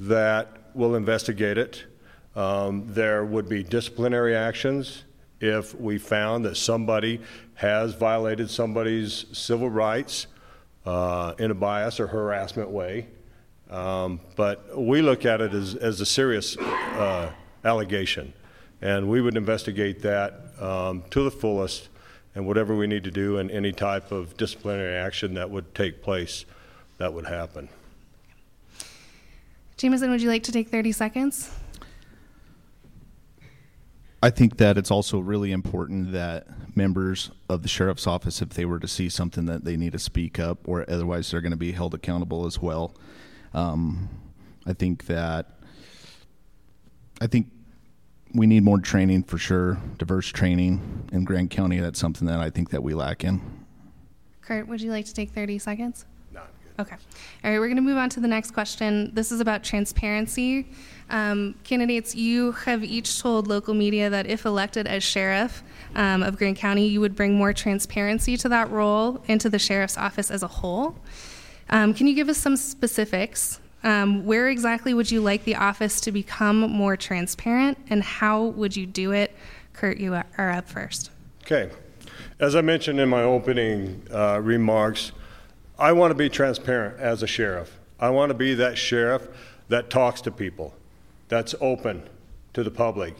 that 0.00 0.48
will 0.74 0.96
investigate 0.96 1.58
it. 1.58 1.84
Um, 2.34 2.84
there 2.88 3.24
would 3.24 3.48
be 3.48 3.62
disciplinary 3.62 4.34
actions 4.34 5.04
if 5.40 5.74
we 5.74 5.96
found 5.98 6.44
that 6.44 6.56
somebody 6.56 7.20
has 7.54 7.94
violated 7.94 8.50
somebody's 8.50 9.26
civil 9.32 9.70
rights 9.70 10.26
uh, 10.86 11.34
in 11.38 11.50
a 11.50 11.54
bias 11.54 12.00
or 12.00 12.06
harassment 12.06 12.70
way. 12.70 13.08
Um, 13.68 14.20
but 14.36 14.78
we 14.78 15.02
look 15.02 15.26
at 15.26 15.40
it 15.40 15.52
as, 15.52 15.74
as 15.74 16.00
a 16.00 16.06
serious 16.06 16.56
uh, 16.56 17.32
allegation, 17.64 18.32
and 18.80 19.10
we 19.10 19.20
would 19.20 19.36
investigate 19.36 20.02
that 20.02 20.52
um, 20.60 21.02
to 21.10 21.24
the 21.24 21.30
fullest 21.30 21.88
and 22.36 22.46
whatever 22.46 22.76
we 22.76 22.86
need 22.86 23.02
to 23.04 23.10
do 23.10 23.38
and 23.38 23.50
any 23.50 23.72
type 23.72 24.12
of 24.12 24.36
disciplinary 24.36 24.94
action 24.94 25.34
that 25.34 25.50
would 25.50 25.74
take 25.74 26.02
place, 26.02 26.44
that 26.98 27.12
would 27.12 27.26
happen. 27.26 27.68
Jameson, 29.76 30.10
would 30.10 30.22
you 30.22 30.28
like 30.28 30.44
to 30.44 30.52
take 30.52 30.68
30 30.68 30.92
seconds? 30.92 31.50
I 34.22 34.30
think 34.30 34.56
that 34.56 34.78
it's 34.78 34.90
also 34.90 35.18
really 35.18 35.52
important 35.52 36.12
that 36.12 36.46
members 36.76 37.30
of 37.48 37.62
the 37.62 37.68
sheriff's 37.68 38.06
office, 38.06 38.40
if 38.40 38.50
they 38.50 38.64
were 38.64 38.78
to 38.78 38.88
see 38.88 39.08
something 39.08 39.46
that 39.46 39.64
they 39.64 39.76
need 39.76 39.92
to 39.92 39.98
speak 39.98 40.38
up, 40.38 40.66
or 40.66 40.88
otherwise 40.88 41.30
they're 41.30 41.42
going 41.42 41.50
to 41.50 41.56
be 41.56 41.72
held 41.72 41.94
accountable 41.94 42.46
as 42.46 42.60
well. 42.60 42.94
Um, 43.52 44.08
I 44.66 44.72
think 44.72 45.06
that 45.06 45.58
I 47.20 47.26
think 47.26 47.50
we 48.34 48.46
need 48.46 48.62
more 48.62 48.78
training 48.78 49.22
for 49.22 49.38
sure, 49.38 49.78
diverse 49.98 50.28
training 50.28 51.08
in 51.12 51.24
Grand 51.24 51.50
County. 51.50 51.78
That's 51.78 51.98
something 51.98 52.26
that 52.26 52.40
I 52.40 52.50
think 52.50 52.70
that 52.70 52.82
we 52.82 52.94
lack 52.94 53.24
in. 53.24 53.40
Kurt, 54.42 54.68
would 54.68 54.80
you 54.80 54.90
like 54.90 55.06
to 55.06 55.14
take 55.14 55.30
30 55.30 55.58
seconds? 55.58 56.04
No, 56.32 56.40
I'm 56.40 56.46
good. 56.62 56.82
Okay. 56.82 56.96
All 57.44 57.50
right, 57.50 57.58
we're 57.58 57.66
going 57.66 57.76
to 57.76 57.82
move 57.82 57.96
on 57.96 58.10
to 58.10 58.20
the 58.20 58.28
next 58.28 58.52
question. 58.52 59.14
This 59.14 59.32
is 59.32 59.40
about 59.40 59.64
transparency. 59.64 60.68
Um, 61.08 61.54
candidates, 61.62 62.14
you 62.14 62.52
have 62.52 62.82
each 62.82 63.20
told 63.20 63.46
local 63.46 63.74
media 63.74 64.10
that 64.10 64.26
if 64.26 64.44
elected 64.44 64.86
as 64.86 65.02
sheriff 65.04 65.62
um, 65.94 66.22
of 66.22 66.36
Grand 66.36 66.56
County, 66.56 66.86
you 66.86 67.00
would 67.00 67.14
bring 67.14 67.34
more 67.34 67.52
transparency 67.52 68.36
to 68.38 68.48
that 68.48 68.70
role 68.70 69.22
and 69.28 69.40
to 69.40 69.48
the 69.48 69.58
sheriff's 69.58 69.96
office 69.96 70.30
as 70.30 70.42
a 70.42 70.48
whole. 70.48 70.96
Um, 71.70 71.94
can 71.94 72.06
you 72.06 72.14
give 72.14 72.28
us 72.28 72.38
some 72.38 72.56
specifics? 72.56 73.60
Um, 73.84 74.24
where 74.26 74.48
exactly 74.48 74.94
would 74.94 75.10
you 75.10 75.20
like 75.20 75.44
the 75.44 75.54
office 75.54 76.00
to 76.02 76.12
become 76.12 76.58
more 76.58 76.96
transparent, 76.96 77.78
and 77.88 78.02
how 78.02 78.44
would 78.44 78.74
you 78.74 78.86
do 78.86 79.12
it? 79.12 79.32
Kurt, 79.72 79.98
you 79.98 80.14
are 80.14 80.50
up 80.50 80.68
first. 80.68 81.10
Okay. 81.42 81.70
As 82.40 82.56
I 82.56 82.60
mentioned 82.60 82.98
in 82.98 83.08
my 83.08 83.22
opening 83.22 84.02
uh, 84.12 84.40
remarks, 84.42 85.12
I 85.78 85.92
want 85.92 86.10
to 86.10 86.14
be 86.14 86.28
transparent 86.28 86.98
as 86.98 87.22
a 87.22 87.26
sheriff. 87.26 87.78
I 88.00 88.10
want 88.10 88.30
to 88.30 88.34
be 88.34 88.54
that 88.54 88.76
sheriff 88.76 89.28
that 89.68 89.88
talks 89.88 90.20
to 90.22 90.30
people, 90.30 90.74
that's 91.28 91.54
open 91.60 92.08
to 92.54 92.62
the 92.62 92.70
public. 92.70 93.14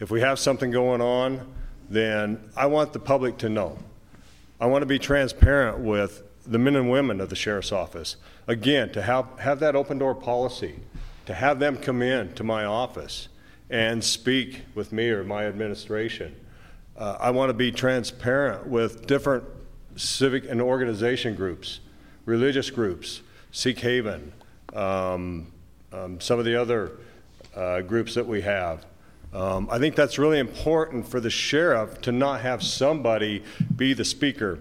If 0.00 0.10
we 0.10 0.20
have 0.20 0.38
something 0.38 0.70
going 0.70 1.00
on, 1.00 1.46
then 1.90 2.50
I 2.56 2.66
want 2.66 2.92
the 2.92 2.98
public 2.98 3.38
to 3.38 3.48
know. 3.48 3.78
I 4.60 4.66
want 4.66 4.82
to 4.82 4.86
be 4.86 4.98
transparent 4.98 5.78
with 5.78 6.22
the 6.46 6.58
men 6.58 6.76
and 6.76 6.90
women 6.90 7.20
of 7.20 7.30
the 7.30 7.36
sheriff's 7.36 7.72
office. 7.72 8.16
Again, 8.46 8.90
to 8.92 9.02
have, 9.02 9.26
have 9.38 9.60
that 9.60 9.76
open 9.76 9.98
door 9.98 10.14
policy, 10.14 10.76
to 11.26 11.34
have 11.34 11.58
them 11.58 11.76
come 11.76 12.02
in 12.02 12.32
to 12.34 12.44
my 12.44 12.64
office 12.64 13.28
and 13.70 14.02
speak 14.02 14.62
with 14.74 14.92
me 14.92 15.10
or 15.10 15.24
my 15.24 15.46
administration. 15.46 16.34
Uh, 16.96 17.16
I 17.20 17.30
want 17.30 17.50
to 17.50 17.54
be 17.54 17.70
transparent 17.70 18.66
with 18.66 19.06
different 19.06 19.44
civic 19.96 20.48
and 20.48 20.60
organization 20.60 21.34
groups, 21.34 21.80
religious 22.24 22.70
groups, 22.70 23.20
Seekhaven, 23.52 24.30
um, 24.74 25.52
um, 25.92 26.20
some 26.20 26.38
of 26.38 26.44
the 26.44 26.56
other 26.60 26.92
uh, 27.58 27.80
groups 27.82 28.14
that 28.14 28.26
we 28.26 28.40
have. 28.42 28.86
Um, 29.34 29.68
I 29.70 29.78
think 29.78 29.96
that's 29.96 30.18
really 30.18 30.38
important 30.38 31.06
for 31.06 31.20
the 31.20 31.28
sheriff 31.28 32.00
to 32.02 32.12
not 32.12 32.40
have 32.40 32.62
somebody 32.62 33.42
be 33.76 33.92
the 33.92 34.04
speaker 34.04 34.60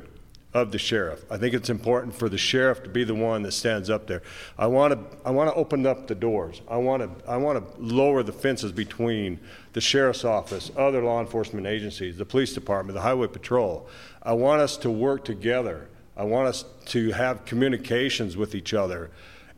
of 0.53 0.72
the 0.72 0.80
sheriff. 0.80 1.24
I 1.30 1.38
think 1.38 1.53
it's 1.53 1.69
important 1.69 2.15
for 2.15 2.28
the 2.28 2.38
sheriff 2.38 2.82
to 2.84 2.90
be 2.90 3.03
the 3.03 3.14
one 3.14 3.44
that 3.44 3.52
stands 3.52 3.90
up 3.90 4.07
there. 4.07 4.24
I 4.57 4.68
want 4.68 4.94
to 4.94 5.18
I 5.26 5.32
want 5.32 5.49
to 5.49 5.56
open 5.56 5.86
up 5.86 6.07
the 6.07 6.15
doors. 6.15 6.61
I 6.68 6.78
want 6.78 7.03
to 7.03 7.30
I 7.30 7.38
want 7.38 7.60
to 7.60 7.82
lower 7.82 8.24
the 8.24 8.34
fences 8.34 8.72
between 8.72 9.40
the 9.74 9.82
sheriff's 9.82 10.26
office, 10.26 10.72
other 10.76 11.02
law 11.03 11.22
enforcement 11.22 11.68
agencies, 11.68 12.18
the 12.18 12.26
police 12.26 12.53
department, 12.53 12.95
the 12.95 13.02
highway 13.02 13.28
patrol. 13.28 13.88
I 14.24 14.34
want 14.34 14.61
us 14.61 14.76
to 14.78 14.90
work 14.90 15.24
together. 15.24 15.88
I 16.18 16.24
want 16.24 16.48
us 16.48 16.65
to 16.88 17.11
have 17.11 17.45
communications 17.45 18.36
with 18.36 18.56
each 18.56 18.74
other 18.74 19.11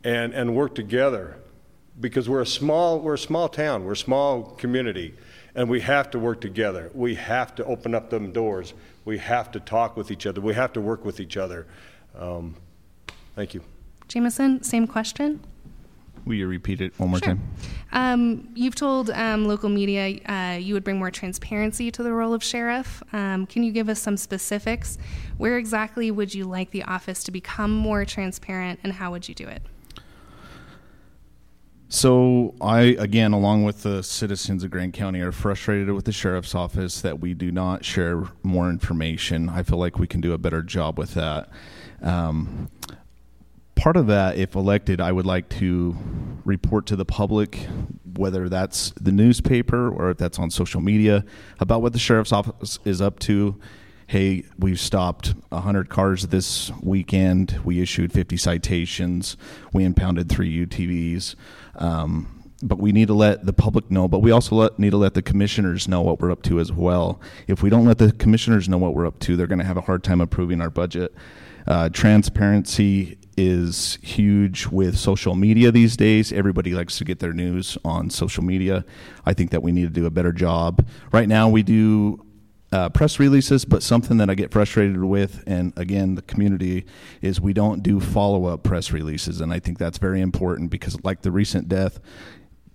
and 0.04 0.34
and 0.34 0.56
work 0.56 0.76
together 0.76 1.38
because 2.00 2.30
we're 2.30 2.42
a 2.42 2.46
small 2.46 3.00
we're 3.00 3.16
a 3.16 3.18
small 3.18 3.50
town, 3.50 3.86
we're 3.86 3.94
a 3.94 3.98
small 3.98 4.44
community 4.44 5.14
and 5.56 5.70
we 5.70 5.82
have 5.82 6.10
to 6.12 6.20
work 6.20 6.42
together. 6.42 6.90
We 6.94 7.16
have 7.16 7.56
to 7.56 7.66
open 7.66 7.96
up 7.96 8.10
them 8.10 8.32
doors. 8.32 8.74
We 9.06 9.18
have 9.18 9.52
to 9.52 9.60
talk 9.60 9.98
with 9.98 10.12
each 10.12 10.26
other. 10.26 10.42
We 10.42 10.54
have 10.54 10.74
to 10.74 10.82
work 10.82 11.04
with 11.04 11.20
each 11.20 11.38
other. 11.38 11.68
Um, 12.18 12.56
thank 13.36 13.54
you. 13.54 13.64
Jameson, 14.08 14.64
same 14.64 14.88
question. 14.88 15.40
Will 16.26 16.36
you 16.36 16.48
repeat 16.48 16.82
it 16.82 16.94
one 17.00 17.10
more 17.10 17.20
Sure. 17.20 17.30
time? 17.30 17.42
Um, 17.92 18.50
you've 18.54 18.76
told 18.76 19.10
um, 19.10 19.48
local 19.48 19.70
media 19.70 20.20
uh, 20.26 20.58
you 20.58 20.74
would 20.74 20.84
bring 20.84 21.00
more 21.00 21.12
transparency 21.12 21.90
to 21.92 22.04
the 22.04 22.12
role 22.12 22.34
of 22.34 22.44
sheriff. 22.44 23.02
Um, 23.14 23.46
can 23.48 23.64
you 23.64 23.72
give 23.72 23.90
us 23.90 24.00
some 24.00 24.18
specifics? 24.18 24.98
Where 25.38 25.58
exactly 25.58 26.12
would 26.12 26.34
you 26.34 26.46
like 26.46 26.72
the 26.72 26.84
office 26.84 27.24
to 27.24 27.32
become 27.32 27.72
more 27.72 28.06
transparent, 28.06 28.80
and 28.84 28.94
how 28.94 29.12
would 29.12 29.28
you 29.28 29.34
do 29.34 29.48
it? 29.48 29.62
So 31.92 32.54
I, 32.62 32.82
again, 33.00 33.34
along 33.34 33.64
with 33.64 33.82
the 33.82 34.04
citizens 34.04 34.64
of 34.64 34.70
Grand 34.70 34.94
County, 34.94 35.22
are 35.22 35.32
frustrated 35.32 35.92
with 35.92 36.06
the 36.06 36.12
sheriff's 36.12 36.54
office 36.54 37.02
that 37.02 37.20
we 37.20 37.34
do 37.34 37.52
not 37.52 37.84
share 37.84 38.26
more 38.44 38.70
information. 38.70 39.50
I 39.50 39.64
feel 39.64 39.80
like 39.80 39.98
we 39.98 40.06
can 40.06 40.22
do 40.22 40.34
a 40.34 40.38
better 40.38 40.62
job 40.62 41.00
with 41.00 41.16
that. 41.16 41.50
Um, 42.04 42.70
part 43.74 43.98
of 43.98 44.06
that, 44.06 44.38
if 44.38 44.54
elected, 44.54 45.02
I 45.02 45.12
would 45.12 45.26
like 45.26 45.50
to 45.50 45.98
report 46.46 46.86
to 46.88 46.96
the 46.96 47.06
public, 47.06 47.68
whether 48.16 48.50
that's 48.50 48.92
the 48.92 49.12
newspaper 49.12 49.90
or 49.90 50.12
if 50.12 50.18
that's 50.18 50.38
on 50.38 50.52
social 50.52 50.82
media, 50.82 51.26
about 51.60 51.82
what 51.82 51.94
the 51.94 52.00
sheriff's 52.00 52.32
office 52.32 52.78
is 52.86 53.02
up 53.02 53.18
to. 53.22 53.60
Hey, 54.10 54.46
we've 54.58 54.80
stopped 54.80 55.36
100 55.50 55.88
cars 55.88 56.26
this 56.30 56.72
weekend. 56.82 57.62
We 57.64 57.80
issued 57.80 58.12
50 58.12 58.38
citations. 58.38 59.38
We 59.72 59.84
impounded 59.84 60.30
three 60.30 60.66
UTVs. 60.66 61.36
Um, 61.76 62.44
but 62.64 62.80
we 62.80 62.92
need 62.92 63.10
to 63.10 63.14
let 63.14 63.46
the 63.46 63.54
public 63.54 63.92
know, 63.92 64.08
but 64.08 64.24
we 64.24 64.32
also 64.32 64.56
let, 64.56 64.80
need 64.80 64.90
to 64.90 64.98
let 64.98 65.14
the 65.14 65.22
commissioners 65.22 65.88
know 65.88 66.02
what 66.02 66.20
we're 66.20 66.32
up 66.32 66.42
to 66.46 66.60
as 66.60 66.72
well. 66.72 67.22
If 67.46 67.62
we 67.62 67.70
don't 67.70 67.86
let 67.86 68.00
the 68.00 68.12
commissioners 68.12 68.68
know 68.68 68.80
what 68.80 68.96
we're 68.96 69.06
up 69.06 69.20
to, 69.20 69.36
they're 69.36 69.46
going 69.46 69.60
to 69.60 69.66
have 69.66 69.78
a 69.78 69.82
hard 69.82 70.04
time 70.04 70.22
approving 70.22 70.60
our 70.60 70.72
budget. 70.72 71.14
Uh, 71.68 71.90
transparency 71.90 73.20
is 73.38 74.00
huge 74.02 74.66
with 74.66 74.98
social 74.98 75.36
media 75.36 75.72
these 75.72 75.96
days. 75.96 76.34
Everybody 76.34 76.74
likes 76.74 76.98
to 76.98 77.06
get 77.06 77.20
their 77.20 77.32
news 77.32 77.78
on 77.86 78.10
social 78.10 78.44
media. 78.44 78.86
I 79.28 79.36
think 79.36 79.52
that 79.52 79.62
we 79.62 79.72
need 79.72 79.84
to 79.84 79.90
do 80.02 80.08
a 80.08 80.10
better 80.10 80.32
job. 80.32 80.84
Right 81.12 81.30
now, 81.30 81.48
we 81.48 81.62
do 81.62 82.26
uh, 82.72 82.90
press 82.90 83.20
releases, 83.20 83.66
but 83.66 83.82
something 83.82 84.18
that 84.18 84.30
I 84.30 84.36
get 84.36 84.52
frustrated 84.52 85.04
with, 85.04 85.44
and 85.48 85.74
again, 85.76 86.16
the 86.16 86.22
community, 86.22 86.86
is 87.22 87.42
we 87.42 87.54
don't 87.54 87.82
do 87.82 88.00
follow 88.00 88.46
up 88.46 88.64
press 88.64 88.92
releases. 88.92 89.42
And 89.42 89.52
I 89.52 89.60
think 89.60 89.78
that's 89.80 89.98
very 89.98 90.22
important 90.22 90.70
because, 90.70 91.04
like 91.04 91.22
the 91.22 91.32
recent 91.32 91.68
death, 91.68 92.00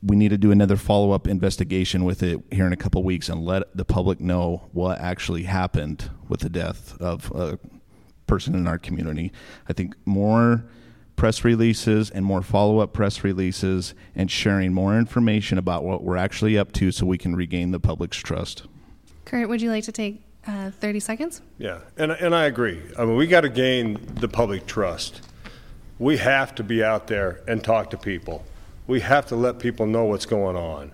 we 0.02 0.16
need 0.16 0.30
to 0.30 0.38
do 0.38 0.50
another 0.50 0.76
follow 0.76 1.12
up 1.12 1.26
investigation 1.26 2.04
with 2.04 2.22
it 2.22 2.40
here 2.50 2.66
in 2.66 2.72
a 2.72 2.76
couple 2.76 3.02
weeks 3.02 3.28
and 3.28 3.44
let 3.44 3.74
the 3.74 3.84
public 3.84 4.20
know 4.20 4.68
what 4.72 4.98
actually 4.98 5.44
happened 5.44 6.10
with 6.28 6.40
the 6.40 6.50
death 6.50 7.00
of 7.00 7.30
a 7.32 7.58
person 8.26 8.54
in 8.54 8.66
our 8.66 8.78
community. 8.78 9.32
I 9.68 9.72
think 9.72 9.94
more 10.04 10.64
press 11.16 11.44
releases 11.44 12.10
and 12.10 12.24
more 12.24 12.42
follow 12.42 12.80
up 12.80 12.92
press 12.92 13.22
releases 13.22 13.94
and 14.14 14.30
sharing 14.30 14.74
more 14.74 14.98
information 14.98 15.56
about 15.56 15.84
what 15.84 16.02
we're 16.02 16.16
actually 16.16 16.58
up 16.58 16.72
to 16.72 16.90
so 16.90 17.06
we 17.06 17.16
can 17.16 17.36
regain 17.36 17.70
the 17.70 17.80
public's 17.80 18.18
trust. 18.18 18.66
Kurt, 19.24 19.48
would 19.48 19.62
you 19.62 19.70
like 19.70 19.84
to 19.84 19.92
take 19.92 20.22
uh, 20.46 20.70
30 20.70 21.00
seconds? 21.00 21.40
Yeah, 21.58 21.80
and, 21.96 22.12
and 22.12 22.34
I 22.34 22.44
agree. 22.44 22.82
I 22.98 23.04
mean, 23.04 23.16
we 23.16 23.26
got 23.26 23.42
to 23.42 23.48
gain 23.48 23.98
the 24.14 24.28
public 24.28 24.66
trust. 24.66 25.22
We 25.98 26.18
have 26.18 26.54
to 26.56 26.64
be 26.64 26.82
out 26.82 27.06
there 27.06 27.40
and 27.48 27.62
talk 27.62 27.90
to 27.90 27.96
people. 27.96 28.44
We 28.86 29.00
have 29.00 29.26
to 29.26 29.36
let 29.36 29.58
people 29.58 29.86
know 29.86 30.04
what's 30.04 30.26
going 30.26 30.56
on. 30.56 30.92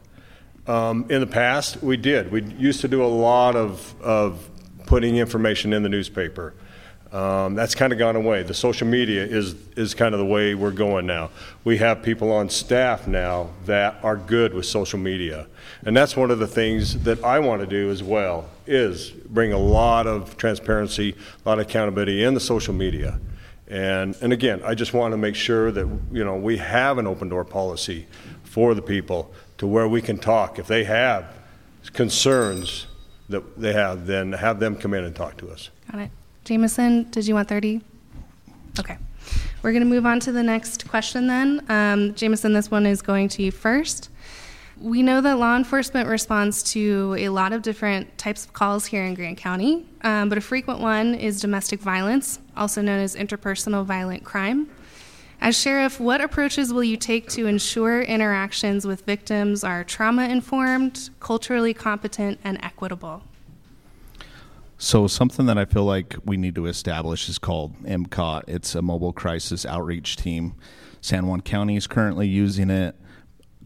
Um, 0.66 1.07
in 1.11 1.20
the 1.20 1.27
past, 1.27 1.82
we 1.82 1.97
did. 1.97 2.31
We 2.31 2.43
used 2.43 2.81
to 2.82 2.89
do 2.89 3.02
a 3.02 3.07
lot 3.07 3.57
of, 3.57 3.94
of 4.01 4.48
putting 4.86 5.16
information 5.16 5.73
in 5.73 5.82
the 5.82 5.89
newspaper. 5.89 6.55
Um, 7.12 7.57
that's 7.57 7.74
kind 7.74 7.93
of 7.93 7.99
gone 7.99 8.15
away. 8.15 8.45
The 8.45 8.55
social 8.55 8.87
media 8.87 9.24
is, 9.24 9.57
is 9.77 9.95
kind 9.95 10.15
of 10.15 10.20
the 10.20 10.27
way 10.27 10.55
we're 10.55 10.70
going 10.70 11.07
now. 11.07 11.31
We 11.65 11.78
have 11.78 12.05
people 12.05 12.31
on 12.31 12.49
staff 12.49 13.09
now 13.09 13.51
that 13.66 13.97
are 14.05 14.16
good 14.16 14.55
with 14.55 14.66
social 14.66 14.99
media. 14.99 15.49
And 15.85 15.97
that's 15.97 16.16
one 16.16 16.31
of 16.31 16.39
the 16.39 16.47
things 16.47 17.03
that 17.03 17.24
I 17.24 17.41
want 17.41 17.62
to 17.62 17.66
do 17.66 17.91
as 17.91 18.01
well, 18.01 18.49
is 18.65 19.11
bring 19.11 19.53
a 19.53 19.59
lot 19.59 20.07
of 20.07 20.37
transparency, 20.37 21.16
a 21.45 21.49
lot 21.49 21.59
of 21.59 21.66
accountability 21.66 22.23
in 22.23 22.35
the 22.35 22.41
social 22.41 22.74
media. 22.74 23.19
And, 23.66 24.16
and 24.20 24.32
again, 24.32 24.61
I 24.65 24.74
just 24.74 24.95
want 24.95 25.12
to 25.12 25.16
make 25.16 25.35
sure 25.35 25.73
that, 25.73 25.87
you 26.12 26.24
know, 26.24 26.37
we 26.37 26.59
have 26.59 26.99
an 26.99 27.09
open 27.09 27.28
door 27.28 27.45
policy 27.45 28.07
for 28.45 28.74
the 28.74 28.82
people 28.82 29.32
to 29.59 29.66
where 29.66 29.89
we 29.89 30.01
can 30.01 30.19
talk. 30.19 30.61
If 30.61 30.69
they 30.69 30.85
have 30.85 31.27
concerns 31.93 32.87
that 33.28 33.59
they 33.61 33.73
have, 33.73 34.07
then 34.07 34.32
have 34.32 34.61
them 34.61 34.77
come 34.77 34.95
in 34.95 35.05
and 35.05 35.15
talk 35.15 35.37
to 35.39 35.51
us. 35.51 35.70
Got 35.91 36.03
it. 36.03 36.11
Jameson, 36.45 37.11
did 37.11 37.27
you 37.27 37.35
want 37.35 37.49
30? 37.49 37.81
Okay. 38.79 38.99
We're 39.62 39.73
going 39.73 39.83
to 39.83 39.89
move 39.89 40.07
on 40.07 40.21
to 40.21 40.33
the 40.33 40.43
next 40.43 40.89
question 40.89 41.27
then. 41.27 41.65
Um, 41.69 42.15
Jameson, 42.15 42.53
this 42.53 42.71
one 42.71 42.87
is 42.87 43.03
going 43.03 43.29
to 43.31 43.43
you 43.43 43.51
first. 43.51 44.09
We 44.81 45.03
know 45.03 45.21
that 45.21 45.39
law 45.39 45.57
enforcement 45.57 46.09
responds 46.09 46.62
to 46.73 47.15
a 47.19 47.29
lot 47.29 47.53
of 47.53 47.61
different 47.61 48.17
types 48.17 48.47
of 48.47 48.55
calls 48.55 48.87
here 48.87 49.05
in 49.05 49.12
Grand 49.12 49.37
County, 49.37 49.87
um, 50.01 50.31
but 50.31 50.39
a 50.39 50.41
frequent 50.41 50.81
one 50.81 51.15
is 51.15 51.39
domestic 51.39 51.81
violence, 51.81 52.39
also 52.57 52.81
known 52.81 52.99
as 52.99 53.15
interpersonal 53.15 53.85
violent 53.85 54.25
crime. 54.25 54.71
As 55.43 55.59
sheriff, 55.59 56.01
what 56.01 56.23
approaches 56.23 56.73
will 56.73 56.85
you 56.85 56.97
take 56.97 57.29
to 57.31 57.47
ensure 57.47 58.01
interactions 58.01 58.87
with 58.87 59.05
victims 59.05 59.65
are 59.65 59.85
trauma 59.85 60.29
informed, 60.29 61.11
culturally 61.21 61.75
competent, 61.75 62.41
and 62.43 62.59
equitable? 62.62 63.23
So 64.82 65.07
something 65.07 65.44
that 65.44 65.59
I 65.59 65.66
feel 65.66 65.85
like 65.85 66.16
we 66.24 66.39
need 66.39 66.55
to 66.55 66.65
establish 66.65 67.28
is 67.28 67.39
called 67.39 67.77
MCOT. 67.82 68.44
It's 68.48 68.74
a 68.74 68.81
mobile 68.81 69.12
crisis 69.12 69.66
outreach 69.66 70.16
team. 70.16 70.55
San 71.02 71.27
Juan 71.27 71.43
County 71.43 71.77
is 71.77 71.86
currently 71.86 72.27
using 72.27 72.70
it. 72.70 72.97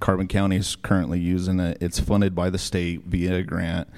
Carbon 0.01 0.27
County 0.27 0.57
is 0.57 0.75
currently 0.75 1.21
using 1.21 1.61
it. 1.61 1.79
It's 1.81 2.01
funded 2.01 2.35
by 2.35 2.51
the 2.51 2.59
state 2.59 3.05
via 3.05 3.37
a 3.37 3.43
grant, 3.45 3.89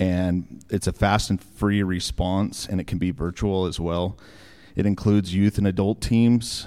and 0.00 0.64
it's 0.68 0.88
a 0.88 0.92
fast 0.92 1.30
and 1.30 1.40
free 1.40 1.84
response, 1.84 2.66
and 2.66 2.80
it 2.80 2.88
can 2.88 2.98
be 2.98 3.12
virtual 3.12 3.66
as 3.66 3.78
well. 3.78 4.18
It 4.74 4.84
includes 4.84 5.32
youth 5.32 5.58
and 5.58 5.68
adult 5.68 6.00
teams, 6.00 6.66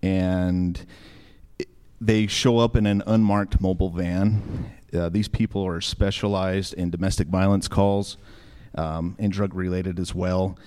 and 0.00 0.82
they 2.00 2.26
show 2.26 2.58
up 2.58 2.74
in 2.74 2.86
an 2.86 3.02
unmarked 3.06 3.60
mobile 3.60 3.90
van. 3.90 4.72
Uh, 4.94 5.10
these 5.10 5.28
people 5.28 5.62
are 5.62 5.82
specialized 5.82 6.72
in 6.72 6.88
domestic 6.88 7.28
violence 7.28 7.68
calls 7.68 8.16
um, 8.74 9.16
and 9.18 9.32
drug 9.32 9.54
related 9.54 9.98
as 9.98 10.14
well. 10.14 10.58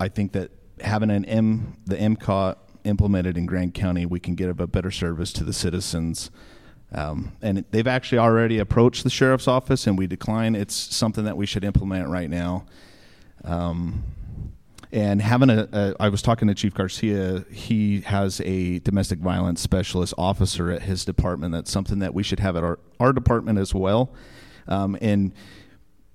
I 0.00 0.08
think 0.08 0.32
that 0.32 0.50
having 0.80 1.10
an 1.10 1.24
M, 1.24 1.76
the 1.86 1.96
MCOT 1.96 2.56
implemented 2.84 3.36
in 3.36 3.46
Grand 3.46 3.74
County, 3.74 4.06
we 4.06 4.20
can 4.20 4.34
give 4.34 4.60
a 4.60 4.66
better 4.66 4.90
service 4.90 5.32
to 5.34 5.44
the 5.44 5.52
citizens. 5.52 6.30
Um, 6.92 7.32
and 7.42 7.64
they've 7.70 7.86
actually 7.86 8.18
already 8.18 8.58
approached 8.58 9.04
the 9.04 9.10
sheriff's 9.10 9.46
office, 9.46 9.86
and 9.86 9.98
we 9.98 10.06
decline. 10.06 10.54
It's 10.54 10.74
something 10.74 11.24
that 11.24 11.36
we 11.36 11.44
should 11.44 11.64
implement 11.64 12.08
right 12.08 12.30
now. 12.30 12.64
Um, 13.44 14.04
and 14.90 15.20
having 15.20 15.50
a, 15.50 15.68
a, 15.70 15.94
I 16.00 16.08
was 16.08 16.22
talking 16.22 16.48
to 16.48 16.54
Chief 16.54 16.72
Garcia. 16.72 17.44
He 17.50 18.00
has 18.02 18.40
a 18.40 18.78
domestic 18.78 19.18
violence 19.18 19.60
specialist 19.60 20.14
officer 20.16 20.70
at 20.70 20.82
his 20.82 21.04
department. 21.04 21.52
That's 21.52 21.70
something 21.70 21.98
that 21.98 22.14
we 22.14 22.22
should 22.22 22.40
have 22.40 22.56
at 22.56 22.64
our, 22.64 22.78
our 22.98 23.12
department 23.12 23.58
as 23.58 23.74
well. 23.74 24.14
Um, 24.66 24.96
and 25.02 25.34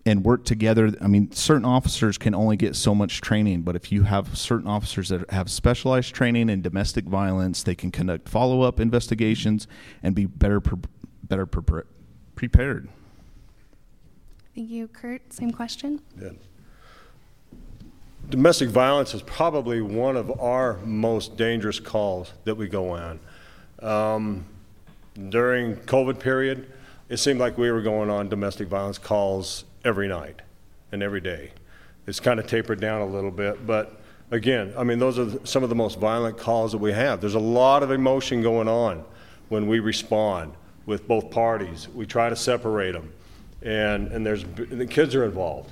and 0.06 0.26
work 0.26 0.44
together. 0.44 0.92
I 1.00 1.08
mean, 1.08 1.32
certain 1.32 1.66
officers 1.66 2.18
can 2.18 2.36
only 2.36 2.58
get 2.58 2.76
so 2.76 2.94
much 2.94 3.22
training, 3.22 3.62
but 3.62 3.76
if 3.76 3.92
you 3.92 4.04
have 4.04 4.38
certain 4.38 4.68
officers 4.68 5.10
that 5.10 5.30
have 5.32 5.50
specialized 5.50 6.14
training 6.14 6.50
in 6.50 6.62
domestic 6.62 7.06
violence, 7.06 7.64
they 7.64 7.76
can 7.76 7.92
conduct 7.92 8.28
follow-up 8.28 8.80
investigations 8.80 9.68
and 10.02 10.14
be 10.14 10.26
better 10.26 10.60
pre- 10.60 10.80
better 11.24 11.46
pre- 11.46 11.84
prepared. 12.36 12.90
Thank 14.54 14.70
you, 14.70 14.88
Kurt. 14.88 15.32
Same 15.32 15.52
question. 15.52 16.02
Yeah. 16.22 16.30
Domestic 18.30 18.70
violence 18.70 19.14
is 19.14 19.22
probably 19.22 19.82
one 19.82 20.16
of 20.16 20.40
our 20.40 20.78
most 20.86 21.38
dangerous 21.38 21.80
calls 21.80 22.34
that 22.44 22.56
we 22.56 22.68
go 22.68 22.90
on. 22.90 23.20
Um, 23.80 24.46
during 25.30 25.76
COVID 25.76 26.20
period, 26.20 26.72
it 27.10 27.18
seemed 27.18 27.40
like 27.40 27.58
we 27.58 27.72
were 27.72 27.82
going 27.82 28.10
on 28.10 28.30
domestic 28.30 28.68
violence 28.68 28.98
calls 28.98 29.66
every 29.84 30.08
night 30.08 30.42
and 30.92 31.04
every 31.04 31.22
day. 31.22 31.52
It's 32.08 32.20
kind 32.20 32.40
of 32.40 32.48
tapered 32.48 32.80
down 32.80 33.02
a 33.02 33.06
little 33.06 33.32
bit, 33.32 33.66
but 33.66 34.02
again, 34.32 34.74
I 34.78 34.84
mean, 34.84 35.00
those 35.00 35.20
are 35.20 35.46
some 35.46 35.64
of 35.64 35.70
the 35.70 35.76
most 35.76 36.00
violent 36.00 36.38
calls 36.38 36.72
that 36.72 36.80
we 36.80 36.92
have. 36.92 37.22
There's 37.22 37.36
a 37.36 37.40
lot 37.40 37.84
of 37.84 37.92
emotion 37.92 38.42
going 38.42 38.68
on 38.68 39.04
when 39.50 39.68
we 39.68 39.80
respond 39.80 40.54
with 40.86 41.08
both 41.08 41.32
parties. 41.32 41.88
We 41.90 42.06
try 42.06 42.30
to 42.30 42.36
separate 42.36 42.92
them, 42.92 43.14
and, 43.62 44.08
and 44.08 44.26
there's, 44.26 44.44
the 44.44 44.86
kids 44.86 45.16
are 45.16 45.24
involved. 45.24 45.72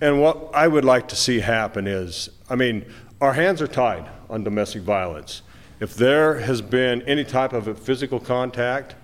And 0.00 0.20
what 0.20 0.50
I 0.54 0.66
would 0.66 0.84
like 0.84 1.08
to 1.08 1.16
see 1.16 1.40
happen 1.40 1.86
is, 1.86 2.30
I 2.50 2.56
mean, 2.56 2.84
our 3.20 3.32
hands 3.32 3.62
are 3.62 3.68
tied 3.68 4.08
on 4.28 4.44
domestic 4.44 4.82
violence. 4.82 5.42
If 5.80 5.94
there 5.94 6.40
has 6.40 6.60
been 6.60 7.02
any 7.02 7.24
type 7.24 7.52
of 7.52 7.78
physical 7.78 8.18
contact, 8.18 8.96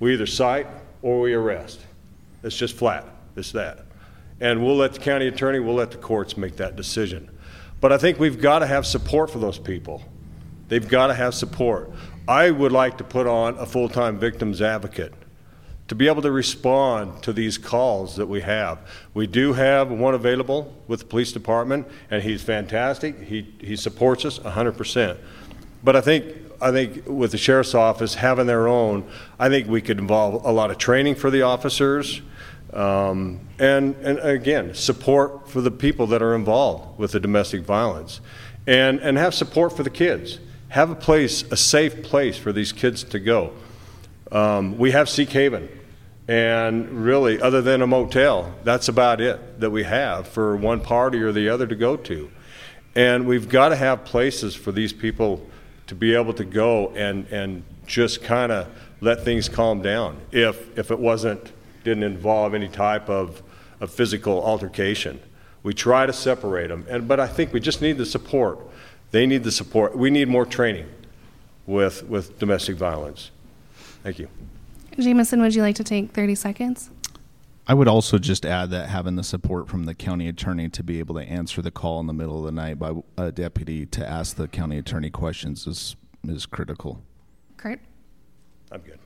we 0.00 0.14
either 0.14 0.26
cite 0.26 0.66
or 1.02 1.20
we 1.20 1.34
arrest. 1.34 1.80
It's 2.42 2.56
just 2.56 2.76
flat. 2.76 3.04
It's 3.38 3.52
that. 3.52 3.86
And 4.40 4.64
we'll 4.64 4.76
let 4.76 4.94
the 4.94 5.00
county 5.00 5.26
attorney, 5.26 5.58
we'll 5.58 5.74
let 5.74 5.90
the 5.90 5.98
courts 5.98 6.36
make 6.36 6.56
that 6.56 6.76
decision. 6.76 7.30
But 7.80 7.92
I 7.92 7.98
think 7.98 8.18
we've 8.18 8.40
got 8.40 8.60
to 8.60 8.66
have 8.66 8.86
support 8.86 9.30
for 9.30 9.38
those 9.38 9.58
people. 9.58 10.02
They've 10.68 10.86
got 10.86 11.08
to 11.08 11.14
have 11.14 11.34
support. 11.34 11.90
I 12.26 12.50
would 12.50 12.72
like 12.72 12.98
to 12.98 13.04
put 13.04 13.26
on 13.26 13.56
a 13.56 13.66
full 13.66 13.88
time 13.88 14.18
victims 14.18 14.60
advocate 14.60 15.14
to 15.88 15.94
be 15.94 16.06
able 16.06 16.20
to 16.20 16.30
respond 16.30 17.22
to 17.22 17.32
these 17.32 17.56
calls 17.56 18.16
that 18.16 18.26
we 18.26 18.42
have. 18.42 18.78
We 19.14 19.26
do 19.26 19.54
have 19.54 19.90
one 19.90 20.14
available 20.14 20.74
with 20.86 21.00
the 21.00 21.06
police 21.06 21.32
department, 21.32 21.88
and 22.10 22.22
he's 22.22 22.42
fantastic. 22.42 23.18
He, 23.22 23.54
he 23.58 23.74
supports 23.74 24.26
us 24.26 24.38
100%. 24.38 25.16
But 25.82 25.96
I 25.96 26.02
think, 26.02 26.26
I 26.60 26.70
think 26.72 27.04
with 27.06 27.30
the 27.30 27.38
sheriff's 27.38 27.74
office 27.74 28.14
having 28.14 28.46
their 28.46 28.68
own, 28.68 29.08
I 29.38 29.48
think 29.48 29.66
we 29.66 29.80
could 29.80 29.98
involve 29.98 30.44
a 30.44 30.52
lot 30.52 30.70
of 30.70 30.76
training 30.76 31.14
for 31.14 31.30
the 31.30 31.42
officers. 31.42 32.20
Um, 32.78 33.40
and, 33.58 33.96
and 33.96 34.20
again, 34.20 34.72
support 34.72 35.50
for 35.50 35.60
the 35.60 35.70
people 35.70 36.06
that 36.08 36.22
are 36.22 36.36
involved 36.36 36.96
with 36.96 37.10
the 37.10 37.18
domestic 37.18 37.62
violence. 37.62 38.20
And, 38.68 39.00
and 39.00 39.18
have 39.18 39.34
support 39.34 39.76
for 39.76 39.82
the 39.82 39.90
kids. 39.90 40.38
Have 40.68 40.90
a 40.90 40.94
place, 40.94 41.42
a 41.50 41.56
safe 41.56 42.04
place 42.04 42.38
for 42.38 42.52
these 42.52 42.72
kids 42.72 43.02
to 43.04 43.18
go. 43.18 43.52
Um, 44.30 44.78
we 44.78 44.92
have 44.92 45.08
Seekhaven. 45.08 45.68
And 46.28 47.04
really, 47.04 47.40
other 47.40 47.62
than 47.62 47.82
a 47.82 47.86
motel, 47.86 48.54
that's 48.62 48.88
about 48.88 49.20
it 49.20 49.58
that 49.58 49.70
we 49.70 49.82
have 49.82 50.28
for 50.28 50.56
one 50.56 50.80
party 50.80 51.20
or 51.20 51.32
the 51.32 51.48
other 51.48 51.66
to 51.66 51.74
go 51.74 51.96
to. 51.96 52.30
And 52.94 53.26
we've 53.26 53.48
got 53.48 53.70
to 53.70 53.76
have 53.76 54.04
places 54.04 54.54
for 54.54 54.70
these 54.70 54.92
people 54.92 55.44
to 55.88 55.96
be 55.96 56.14
able 56.14 56.34
to 56.34 56.44
go 56.44 56.90
and, 56.90 57.26
and 57.28 57.64
just 57.86 58.22
kind 58.22 58.52
of 58.52 58.68
let 59.00 59.24
things 59.24 59.48
calm 59.48 59.82
down 59.82 60.20
if, 60.30 60.78
if 60.78 60.92
it 60.92 60.98
wasn't 60.98 61.52
didn't 61.84 62.02
involve 62.02 62.54
any 62.54 62.68
type 62.68 63.08
of, 63.08 63.42
of 63.80 63.90
physical 63.90 64.42
altercation. 64.42 65.20
We 65.62 65.74
try 65.74 66.06
to 66.06 66.12
separate 66.12 66.68
them, 66.68 66.86
and, 66.88 67.08
but 67.08 67.20
I 67.20 67.26
think 67.26 67.52
we 67.52 67.60
just 67.60 67.82
need 67.82 67.98
the 67.98 68.06
support. 68.06 68.58
They 69.10 69.26
need 69.26 69.44
the 69.44 69.52
support. 69.52 69.96
We 69.96 70.10
need 70.10 70.28
more 70.28 70.46
training 70.46 70.86
with, 71.66 72.04
with 72.04 72.38
domestic 72.38 72.76
violence. 72.76 73.30
Thank 74.02 74.18
you. 74.18 74.28
Jameson, 74.98 75.40
would 75.40 75.54
you 75.54 75.62
like 75.62 75.76
to 75.76 75.84
take 75.84 76.12
30 76.12 76.34
seconds? 76.34 76.90
I 77.70 77.74
would 77.74 77.86
also 77.86 78.16
just 78.18 78.46
add 78.46 78.70
that 78.70 78.88
having 78.88 79.16
the 79.16 79.22
support 79.22 79.68
from 79.68 79.84
the 79.84 79.94
county 79.94 80.26
attorney 80.26 80.70
to 80.70 80.82
be 80.82 80.98
able 81.00 81.14
to 81.16 81.20
answer 81.20 81.60
the 81.60 81.70
call 81.70 82.00
in 82.00 82.06
the 82.06 82.14
middle 82.14 82.38
of 82.38 82.44
the 82.46 82.52
night 82.52 82.78
by 82.78 82.94
a 83.18 83.30
deputy 83.30 83.84
to 83.86 84.08
ask 84.08 84.36
the 84.36 84.48
county 84.48 84.78
attorney 84.78 85.10
questions 85.10 85.66
is 85.66 85.94
is 86.26 86.46
critical. 86.46 87.02
Kurt? 87.58 87.80
I'm 88.72 88.80
good. 88.80 88.98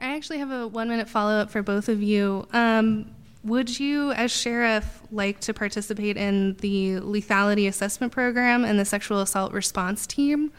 I 0.00 0.16
actually 0.16 0.38
have 0.38 0.50
a 0.50 0.66
one 0.66 0.88
minute 0.88 1.08
follow 1.08 1.32
up 1.32 1.50
for 1.50 1.62
both 1.62 1.88
of 1.88 2.02
you. 2.02 2.46
Um, 2.52 3.14
would 3.42 3.78
you, 3.78 4.12
as 4.12 4.30
sheriff, 4.30 5.02
like 5.10 5.40
to 5.40 5.54
participate 5.54 6.16
in 6.16 6.56
the 6.56 6.96
lethality 6.96 7.68
assessment 7.68 8.12
program 8.12 8.64
and 8.64 8.78
the 8.78 8.84
sexual 8.84 9.20
assault 9.20 9.52
response 9.52 10.06
team? 10.06 10.52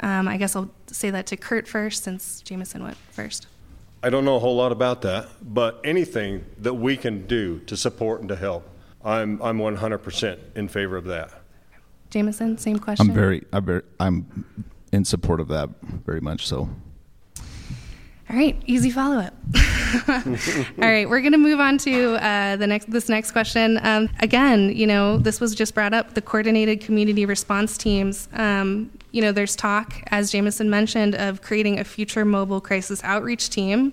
Um, 0.00 0.26
I 0.26 0.36
guess 0.36 0.56
I'll 0.56 0.70
say 0.88 1.10
that 1.10 1.26
to 1.26 1.36
Kurt 1.36 1.68
first, 1.68 2.02
since 2.02 2.40
Jameson 2.42 2.82
went 2.82 2.96
first. 3.10 3.46
I 4.02 4.10
don't 4.10 4.24
know 4.24 4.36
a 4.36 4.40
whole 4.40 4.56
lot 4.56 4.72
about 4.72 5.02
that, 5.02 5.28
but 5.42 5.80
anything 5.84 6.44
that 6.58 6.74
we 6.74 6.96
can 6.96 7.26
do 7.26 7.60
to 7.60 7.76
support 7.76 8.20
and 8.20 8.28
to 8.28 8.36
help, 8.36 8.68
I'm 9.04 9.40
I'm 9.42 9.58
100% 9.58 10.38
in 10.56 10.68
favor 10.68 10.96
of 10.96 11.04
that. 11.04 11.32
Jameson, 12.10 12.58
same 12.58 12.78
question. 12.78 13.08
I'm 13.08 13.14
very, 13.14 13.44
I'm, 13.52 13.64
very, 13.64 13.82
I'm 13.98 14.44
in 14.92 15.04
support 15.04 15.40
of 15.40 15.48
that 15.48 15.68
very 15.82 16.20
much 16.20 16.46
so. 16.46 16.68
All 18.34 18.40
right, 18.40 18.60
easy 18.66 18.90
follow 18.90 19.18
up. 19.18 19.32
All 20.08 20.88
right, 20.88 21.08
we're 21.08 21.20
going 21.20 21.30
to 21.30 21.38
move 21.38 21.60
on 21.60 21.78
to 21.78 22.14
uh, 22.14 22.56
the 22.56 22.66
next 22.66 22.90
this 22.90 23.08
next 23.08 23.30
question. 23.30 23.78
Um, 23.86 24.10
again, 24.18 24.74
you 24.74 24.88
know, 24.88 25.18
this 25.18 25.40
was 25.40 25.54
just 25.54 25.72
brought 25.72 25.94
up 25.94 26.14
the 26.14 26.20
coordinated 26.20 26.80
community 26.80 27.26
response 27.26 27.78
teams. 27.78 28.28
Um, 28.32 28.90
you 29.12 29.22
know, 29.22 29.30
there's 29.30 29.54
talk, 29.54 30.02
as 30.08 30.32
Jameson 30.32 30.68
mentioned, 30.68 31.14
of 31.14 31.42
creating 31.42 31.78
a 31.78 31.84
future 31.84 32.24
mobile 32.24 32.60
crisis 32.60 33.00
outreach 33.04 33.50
team. 33.50 33.92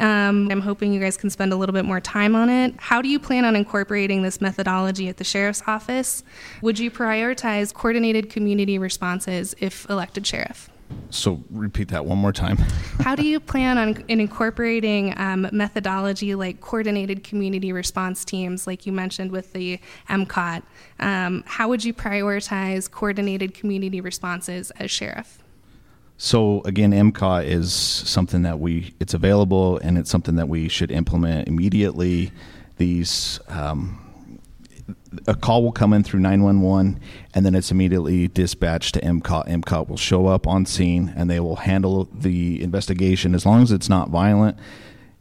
Um, 0.00 0.48
I'm 0.50 0.62
hoping 0.62 0.94
you 0.94 1.00
guys 1.00 1.18
can 1.18 1.28
spend 1.28 1.52
a 1.52 1.56
little 1.56 1.74
bit 1.74 1.84
more 1.84 2.00
time 2.00 2.34
on 2.34 2.48
it. 2.48 2.72
How 2.78 3.02
do 3.02 3.10
you 3.10 3.18
plan 3.18 3.44
on 3.44 3.54
incorporating 3.54 4.22
this 4.22 4.40
methodology 4.40 5.10
at 5.10 5.18
the 5.18 5.24
sheriff's 5.24 5.62
office? 5.66 6.24
Would 6.62 6.78
you 6.78 6.90
prioritize 6.90 7.74
coordinated 7.74 8.30
community 8.30 8.78
responses 8.78 9.54
if 9.58 9.86
elected 9.90 10.26
sheriff? 10.26 10.70
So 11.10 11.42
repeat 11.50 11.88
that 11.88 12.04
one 12.04 12.18
more 12.18 12.32
time. 12.32 12.56
How 13.00 13.14
do 13.14 13.26
you 13.26 13.40
plan 13.40 13.78
on 13.78 14.04
in 14.08 14.20
incorporating 14.20 15.18
um, 15.18 15.48
methodology 15.52 16.34
like 16.34 16.60
coordinated 16.60 17.24
community 17.24 17.72
response 17.72 18.24
teams, 18.24 18.66
like 18.66 18.86
you 18.86 18.92
mentioned 18.92 19.30
with 19.30 19.52
the 19.52 19.80
MCOT? 20.08 20.62
Um, 20.98 21.44
how 21.46 21.68
would 21.68 21.84
you 21.84 21.94
prioritize 21.94 22.90
coordinated 22.90 23.54
community 23.54 24.00
responses 24.00 24.70
as 24.72 24.90
sheriff? 24.90 25.42
So 26.18 26.62
again, 26.64 26.92
MCOT 26.92 27.44
is 27.44 27.72
something 27.72 28.42
that 28.42 28.58
we 28.58 28.94
it's 28.98 29.14
available 29.14 29.78
and 29.78 29.98
it's 29.98 30.10
something 30.10 30.36
that 30.36 30.48
we 30.48 30.68
should 30.68 30.90
implement 30.90 31.48
immediately. 31.48 32.32
These 32.78 33.40
um, 33.48 34.05
a 35.26 35.34
call 35.34 35.62
will 35.62 35.72
come 35.72 35.92
in 35.92 36.02
through 36.02 36.20
911 36.20 37.00
and 37.34 37.46
then 37.46 37.54
it's 37.54 37.70
immediately 37.70 38.28
dispatched 38.28 38.94
to 38.94 39.00
MCOT. 39.00 39.48
MCOT 39.48 39.88
will 39.88 39.96
show 39.96 40.26
up 40.26 40.46
on 40.46 40.66
scene 40.66 41.12
and 41.16 41.30
they 41.30 41.40
will 41.40 41.56
handle 41.56 42.08
the 42.12 42.62
investigation. 42.62 43.34
As 43.34 43.44
long 43.44 43.62
as 43.62 43.72
it's 43.72 43.88
not 43.88 44.10
violent, 44.10 44.58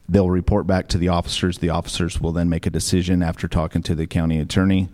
they'll 0.07 0.29
report 0.29 0.67
back 0.67 0.87
to 0.89 0.97
the 0.97 1.09
officers. 1.09 1.57
The 1.59 1.69
officers 1.69 2.19
will 2.19 2.31
then 2.31 2.49
make 2.49 2.65
a 2.65 2.69
decision 2.69 3.23
after 3.23 3.47
talking 3.47 3.83
to 3.83 3.95
the 3.95 4.07
county 4.07 4.39
attorney. 4.39 4.89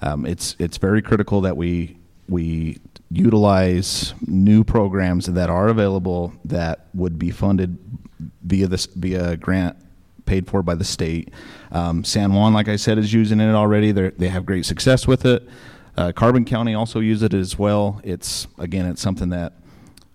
Um, 0.00 0.26
it's 0.26 0.56
it's 0.58 0.78
very 0.78 1.02
critical 1.02 1.40
that 1.42 1.56
we 1.56 1.96
we 2.28 2.78
utilize 3.10 4.14
new 4.26 4.64
programs 4.64 5.26
that 5.26 5.50
are 5.50 5.68
available 5.68 6.32
that 6.44 6.86
would 6.94 7.18
be 7.18 7.30
funded 7.30 7.78
via 8.42 8.66
this 8.66 8.86
via 8.86 9.36
grant 9.36 9.76
paid 10.26 10.46
for 10.48 10.62
by 10.62 10.74
the 10.74 10.84
state. 10.84 11.32
Um, 11.70 12.04
San 12.04 12.32
Juan, 12.32 12.52
like 12.52 12.68
I 12.68 12.76
said, 12.76 12.98
is 12.98 13.12
using 13.12 13.40
it 13.40 13.54
already. 13.54 13.92
They 13.92 14.10
they 14.10 14.28
have 14.28 14.46
great 14.46 14.64
success 14.64 15.06
with 15.06 15.24
it. 15.24 15.48
Uh, 15.96 16.12
Carbon 16.12 16.44
County 16.44 16.74
also 16.74 17.00
use 17.00 17.22
it 17.22 17.34
as 17.34 17.58
well. 17.58 18.00
It's 18.02 18.46
again, 18.58 18.86
it's 18.86 19.02
something 19.02 19.28
that 19.30 19.54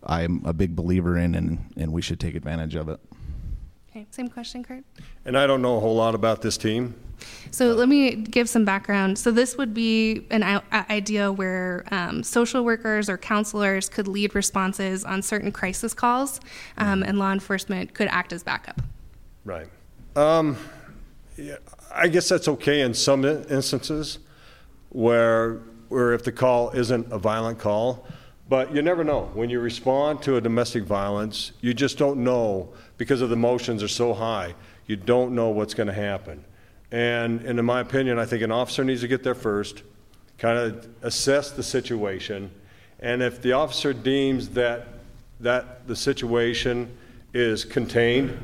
I'm 0.03 0.43
a 0.45 0.53
big 0.53 0.75
believer 0.75 1.17
in, 1.17 1.35
and 1.35 1.73
and 1.77 1.91
we 1.91 2.01
should 2.01 2.19
take 2.19 2.35
advantage 2.35 2.75
of 2.75 2.89
it. 2.89 2.99
Okay, 3.89 4.05
same 4.11 4.27
question, 4.27 4.63
Kurt. 4.63 4.83
And 5.25 5.37
I 5.37 5.47
don't 5.47 5.61
know 5.61 5.77
a 5.77 5.79
whole 5.79 5.95
lot 5.95 6.13
about 6.13 6.41
this 6.41 6.57
team. 6.57 6.95
So 7.49 7.73
let 7.73 7.89
me 7.89 8.15
give 8.15 8.47
some 8.47 8.63
background. 8.63 9.17
So 9.17 9.31
this 9.31 9.57
would 9.57 9.73
be 9.73 10.27
an 10.29 10.43
i- 10.43 10.61
idea 10.71 11.31
where 11.31 11.83
um, 11.89 12.21
social 12.21 12.63
workers 12.63 13.09
or 13.09 13.17
counselors 13.17 13.89
could 13.89 14.07
lead 14.07 14.35
responses 14.35 15.03
on 15.03 15.23
certain 15.23 15.51
crisis 15.51 15.95
calls, 15.95 16.39
um, 16.77 17.01
and 17.01 17.17
law 17.17 17.31
enforcement 17.31 17.95
could 17.95 18.07
act 18.09 18.33
as 18.33 18.43
backup. 18.43 18.81
Right. 19.45 19.67
Um, 20.17 20.57
yeah, 21.37 21.57
I 21.93 22.07
guess 22.07 22.27
that's 22.27 22.47
okay 22.47 22.81
in 22.81 22.95
some 22.95 23.23
instances 23.23 24.17
where, 24.89 25.59
where 25.89 26.13
if 26.13 26.23
the 26.23 26.31
call 26.31 26.71
isn't 26.71 27.11
a 27.11 27.19
violent 27.19 27.59
call, 27.59 28.07
but 28.49 28.73
you 28.73 28.81
never 28.81 29.03
know. 29.03 29.29
When 29.35 29.51
you 29.51 29.59
respond 29.59 30.23
to 30.23 30.37
a 30.37 30.41
domestic 30.41 30.85
violence, 30.85 31.51
you 31.61 31.75
just 31.75 31.99
don't 31.99 32.23
know 32.23 32.73
because 32.97 33.21
of 33.21 33.29
the 33.29 33.35
emotions 33.35 33.83
are 33.83 33.87
so 33.87 34.11
high. 34.11 34.55
You 34.87 34.95
don't 34.95 35.35
know 35.35 35.49
what's 35.49 35.75
going 35.75 35.85
to 35.85 35.93
happen. 35.93 36.43
And, 36.91 37.41
and 37.41 37.59
in 37.59 37.65
my 37.65 37.81
opinion, 37.81 38.17
I 38.17 38.25
think 38.25 38.41
an 38.41 38.51
officer 38.51 38.83
needs 38.83 39.01
to 39.01 39.07
get 39.07 39.21
there 39.21 39.35
first, 39.35 39.83
kind 40.39 40.57
of 40.57 40.89
assess 41.03 41.51
the 41.51 41.61
situation, 41.61 42.49
and 42.99 43.21
if 43.21 43.39
the 43.43 43.51
officer 43.51 43.93
deems 43.93 44.49
that 44.49 44.87
that 45.41 45.87
the 45.87 45.95
situation 45.95 46.97
is 47.31 47.63
contained 47.63 48.35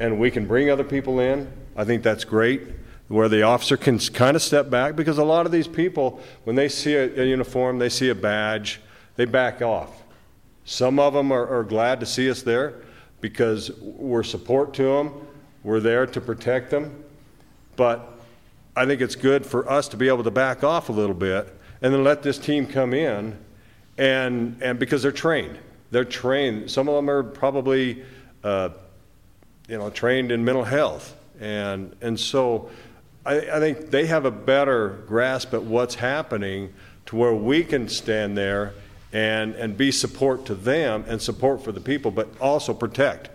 and 0.00 0.18
we 0.18 0.30
can 0.30 0.46
bring 0.46 0.70
other 0.70 0.84
people 0.84 1.20
in, 1.20 1.50
I 1.76 1.84
think 1.84 2.02
that's 2.02 2.24
great. 2.24 2.62
Where 3.08 3.28
the 3.28 3.42
officer 3.42 3.76
can 3.76 3.98
kind 3.98 4.36
of 4.36 4.42
step 4.42 4.68
back 4.68 4.94
because 4.94 5.16
a 5.16 5.24
lot 5.24 5.46
of 5.46 5.52
these 5.52 5.66
people, 5.66 6.20
when 6.44 6.56
they 6.56 6.68
see 6.68 6.94
a, 6.94 7.22
a 7.22 7.24
uniform, 7.24 7.78
they 7.78 7.88
see 7.88 8.10
a 8.10 8.14
badge, 8.14 8.80
they 9.16 9.24
back 9.24 9.62
off. 9.62 10.02
Some 10.64 10.98
of 10.98 11.14
them 11.14 11.32
are, 11.32 11.48
are 11.48 11.64
glad 11.64 12.00
to 12.00 12.06
see 12.06 12.30
us 12.30 12.42
there 12.42 12.74
because 13.22 13.70
we're 13.80 14.22
support 14.22 14.74
to 14.74 14.82
them, 14.82 15.12
we're 15.64 15.80
there 15.80 16.06
to 16.06 16.20
protect 16.20 16.70
them. 16.70 17.02
But 17.76 18.18
I 18.76 18.84
think 18.84 19.00
it's 19.00 19.16
good 19.16 19.46
for 19.46 19.68
us 19.70 19.88
to 19.88 19.96
be 19.96 20.08
able 20.08 20.24
to 20.24 20.30
back 20.30 20.62
off 20.62 20.90
a 20.90 20.92
little 20.92 21.14
bit 21.14 21.52
and 21.80 21.92
then 21.92 22.04
let 22.04 22.22
this 22.22 22.38
team 22.38 22.66
come 22.66 22.92
in 22.92 23.38
and, 23.96 24.60
and 24.62 24.78
because 24.78 25.02
they're 25.02 25.10
trained. 25.12 25.58
They're 25.90 26.04
trained. 26.04 26.70
Some 26.70 26.88
of 26.88 26.94
them 26.94 27.08
are 27.08 27.22
probably, 27.22 28.04
uh, 28.44 28.70
you 29.68 29.78
know, 29.78 29.90
trained 29.90 30.32
in 30.32 30.44
mental 30.44 30.64
health. 30.64 31.14
And, 31.40 31.94
and 32.00 32.18
so 32.18 32.70
I, 33.24 33.36
I 33.38 33.60
think 33.60 33.90
they 33.90 34.06
have 34.06 34.24
a 34.24 34.30
better 34.30 35.00
grasp 35.06 35.54
at 35.54 35.62
what's 35.62 35.94
happening 35.94 36.72
to 37.06 37.16
where 37.16 37.34
we 37.34 37.62
can 37.62 37.88
stand 37.88 38.36
there 38.36 38.74
and, 39.12 39.54
and 39.54 39.76
be 39.76 39.90
support 39.90 40.44
to 40.46 40.54
them 40.54 41.04
and 41.08 41.20
support 41.20 41.62
for 41.62 41.72
the 41.72 41.80
people, 41.80 42.10
but 42.10 42.28
also 42.40 42.74
protect 42.74 43.30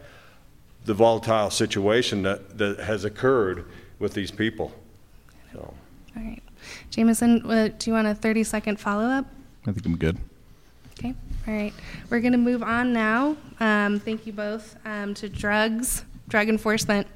the 0.85 0.93
volatile 0.93 1.49
situation 1.49 2.23
that, 2.23 2.57
that 2.57 2.79
has 2.79 3.05
occurred 3.05 3.65
with 3.99 4.13
these 4.13 4.31
people. 4.31 4.71
So. 5.53 5.73
All 6.15 6.23
right, 6.23 6.41
Jameson, 6.89 7.49
uh, 7.49 7.69
do 7.77 7.89
you 7.89 7.93
want 7.93 8.07
a 8.07 8.15
30 8.15 8.43
second 8.43 8.79
follow 8.79 9.05
up? 9.05 9.25
I 9.65 9.71
think 9.71 9.85
I'm 9.85 9.97
good. 9.97 10.17
Okay, 10.99 11.15
all 11.47 11.53
right. 11.53 11.73
We're 12.09 12.19
going 12.19 12.33
to 12.33 12.37
move 12.37 12.61
on 12.61 12.93
now. 12.93 13.35
Um, 13.59 13.99
thank 13.99 14.27
you 14.27 14.33
both 14.33 14.75
um, 14.85 15.13
to 15.15 15.29
drugs, 15.29 16.03
drug 16.27 16.49
enforcement. 16.49 17.07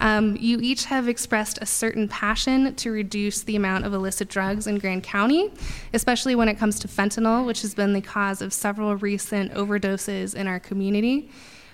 Um, 0.00 0.36
you 0.36 0.58
each 0.60 0.84
have 0.86 1.08
expressed 1.08 1.58
a 1.60 1.66
certain 1.66 2.08
passion 2.08 2.74
to 2.76 2.90
reduce 2.90 3.42
the 3.42 3.56
amount 3.56 3.84
of 3.84 3.94
illicit 3.94 4.28
drugs 4.28 4.66
in 4.66 4.78
Grand 4.78 5.02
County, 5.02 5.52
especially 5.94 6.34
when 6.34 6.48
it 6.48 6.58
comes 6.58 6.78
to 6.80 6.88
fentanyl, 6.88 7.46
which 7.46 7.62
has 7.62 7.74
been 7.74 7.92
the 7.92 8.00
cause 8.00 8.42
of 8.42 8.52
several 8.52 8.96
recent 8.96 9.52
overdoses 9.52 10.34
in 10.34 10.46
our 10.46 10.60
community. 10.60 11.30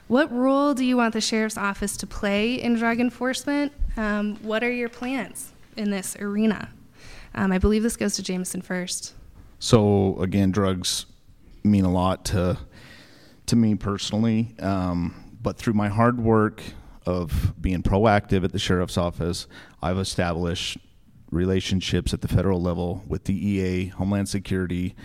What 0.09 0.31
role 0.31 0.74
do 0.74 0.85
you 0.85 0.97
want 0.97 1.15
the 1.15 1.20
sheriff's 1.20 1.56
office 1.56 1.97
to 1.98 2.06
play 2.06 2.55
in 2.61 2.74
drug 2.74 3.01
enforcement? 3.01 3.73
Um, 3.97 4.36
what 4.43 4.62
are 4.62 4.73
your 4.73 4.90
plans 4.90 5.52
in 5.77 5.90
this 5.90 6.16
arena? 6.16 6.69
Um, 7.35 7.51
I 7.52 7.59
believe 7.59 7.82
this 7.82 7.97
goes 7.97 8.15
to 8.16 8.23
Jameson 8.23 8.61
first. 8.61 9.15
So 9.59 10.20
again, 10.20 10.51
drugs 10.51 11.06
mean 11.62 11.85
a 11.85 11.90
lot 11.90 12.27
to 12.27 12.59
to 13.47 13.56
me 13.56 13.74
personally. 13.74 14.55
Um, 14.59 15.23
but 15.45 15.59
through 15.59 15.75
my 15.75 15.89
hard 15.89 16.19
work 16.19 16.62
of 17.07 17.53
being 17.61 17.83
proactive 17.83 18.43
at 18.43 18.53
the 18.53 18.59
sheriff's 18.59 18.97
office, 18.97 19.47
I've 19.83 19.99
established 19.99 20.79
relationships 21.31 22.15
at 22.15 22.23
the 22.23 22.29
federal 22.29 22.61
level 22.61 23.05
with 23.07 23.25
DEA, 23.25 23.87
Homeland 23.89 24.29
Security, 24.29 24.97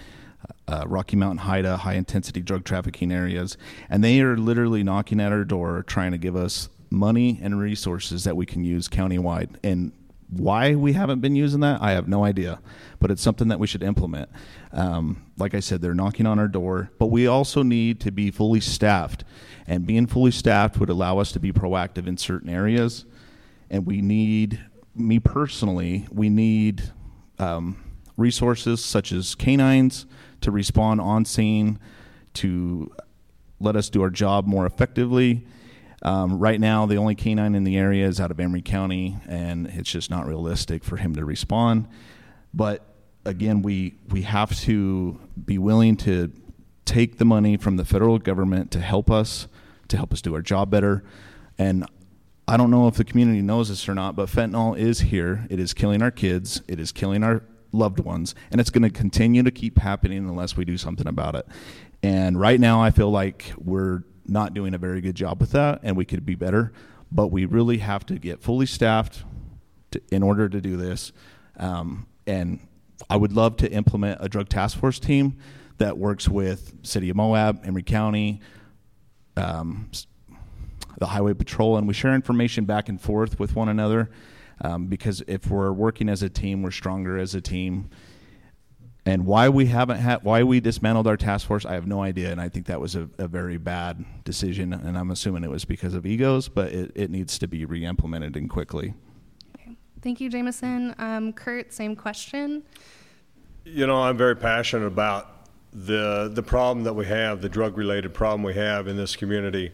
uh, 0.67 0.85
Rocky 0.87 1.17
Mountain 1.17 1.45
HIDTA, 1.45 1.79
high 1.79 1.95
intensity 1.95 2.41
drug 2.41 2.63
trafficking 2.63 3.11
areas, 3.11 3.57
and 3.89 4.01
they 4.01 4.21
are 4.21 4.37
literally 4.37 4.81
knocking 4.81 5.19
at 5.19 5.33
our 5.33 5.43
door 5.43 5.83
trying 5.83 6.11
to 6.13 6.17
give 6.17 6.37
us 6.37 6.69
money 6.89 7.37
and 7.41 7.59
resources 7.59 8.23
that 8.23 8.37
we 8.37 8.45
can 8.45 8.63
use 8.63 8.87
countywide. 8.87 9.57
And 9.61 9.91
why 10.29 10.75
we 10.75 10.93
haven't 10.93 11.21
been 11.21 11.35
using 11.35 11.61
that, 11.61 11.81
I 11.81 11.91
have 11.91 12.07
no 12.07 12.23
idea, 12.23 12.59
but 12.99 13.09
it's 13.09 13.21
something 13.21 13.47
that 13.47 13.59
we 13.59 13.67
should 13.67 13.81
implement. 13.81 14.29
Um, 14.71 15.25
like 15.37 15.55
I 15.55 15.59
said, 15.59 15.81
they're 15.81 15.95
knocking 15.95 16.27
on 16.27 16.37
our 16.37 16.47
door, 16.47 16.91
but 16.99 17.07
we 17.07 17.25
also 17.25 17.63
need 17.63 17.99
to 18.01 18.11
be 18.11 18.29
fully 18.29 18.59
staffed. 18.59 19.23
And 19.65 19.85
being 19.85 20.05
fully 20.05 20.31
staffed 20.31 20.79
would 20.79 20.89
allow 20.89 21.17
us 21.17 21.31
to 21.31 21.39
be 21.39 21.51
proactive 21.51 22.07
in 22.07 22.17
certain 22.17 22.49
areas. 22.49 23.05
And 23.69 23.85
we 23.85 24.01
need, 24.01 24.59
me 24.95 25.19
personally, 25.19 26.07
we 26.11 26.29
need 26.29 26.91
um, 27.39 27.83
resources 28.17 28.83
such 28.83 29.11
as 29.11 29.33
canines 29.33 30.05
to 30.41 30.51
respond 30.51 31.01
on 31.01 31.25
scene, 31.25 31.79
to 32.35 32.91
let 33.59 33.75
us 33.75 33.89
do 33.89 34.01
our 34.01 34.09
job 34.09 34.45
more 34.45 34.65
effectively. 34.65 35.45
Um, 36.01 36.39
right 36.39 36.59
now, 36.59 36.85
the 36.85 36.95
only 36.95 37.15
canine 37.15 37.55
in 37.55 37.63
the 37.63 37.77
area 37.77 38.07
is 38.07 38.19
out 38.19 38.31
of 38.31 38.39
Emery 38.39 38.61
County, 38.61 39.17
and 39.27 39.67
it's 39.67 39.91
just 39.91 40.09
not 40.09 40.25
realistic 40.25 40.83
for 40.83 40.97
him 40.97 41.15
to 41.15 41.25
respond. 41.25 41.87
But 42.53 42.85
again, 43.25 43.61
we 43.61 43.95
we 44.09 44.23
have 44.23 44.57
to 44.61 45.19
be 45.45 45.57
willing 45.57 45.97
to 45.97 46.31
take 46.85 47.17
the 47.17 47.25
money 47.25 47.57
from 47.57 47.77
the 47.77 47.85
federal 47.85 48.17
government 48.17 48.71
to 48.71 48.79
help 48.79 49.11
us 49.11 49.47
to 49.89 49.97
help 49.97 50.13
us 50.13 50.21
do 50.21 50.33
our 50.33 50.41
job 50.41 50.69
better. 50.69 51.03
And 51.57 51.85
I 52.47 52.57
don't 52.57 52.71
know 52.71 52.87
if 52.87 52.95
the 52.95 53.03
community 53.03 53.41
knows 53.41 53.69
this 53.69 53.87
or 53.87 53.93
not, 53.93 54.15
but 54.15 54.29
fentanyl 54.29 54.77
is 54.77 55.01
here. 55.01 55.45
It 55.49 55.59
is 55.59 55.73
killing 55.73 56.01
our 56.01 56.11
kids. 56.11 56.61
It 56.67 56.79
is 56.79 56.91
killing 56.91 57.23
our 57.23 57.43
loved 57.71 57.99
ones, 57.99 58.33
and 58.51 58.59
it's 58.59 58.69
going 58.71 58.83
to 58.83 58.89
continue 58.89 59.43
to 59.43 59.51
keep 59.51 59.77
happening 59.77 60.27
unless 60.27 60.57
we 60.57 60.65
do 60.65 60.77
something 60.77 61.07
about 61.07 61.35
it. 61.35 61.47
And 62.01 62.39
right 62.39 62.59
now, 62.59 62.81
I 62.81 62.91
feel 62.91 63.11
like 63.11 63.51
we're 63.57 64.03
not 64.29 64.53
doing 64.53 64.73
a 64.73 64.77
very 64.77 65.01
good 65.01 65.15
job 65.15 65.39
with 65.39 65.51
that, 65.51 65.79
and 65.83 65.97
we 65.97 66.05
could 66.05 66.25
be 66.25 66.35
better. 66.35 66.71
But 67.11 67.27
we 67.27 67.45
really 67.45 67.79
have 67.79 68.05
to 68.07 68.19
get 68.19 68.41
fully 68.41 68.65
staffed 68.65 69.23
to, 69.91 70.01
in 70.11 70.23
order 70.23 70.47
to 70.47 70.61
do 70.61 70.77
this. 70.77 71.11
Um, 71.57 72.07
and 72.27 72.59
I 73.09 73.17
would 73.17 73.33
love 73.33 73.57
to 73.57 73.71
implement 73.71 74.19
a 74.21 74.29
drug 74.29 74.49
task 74.49 74.77
force 74.77 74.99
team 74.99 75.37
that 75.77 75.97
works 75.97 76.27
with 76.29 76.75
City 76.83 77.09
of 77.09 77.15
Moab, 77.15 77.61
Emery 77.65 77.83
County, 77.83 78.41
um, 79.37 79.89
the 80.99 81.07
Highway 81.07 81.33
Patrol, 81.33 81.77
and 81.77 81.87
we 81.87 81.93
share 81.93 82.13
information 82.13 82.65
back 82.65 82.89
and 82.89 82.99
forth 82.99 83.39
with 83.39 83.55
one 83.55 83.69
another. 83.69 84.09
Um, 84.61 84.87
because 84.87 85.23
if 85.27 85.49
we're 85.49 85.71
working 85.71 86.09
as 86.09 86.21
a 86.21 86.29
team, 86.29 86.61
we're 86.61 86.71
stronger 86.71 87.17
as 87.17 87.33
a 87.33 87.41
team. 87.41 87.89
And 89.05 89.25
why 89.25 89.49
we 89.49 89.67
haven't 89.67 89.97
had, 89.97 90.23
why 90.23 90.43
we 90.43 90.59
dismantled 90.59 91.07
our 91.07 91.17
task 91.17 91.47
force, 91.47 91.65
I 91.65 91.73
have 91.73 91.87
no 91.87 92.03
idea. 92.03 92.31
And 92.31 92.39
I 92.39 92.49
think 92.49 92.67
that 92.67 92.79
was 92.79 92.95
a, 92.95 93.09
a 93.17 93.27
very 93.27 93.57
bad 93.57 94.05
decision. 94.23 94.73
And 94.73 94.97
I'm 94.97 95.09
assuming 95.09 95.43
it 95.43 95.49
was 95.49 95.65
because 95.65 95.93
of 95.93 96.05
egos, 96.05 96.49
but 96.49 96.71
it, 96.71 96.91
it 96.95 97.09
needs 97.09 97.39
to 97.39 97.47
be 97.47 97.65
re 97.65 97.85
implemented 97.85 98.35
and 98.35 98.49
quickly. 98.49 98.93
Okay. 99.55 99.77
Thank 100.01 100.21
you, 100.21 100.29
Jameson. 100.29 100.93
Um, 100.99 101.33
Kurt, 101.33 101.73
same 101.73 101.95
question. 101.95 102.63
You 103.65 103.87
know, 103.87 104.01
I'm 104.01 104.17
very 104.17 104.35
passionate 104.35 104.85
about 104.85 105.39
the 105.71 106.29
the 106.33 106.43
problem 106.43 106.83
that 106.83 106.93
we 106.93 107.05
have, 107.05 107.41
the 107.41 107.49
drug 107.49 107.77
related 107.77 108.13
problem 108.13 108.43
we 108.43 108.55
have 108.55 108.87
in 108.87 108.97
this 108.97 109.15
community. 109.15 109.71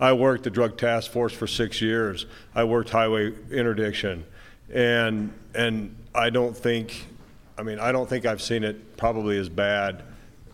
I 0.00 0.12
worked 0.12 0.44
the 0.44 0.50
drug 0.50 0.76
task 0.76 1.10
force 1.10 1.32
for 1.32 1.46
six 1.46 1.80
years. 1.80 2.26
I 2.54 2.64
worked 2.64 2.90
highway 2.90 3.32
interdiction, 3.50 4.24
and 4.72 5.32
and 5.54 5.96
I 6.14 6.30
don't 6.30 6.56
think, 6.56 7.06
I 7.56 7.62
mean, 7.62 7.78
I 7.78 7.92
don't 7.92 8.08
think 8.08 8.26
I've 8.26 8.42
seen 8.42 8.64
it 8.64 8.96
probably 8.96 9.38
as 9.38 9.48
bad 9.48 10.02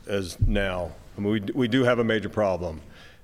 as 0.07 0.39
now. 0.41 0.93
I 1.17 1.21
mean, 1.21 1.33
we 1.33 1.41
we 1.55 1.69
do 1.69 1.85
have 1.85 1.99
a 1.99 2.05
major 2.05 2.29
problem, 2.29 2.81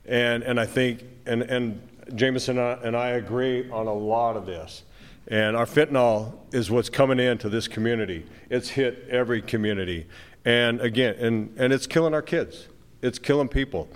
and 0.06 0.42
and 0.42 0.58
I 0.58 0.66
think 0.66 1.04
and 1.26 1.42
and 1.42 1.80
Jameson 2.14 2.58
and 2.58 2.66
I, 2.66 2.86
and 2.86 2.96
I 2.96 3.08
agree 3.10 3.70
on 3.70 3.86
a 3.86 3.92
lot 3.92 4.36
of 4.36 4.46
this. 4.46 4.82
And 5.28 5.56
our 5.56 5.66
fentanyl 5.66 6.34
is 6.52 6.70
what's 6.70 6.88
coming 6.88 7.18
into 7.18 7.48
this 7.48 7.66
community. 7.66 8.24
It's 8.48 8.68
hit 8.68 9.08
every 9.10 9.42
community. 9.42 10.06
And 10.44 10.80
again, 10.80 11.16
and, 11.16 11.52
and 11.58 11.72
it's 11.72 11.88
killing 11.88 12.14
our 12.14 12.22
kids. 12.22 12.68
It's 13.02 13.18
killing 13.18 13.48
people. 13.48 13.88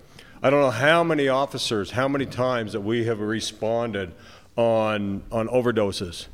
I 0.42 0.50
don't 0.50 0.60
know 0.60 0.72
how 0.72 1.04
many 1.04 1.28
officers, 1.28 1.92
how 1.92 2.08
many 2.08 2.26
times 2.26 2.72
that 2.72 2.80
we 2.80 3.04
have 3.04 3.20
responded 3.20 4.12
on 4.56 5.22
on 5.30 5.48
overdoses. 5.48 6.26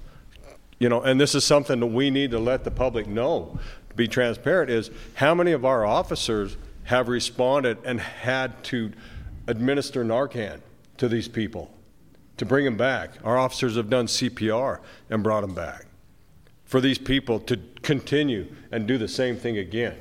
You 0.79 0.89
know, 0.89 1.03
and 1.03 1.21
this 1.21 1.35
is 1.35 1.45
something 1.45 1.81
that 1.81 1.87
we 1.87 2.11
need 2.11 2.31
to 2.33 2.39
let 2.39 2.65
the 2.65 2.71
public 2.71 3.07
know. 3.07 3.59
To 3.89 3.95
be 3.95 4.09
transparent 4.09 4.71
is 4.71 4.91
how 5.15 5.35
many 5.35 5.53
of 5.53 5.65
our 5.65 5.87
officers 5.87 6.57
have 6.85 7.09
responded 7.09 7.79
and 7.85 8.01
had 8.01 8.63
to 8.65 8.93
administer 9.47 10.05
Narcan 10.05 10.61
to 10.99 11.09
these 11.09 11.29
people 11.29 11.73
to 12.37 12.45
bring 12.45 12.65
them 12.65 12.77
back. 12.77 13.11
Our 13.25 13.39
officers 13.39 13.77
have 13.77 13.89
done 13.89 14.07
CPR 14.07 14.81
and 15.11 15.23
brought 15.23 15.41
them 15.41 15.55
back. 15.55 15.87
For 16.65 16.81
these 16.81 16.99
people 16.99 17.41
to 17.41 17.59
continue 17.83 18.53
and 18.73 18.87
do 18.87 18.99
the 18.99 19.09
same 19.09 19.37
thing 19.37 19.59
again. 19.59 19.97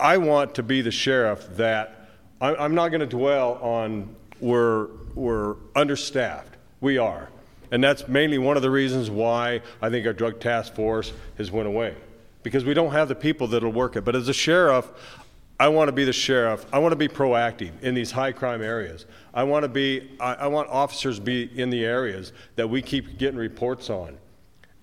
I 0.00 0.16
want 0.16 0.54
to 0.54 0.62
be 0.62 0.80
the 0.80 0.92
sheriff 0.92 1.56
that 1.56 2.08
I'm 2.40 2.74
not 2.74 2.88
going 2.90 3.00
to 3.00 3.06
dwell 3.06 3.54
on 3.54 4.14
we're, 4.40 4.86
we're 5.14 5.56
understaffed. 5.74 6.56
We 6.80 6.98
are. 6.98 7.28
And 7.70 7.82
that's 7.82 8.08
mainly 8.08 8.38
one 8.38 8.56
of 8.56 8.62
the 8.62 8.70
reasons 8.70 9.10
why 9.10 9.62
I 9.82 9.90
think 9.90 10.06
our 10.06 10.12
drug 10.12 10.40
task 10.40 10.74
force 10.74 11.12
has 11.36 11.50
went 11.50 11.68
away. 11.68 11.94
Because 12.42 12.64
we 12.64 12.74
don't 12.74 12.92
have 12.92 13.08
the 13.08 13.14
people 13.14 13.46
that'll 13.48 13.72
work 13.72 13.96
it. 13.96 14.04
But 14.04 14.16
as 14.16 14.28
a 14.28 14.32
sheriff, 14.32 14.88
I 15.60 15.68
want 15.68 15.88
to 15.88 15.92
be 15.92 16.04
the 16.04 16.12
sheriff. 16.12 16.64
I 16.72 16.78
want 16.78 16.92
to 16.92 16.96
be 16.96 17.08
proactive 17.08 17.82
in 17.82 17.94
these 17.94 18.12
high 18.12 18.32
crime 18.32 18.62
areas. 18.62 19.06
I 19.34 19.42
want 19.42 19.64
to 19.64 19.68
be 19.68 20.12
I, 20.20 20.34
I 20.34 20.46
want 20.46 20.68
officers 20.68 21.18
to 21.18 21.24
be 21.24 21.50
in 21.60 21.70
the 21.70 21.84
areas 21.84 22.32
that 22.56 22.68
we 22.68 22.80
keep 22.80 23.18
getting 23.18 23.38
reports 23.38 23.90
on. 23.90 24.16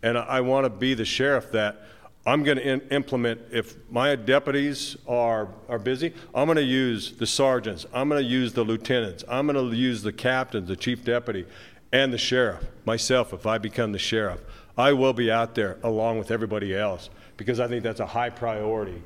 And 0.03 0.18
I, 0.18 0.24
I 0.24 0.41
want 0.41 0.66
to 0.66 0.70
be 0.70 0.94
the 0.94 1.06
sheriff 1.06 1.52
that 1.53 1.82
I'm 2.28 2.44
going 2.44 2.57
to 2.57 2.94
implement, 2.94 3.40
if 3.52 3.76
my 3.91 4.16
deputies 4.16 4.98
are, 5.07 5.48
are 5.70 5.78
busy, 5.78 6.12
I'm 6.34 6.48
going 6.48 6.56
to 6.56 6.64
use 6.64 7.12
the 7.12 7.28
sergeants, 7.28 7.86
I'm 7.94 8.10
going 8.10 8.24
to 8.24 8.28
use 8.28 8.52
the 8.52 8.64
lieutenants, 8.64 9.24
I'm 9.30 9.45
going 9.45 9.70
to 9.70 9.76
use 9.76 10.02
the 10.02 10.12
captains, 10.12 10.68
the 10.68 10.76
chief 10.76 11.06
deputy, 11.06 11.45
and 11.91 12.12
the 12.12 12.18
sheriff, 12.18 12.64
myself, 12.86 13.34
if 13.34 13.45
I 13.45 13.57
become 13.57 13.91
the 13.91 13.99
sheriff. 13.99 14.41
I 14.78 14.94
will 14.94 15.14
be 15.14 15.32
out 15.32 15.56
there 15.56 15.78
along 15.84 16.20
with 16.20 16.32
everybody 16.32 16.76
else 16.76 17.10
because 17.38 17.60
I 17.60 17.68
think 17.68 17.84
that's 17.84 18.02
a 18.02 18.06
high 18.06 18.30
priority 18.30 19.02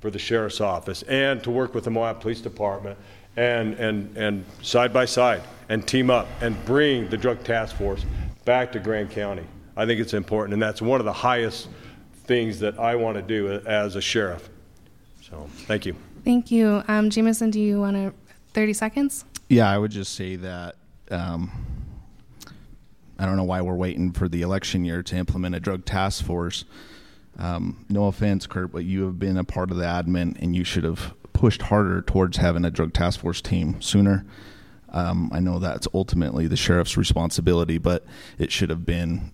for 0.00 0.10
the 0.10 0.18
sheriff's 0.18 0.60
office 0.60 1.02
and 1.04 1.42
to 1.42 1.50
work 1.50 1.74
with 1.74 1.84
the 1.84 1.90
Moab 1.90 2.20
Police 2.20 2.40
Department 2.40 2.98
and, 3.36 3.74
and, 3.74 4.16
and 4.16 4.44
side 4.62 4.92
by 4.92 5.04
side 5.04 5.42
and 5.68 5.86
team 5.86 6.10
up 6.10 6.28
and 6.40 6.62
bring 6.64 7.08
the 7.08 7.16
drug 7.16 7.42
task 7.44 7.76
force 7.76 8.04
back 8.44 8.72
to 8.72 8.78
Grand 8.78 9.10
County. 9.10 9.44
I 9.76 9.84
think 9.84 10.00
it's 10.00 10.14
important, 10.14 10.54
and 10.54 10.62
that's 10.62 10.80
one 10.80 11.00
of 11.00 11.04
the 11.04 11.12
highest 11.12 11.68
things 12.24 12.60
that 12.60 12.78
I 12.78 12.96
want 12.96 13.16
to 13.16 13.22
do 13.22 13.60
as 13.66 13.94
a 13.94 14.00
sheriff. 14.00 14.48
So, 15.22 15.48
thank 15.66 15.84
you. 15.84 15.94
Thank 16.24 16.50
you. 16.50 16.82
Um, 16.88 17.10
Jameson, 17.10 17.50
do 17.50 17.60
you 17.60 17.80
want 17.80 17.96
to 17.96 18.14
30 18.54 18.72
seconds? 18.72 19.24
Yeah, 19.48 19.70
I 19.70 19.76
would 19.76 19.90
just 19.90 20.14
say 20.14 20.36
that 20.36 20.76
um, 21.10 21.50
I 23.18 23.26
don't 23.26 23.36
know 23.36 23.44
why 23.44 23.62
we're 23.62 23.74
waiting 23.74 24.12
for 24.12 24.28
the 24.28 24.42
election 24.42 24.84
year 24.84 25.02
to 25.02 25.16
implement 25.16 25.54
a 25.54 25.60
drug 25.60 25.84
task 25.84 26.24
force. 26.24 26.64
Um, 27.38 27.84
no 27.88 28.06
offense, 28.06 28.46
Kurt, 28.46 28.72
but 28.72 28.84
you 28.84 29.04
have 29.04 29.18
been 29.18 29.36
a 29.36 29.44
part 29.44 29.70
of 29.70 29.76
the 29.76 29.84
admin 29.84 30.36
and 30.40 30.54
you 30.54 30.64
should 30.64 30.84
have 30.84 31.14
pushed 31.32 31.62
harder 31.62 32.00
towards 32.02 32.38
having 32.38 32.64
a 32.64 32.70
drug 32.70 32.92
task 32.92 33.20
force 33.20 33.40
team 33.40 33.80
sooner. 33.80 34.24
Um, 34.90 35.30
I 35.32 35.40
know 35.40 35.58
that's 35.58 35.86
ultimately 35.92 36.46
the 36.46 36.56
sheriff's 36.56 36.96
responsibility, 36.96 37.78
but 37.78 38.04
it 38.38 38.50
should 38.52 38.70
have 38.70 38.86
been, 38.86 39.32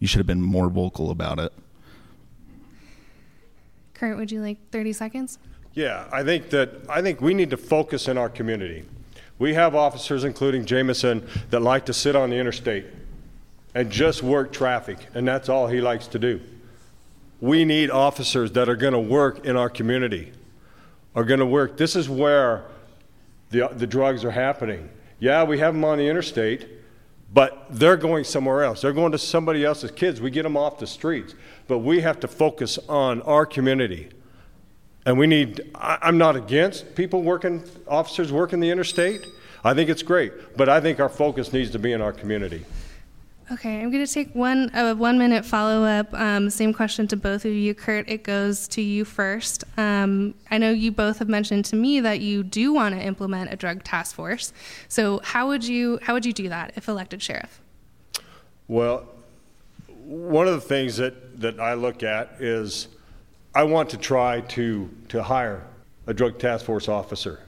you 0.00 0.08
should 0.08 0.18
have 0.18 0.26
been 0.26 0.42
more 0.42 0.68
vocal 0.68 1.10
about 1.10 1.38
it. 1.38 1.52
Kurt, 3.94 4.16
would 4.16 4.32
you 4.32 4.40
like 4.40 4.58
30 4.70 4.92
seconds? 4.92 5.38
Yeah, 5.74 6.08
I 6.10 6.22
think 6.22 6.50
that 6.50 6.70
I 6.88 7.02
think 7.02 7.20
we 7.20 7.34
need 7.34 7.50
to 7.50 7.56
focus 7.56 8.08
in 8.08 8.16
our 8.16 8.30
community. 8.30 8.84
We 9.38 9.54
have 9.54 9.74
officers, 9.74 10.24
including 10.24 10.64
Jameson, 10.64 11.26
that 11.50 11.60
like 11.60 11.86
to 11.86 11.92
sit 11.92 12.16
on 12.16 12.30
the 12.30 12.36
interstate 12.36 12.86
and 13.74 13.90
just 13.90 14.22
work 14.22 14.52
traffic, 14.52 14.98
and 15.14 15.28
that's 15.28 15.48
all 15.48 15.66
he 15.66 15.80
likes 15.80 16.06
to 16.08 16.18
do. 16.18 16.40
We 17.40 17.64
need 17.64 17.90
officers 17.90 18.52
that 18.52 18.68
are 18.68 18.76
going 18.76 18.94
to 18.94 18.98
work 18.98 19.44
in 19.44 19.56
our 19.56 19.68
community, 19.68 20.32
are 21.14 21.24
going 21.24 21.40
to 21.40 21.46
work. 21.46 21.76
This 21.76 21.94
is 21.94 22.08
where 22.08 22.64
the, 23.50 23.68
the 23.72 23.86
drugs 23.86 24.24
are 24.24 24.30
happening. 24.30 24.88
Yeah, 25.18 25.44
we 25.44 25.58
have 25.58 25.74
them 25.74 25.84
on 25.84 25.98
the 25.98 26.08
interstate, 26.08 26.66
but 27.32 27.66
they're 27.68 27.98
going 27.98 28.24
somewhere 28.24 28.64
else. 28.64 28.80
They're 28.80 28.92
going 28.92 29.12
to 29.12 29.18
somebody 29.18 29.64
else's 29.64 29.90
kids. 29.90 30.20
We 30.20 30.30
get 30.30 30.44
them 30.44 30.56
off 30.56 30.78
the 30.78 30.86
streets 30.86 31.34
but 31.68 31.78
we 31.78 32.00
have 32.00 32.20
to 32.20 32.28
focus 32.28 32.78
on 32.88 33.22
our 33.22 33.46
community. 33.46 34.08
And 35.06 35.16
we 35.16 35.28
need, 35.28 35.70
I'm 35.76 36.18
not 36.18 36.34
against 36.34 36.96
people 36.96 37.22
working, 37.22 37.62
officers 37.86 38.32
working 38.32 38.58
the 38.58 38.70
interstate. 38.70 39.24
I 39.64 39.72
think 39.72 39.88
it's 39.88 40.02
great, 40.02 40.56
but 40.56 40.68
I 40.68 40.80
think 40.80 40.98
our 40.98 41.08
focus 41.08 41.52
needs 41.52 41.70
to 41.70 41.78
be 41.78 41.92
in 41.92 42.02
our 42.02 42.12
community. 42.12 42.66
Okay, 43.52 43.80
I'm 43.80 43.92
going 43.92 44.04
to 44.04 44.12
take 44.12 44.34
one 44.34 44.72
a 44.74 44.92
one 44.96 45.18
minute 45.18 45.44
follow 45.44 45.84
up. 45.84 46.12
Um, 46.14 46.50
same 46.50 46.74
question 46.74 47.06
to 47.06 47.16
both 47.16 47.44
of 47.44 47.52
you, 47.52 47.74
Kurt. 47.74 48.08
It 48.08 48.24
goes 48.24 48.66
to 48.68 48.82
you 48.82 49.04
first. 49.04 49.62
Um, 49.76 50.34
I 50.50 50.58
know 50.58 50.72
you 50.72 50.90
both 50.90 51.20
have 51.20 51.28
mentioned 51.28 51.64
to 51.66 51.76
me 51.76 52.00
that 52.00 52.18
you 52.18 52.42
do 52.42 52.72
want 52.72 52.96
to 52.96 53.00
implement 53.00 53.52
a 53.52 53.56
drug 53.56 53.84
task 53.84 54.16
force. 54.16 54.52
So 54.88 55.20
how 55.22 55.46
would 55.46 55.62
you 55.62 56.00
how 56.02 56.14
would 56.14 56.26
you 56.26 56.32
do 56.32 56.48
that 56.48 56.72
if 56.74 56.88
elected 56.88 57.22
sheriff? 57.22 57.60
Well, 58.66 59.06
one 59.86 60.48
of 60.48 60.54
the 60.54 60.60
things 60.60 60.96
that, 60.96 61.40
that 61.40 61.60
I 61.60 61.74
look 61.74 62.02
at 62.02 62.40
is 62.40 62.88
I 63.56 63.62
want 63.62 63.88
to 63.88 63.96
try 63.96 64.42
to, 64.42 64.90
to 65.08 65.22
hire 65.22 65.64
a 66.06 66.12
drug 66.12 66.38
task 66.38 66.66
force 66.66 66.90
officer. 66.90 67.40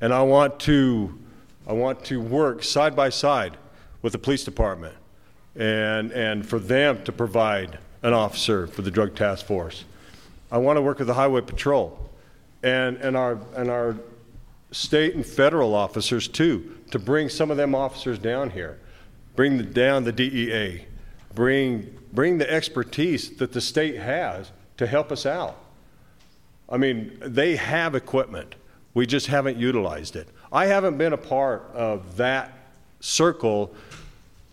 And 0.00 0.14
I 0.14 0.22
want 0.22 0.60
to, 0.60 1.18
I 1.66 1.72
want 1.72 2.04
to 2.04 2.20
work 2.20 2.62
side 2.62 2.94
by 2.94 3.08
side 3.08 3.56
with 4.02 4.12
the 4.12 4.20
police 4.20 4.44
department 4.44 4.94
and, 5.56 6.12
and 6.12 6.46
for 6.46 6.60
them 6.60 7.02
to 7.02 7.10
provide 7.10 7.80
an 8.04 8.12
officer 8.12 8.68
for 8.68 8.82
the 8.82 8.90
drug 8.92 9.16
task 9.16 9.44
force. 9.44 9.84
I 10.52 10.58
want 10.58 10.76
to 10.76 10.80
work 10.80 10.98
with 10.98 11.08
the 11.08 11.14
highway 11.14 11.40
patrol 11.40 12.08
and, 12.62 12.96
and, 12.98 13.16
our, 13.16 13.36
and 13.56 13.68
our 13.68 13.96
state 14.70 15.16
and 15.16 15.26
federal 15.26 15.74
officers 15.74 16.28
too, 16.28 16.78
to 16.92 17.00
bring 17.00 17.28
some 17.28 17.50
of 17.50 17.56
them 17.56 17.74
officers 17.74 18.20
down 18.20 18.50
here, 18.50 18.78
bring 19.34 19.56
the, 19.56 19.64
down 19.64 20.04
the 20.04 20.12
DEA, 20.12 20.86
bring, 21.34 21.98
bring 22.12 22.38
the 22.38 22.48
expertise 22.48 23.38
that 23.38 23.52
the 23.52 23.60
state 23.60 23.96
has 23.96 24.52
to 24.76 24.86
help 24.86 25.12
us 25.12 25.26
out. 25.26 25.58
I 26.68 26.76
mean, 26.76 27.18
they 27.20 27.56
have 27.56 27.94
equipment. 27.94 28.54
We 28.94 29.06
just 29.06 29.26
haven't 29.26 29.58
utilized 29.58 30.16
it. 30.16 30.28
I 30.50 30.66
haven't 30.66 30.98
been 30.98 31.12
a 31.12 31.18
part 31.18 31.70
of 31.74 32.16
that 32.16 32.52
circle 33.00 33.74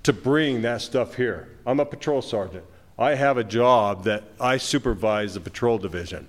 to 0.03 0.13
bring 0.13 0.61
that 0.63 0.81
stuff 0.81 1.15
here. 1.15 1.49
I'm 1.65 1.79
a 1.79 1.85
patrol 1.85 2.21
sergeant. 2.21 2.65
I 2.97 3.15
have 3.15 3.37
a 3.37 3.43
job 3.43 4.03
that 4.05 4.23
I 4.39 4.57
supervise 4.57 5.33
the 5.33 5.39
patrol 5.39 5.77
division. 5.77 6.27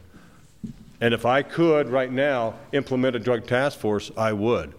And 1.01 1.15
if 1.15 1.25
I 1.25 1.43
could 1.43 1.89
right 1.89 2.13
now 2.13 2.55
implement 2.73 3.17
a 3.17 3.19
drug 3.19 3.47
task 3.47 3.79
force, 3.79 4.11
I 4.17 4.33
would. 4.33 4.75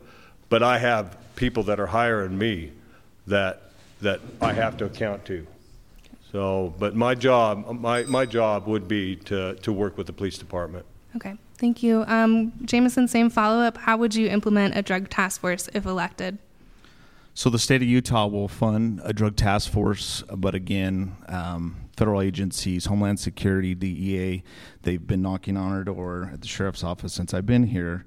But 0.50 0.62
I 0.62 0.78
have 0.78 1.18
people 1.36 1.64
that 1.64 1.80
are 1.80 1.88
higher 1.88 2.24
than 2.28 2.38
me 2.38 2.72
that, 3.28 3.72
that 4.02 4.22
I 4.42 4.54
have 4.54 4.78
to 4.78 4.86
account 4.86 5.26
to. 5.26 5.48
So, 6.32 6.74
but 6.80 6.96
my 6.96 7.14
job, 7.14 7.68
my, 7.80 8.04
my 8.04 8.26
job 8.26 8.68
would 8.68 8.88
be 8.88 9.18
to, 9.18 9.56
to 9.56 9.74
work 9.74 9.98
with 9.98 10.08
the 10.08 10.14
police 10.14 10.38
department. 10.38 10.86
Okay, 11.16 11.36
thank 11.58 11.84
you. 11.84 12.06
Um, 12.08 12.54
Jameson, 12.64 13.10
same 13.10 13.30
follow 13.30 13.62
up. 13.62 13.78
How 13.78 13.98
would 13.98 14.16
you 14.16 14.30
implement 14.30 14.78
a 14.78 14.82
drug 14.82 15.10
task 15.10 15.42
force 15.42 15.68
if 15.74 15.86
elected? 15.86 16.38
So 17.34 17.50
the 17.50 17.60
state 17.60 17.82
of 17.82 17.88
Utah 17.88 18.28
will 18.28 18.48
fund 18.48 19.02
a 19.04 19.14
drug 19.14 19.36
task 19.36 19.72
force, 19.72 20.24
but 20.34 20.56
again, 20.56 21.16
um, 21.28 21.90
federal 21.98 22.22
agencies, 22.22 22.86
Homeland 22.86 23.20
Security, 23.20 23.74
DEA, 23.76 24.44
they've 24.84 25.06
been 25.06 25.22
knocking 25.22 25.58
on 25.58 25.72
our 25.72 25.84
door 25.84 26.30
at 26.34 26.42
the 26.42 26.48
sheriff's 26.48 26.84
office 26.84 27.14
since 27.14 27.34
I've 27.34 27.46
been 27.46 27.68
here 27.68 28.06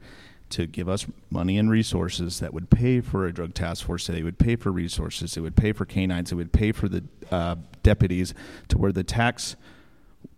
to 0.50 0.66
give 0.66 0.88
us 0.88 1.06
money 1.30 1.58
and 1.58 1.70
resources 1.70 2.40
that 2.40 2.54
would 2.54 2.70
pay 2.70 3.00
for 3.00 3.26
a 3.26 3.32
drug 3.32 3.54
task 3.54 3.86
force. 3.86 4.06
They 4.06 4.22
would 4.22 4.38
pay 4.38 4.56
for 4.56 4.70
resources. 4.70 5.36
It 5.36 5.40
would 5.40 5.56
pay 5.56 5.72
for 5.72 5.84
canines. 5.84 6.32
It 6.32 6.36
would 6.36 6.52
pay 6.52 6.72
for 6.72 6.88
the 6.88 7.04
uh, 7.30 7.56
deputies 7.82 8.34
to 8.68 8.78
where 8.78 8.92
the 8.92 9.04
tax 9.04 9.56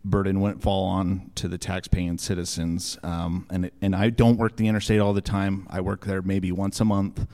burden 0.05 0.41
wouldn't 0.41 0.62
fall 0.62 0.85
on 0.85 1.31
to 1.35 1.49
the 1.49 1.59
tax-paying 1.59 2.19
citizens. 2.19 2.99
Um, 3.03 3.47
and 3.51 3.70
and 3.83 3.95
I 3.95 4.11
don't 4.11 4.37
work 4.37 4.57
the 4.57 4.69
interstate 4.69 5.01
all 5.01 5.12
the 5.12 5.20
time. 5.20 5.66
I 5.69 5.81
work 5.81 6.07
there 6.07 6.23
maybe 6.23 6.53
once 6.53 6.81
a 6.81 6.85
month. 6.85 7.27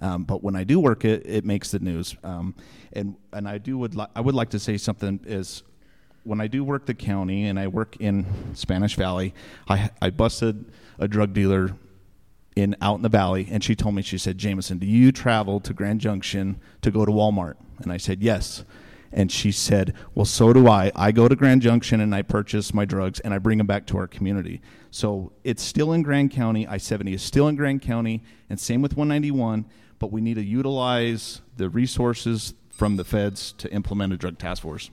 Um, 0.00 0.24
but 0.24 0.42
when 0.42 0.56
I 0.56 0.64
do 0.64 0.80
work 0.80 1.04
it, 1.04 1.26
it 1.26 1.44
makes 1.44 1.70
the 1.70 1.78
news. 1.78 2.16
Um, 2.24 2.54
and 2.92 3.16
and 3.32 3.48
I 3.48 3.58
do 3.58 3.76
would 3.78 3.94
li- 3.94 4.06
I 4.14 4.20
would 4.20 4.34
like 4.34 4.50
to 4.50 4.58
say 4.58 4.76
something 4.76 5.20
is 5.24 5.62
when 6.24 6.40
I 6.40 6.46
do 6.46 6.64
work 6.64 6.86
the 6.86 6.94
county 6.94 7.46
and 7.46 7.58
I 7.58 7.66
work 7.66 7.96
in 7.98 8.26
Spanish 8.54 8.94
Valley, 8.94 9.34
I 9.68 9.90
I 10.00 10.10
busted 10.10 10.64
a 10.98 11.08
drug 11.08 11.32
dealer 11.32 11.74
in 12.60 12.76
out 12.80 12.96
in 12.96 13.02
the 13.02 13.08
valley, 13.08 13.48
and 13.50 13.62
she 13.62 13.74
told 13.74 13.94
me 13.94 14.02
she 14.02 14.18
said, 14.18 14.38
"Jameson, 14.38 14.78
do 14.78 14.86
you 14.86 15.12
travel 15.12 15.60
to 15.60 15.72
Grand 15.72 16.00
Junction 16.00 16.60
to 16.82 16.90
go 16.90 17.04
to 17.04 17.12
Walmart?" 17.12 17.54
And 17.82 17.92
I 17.92 17.96
said, 17.96 18.22
"Yes." 18.22 18.64
And 19.12 19.30
she 19.32 19.50
said, 19.50 19.94
Well, 20.14 20.24
so 20.24 20.52
do 20.52 20.68
I. 20.68 20.92
I 20.94 21.10
go 21.10 21.26
to 21.26 21.34
Grand 21.34 21.62
Junction 21.62 22.00
and 22.00 22.14
I 22.14 22.22
purchase 22.22 22.72
my 22.72 22.84
drugs 22.84 23.18
and 23.20 23.34
I 23.34 23.38
bring 23.38 23.58
them 23.58 23.66
back 23.66 23.86
to 23.86 23.96
our 23.98 24.06
community. 24.06 24.60
So 24.90 25.32
it's 25.42 25.62
still 25.62 25.92
in 25.92 26.02
Grand 26.02 26.30
County. 26.30 26.66
I 26.66 26.76
70 26.76 27.14
is 27.14 27.22
still 27.22 27.48
in 27.48 27.56
Grand 27.56 27.82
County, 27.82 28.22
and 28.48 28.60
same 28.60 28.82
with 28.82 28.96
191, 28.96 29.66
but 29.98 30.12
we 30.12 30.20
need 30.20 30.34
to 30.34 30.44
utilize 30.44 31.42
the 31.56 31.68
resources 31.68 32.54
from 32.70 32.96
the 32.96 33.04
feds 33.04 33.52
to 33.52 33.72
implement 33.72 34.12
a 34.12 34.16
drug 34.16 34.38
task 34.38 34.62
force. 34.62 34.90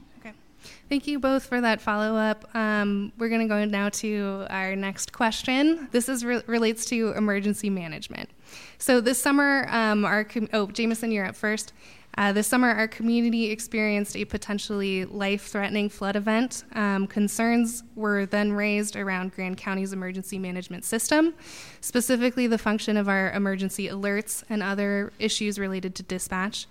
Thank 0.90 1.06
you 1.06 1.20
both 1.20 1.46
for 1.46 1.60
that 1.60 1.82
follow 1.82 2.16
up. 2.16 2.50
Um, 2.56 3.12
we're 3.18 3.28
going 3.28 3.42
to 3.42 3.48
go 3.48 3.66
now 3.66 3.90
to 3.90 4.48
our 4.50 4.74
next 4.74 5.12
question. 5.12 5.90
This 5.92 6.08
is 6.08 6.24
re- 6.24 6.44
relates 6.48 6.86
to 6.86 7.12
emergency 7.12 7.70
management. 7.70 8.30
So 8.78 9.02
this 9.02 9.22
summer, 9.22 9.68
um, 9.70 10.06
our 10.06 10.24
com- 10.24 10.48
oh 10.54 10.68
Jameson, 10.68 11.12
you're 11.12 11.26
up 11.26 11.36
first. 11.36 11.74
Uh, 12.18 12.32
this 12.32 12.48
summer, 12.48 12.70
our 12.70 12.88
community 12.88 13.52
experienced 13.52 14.16
a 14.16 14.24
potentially 14.24 15.04
life 15.04 15.48
threatening 15.48 15.90
flood 15.90 16.16
event. 16.16 16.64
Um, 16.74 17.06
concerns 17.06 17.84
were 17.96 18.26
then 18.26 18.54
raised 18.54 18.96
around 18.96 19.34
Grand 19.34 19.58
County's 19.58 19.92
emergency 19.92 20.40
management 20.40 20.86
system, 20.86 21.34
specifically 21.82 22.48
the 22.48 22.58
function 22.58 22.96
of 22.96 23.10
our 23.10 23.32
emergency 23.34 23.90
alerts 23.90 24.44
and 24.50 24.64
other 24.64 25.12
issues 25.20 25.60
related 25.60 25.96
to 25.96 26.04
dispatch. 26.04 26.66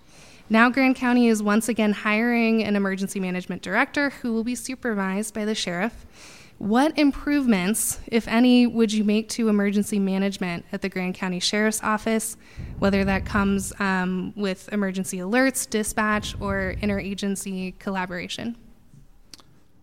Now, 0.48 0.70
Grand 0.70 0.94
County 0.94 1.26
is 1.26 1.42
once 1.42 1.68
again 1.68 1.92
hiring 1.92 2.62
an 2.62 2.76
emergency 2.76 3.18
management 3.18 3.62
director 3.62 4.10
who 4.10 4.32
will 4.32 4.44
be 4.44 4.54
supervised 4.54 5.34
by 5.34 5.44
the 5.44 5.56
sheriff. 5.56 6.06
What 6.58 6.96
improvements, 6.96 7.98
if 8.06 8.28
any, 8.28 8.64
would 8.64 8.92
you 8.92 9.02
make 9.02 9.28
to 9.30 9.48
emergency 9.48 9.98
management 9.98 10.64
at 10.70 10.82
the 10.82 10.88
Grand 10.88 11.16
County 11.16 11.40
Sheriff's 11.40 11.82
Office, 11.82 12.36
whether 12.78 13.04
that 13.04 13.26
comes 13.26 13.72
um, 13.80 14.32
with 14.36 14.72
emergency 14.72 15.18
alerts, 15.18 15.68
dispatch, 15.68 16.36
or 16.40 16.76
interagency 16.80 17.76
collaboration? 17.80 18.56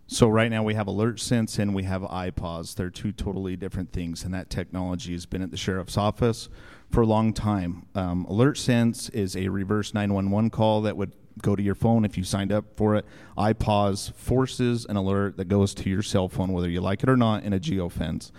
So 0.06 0.28
right 0.28 0.50
now 0.50 0.62
we 0.62 0.74
have 0.74 0.86
Alert 0.86 1.20
Sense 1.20 1.58
and 1.58 1.74
we 1.74 1.82
have 1.84 2.02
IPAWS. 2.02 2.74
They're 2.74 2.90
two 2.90 3.12
totally 3.12 3.56
different 3.56 3.92
things, 3.92 4.24
and 4.24 4.32
that 4.32 4.48
technology 4.48 5.12
has 5.12 5.26
been 5.26 5.42
at 5.42 5.50
the 5.50 5.56
sheriff's 5.58 5.98
office 5.98 6.48
for 6.94 7.00
a 7.00 7.06
long 7.06 7.32
time. 7.32 7.86
Um, 7.96 8.24
Alert 8.26 8.56
Sense 8.56 9.08
is 9.08 9.36
a 9.36 9.48
reverse 9.48 9.94
911 9.94 10.50
call 10.50 10.82
that 10.82 10.96
would 10.96 11.12
go 11.42 11.56
to 11.56 11.62
your 11.62 11.74
phone 11.74 12.04
if 12.04 12.16
you 12.16 12.22
signed 12.22 12.52
up 12.52 12.64
for 12.76 12.94
it. 12.94 13.04
IPAWS 13.36 14.14
forces 14.14 14.86
an 14.88 14.94
alert 14.94 15.36
that 15.38 15.46
goes 15.46 15.74
to 15.74 15.90
your 15.90 16.02
cell 16.02 16.28
phone, 16.28 16.52
whether 16.52 16.68
you 16.68 16.80
like 16.80 17.02
it 17.02 17.08
or 17.08 17.16
not, 17.16 17.42
in 17.42 17.52
a 17.52 17.58
geofence. 17.58 18.30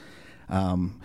Um, 0.47 1.01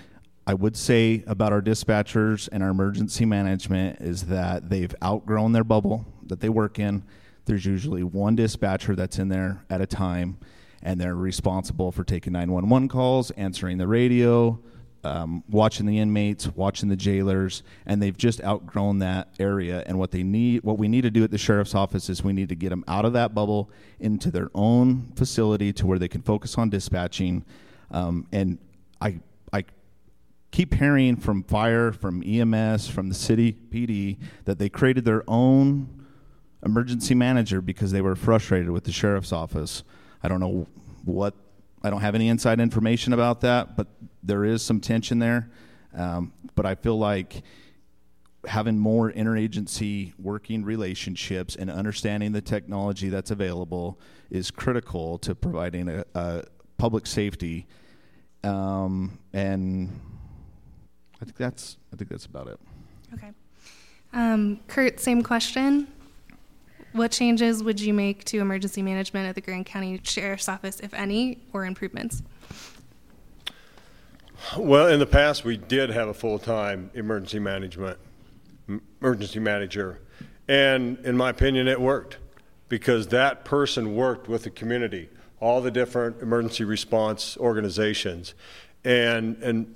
I 0.46 0.54
would 0.54 0.76
say 0.76 1.24
about 1.26 1.52
our 1.52 1.60
dispatchers 1.60 2.48
and 2.52 2.62
our 2.62 2.70
emergency 2.70 3.24
management 3.24 4.00
is 4.00 4.26
that 4.26 4.70
they've 4.70 4.94
outgrown 5.02 5.50
their 5.50 5.64
bubble 5.64 6.06
that 6.26 6.38
they 6.38 6.48
work 6.48 6.78
in. 6.78 7.02
There's 7.46 7.66
usually 7.66 8.04
one 8.04 8.36
dispatcher 8.36 8.94
that's 8.94 9.18
in 9.18 9.28
there 9.28 9.64
at 9.68 9.80
a 9.80 9.86
time, 9.86 10.38
and 10.84 11.00
they're 11.00 11.16
responsible 11.16 11.90
for 11.90 12.04
taking 12.04 12.32
911 12.32 12.86
calls, 12.86 13.32
answering 13.32 13.78
the 13.78 13.88
radio, 13.88 14.62
um, 15.02 15.42
watching 15.48 15.86
the 15.86 15.98
inmates, 15.98 16.46
watching 16.48 16.88
the 16.88 16.96
jailers, 16.96 17.62
and 17.86 18.02
they've 18.02 18.16
just 18.16 18.42
outgrown 18.42 18.98
that 18.98 19.28
area. 19.38 19.82
And 19.86 19.98
what 19.98 20.10
they 20.10 20.22
need, 20.22 20.62
what 20.62 20.78
we 20.78 20.88
need 20.88 21.02
to 21.02 21.10
do 21.10 21.24
at 21.24 21.30
the 21.30 21.38
sheriff's 21.38 21.74
office 21.74 22.08
is 22.08 22.22
we 22.22 22.32
need 22.32 22.48
to 22.50 22.54
get 22.54 22.68
them 22.70 22.84
out 22.86 23.04
of 23.04 23.14
that 23.14 23.34
bubble 23.34 23.70
into 23.98 24.30
their 24.30 24.50
own 24.54 25.12
facility 25.16 25.72
to 25.74 25.86
where 25.86 25.98
they 25.98 26.08
can 26.08 26.22
focus 26.22 26.58
on 26.58 26.68
dispatching. 26.68 27.44
Um, 27.90 28.26
and 28.32 28.58
I, 29.00 29.20
I 29.52 29.64
keep 30.50 30.74
hearing 30.74 31.16
from 31.16 31.44
fire, 31.44 31.92
from 31.92 32.22
EMS, 32.22 32.88
from 32.88 33.08
the 33.08 33.14
city 33.14 33.56
PD 33.70 34.18
that 34.44 34.58
they 34.58 34.68
created 34.68 35.04
their 35.04 35.24
own 35.28 35.88
emergency 36.64 37.14
manager 37.14 37.62
because 37.62 37.90
they 37.90 38.02
were 38.02 38.14
frustrated 38.14 38.70
with 38.70 38.84
the 38.84 38.92
sheriff's 38.92 39.32
office. 39.32 39.82
I 40.22 40.28
don't 40.28 40.40
know 40.40 40.66
what 41.04 41.34
I 41.82 41.88
don't 41.88 42.02
have 42.02 42.14
any 42.14 42.28
inside 42.28 42.60
information 42.60 43.14
about 43.14 43.40
that, 43.40 43.74
but 43.76 43.86
there 44.22 44.44
is 44.44 44.62
some 44.62 44.80
tension 44.80 45.18
there. 45.18 45.50
Um, 45.94 46.32
but 46.54 46.66
I 46.66 46.74
feel 46.74 46.98
like 46.98 47.42
having 48.46 48.78
more 48.78 49.12
interagency 49.12 50.12
working 50.18 50.64
relationships 50.64 51.56
and 51.56 51.70
understanding 51.70 52.32
the 52.32 52.40
technology 52.40 53.08
that's 53.08 53.30
available 53.30 54.00
is 54.30 54.50
critical 54.50 55.18
to 55.18 55.34
providing 55.34 55.88
a, 55.88 56.04
a 56.14 56.44
public 56.78 57.06
safety. 57.06 57.66
Um, 58.42 59.18
and 59.32 60.00
I 61.20 61.24
think 61.24 61.36
that's 61.36 61.76
I 61.92 61.96
think 61.96 62.10
that's 62.10 62.26
about 62.26 62.48
it. 62.48 62.58
Okay. 63.14 63.30
Um, 64.12 64.60
Kurt, 64.68 65.00
same 65.00 65.22
question. 65.22 65.86
What 66.92 67.12
changes 67.12 67.62
would 67.62 67.80
you 67.80 67.94
make 67.94 68.24
to 68.24 68.38
emergency 68.38 68.82
management 68.82 69.28
at 69.28 69.34
the 69.34 69.40
Grand 69.40 69.66
County 69.66 70.00
Sheriff's 70.02 70.48
Office, 70.48 70.80
if 70.80 70.92
any, 70.92 71.38
or 71.52 71.64
improvements? 71.64 72.22
Well, 74.56 74.88
in 74.88 74.98
the 74.98 75.06
past, 75.06 75.44
we 75.44 75.56
did 75.56 75.90
have 75.90 76.08
a 76.08 76.14
full-time 76.14 76.90
emergency 76.94 77.38
management 77.38 77.98
emergency 79.00 79.40
manager, 79.40 80.00
and 80.48 80.98
in 81.04 81.16
my 81.16 81.30
opinion, 81.30 81.68
it 81.68 81.80
worked 81.80 82.18
because 82.68 83.08
that 83.08 83.44
person 83.44 83.94
worked 83.96 84.28
with 84.28 84.44
the 84.44 84.50
community, 84.50 85.08
all 85.40 85.60
the 85.60 85.70
different 85.70 86.22
emergency 86.22 86.64
response 86.64 87.36
organizations, 87.36 88.34
and 88.84 89.36
and 89.42 89.74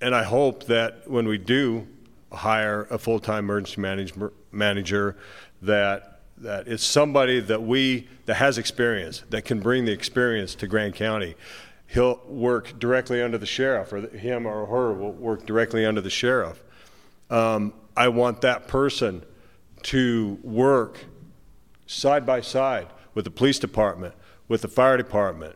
and 0.00 0.14
I 0.14 0.24
hope 0.24 0.64
that 0.64 1.08
when 1.08 1.28
we 1.28 1.38
do 1.38 1.86
hire 2.32 2.86
a 2.90 2.98
full-time 2.98 3.44
emergency 3.44 3.80
manage, 3.80 4.14
manager, 4.52 5.16
that 5.62 6.22
that 6.38 6.66
it's 6.66 6.84
somebody 6.84 7.40
that 7.40 7.62
we 7.62 8.08
that 8.26 8.34
has 8.34 8.58
experience 8.58 9.22
that 9.30 9.44
can 9.44 9.60
bring 9.60 9.84
the 9.84 9.92
experience 9.92 10.54
to 10.56 10.66
Grand 10.66 10.94
County. 10.94 11.34
He'll 11.94 12.20
work 12.26 12.76
directly 12.80 13.22
under 13.22 13.38
the 13.38 13.46
sheriff, 13.46 13.92
or 13.92 14.00
him 14.08 14.46
or 14.46 14.66
her 14.66 14.92
will 14.92 15.12
work 15.12 15.46
directly 15.46 15.86
under 15.86 16.00
the 16.00 16.10
sheriff. 16.10 16.60
Um, 17.30 17.72
I 17.96 18.08
want 18.08 18.40
that 18.40 18.66
person 18.66 19.22
to 19.84 20.36
work 20.42 20.98
side 21.86 22.26
by 22.26 22.40
side 22.40 22.88
with 23.14 23.24
the 23.24 23.30
police 23.30 23.60
department, 23.60 24.14
with 24.48 24.62
the 24.62 24.68
fire 24.68 24.96
department, 24.96 25.54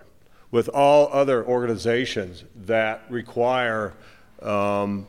with 0.52 0.68
all 0.68 1.08
other 1.12 1.44
organizations 1.44 2.44
that 2.54 3.02
require 3.10 3.94
um, 4.40 5.08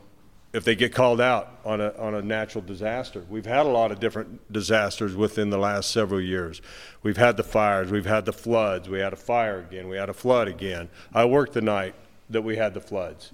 if 0.51 0.63
they 0.63 0.75
get 0.75 0.93
called 0.93 1.21
out 1.21 1.59
on 1.63 1.79
a, 1.79 1.93
on 1.97 2.15
a 2.15 2.21
natural 2.21 2.63
disaster. 2.63 3.23
We've 3.29 3.45
had 3.45 3.65
a 3.65 3.69
lot 3.69 3.91
of 3.91 3.99
different 3.99 4.51
disasters 4.51 5.15
within 5.15 5.51
the 5.51 5.59
last 5.59 5.91
several 5.91 6.19
years. 6.19 6.61
We've 7.03 7.17
had 7.17 7.37
the 7.37 7.43
fires, 7.43 7.91
we've 7.91 8.05
had 8.05 8.25
the 8.25 8.33
floods, 8.33 8.89
we 8.89 8.99
had 8.99 9.13
a 9.13 9.17
fire 9.17 9.59
again, 9.59 9.87
we 9.87 9.97
had 9.97 10.09
a 10.09 10.13
flood 10.13 10.47
again. 10.47 10.89
I 11.13 11.25
worked 11.25 11.53
the 11.53 11.61
night 11.61 11.93
that 12.29 12.41
we 12.41 12.55
had 12.55 12.73
the 12.73 12.81
floods. 12.81 13.31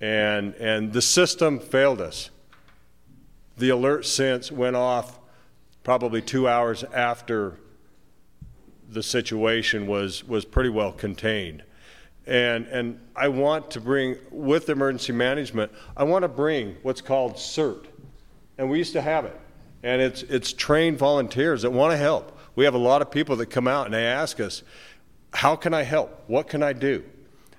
And, 0.00 0.54
and 0.54 0.92
the 0.92 1.02
system 1.02 1.58
failed 1.58 2.00
us. 2.00 2.30
The 3.56 3.70
alert 3.70 4.04
sense 4.04 4.52
went 4.52 4.76
off 4.76 5.18
probably 5.82 6.20
two 6.20 6.46
hours 6.46 6.84
after 6.92 7.58
the 8.90 9.02
situation 9.02 9.86
was, 9.86 10.22
was 10.22 10.44
pretty 10.44 10.68
well 10.68 10.92
contained. 10.92 11.62
And, 12.28 12.66
and 12.66 13.00
I 13.16 13.28
want 13.28 13.70
to 13.70 13.80
bring, 13.80 14.18
with 14.30 14.68
emergency 14.68 15.12
management, 15.12 15.72
I 15.96 16.04
want 16.04 16.24
to 16.24 16.28
bring 16.28 16.76
what's 16.82 17.00
called 17.00 17.36
CERT. 17.36 17.86
And 18.58 18.68
we 18.68 18.76
used 18.76 18.92
to 18.92 19.00
have 19.00 19.24
it. 19.24 19.40
And 19.82 20.02
it's, 20.02 20.22
it's 20.24 20.52
trained 20.52 20.98
volunteers 20.98 21.62
that 21.62 21.70
want 21.70 21.92
to 21.92 21.96
help. 21.96 22.38
We 22.54 22.66
have 22.66 22.74
a 22.74 22.78
lot 22.78 23.00
of 23.00 23.10
people 23.10 23.36
that 23.36 23.46
come 23.46 23.66
out 23.66 23.86
and 23.86 23.94
they 23.94 24.04
ask 24.04 24.40
us, 24.40 24.62
How 25.32 25.56
can 25.56 25.72
I 25.72 25.84
help? 25.84 26.24
What 26.26 26.48
can 26.48 26.62
I 26.62 26.74
do? 26.74 27.02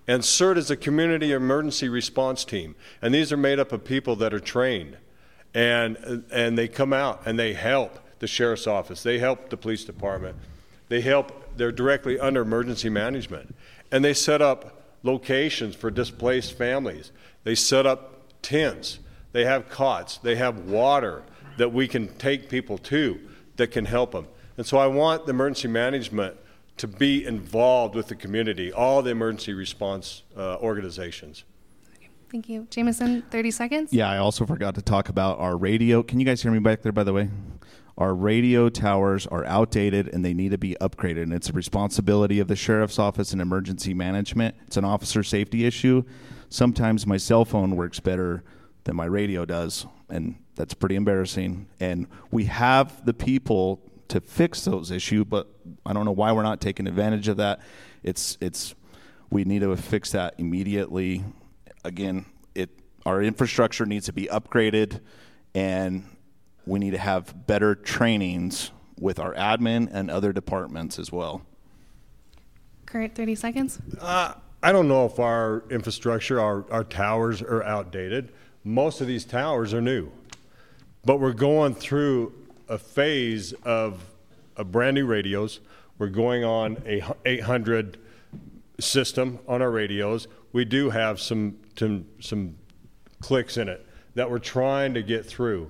And 0.07 0.21
CERT 0.21 0.57
is 0.57 0.69
a 0.69 0.77
community 0.77 1.31
emergency 1.31 1.89
response 1.89 2.45
team. 2.45 2.75
And 3.01 3.11
these 3.11 3.31
are 3.31 3.37
made 3.37 3.59
up 3.59 3.71
of 3.71 3.83
people 3.83 4.15
that 4.17 4.35
are 4.35 4.39
trained. 4.39 4.97
And, 5.53 6.23
and 6.31 6.55
they 6.55 6.67
come 6.67 6.93
out 6.93 7.23
and 7.25 7.39
they 7.39 7.53
help 7.53 7.99
the 8.19 8.27
sheriff's 8.27 8.67
office, 8.67 9.01
they 9.01 9.17
help 9.17 9.49
the 9.49 9.57
police 9.57 9.85
department, 9.85 10.35
they 10.89 11.01
help, 11.01 11.57
they're 11.57 11.71
directly 11.71 12.19
under 12.19 12.41
emergency 12.41 12.89
management. 12.89 13.55
And 13.91 14.03
they 14.03 14.13
set 14.13 14.41
up 14.41 14.83
locations 15.03 15.75
for 15.75 15.89
displaced 15.89 16.57
families. 16.57 17.11
They 17.43 17.55
set 17.55 17.85
up 17.85 18.41
tents. 18.41 18.99
They 19.31 19.45
have 19.45 19.69
cots. 19.69 20.17
They 20.17 20.35
have 20.35 20.65
water 20.65 21.23
that 21.57 21.73
we 21.73 21.87
can 21.87 22.07
take 22.17 22.49
people 22.49 22.77
to 22.77 23.19
that 23.57 23.67
can 23.67 23.85
help 23.85 24.11
them. 24.11 24.27
And 24.57 24.65
so 24.65 24.77
I 24.77 24.87
want 24.87 25.25
the 25.25 25.31
emergency 25.31 25.67
management 25.67 26.37
to 26.77 26.87
be 26.87 27.25
involved 27.25 27.95
with 27.95 28.07
the 28.07 28.15
community, 28.15 28.71
all 28.71 29.01
the 29.01 29.11
emergency 29.11 29.53
response 29.53 30.23
uh, 30.37 30.57
organizations. 30.57 31.43
Thank 32.31 32.47
you. 32.47 32.67
Jameson, 32.69 33.23
30 33.31 33.51
seconds. 33.51 33.93
Yeah, 33.93 34.09
I 34.09 34.17
also 34.17 34.45
forgot 34.45 34.75
to 34.75 34.81
talk 34.81 35.09
about 35.09 35.39
our 35.39 35.57
radio. 35.57 36.03
Can 36.03 36.19
you 36.19 36.25
guys 36.25 36.41
hear 36.41 36.51
me 36.51 36.59
back 36.59 36.81
there, 36.81 36.91
by 36.91 37.03
the 37.03 37.11
way? 37.11 37.29
Our 37.99 38.15
radio 38.15 38.69
towers 38.69 39.27
are 39.27 39.45
outdated 39.45 40.07
and 40.07 40.23
they 40.23 40.33
need 40.33 40.51
to 40.51 40.57
be 40.57 40.75
upgraded. 40.79 41.23
And 41.23 41.33
it's 41.33 41.49
a 41.49 41.53
responsibility 41.53 42.39
of 42.39 42.47
the 42.47 42.55
sheriff's 42.55 42.97
office 42.97 43.33
and 43.33 43.41
emergency 43.41 43.93
management. 43.93 44.55
It's 44.65 44.77
an 44.77 44.85
officer 44.85 45.21
safety 45.21 45.65
issue. 45.65 46.03
Sometimes 46.47 47.05
my 47.05 47.17
cell 47.17 47.43
phone 47.43 47.75
works 47.75 47.99
better 47.99 48.45
than 48.85 48.95
my 48.95 49.05
radio 49.05 49.43
does, 49.45 49.85
and 50.09 50.37
that's 50.55 50.73
pretty 50.73 50.95
embarrassing. 50.95 51.67
And 51.81 52.07
we 52.31 52.45
have 52.45 53.05
the 53.05 53.13
people 53.13 53.81
to 54.07 54.21
fix 54.21 54.63
those 54.63 54.91
issues, 54.91 55.25
but 55.25 55.47
I 55.85 55.91
don't 55.91 56.05
know 56.05 56.13
why 56.13 56.31
we're 56.31 56.43
not 56.43 56.61
taking 56.61 56.87
advantage 56.87 57.27
of 57.27 57.37
that. 57.37 57.59
It's 58.01 58.37
it's 58.39 58.75
we 59.29 59.43
need 59.43 59.59
to 59.59 59.75
fix 59.75 60.13
that 60.13 60.35
immediately. 60.37 61.23
Again, 61.83 62.25
it 62.55 62.69
our 63.05 63.21
infrastructure 63.21 63.85
needs 63.85 64.05
to 64.05 64.13
be 64.13 64.25
upgraded, 64.27 65.01
and 65.53 66.05
we 66.69 66.79
need 66.79 66.91
to 66.91 66.99
have 66.99 67.47
better 67.47 67.73
trainings 67.73 68.71
with 68.99 69.19
our 69.19 69.33
admin 69.33 69.89
and 69.91 70.11
other 70.11 70.31
departments 70.31 70.99
as 70.99 71.11
well. 71.11 71.41
Kurt, 72.85 73.15
30 73.15 73.35
seconds. 73.35 73.79
Uh, 73.99 74.33
I 74.61 74.71
don't 74.71 74.87
know 74.87 75.05
if 75.05 75.19
our 75.19 75.63
infrastructure, 75.71 76.39
our, 76.39 76.65
our 76.71 76.83
towers 76.83 77.41
are 77.41 77.63
outdated. 77.63 78.31
Most 78.63 79.01
of 79.01 79.07
these 79.07 79.25
towers 79.25 79.73
are 79.73 79.81
new. 79.81 80.11
But 81.05 81.19
we're 81.19 81.33
going 81.33 81.75
through 81.75 82.33
a 82.67 82.77
phase 82.77 83.53
of, 83.63 84.03
of 84.55 84.71
brand 84.71 84.95
new 84.95 85.05
radios. 85.05 85.61
We're 85.97 86.07
going 86.07 86.43
on 86.43 86.77
a 86.85 87.01
800 87.25 87.97
system 88.79 89.39
on 89.47 89.61
our 89.61 89.71
radios. 89.71 90.27
We 90.53 90.65
do 90.65 90.89
have 90.89 91.19
some, 91.19 91.57
some, 91.77 92.05
some 92.19 92.55
clicks 93.21 93.57
in 93.57 93.69
it 93.69 93.85
that 94.15 94.29
we're 94.29 94.39
trying 94.39 94.93
to 94.93 95.01
get 95.01 95.25
through. 95.25 95.69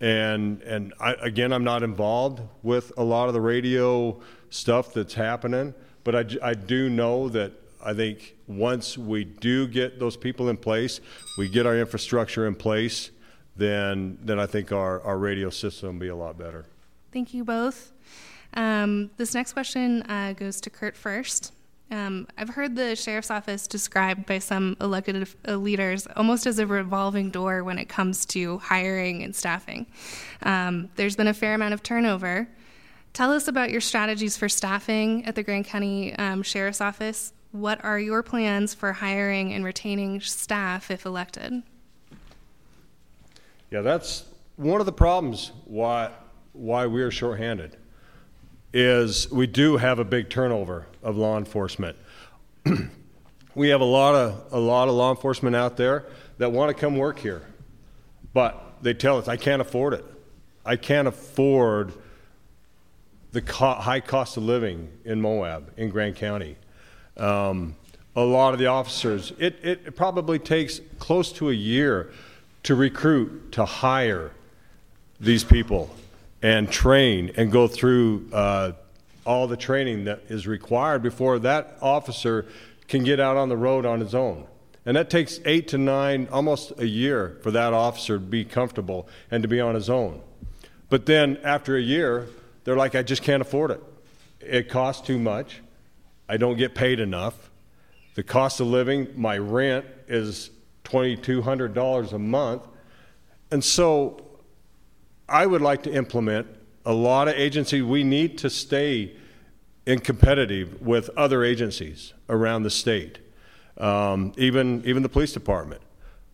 And, 0.00 0.62
and 0.62 0.94
I, 1.00 1.14
again, 1.14 1.52
I'm 1.52 1.64
not 1.64 1.82
involved 1.82 2.40
with 2.62 2.92
a 2.96 3.02
lot 3.02 3.28
of 3.28 3.34
the 3.34 3.40
radio 3.40 4.20
stuff 4.50 4.92
that's 4.92 5.14
happening, 5.14 5.74
but 6.04 6.14
I, 6.14 6.50
I 6.50 6.54
do 6.54 6.88
know 6.88 7.28
that 7.30 7.52
I 7.84 7.94
think 7.94 8.36
once 8.46 8.96
we 8.96 9.24
do 9.24 9.66
get 9.66 9.98
those 9.98 10.16
people 10.16 10.48
in 10.48 10.56
place, 10.56 11.00
we 11.36 11.48
get 11.48 11.66
our 11.66 11.76
infrastructure 11.76 12.46
in 12.46 12.54
place, 12.54 13.10
then, 13.56 14.18
then 14.22 14.38
I 14.38 14.46
think 14.46 14.72
our, 14.72 15.00
our 15.02 15.18
radio 15.18 15.50
system 15.50 15.94
will 15.94 16.00
be 16.00 16.08
a 16.08 16.16
lot 16.16 16.38
better. 16.38 16.64
Thank 17.12 17.34
you 17.34 17.44
both. 17.44 17.92
Um, 18.54 19.10
this 19.16 19.34
next 19.34 19.52
question 19.52 20.02
uh, 20.02 20.32
goes 20.32 20.60
to 20.62 20.70
Kurt 20.70 20.96
first. 20.96 21.52
Um, 21.90 22.28
I've 22.36 22.50
heard 22.50 22.76
the 22.76 22.94
sheriff's 22.96 23.30
office 23.30 23.66
described 23.66 24.26
by 24.26 24.40
some 24.40 24.76
elected 24.80 25.26
uh, 25.46 25.56
leaders 25.56 26.06
almost 26.16 26.46
as 26.46 26.58
a 26.58 26.66
revolving 26.66 27.30
door 27.30 27.64
when 27.64 27.78
it 27.78 27.88
comes 27.88 28.26
to 28.26 28.58
hiring 28.58 29.22
and 29.22 29.34
staffing. 29.34 29.86
Um, 30.42 30.90
there's 30.96 31.16
been 31.16 31.28
a 31.28 31.34
fair 31.34 31.54
amount 31.54 31.74
of 31.74 31.82
turnover. 31.82 32.48
Tell 33.14 33.32
us 33.32 33.48
about 33.48 33.70
your 33.70 33.80
strategies 33.80 34.36
for 34.36 34.48
staffing 34.48 35.24
at 35.24 35.34
the 35.34 35.42
Grand 35.42 35.64
County 35.64 36.14
um, 36.16 36.42
Sheriff's 36.42 36.82
Office. 36.82 37.32
What 37.52 37.82
are 37.82 37.98
your 37.98 38.22
plans 38.22 38.74
for 38.74 38.92
hiring 38.92 39.54
and 39.54 39.64
retaining 39.64 40.20
staff 40.20 40.90
if 40.90 41.06
elected? 41.06 41.62
Yeah, 43.70 43.80
that's 43.80 44.24
one 44.56 44.80
of 44.80 44.86
the 44.86 44.92
problems 44.92 45.52
why 45.64 46.10
why 46.52 46.86
we're 46.86 47.10
shorthanded 47.10 47.76
is 48.72 49.30
we 49.30 49.46
do 49.46 49.76
have 49.76 49.98
a 49.98 50.04
big 50.04 50.28
turnover 50.28 50.86
of 51.02 51.16
law 51.16 51.38
enforcement. 51.38 51.96
we 53.54 53.68
have 53.68 53.80
a 53.80 53.84
lot 53.84 54.14
of 54.14 54.52
a 54.52 54.58
lot 54.58 54.88
of 54.88 54.94
law 54.94 55.10
enforcement 55.10 55.56
out 55.56 55.76
there 55.76 56.04
that 56.38 56.52
want 56.52 56.74
to 56.74 56.78
come 56.78 56.96
work 56.96 57.18
here, 57.18 57.42
but 58.32 58.76
they 58.82 58.94
tell 58.94 59.18
us 59.18 59.28
I 59.28 59.36
can't 59.36 59.62
afford 59.62 59.94
it. 59.94 60.04
I 60.64 60.76
can't 60.76 61.08
afford 61.08 61.92
the 63.32 63.42
co- 63.42 63.74
high 63.74 64.00
cost 64.00 64.36
of 64.36 64.42
living 64.42 64.90
in 65.04 65.20
Moab 65.20 65.72
in 65.76 65.90
Grand 65.90 66.16
County. 66.16 66.56
Um, 67.16 67.74
a 68.14 68.22
lot 68.22 68.52
of 68.52 68.58
the 68.58 68.66
officers, 68.66 69.32
it, 69.38 69.58
it 69.62 69.96
probably 69.96 70.38
takes 70.38 70.80
close 70.98 71.32
to 71.34 71.50
a 71.50 71.52
year 71.52 72.10
to 72.64 72.74
recruit, 72.74 73.52
to 73.52 73.64
hire 73.64 74.32
these 75.20 75.44
people 75.44 75.94
and 76.42 76.70
train 76.70 77.32
and 77.36 77.50
go 77.50 77.66
through 77.66 78.28
uh, 78.32 78.72
all 79.26 79.46
the 79.46 79.56
training 79.56 80.04
that 80.04 80.22
is 80.28 80.46
required 80.46 81.02
before 81.02 81.38
that 81.40 81.76
officer 81.80 82.46
can 82.86 83.04
get 83.04 83.20
out 83.20 83.36
on 83.36 83.48
the 83.48 83.56
road 83.56 83.84
on 83.84 84.00
his 84.00 84.14
own. 84.14 84.46
And 84.86 84.96
that 84.96 85.10
takes 85.10 85.38
eight 85.44 85.68
to 85.68 85.78
nine, 85.78 86.28
almost 86.32 86.72
a 86.78 86.86
year 86.86 87.38
for 87.42 87.50
that 87.50 87.74
officer 87.74 88.14
to 88.14 88.24
be 88.24 88.44
comfortable 88.44 89.06
and 89.30 89.42
to 89.42 89.48
be 89.48 89.60
on 89.60 89.74
his 89.74 89.90
own. 89.90 90.22
But 90.88 91.04
then 91.04 91.36
after 91.44 91.76
a 91.76 91.80
year, 91.80 92.26
they're 92.64 92.76
like, 92.76 92.94
I 92.94 93.02
just 93.02 93.22
can't 93.22 93.42
afford 93.42 93.70
it. 93.70 93.82
It 94.40 94.70
costs 94.70 95.06
too 95.06 95.18
much. 95.18 95.60
I 96.28 96.38
don't 96.38 96.56
get 96.56 96.74
paid 96.74 97.00
enough. 97.00 97.50
The 98.14 98.22
cost 98.22 98.60
of 98.60 98.68
living, 98.68 99.08
my 99.14 99.36
rent 99.36 99.84
is 100.06 100.50
$2,200 100.84 102.12
a 102.12 102.18
month. 102.18 102.62
And 103.50 103.62
so 103.62 104.27
I 105.28 105.44
would 105.44 105.60
like 105.60 105.82
to 105.82 105.92
implement 105.92 106.46
a 106.86 106.92
lot 106.92 107.28
of 107.28 107.34
agencies. 107.34 107.82
We 107.82 108.02
need 108.02 108.38
to 108.38 108.48
stay 108.50 109.14
in 109.84 110.00
competitive 110.00 110.80
with 110.80 111.10
other 111.16 111.44
agencies 111.44 112.14
around 112.30 112.62
the 112.62 112.70
state, 112.70 113.18
um, 113.76 114.32
even 114.38 114.82
even 114.86 115.02
the 115.02 115.08
police 115.08 115.32
department. 115.32 115.82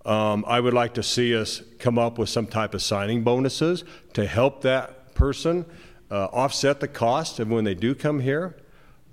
Um, 0.05 0.45
I 0.47 0.61
would 0.61 0.75
like 0.75 0.95
to 0.95 1.03
see 1.03 1.37
us 1.37 1.63
come 1.79 1.99
up 1.99 2.19
with 2.19 2.29
some 2.29 2.47
type 2.47 2.75
of 2.75 2.83
signing 2.83 3.25
bonuses 3.25 3.85
to 4.13 4.27
help 4.27 4.63
that 4.63 5.15
person 5.15 5.65
uh, 6.11 6.27
offset 6.27 6.81
the 6.81 6.89
cost 6.89 7.41
of 7.41 7.49
when 7.49 7.65
they 7.65 7.75
do 7.75 7.95
come 7.95 8.21
here 8.21 8.57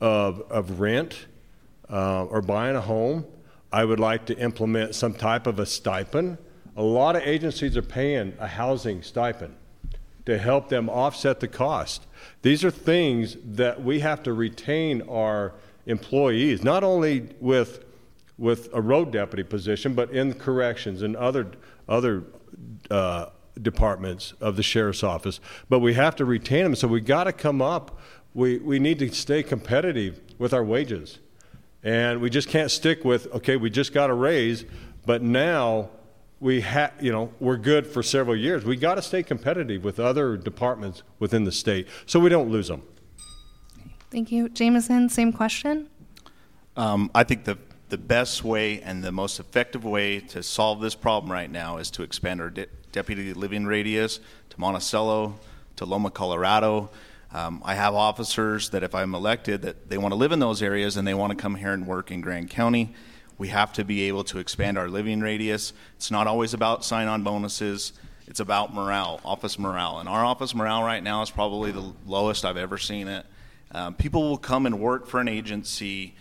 of, 0.02 0.42
of 0.52 0.80
rent 0.80 1.28
uh, 1.90 2.26
or 2.26 2.42
buying 2.42 2.76
a 2.76 2.82
home. 2.82 3.26
I 3.72 3.86
would 3.86 4.02
like 4.02 4.26
to 4.26 4.38
implement 4.38 4.96
some 4.96 5.14
type 5.14 5.48
of 5.48 5.60
a 5.60 5.66
stipend. 5.66 6.38
A 6.76 6.84
lot 6.84 7.16
of 7.16 7.22
agencies 7.22 7.78
are 7.78 7.82
paying 7.82 8.34
a 8.38 8.48
housing 8.48 9.02
stipend 9.02 9.56
to 10.26 10.38
help 10.38 10.70
them 10.70 10.90
offset 10.90 11.40
the 11.40 11.48
cost. 11.48 12.06
These 12.42 12.64
are 12.64 12.72
things 12.72 13.38
that 13.44 13.84
we 13.84 14.00
have 14.00 14.24
to 14.24 14.34
retain 14.34 15.02
our 15.04 15.54
employees, 15.86 16.64
not 16.64 16.84
only 16.84 17.30
with 17.40 17.86
with 18.38 18.70
a 18.74 18.82
road 18.82 19.12
deputy 19.12 19.44
position, 19.44 19.94
but 19.94 20.10
in 20.12 20.34
corrections 20.34 21.02
and 21.02 21.16
other 21.16 21.52
other 21.88 22.24
uh, 22.90 23.28
departments 23.62 24.34
of 24.42 24.56
the 24.56 24.64
sheriff's 24.64 25.04
office. 25.04 25.40
But 25.70 25.80
we 25.80 25.94
have 25.94 26.16
to 26.18 26.26
retain 26.26 26.64
them, 26.64 26.76
so 26.76 26.88
we 26.88 27.02
got 27.02 27.26
to 27.26 27.34
come 27.34 27.62
up. 27.62 28.00
We 28.34 28.58
we 28.60 28.80
need 28.80 29.00
to 29.00 29.14
stay 29.14 29.44
competitive 29.44 30.20
with 30.38 30.54
our 30.54 30.64
wages, 30.64 31.20
and 31.84 32.22
we 32.22 32.30
just 32.30 32.48
can't 32.50 32.72
stick 32.72 33.04
with 33.04 33.28
okay. 33.34 33.58
We 33.58 33.70
just 33.70 33.94
got 33.94 34.10
a 34.10 34.14
raise, 34.14 34.66
but 35.06 35.22
now 35.22 35.90
we 36.42 36.62
have, 36.62 36.92
you 37.00 37.12
know, 37.12 37.32
we're 37.40 37.56
good 37.56 37.86
for 37.86 38.02
several 38.02 38.36
years. 38.36 38.66
We 38.66 38.76
got 38.76 38.96
to 38.96 39.02
stay 39.02 39.22
competitive 39.22 39.84
with 39.84 40.00
other 40.00 40.36
departments 40.36 41.04
within 41.20 41.44
the 41.44 41.52
state 41.52 41.88
so 42.08 42.20
we 42.20 42.30
don't 42.30 42.50
lose 42.50 42.68
them. 42.68 42.82
Thank 44.10 44.32
you. 44.32 44.50
Jameson, 44.50 45.08
same 45.08 45.32
question. 45.32 45.88
Um, 46.76 47.12
I 47.14 47.24
think 47.24 47.46
the, 47.46 47.60
the 47.90 47.98
best 47.98 48.44
way 48.44 48.82
and 48.82 49.04
the 49.04 49.12
most 49.12 49.40
effective 49.40 49.86
way 49.86 50.20
to 50.20 50.42
solve 50.42 50.82
this 50.82 50.96
problem 50.96 51.32
right 51.32 51.50
now 51.50 51.78
is 51.78 51.92
to 51.92 52.04
expand 52.04 52.42
our 52.42 52.50
de- 52.50 52.66
deputy 52.92 53.34
living 53.34 53.66
radius 53.66 54.20
to 54.50 54.60
Monticello, 54.60 55.40
to 55.76 55.86
Loma, 55.86 56.10
Colorado. 56.10 56.90
Um, 57.32 57.62
I 57.64 57.76
have 57.76 57.94
officers 57.94 58.72
that 58.72 58.84
if 58.84 58.96
I'm 58.96 59.14
elected 59.14 59.62
that 59.62 59.90
they 59.90 59.98
want 59.98 60.12
to 60.12 60.18
live 60.18 60.32
in 60.32 60.40
those 60.40 60.62
areas 60.62 60.98
and 60.98 61.08
they 61.08 61.14
want 61.14 61.32
to 61.32 61.38
come 61.38 61.56
here 61.56 61.72
and 61.72 61.86
work 61.86 62.12
in 62.12 62.20
Grand 62.20 62.50
County. 62.50 62.94
We 63.42 63.48
have 63.48 63.74
to 63.74 63.84
be 63.84 64.04
able 64.04 64.24
to 64.26 64.38
expand 64.38 64.78
our 64.78 64.88
living 64.88 65.20
radius. 65.20 65.74
It's 65.96 66.12
not 66.12 66.28
always 66.28 66.54
about 66.54 66.86
sign 66.86 67.08
on 67.08 67.24
bonuses, 67.24 67.92
it's 68.28 68.40
about 68.40 68.72
morale, 68.72 69.20
office 69.26 69.58
morale. 69.58 69.98
And 69.98 70.08
our 70.08 70.24
office 70.24 70.54
morale 70.54 70.84
right 70.84 71.02
now 71.02 71.24
is 71.24 71.32
probably 71.32 71.72
the 71.72 71.92
lowest 72.06 72.46
I've 72.46 72.56
ever 72.56 72.78
seen 72.78 73.08
it. 73.08 73.26
Um, 73.72 73.96
people 73.96 74.30
will 74.30 74.38
come 74.38 74.68
and 74.68 74.80
work 74.80 75.08
for 75.08 75.20
an 75.20 75.28
agency 75.28 76.14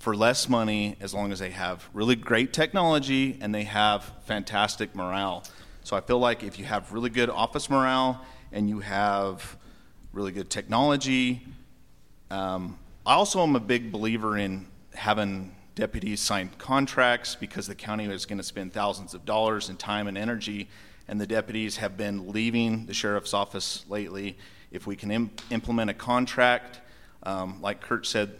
for 0.00 0.16
less 0.16 0.48
money 0.48 0.96
as 1.00 1.14
long 1.14 1.30
as 1.30 1.38
they 1.38 1.50
have 1.50 1.88
really 1.92 2.16
great 2.16 2.52
technology 2.52 3.38
and 3.40 3.54
they 3.54 3.62
have 3.62 4.10
fantastic 4.24 4.96
morale. 4.96 5.44
So 5.84 5.96
I 5.96 6.00
feel 6.00 6.18
like 6.18 6.42
if 6.42 6.58
you 6.58 6.64
have 6.64 6.92
really 6.92 7.08
good 7.08 7.30
office 7.30 7.70
morale 7.70 8.20
and 8.50 8.68
you 8.68 8.80
have 8.80 9.56
really 10.12 10.32
good 10.32 10.50
technology, 10.50 11.46
um, 12.32 12.76
I 13.06 13.14
also 13.14 13.44
am 13.44 13.54
a 13.54 13.60
big 13.60 13.92
believer 13.92 14.36
in 14.36 14.66
having 14.92 15.54
deputies 15.74 16.20
signed 16.20 16.56
contracts 16.58 17.34
because 17.34 17.66
the 17.66 17.74
county 17.74 18.04
is 18.06 18.26
going 18.26 18.38
to 18.38 18.44
spend 18.44 18.72
thousands 18.72 19.14
of 19.14 19.24
dollars 19.24 19.68
in 19.68 19.76
time 19.76 20.06
and 20.06 20.16
energy, 20.16 20.68
and 21.08 21.20
the 21.20 21.26
deputies 21.26 21.76
have 21.78 21.96
been 21.96 22.30
leaving 22.30 22.86
the 22.86 22.94
sheriff's 22.94 23.34
office 23.34 23.84
lately. 23.88 24.36
If 24.70 24.86
we 24.86 24.96
can 24.96 25.10
Im- 25.10 25.30
implement 25.50 25.90
a 25.90 25.94
contract, 25.94 26.80
um, 27.24 27.60
like 27.60 27.80
Kurt 27.80 28.06
said, 28.06 28.34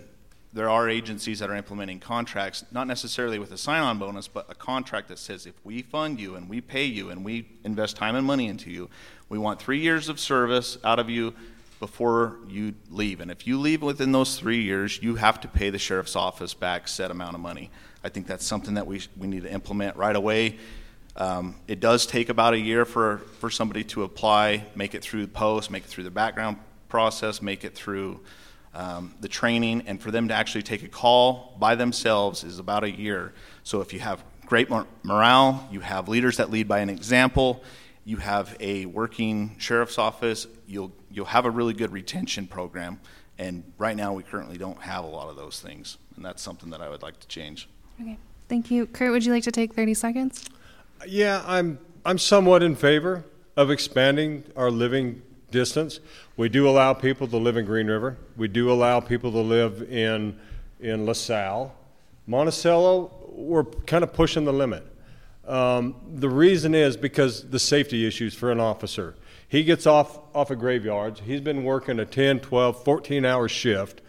there 0.53 0.71
are 0.71 0.89
agencies 0.89 1.41
that 1.41 1.51
are 1.51 1.57
implementing 1.57 1.99
contracts, 1.99 2.65
not 2.71 2.87
necessarily 2.87 3.41
with 3.41 3.51
a 3.51 3.59
sign 3.59 3.83
on 3.83 3.99
bonus, 3.99 4.29
but 4.29 4.47
a 4.49 4.55
contract 4.55 5.09
that 5.09 5.19
says 5.19 5.47
if 5.47 5.55
we 5.65 5.83
fund 5.83 6.21
you 6.21 6.37
and 6.37 6.49
we 6.49 6.61
pay 6.61 6.85
you 6.85 7.11
and 7.11 7.25
we 7.25 7.49
invest 7.65 7.97
time 7.97 8.15
and 8.15 8.25
money 8.25 8.47
into 8.47 8.71
you, 8.71 8.89
we 9.29 9.37
want 9.37 9.61
three 9.61 9.81
years 9.81 10.09
of 10.09 10.21
service 10.21 10.79
out 10.85 11.01
of 11.01 11.11
you 11.11 11.35
before 11.85 12.39
you 12.49 12.73
leave. 12.89 13.21
And 13.21 13.31
if 13.31 13.47
you 13.47 13.61
leave 13.61 13.83
within 13.83 14.11
those 14.11 14.39
three 14.39 14.63
years, 14.63 15.03
you 15.03 15.17
have 15.17 15.39
to 15.43 15.49
pay 15.49 15.69
the 15.69 15.79
sheriff's 15.79 16.17
office 16.17 16.55
back 16.55 16.89
set 16.89 17.11
amount 17.11 17.35
of 17.35 17.43
money. 17.43 17.71
I 18.03 18.09
think 18.09 18.27
that's 18.27 18.47
something 18.47 18.73
that 18.73 18.87
we, 18.87 19.03
we 19.19 19.27
need 19.27 19.43
to 19.43 19.53
implement 19.53 19.95
right 19.99 20.17
away. 20.17 20.57
Um, 21.15 21.57
it 21.69 21.81
does 21.81 22.07
take 22.07 22.31
about 22.31 22.55
a 22.55 22.59
year 22.59 22.87
for, 22.87 23.19
for 23.39 23.51
somebody 23.51 23.85
to 23.85 24.03
apply, 24.03 24.65
make 24.75 24.95
it 24.95 25.03
through 25.03 25.27
the 25.27 25.33
post, 25.33 25.71
make 25.71 25.85
it 25.85 25.89
through 25.89 26.05
the 26.05 26.11
background 26.11 26.57
process, 26.89 27.43
make 27.43 27.65
it 27.65 27.75
through 27.75 28.19
um, 28.75 29.15
the 29.21 29.29
training, 29.29 29.83
and 29.87 30.01
for 30.01 30.11
them 30.11 30.29
to 30.29 30.35
actually 30.35 30.63
take 30.63 30.85
a 30.85 30.89
call 30.89 31.55
by 31.59 31.75
themselves 31.75 32.45
is 32.45 32.59
about 32.59 32.83
a 32.85 32.91
year. 32.91 33.35
So 33.63 33.83
if 33.83 33.93
you 33.93 34.01
have 34.01 34.25
great 34.47 34.71
mor- 34.71 34.87
morale, 35.03 35.69
you 35.71 35.81
have 35.81 36.09
leaders 36.09 36.39
that 36.39 36.51
lead 36.51 36.67
by 36.67 36.79
an 36.79 36.89
example, 36.89 37.63
you 38.07 38.17
have 38.19 38.57
a 38.61 38.87
working 38.87 39.57
sheriff's 39.59 39.99
office, 39.99 40.47
you'll 40.67 40.93
you'll 41.15 41.27
have 41.27 41.47
a 41.47 41.51
really 41.51 41.73
good 41.73 41.93
retention 41.93 42.47
program. 42.47 43.01
And 43.39 43.65
right 43.79 43.97
now, 43.97 44.13
we 44.13 44.23
currently 44.23 44.59
don't 44.59 44.81
have 44.83 45.05
a 45.05 45.09
lot 45.09 45.29
of 45.29 45.37
those 45.37 45.61
things, 45.61 45.99
and 46.17 46.25
that's 46.25 46.43
something 46.43 46.71
that 46.71 46.81
I 46.81 46.89
would 46.89 47.03
like 47.03 47.19
to 47.21 47.29
change. 47.29 47.69
Okay, 48.01 48.19
thank 48.49 48.71
you. 48.71 48.87
Kurt, 48.87 49.11
would 49.11 49.25
you 49.25 49.33
like 49.33 49.43
to 49.45 49.53
take 49.53 49.75
30 49.75 49.95
seconds? 49.95 50.49
Yeah, 51.07 51.43
I'm 51.47 51.79
I'm 52.05 52.19
somewhat 52.19 52.63
in 52.63 52.77
favor 52.77 53.25
of 53.57 53.71
expanding 53.71 54.45
our 54.57 54.71
living 54.71 55.23
distance. 55.51 56.01
We 56.37 56.49
do 56.49 56.69
allow 56.69 56.93
people 56.93 57.27
to 57.29 57.37
live 57.37 57.57
in 57.57 57.65
Green 57.65 57.87
River. 57.87 58.19
We 58.37 58.49
do 58.49 58.71
allow 58.71 59.01
people 59.01 59.33
to 59.33 59.39
live 59.41 59.83
in 59.91 60.39
in 60.81 61.07
La 61.07 61.13
Sal. 61.13 61.75
Monticello, 62.27 63.11
we're 63.31 63.65
kind 63.65 64.05
of 64.05 64.13
pushing 64.13 64.45
the 64.45 64.53
limit. 64.53 64.87
Um, 65.47 65.97
the 66.15 66.29
reason 66.29 66.75
is 66.75 66.97
because 66.97 67.49
the 67.51 67.59
safety 67.59 68.07
issues 68.07 68.35
for 68.35 68.51
an 68.51 68.61
officer. 68.61 69.15
He 69.55 69.63
gets 69.63 69.87
off 69.87 70.19
off 70.35 70.51
of 70.51 70.59
graveyards. 70.59 71.21
He's 71.21 71.41
been 71.41 71.63
working 71.63 72.01
a 72.01 72.05
10, 72.05 72.41
12, 72.41 72.83
14 72.83 73.25
hour 73.25 73.49
shift, 73.49 74.01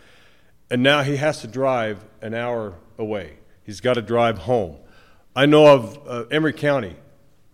and 0.72 0.82
now 0.82 1.04
he 1.04 1.18
has 1.18 1.42
to 1.42 1.48
drive 1.48 2.04
an 2.20 2.34
hour 2.34 2.74
away. 2.98 3.38
He's 3.64 3.80
got 3.80 3.94
to 3.94 4.02
drive 4.02 4.40
home. 4.40 4.78
I 5.36 5.46
know 5.46 5.68
of 5.72 6.00
uh, 6.08 6.24
Emery 6.32 6.54
County 6.54 6.96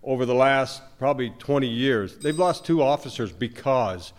over 0.03 0.25
the 0.25 0.33
last 0.33 0.81
probably 0.99 1.31
20 1.31 1.67
years. 1.67 2.15
They've 2.15 2.39
lost 2.39 2.63
two 2.63 2.81
officers 2.81 3.33
because 3.33 4.13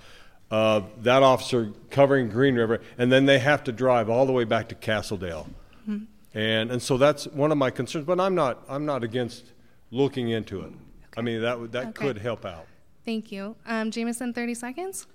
of 0.50 1.04
that 1.04 1.22
officer 1.22 1.72
covering 1.88 2.28
Green 2.28 2.56
River, 2.56 2.82
and 2.98 3.10
then 3.10 3.24
they 3.24 3.38
have 3.38 3.64
to 3.64 3.72
drive 3.72 4.10
all 4.10 4.26
the 4.26 4.32
way 4.32 4.44
back 4.44 4.68
to 4.68 4.74
Castle 4.74 5.16
Dale. 5.16 5.48
Mm-hmm. 5.88 6.04
And, 6.38 6.72
and 6.72 6.82
so 6.82 6.98
that's 6.98 7.26
one 7.28 7.50
of 7.50 7.56
my 7.56 7.70
concerns, 7.70 8.04
but 8.04 8.20
I'm 8.20 8.34
not, 8.34 8.64
I'm 8.68 8.84
not 8.84 9.02
against 9.02 9.46
looking 9.90 10.28
into 10.28 10.60
it. 10.60 10.66
Okay. 10.66 10.76
I 11.16 11.22
mean, 11.22 11.40
that, 11.40 11.72
that 11.72 11.86
okay. 11.86 11.92
could 11.92 12.18
help 12.18 12.44
out. 12.44 12.66
Thank 13.04 13.32
you. 13.32 13.56
Um, 13.66 13.90
Jameson, 13.90 14.32
30 14.32 14.54
seconds? 14.54 15.06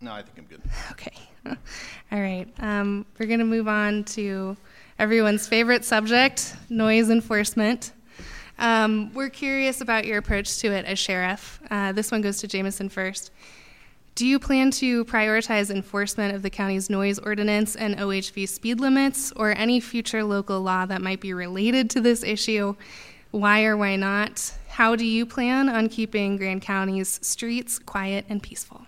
No, 0.00 0.12
I 0.12 0.22
think 0.22 0.38
I'm 0.38 0.44
good. 0.44 0.62
Okay. 0.92 1.12
All 2.12 2.20
right. 2.20 2.46
Um, 2.58 3.06
we're 3.18 3.26
going 3.26 3.38
to 3.38 3.44
move 3.46 3.66
on 3.68 4.04
to 4.04 4.56
everyone's 4.98 5.48
favorite 5.48 5.84
subject 5.84 6.54
noise 6.68 7.08
enforcement. 7.08 7.92
Um, 8.58 9.10
we're 9.14 9.30
curious 9.30 9.80
about 9.80 10.04
your 10.04 10.18
approach 10.18 10.58
to 10.58 10.68
it 10.70 10.84
as 10.84 10.98
sheriff. 10.98 11.60
Uh, 11.70 11.92
this 11.92 12.10
one 12.10 12.20
goes 12.20 12.38
to 12.38 12.46
Jameson 12.46 12.90
first. 12.90 13.30
Do 14.14 14.26
you 14.26 14.38
plan 14.38 14.70
to 14.72 15.06
prioritize 15.06 15.70
enforcement 15.70 16.34
of 16.34 16.42
the 16.42 16.50
county's 16.50 16.90
noise 16.90 17.18
ordinance 17.18 17.74
and 17.74 17.96
OHV 17.96 18.46
speed 18.48 18.78
limits 18.78 19.32
or 19.32 19.56
any 19.56 19.80
future 19.80 20.22
local 20.22 20.60
law 20.60 20.84
that 20.84 21.00
might 21.00 21.20
be 21.20 21.32
related 21.32 21.88
to 21.90 22.02
this 22.02 22.22
issue? 22.22 22.74
Why 23.30 23.64
or 23.64 23.78
why 23.78 23.96
not? 23.96 24.52
How 24.70 24.94
do 24.94 25.04
you 25.04 25.26
plan 25.26 25.68
on 25.68 25.88
keeping 25.88 26.36
Grand 26.36 26.62
County's 26.62 27.18
streets 27.22 27.78
quiet 27.78 28.24
and 28.28 28.40
peaceful? 28.40 28.86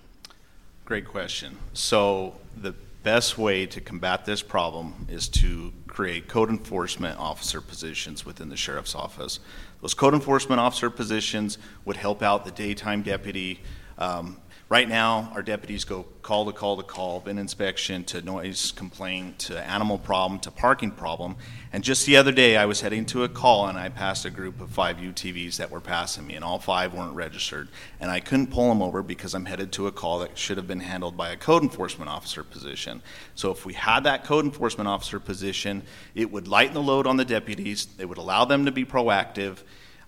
Great 0.85 1.07
question. 1.07 1.59
So, 1.73 2.37
the 2.57 2.73
best 3.03 3.37
way 3.37 3.67
to 3.67 3.81
combat 3.81 4.25
this 4.25 4.43
problem 4.43 5.07
is 5.11 5.29
to 5.29 5.73
create 5.89 6.29
code 6.29 6.51
enforcement 6.51 7.19
officer 7.19 7.61
positions 7.61 8.25
within 8.25 8.49
the 8.49 8.57
sheriff's 8.57 8.95
office. 8.95 9.41
Those 9.81 9.93
code 9.93 10.15
enforcement 10.15 10.61
officer 10.61 10.89
positions 10.89 11.59
would 11.85 11.97
help 11.97 12.23
out 12.23 12.45
the 12.45 12.53
daytime 12.53 13.03
deputy 13.03 13.61
um, 13.99 14.39
Right 14.73 14.89
now, 14.89 15.31
our 15.35 15.43
deputies 15.43 15.85
go 15.85 16.07
call 16.23 16.47
to 16.47 16.53
call 16.53 16.79
to 16.79 16.83
call, 16.83 17.21
VIN 17.21 17.37
inspection 17.37 18.05
to 18.05 18.23
noise 18.23 18.73
complaint 18.73 19.41
to 19.41 19.63
animal 19.63 19.99
problem 19.99 20.41
to 20.41 20.51
parking 20.51 20.93
problem. 20.93 21.37
And 21.75 21.85
just 21.85 22.07
the 22.07 22.17
other 22.17 22.33
day, 22.33 22.57
I 22.57 22.65
was 22.65 22.81
heading 22.81 23.05
to 23.07 23.25
a 23.25 23.29
call 23.29 23.67
and 23.67 23.77
I 23.77 23.91
passed 23.91 24.25
a 24.25 24.31
group 24.31 24.63
of 24.63 24.71
five 24.71 24.97
UTVs 24.97 25.59
that 25.59 25.71
were 25.71 25.83
passing 25.83 26.27
me, 26.27 26.37
and 26.37 26.43
all 26.43 26.59
five 26.59 26.95
weren't 26.95 27.15
registered. 27.15 27.69
And 28.01 28.11
I 28.11 28.21
couldn't 28.21 28.47
pull 28.47 28.71
them 28.71 28.81
over 28.81 29.03
because 29.03 29.35
I'm 29.35 29.45
headed 29.45 29.73
to 29.73 29.89
a 29.89 29.93
call 29.93 30.21
that 30.21 30.39
should 30.39 30.57
have 30.57 30.69
been 30.69 30.81
handled 30.81 31.19
by 31.19 31.33
a 31.33 31.37
code 31.37 31.63
enforcement 31.63 32.09
officer 32.11 32.43
position. 32.43 33.03
So 33.35 33.51
if 33.51 33.67
we 33.67 33.75
had 33.75 34.05
that 34.05 34.25
code 34.25 34.47
enforcement 34.47 34.89
officer 34.89 35.21
position, 35.21 35.83
it 36.15 36.33
would 36.33 36.49
lighten 36.49 36.73
the 36.73 36.83
load 36.83 37.07
on 37.07 37.19
the 37.19 37.27
deputies, 37.27 37.89
it 37.99 38.07
would 38.07 38.17
allow 38.17 38.47
them 38.47 38.65
to 38.65 38.73
be 38.73 38.87
proactive. 38.87 39.59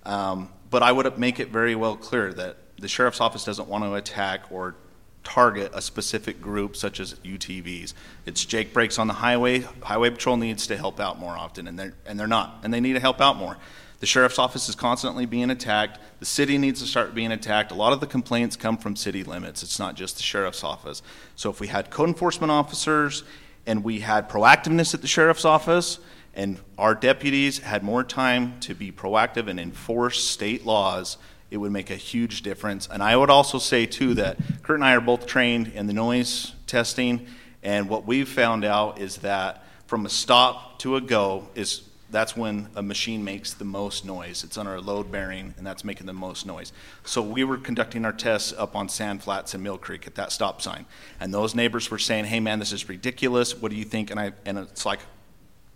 Um, 0.05 0.49
but 0.71 0.83
I 0.83 0.91
would 0.91 1.19
make 1.19 1.39
it 1.39 1.51
very 1.51 1.75
well 1.75 1.97
clear 1.97 2.33
that 2.33 2.57
the 2.85 2.89
sheriff's 2.89 3.19
office 3.23 3.45
doesn't 3.45 3.67
want 3.67 3.83
to 3.83 3.95
attack 3.95 4.43
or 4.51 4.75
target 5.23 5.71
a 5.73 5.81
specific 5.81 6.43
group 6.43 6.77
such 6.77 7.01
as 7.01 7.15
UTVs. 7.15 7.95
It's 8.27 8.45
Jake 8.45 8.75
brakes 8.75 8.99
on 8.99 9.07
the 9.07 9.15
highway. 9.15 9.61
Highway 9.83 10.11
patrol 10.11 10.37
needs 10.37 10.67
to 10.67 10.77
help 10.77 11.01
out 11.01 11.19
more 11.19 11.35
often, 11.35 11.67
and 11.67 11.79
they're 11.79 11.95
and 12.05 12.21
they're 12.21 12.27
not, 12.27 12.61
and 12.63 12.75
they 12.75 12.81
need 12.81 12.93
to 12.93 13.01
help 13.01 13.23
out 13.23 13.37
more. 13.37 13.57
The 14.01 14.07
sheriff's 14.07 14.39
office 14.39 14.69
is 14.69 14.75
constantly 14.75 15.25
being 15.25 15.49
attacked. 15.49 15.99
The 16.19 16.27
city 16.27 16.59
needs 16.59 16.83
to 16.83 16.87
start 16.87 17.15
being 17.15 17.33
attacked. 17.33 17.73
A 17.73 17.75
lot 17.75 17.95
of 17.95 18.01
the 18.01 18.07
complaints 18.07 18.55
come 18.55 18.77
from 18.77 18.97
city 18.97 19.25
limits. 19.25 19.63
It's 19.63 19.79
not 19.79 19.95
just 19.95 20.19
the 20.19 20.23
sheriff's 20.23 20.63
office. 20.63 21.01
So 21.37 21.49
if 21.49 21.61
we 21.61 21.69
had 21.69 21.89
code 21.89 22.11
enforcement 22.11 22.51
officers 22.51 23.25
and 23.65 23.83
we 23.83 24.01
had 24.01 24.29
proactiveness 24.29 24.93
at 24.93 25.01
the 25.01 25.09
sheriff's 25.09 25.47
office 25.47 26.01
and 26.35 26.61
our 26.77 26.95
deputies 26.95 27.61
had 27.61 27.83
more 27.83 28.05
time 28.05 28.61
to 28.61 28.75
be 28.75 28.93
proactive 28.93 29.49
and 29.49 29.59
enforce 29.59 30.23
state 30.23 30.67
laws, 30.67 31.17
it 31.55 31.59
would 31.59 31.73
make 31.73 31.91
a 31.91 31.97
huge 31.97 32.43
difference. 32.43 32.89
And 32.93 33.03
I 33.03 33.17
would 33.17 33.31
also 33.31 33.59
say, 33.59 33.87
too, 33.87 34.15
that 34.15 34.37
Kurt 34.63 34.77
and 34.77 34.85
I 34.85 34.95
are 34.95 35.01
both 35.01 35.25
trained 35.27 35.69
in 35.69 35.87
the 35.87 35.93
noise 35.93 36.53
testing, 36.67 37.27
and 37.63 37.89
what 37.89 38.05
we've 38.05 38.29
found 38.29 38.65
out 38.65 39.01
is 39.01 39.19
that 39.19 39.65
from 39.87 40.05
a 40.05 40.09
stop 40.09 40.79
to 40.81 40.97
a 40.97 41.01
go 41.01 41.49
is 41.55 41.83
that's 42.11 42.37
when 42.37 42.69
a 42.77 42.83
machine 42.83 43.25
makes 43.25 43.55
the 43.55 43.65
most 43.65 44.05
noise. 44.05 44.45
It's 44.45 44.57
on 44.57 44.67
our 44.67 44.81
load 44.81 45.11
bearing, 45.11 45.55
and 45.57 45.67
that's 45.67 45.85
making 45.85 46.07
the 46.07 46.13
most 46.13 46.45
noise. 46.45 46.73
So 47.05 47.23
we 47.23 47.45
were 47.45 47.57
conducting 47.57 48.05
our 48.05 48.13
tests 48.13 48.53
up 48.57 48.77
on 48.77 48.89
Sand 48.89 49.23
Flats 49.23 49.55
and 49.55 49.63
Mill 49.63 49.79
Creek 49.79 50.07
at 50.07 50.15
that 50.17 50.33
stop 50.33 50.61
sign, 50.61 50.87
and 51.21 51.33
those 51.33 51.55
neighbors 51.55 51.91
were 51.91 51.99
saying, 51.99 52.27
"Hey, 52.27 52.41
man, 52.41 52.59
this 52.59 52.73
is 52.73 52.89
ridiculous. 52.89 53.55
What 53.57 53.71
do 53.71 53.77
you 53.77 53.85
think?" 53.85 54.11
And 54.11 54.19
I 54.19 54.33
and 54.45 54.59
it's 54.59 54.85
like 54.85 55.01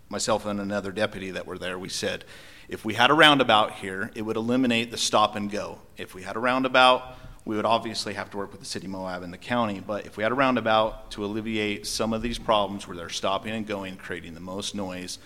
myself 0.09 0.45
and 0.45 0.59
another 0.59 0.91
deputy 0.91 1.31
that 1.31 1.45
were 1.45 1.57
there. 1.57 1.79
We 1.79 1.89
said, 1.89 2.25
if 2.69 2.85
we 2.85 2.93
had 2.93 3.09
a 3.09 3.13
roundabout 3.13 3.73
here, 3.73 4.11
it 4.13 4.21
would 4.21 4.37
eliminate 4.37 4.91
the 4.91 4.97
stop 4.97 5.35
and 5.35 5.49
go. 5.49 5.79
If 5.97 6.13
we 6.13 6.21
had 6.21 6.35
a 6.35 6.39
roundabout, 6.39 7.15
we 7.43 7.55
would 7.55 7.65
obviously 7.65 8.13
have 8.13 8.29
to 8.29 8.37
work 8.37 8.51
with 8.51 8.59
the 8.59 8.65
city 8.65 8.85
of 8.85 8.91
Moab 8.91 9.23
and 9.23 9.33
the 9.33 9.39
county, 9.39 9.79
but 9.79 10.05
if 10.05 10.17
we 10.17 10.23
had 10.23 10.31
a 10.31 10.35
roundabout 10.35 11.09
to 11.11 11.25
alleviate 11.25 11.87
some 11.87 12.13
of 12.13 12.21
these 12.21 12.37
problems 12.37 12.87
where 12.87 12.95
they're 12.95 13.09
stopping 13.09 13.53
and 13.53 13.65
going, 13.65 13.97
creating 13.97 14.35
the 14.35 14.39
most 14.39 14.75
noise, 14.75 15.17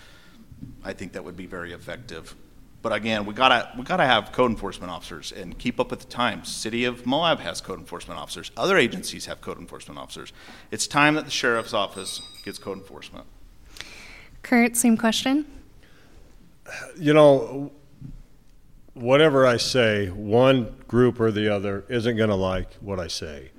I 0.82 0.94
think 0.94 1.12
that 1.12 1.24
would 1.24 1.36
be 1.36 1.44
very 1.44 1.74
effective. 1.74 2.34
But 2.80 2.94
again, 2.94 3.26
we 3.26 3.34
gotta 3.34 3.70
we 3.76 3.84
gotta 3.84 4.06
have 4.06 4.32
code 4.32 4.50
enforcement 4.50 4.90
officers 4.90 5.32
and 5.32 5.58
keep 5.58 5.80
up 5.80 5.90
with 5.90 6.00
the 6.00 6.06
times. 6.06 6.48
City 6.48 6.84
of 6.84 7.04
Moab 7.04 7.40
has 7.40 7.60
code 7.60 7.78
enforcement 7.78 8.18
officers. 8.20 8.50
Other 8.56 8.76
agencies 8.78 9.26
have 9.26 9.40
code 9.40 9.58
enforcement 9.58 9.98
officers. 9.98 10.32
It's 10.70 10.86
time 10.86 11.14
that 11.14 11.24
the 11.24 11.30
sheriff's 11.30 11.74
office 11.74 12.22
gets 12.42 12.58
code 12.58 12.78
enforcement. 12.78 13.26
Kurt, 14.42 14.76
same 14.76 14.96
question 14.96 15.46
you 16.96 17.12
know, 17.12 17.72
whatever 18.94 19.46
I 19.46 19.56
say, 19.56 20.08
one 20.08 20.74
group 20.88 21.20
or 21.20 21.30
the 21.30 21.48
other 21.48 21.84
isn't 21.88 22.16
going 22.16 22.30
to 22.30 22.34
like 22.34 22.72
what 22.74 23.00
I 23.00 23.08
say. 23.08 23.50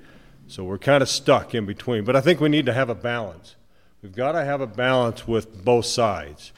So 0.48 0.64
we're 0.64 0.78
kind 0.78 1.02
of 1.02 1.08
stuck 1.08 1.54
in 1.54 1.66
between. 1.66 2.04
But 2.04 2.16
I 2.16 2.20
think 2.20 2.40
we 2.40 2.48
need 2.48 2.66
to 2.66 2.72
have 2.72 2.88
a 2.88 2.94
balance. 2.94 3.56
We've 4.02 4.14
got 4.14 4.32
to 4.32 4.44
have 4.44 4.60
a 4.60 4.66
balance 4.66 5.26
with 5.26 5.64
both 5.64 5.86
sides. 5.86 6.52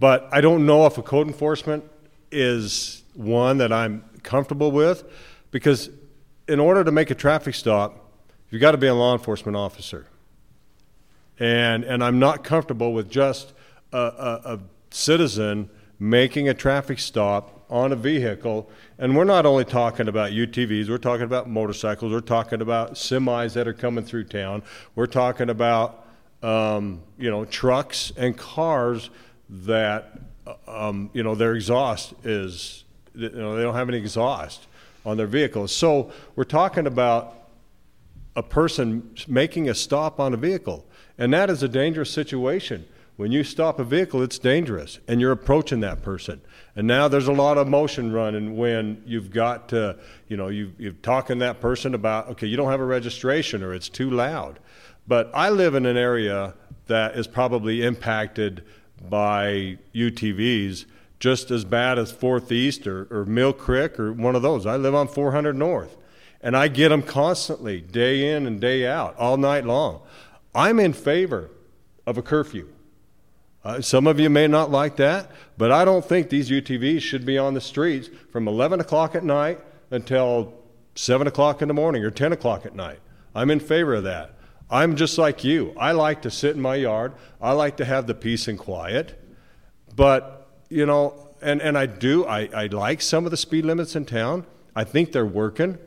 But 0.00 0.28
I 0.32 0.40
don't 0.40 0.66
know 0.66 0.86
if 0.86 0.98
a 0.98 1.02
code 1.02 1.28
enforcement 1.28 1.84
is 2.30 3.04
one 3.14 3.58
that 3.58 3.72
I'm 3.72 4.04
comfortable 4.22 4.72
with 4.72 5.04
because 5.50 5.90
in 6.48 6.58
order 6.58 6.82
to 6.82 6.90
make 6.90 7.10
a 7.10 7.14
traffic 7.14 7.54
stop, 7.54 8.10
you've 8.50 8.60
got 8.60 8.72
to 8.72 8.78
be 8.78 8.88
a 8.88 8.94
law 8.94 9.12
enforcement 9.12 9.56
officer. 9.56 10.06
And, 11.38 11.84
and 11.84 12.02
I'm 12.02 12.18
not 12.18 12.42
comfortable 12.42 12.92
with 12.92 13.10
just 13.10 13.52
a, 13.92 13.98
a, 13.98 14.40
a 14.54 14.60
citizen 14.94 15.68
making 15.98 16.48
a 16.48 16.54
traffic 16.54 16.98
stop 16.98 17.64
on 17.70 17.92
a 17.92 17.96
vehicle. 17.96 18.68
And 18.98 19.16
we're 19.16 19.24
not 19.24 19.46
only 19.46 19.64
talking 19.64 20.08
about 20.08 20.32
UTVs, 20.32 20.88
we're 20.88 20.98
talking 20.98 21.24
about 21.24 21.48
motorcycles, 21.48 22.12
we're 22.12 22.20
talking 22.20 22.60
about 22.60 22.94
semis 22.94 23.54
that 23.54 23.66
are 23.66 23.72
coming 23.72 24.04
through 24.04 24.24
town, 24.24 24.62
we're 24.94 25.06
talking 25.06 25.48
about 25.48 26.06
um, 26.42 27.02
you 27.18 27.30
know 27.30 27.44
trucks 27.44 28.12
and 28.16 28.36
cars 28.36 29.10
that 29.48 30.20
um, 30.66 31.08
you 31.12 31.22
know 31.22 31.34
their 31.34 31.54
exhaust 31.54 32.14
is 32.24 32.84
you 33.14 33.30
know 33.30 33.56
they 33.56 33.62
don't 33.62 33.74
have 33.74 33.88
any 33.88 33.98
exhaust 33.98 34.66
on 35.06 35.16
their 35.16 35.26
vehicles. 35.26 35.74
So 35.74 36.10
we're 36.36 36.44
talking 36.44 36.86
about 36.86 37.48
a 38.34 38.42
person 38.42 39.14
making 39.28 39.68
a 39.68 39.74
stop 39.74 40.18
on 40.18 40.34
a 40.34 40.36
vehicle, 40.36 40.84
and 41.16 41.32
that 41.32 41.48
is 41.48 41.62
a 41.62 41.68
dangerous 41.68 42.10
situation 42.10 42.84
When 43.22 43.30
you 43.30 43.44
stop 43.44 43.78
a 43.78 43.84
vehicle, 43.84 44.20
it's 44.20 44.40
dangerous, 44.40 44.98
and 45.06 45.20
you're 45.20 45.30
approaching 45.30 45.78
that 45.78 46.02
person. 46.02 46.40
And 46.74 46.88
now 46.88 47.06
there's 47.06 47.28
a 47.28 47.32
lot 47.32 47.56
of 47.56 47.68
motion 47.68 48.10
running 48.10 48.56
when 48.56 49.00
you've 49.06 49.30
got 49.30 49.68
to, 49.68 49.96
you 50.26 50.36
know, 50.36 50.48
you, 50.48 50.72
you're 50.76 50.90
talking 50.90 51.38
that 51.38 51.60
person 51.60 51.94
about, 51.94 52.30
okay, 52.30 52.48
you 52.48 52.56
don't 52.56 52.72
have 52.72 52.80
a 52.80 52.84
registration 52.84 53.62
or 53.62 53.74
it's 53.74 53.88
too 53.88 54.10
loud. 54.10 54.58
But 55.06 55.30
I 55.32 55.50
live 55.50 55.76
in 55.76 55.86
an 55.86 55.96
area 55.96 56.54
that 56.88 57.14
is 57.14 57.28
probably 57.28 57.84
impacted 57.84 58.64
by 59.08 59.78
UTVs 59.94 60.86
just 61.20 61.52
as 61.52 61.64
bad 61.64 62.00
as 62.00 62.10
Fourth 62.10 62.50
East 62.50 62.88
or, 62.88 63.06
or 63.08 63.24
Mill 63.24 63.52
Creek 63.52 64.00
or 64.00 64.12
one 64.12 64.34
of 64.34 64.42
those. 64.42 64.66
I 64.66 64.74
live 64.74 64.96
on 64.96 65.06
400 65.06 65.54
North, 65.54 65.96
and 66.40 66.56
I 66.56 66.66
get 66.66 66.88
them 66.88 67.04
constantly, 67.04 67.80
day 67.82 68.34
in 68.34 68.48
and 68.48 68.60
day 68.60 68.84
out, 68.84 69.16
all 69.16 69.36
night 69.36 69.64
long. 69.64 70.00
I'm 70.56 70.80
in 70.80 70.92
favor 70.92 71.52
of 72.04 72.18
a 72.18 72.22
curfew. 72.22 72.66
Uh, 73.64 73.80
some 73.80 74.06
of 74.06 74.18
you 74.18 74.28
may 74.28 74.48
not 74.48 74.70
like 74.70 74.96
that, 74.96 75.30
but 75.56 75.70
I 75.70 75.84
don't 75.84 76.04
think 76.04 76.28
these 76.28 76.50
UTVs 76.50 77.00
should 77.00 77.24
be 77.24 77.38
on 77.38 77.54
the 77.54 77.60
streets 77.60 78.10
from 78.30 78.48
11 78.48 78.80
o'clock 78.80 79.14
at 79.14 79.22
night 79.22 79.60
until 79.90 80.52
7 80.94 81.26
o'clock 81.26 81.62
in 81.62 81.68
the 81.68 81.74
morning 81.74 82.04
or 82.04 82.10
10 82.10 82.32
o'clock 82.32 82.66
at 82.66 82.74
night. 82.74 82.98
I'm 83.34 83.50
in 83.50 83.60
favor 83.60 83.94
of 83.94 84.04
that. 84.04 84.34
I'm 84.68 84.96
just 84.96 85.18
like 85.18 85.44
you. 85.44 85.74
I 85.78 85.92
like 85.92 86.22
to 86.22 86.30
sit 86.30 86.56
in 86.56 86.62
my 86.62 86.76
yard. 86.76 87.12
I 87.40 87.52
like 87.52 87.76
to 87.76 87.84
have 87.84 88.06
the 88.06 88.14
peace 88.14 88.48
and 88.48 88.58
quiet. 88.58 89.18
But, 89.94 90.48
you 90.68 90.86
know, 90.86 91.34
and, 91.40 91.60
and 91.60 91.76
I 91.76 91.86
do, 91.86 92.24
I, 92.24 92.48
I 92.54 92.66
like 92.66 93.02
some 93.02 93.24
of 93.26 93.30
the 93.30 93.36
speed 93.36 93.64
limits 93.64 93.94
in 93.94 94.06
town. 94.06 94.46
I 94.74 94.84
think 94.84 95.12
they're 95.12 95.26
working. 95.26 95.78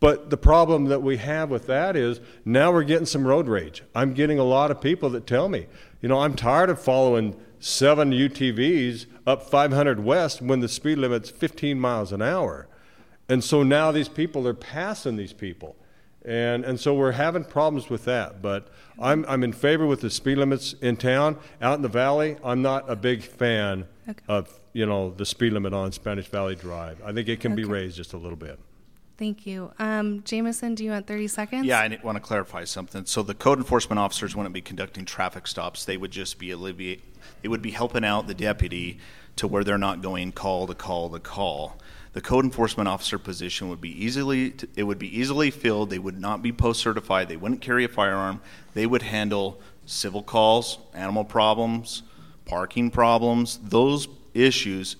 But 0.00 0.30
the 0.30 0.36
problem 0.36 0.86
that 0.86 1.00
we 1.00 1.18
have 1.18 1.50
with 1.50 1.68
that 1.68 1.94
is 1.94 2.20
now 2.44 2.72
we're 2.72 2.82
getting 2.82 3.06
some 3.06 3.24
road 3.24 3.46
rage. 3.46 3.84
I'm 3.94 4.14
getting 4.14 4.40
a 4.40 4.44
lot 4.44 4.72
of 4.72 4.80
people 4.80 5.10
that 5.10 5.28
tell 5.28 5.48
me, 5.48 5.68
you 6.02 6.08
know, 6.08 6.18
I'm 6.20 6.34
tired 6.34 6.68
of 6.68 6.80
following 6.80 7.34
seven 7.60 8.10
UTVs 8.10 9.06
up 9.26 9.48
500 9.48 10.00
west 10.00 10.42
when 10.42 10.60
the 10.60 10.68
speed 10.68 10.98
limit's 10.98 11.30
15 11.30 11.78
miles 11.78 12.12
an 12.12 12.20
hour. 12.20 12.66
And 13.28 13.42
so 13.42 13.62
now 13.62 13.92
these 13.92 14.08
people 14.08 14.46
are 14.48 14.54
passing 14.54 15.16
these 15.16 15.32
people. 15.32 15.76
And, 16.24 16.64
and 16.64 16.78
so 16.78 16.92
we're 16.94 17.12
having 17.12 17.44
problems 17.44 17.88
with 17.88 18.04
that. 18.04 18.42
But 18.42 18.68
I'm, 19.00 19.24
I'm 19.28 19.42
in 19.42 19.52
favor 19.52 19.86
with 19.86 20.00
the 20.00 20.10
speed 20.10 20.38
limits 20.38 20.74
in 20.74 20.96
town. 20.96 21.38
Out 21.60 21.76
in 21.76 21.82
the 21.82 21.88
valley, 21.88 22.36
I'm 22.44 22.62
not 22.62 22.88
a 22.90 22.96
big 22.96 23.22
fan 23.22 23.86
Okay. 24.08 24.20
of, 24.26 24.58
you 24.72 24.84
know, 24.84 25.10
the 25.16 25.24
speed 25.24 25.52
limit 25.52 25.72
on 25.72 25.92
Spanish 25.92 26.26
Valley 26.26 26.56
Drive. 26.56 27.00
I 27.04 27.12
think 27.12 27.28
it 27.28 27.38
can 27.38 27.54
be 27.54 27.62
raised 27.64 27.96
just 27.96 28.12
a 28.12 28.16
little 28.16 28.36
bit. 28.36 28.58
Thank 29.22 29.46
you. 29.46 29.70
Um, 29.78 30.24
Jameson, 30.24 30.74
do 30.74 30.82
you 30.82 30.90
want 30.90 31.06
30 31.06 31.28
seconds? 31.28 31.64
Yeah, 31.64 31.78
I 31.78 31.96
want 32.02 32.16
to 32.16 32.20
clarify 32.20 32.64
something. 32.64 33.06
So 33.06 33.22
the 33.22 33.34
code 33.34 33.58
enforcement 33.58 34.00
officers 34.00 34.34
wouldn't 34.34 34.52
be 34.52 34.60
conducting 34.60 35.04
traffic 35.04 35.46
stops. 35.46 35.84
They 35.84 35.96
would 35.96 36.10
just 36.10 36.40
be 36.40 36.50
alleviate. 36.50 37.04
They 37.40 37.46
would 37.46 37.62
be 37.62 37.70
helping 37.70 38.04
out 38.04 38.26
the 38.26 38.34
deputy 38.34 38.98
to 39.36 39.46
where 39.46 39.62
they're 39.62 39.78
not 39.78 40.02
going 40.02 40.32
call 40.32 40.66
to 40.66 40.74
call 40.74 41.08
to 41.10 41.20
call. 41.20 41.78
The 42.14 42.20
code 42.20 42.44
enforcement 42.44 42.88
officer 42.88 43.16
position 43.16 43.68
would 43.68 43.80
be 43.80 43.90
easily 43.90 44.54
it 44.74 44.82
would 44.82 44.98
be 44.98 45.16
easily 45.16 45.52
filled. 45.52 45.90
They 45.90 46.00
would 46.00 46.18
not 46.18 46.42
be 46.42 46.50
post 46.50 46.80
certified. 46.80 47.28
They 47.28 47.36
wouldn't 47.36 47.60
carry 47.60 47.84
a 47.84 47.88
firearm. 47.88 48.40
They 48.74 48.86
would 48.86 49.02
handle 49.02 49.60
civil 49.86 50.24
calls, 50.24 50.78
animal 50.94 51.24
problems, 51.24 52.02
parking 52.44 52.90
problems. 52.90 53.60
Those 53.62 54.08
issues 54.34 54.96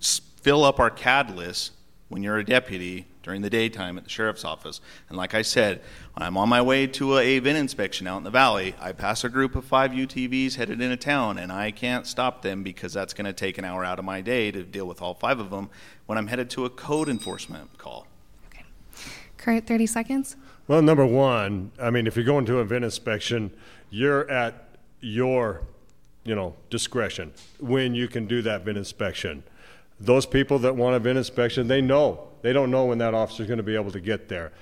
fill 0.00 0.64
up 0.64 0.80
our 0.80 0.90
CAD 0.90 1.36
list 1.36 1.70
when 2.12 2.22
you're 2.22 2.36
a 2.36 2.44
deputy 2.44 3.06
during 3.22 3.40
the 3.40 3.48
daytime 3.48 3.96
at 3.96 4.04
the 4.04 4.10
sheriff's 4.10 4.44
office. 4.44 4.82
And 5.08 5.16
like 5.16 5.32
I 5.32 5.40
said, 5.40 5.80
when 6.14 6.22
I'm 6.22 6.36
on 6.36 6.46
my 6.46 6.60
way 6.60 6.86
to 6.88 7.16
a 7.16 7.38
VIN 7.38 7.56
inspection 7.56 8.06
out 8.06 8.18
in 8.18 8.24
the 8.24 8.30
valley, 8.30 8.74
I 8.78 8.92
pass 8.92 9.24
a 9.24 9.30
group 9.30 9.56
of 9.56 9.64
five 9.64 9.92
UTVs 9.92 10.56
headed 10.56 10.82
into 10.82 10.98
town, 10.98 11.38
and 11.38 11.50
I 11.50 11.70
can't 11.70 12.06
stop 12.06 12.42
them 12.42 12.62
because 12.62 12.92
that's 12.92 13.14
going 13.14 13.24
to 13.24 13.32
take 13.32 13.56
an 13.56 13.64
hour 13.64 13.82
out 13.82 13.98
of 13.98 14.04
my 14.04 14.20
day 14.20 14.50
to 14.50 14.62
deal 14.62 14.86
with 14.86 15.00
all 15.00 15.14
five 15.14 15.40
of 15.40 15.48
them 15.48 15.70
when 16.04 16.18
I'm 16.18 16.26
headed 16.26 16.50
to 16.50 16.66
a 16.66 16.70
code 16.70 17.08
enforcement 17.08 17.78
call. 17.78 18.06
Okay. 18.48 18.64
Kurt, 19.38 19.66
30 19.66 19.86
seconds? 19.86 20.36
Well, 20.68 20.82
number 20.82 21.06
one, 21.06 21.72
I 21.80 21.88
mean, 21.88 22.06
if 22.06 22.14
you're 22.14 22.26
going 22.26 22.44
to 22.44 22.58
a 22.58 22.64
VIN 22.66 22.84
inspection, 22.84 23.52
you're 23.88 24.30
at 24.30 24.68
your, 25.00 25.62
you 26.24 26.34
know, 26.34 26.56
discretion 26.68 27.32
when 27.58 27.94
you 27.94 28.06
can 28.06 28.26
do 28.26 28.42
that 28.42 28.66
VIN 28.66 28.76
inspection. 28.76 29.44
Those 30.04 30.26
people 30.26 30.58
that 30.60 30.74
want 30.74 30.96
a 30.96 30.98
VIN 30.98 31.16
inspection, 31.16 31.68
they 31.68 31.80
know. 31.80 32.28
They 32.42 32.52
don't 32.52 32.70
know 32.70 32.86
when 32.86 32.98
that 32.98 33.14
officer's 33.14 33.46
going 33.46 33.58
to 33.58 33.62
be 33.62 33.76
able 33.76 33.92
to 33.92 34.00
get 34.00 34.28
there. 34.28 34.52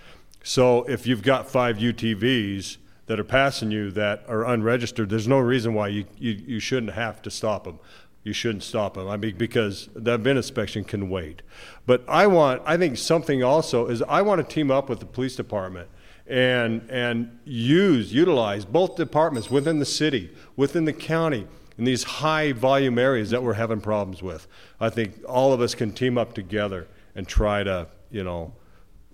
So 0.43 0.85
if 0.85 1.07
you've 1.07 1.23
got 1.23 1.51
five 1.51 1.79
UTVs 1.79 2.77
that 3.07 3.19
are 3.19 3.25
passing 3.25 3.71
you 3.71 3.91
that 3.93 4.25
are 4.29 4.45
unregistered, 4.45 5.09
there's 5.09 5.29
no 5.29 5.39
reason 5.39 5.75
why 5.75 5.89
you, 5.89 6.05
you, 6.19 6.33
you 6.33 6.61
shouldn't 6.61 6.93
have 6.93 7.23
to 7.23 7.31
stop 7.31 7.65
them. 7.65 7.79
You 8.23 8.35
shouldn't 8.35 8.63
stop 8.63 8.95
them. 8.95 9.09
I 9.09 9.17
mean, 9.17 9.37
because 9.37 9.89
that 9.95 10.21
VIN 10.21 10.37
inspection 10.37 10.85
can 10.85 11.09
wait. 11.09 11.41
But 11.87 12.05
I 12.07 12.27
want, 12.27 12.63
I 12.67 12.77
think 12.77 12.99
something 12.99 13.43
also 13.43 13.87
is 13.87 14.03
I 14.03 14.21
want 14.21 14.47
to 14.47 14.55
team 14.55 14.71
up 14.71 14.91
with 14.91 15.01
the 15.01 15.07
police 15.07 15.37
department 15.37 15.89
and 16.27 16.89
and 16.89 17.39
use 17.45 18.13
utilize 18.13 18.65
both 18.65 18.95
departments 18.95 19.51
within 19.51 19.81
the 19.81 19.85
city, 19.85 20.31
within 20.55 20.85
the 20.85 20.93
county, 20.93 21.47
in 21.77 21.85
these 21.85 22.05
high 22.05 22.53
volume 22.53 22.99
areas 22.99 23.31
that 23.31 23.43
we're 23.43 23.55
having 23.55 23.81
problems 23.81 24.23
with. 24.23 24.47
I 24.81 24.91
think 24.91 25.15
all 25.29 25.53
of 25.53 25.61
us 25.61 25.75
can 25.75 25.93
team 25.93 26.17
up 26.17 26.35
together 26.35 26.89
and 27.15 27.27
try 27.29 27.63
to 27.63 27.89
you 28.11 28.25
know 28.25 28.53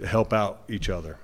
help 0.05 0.33
out 0.33 0.63
each 0.69 0.89
other. 0.89 1.19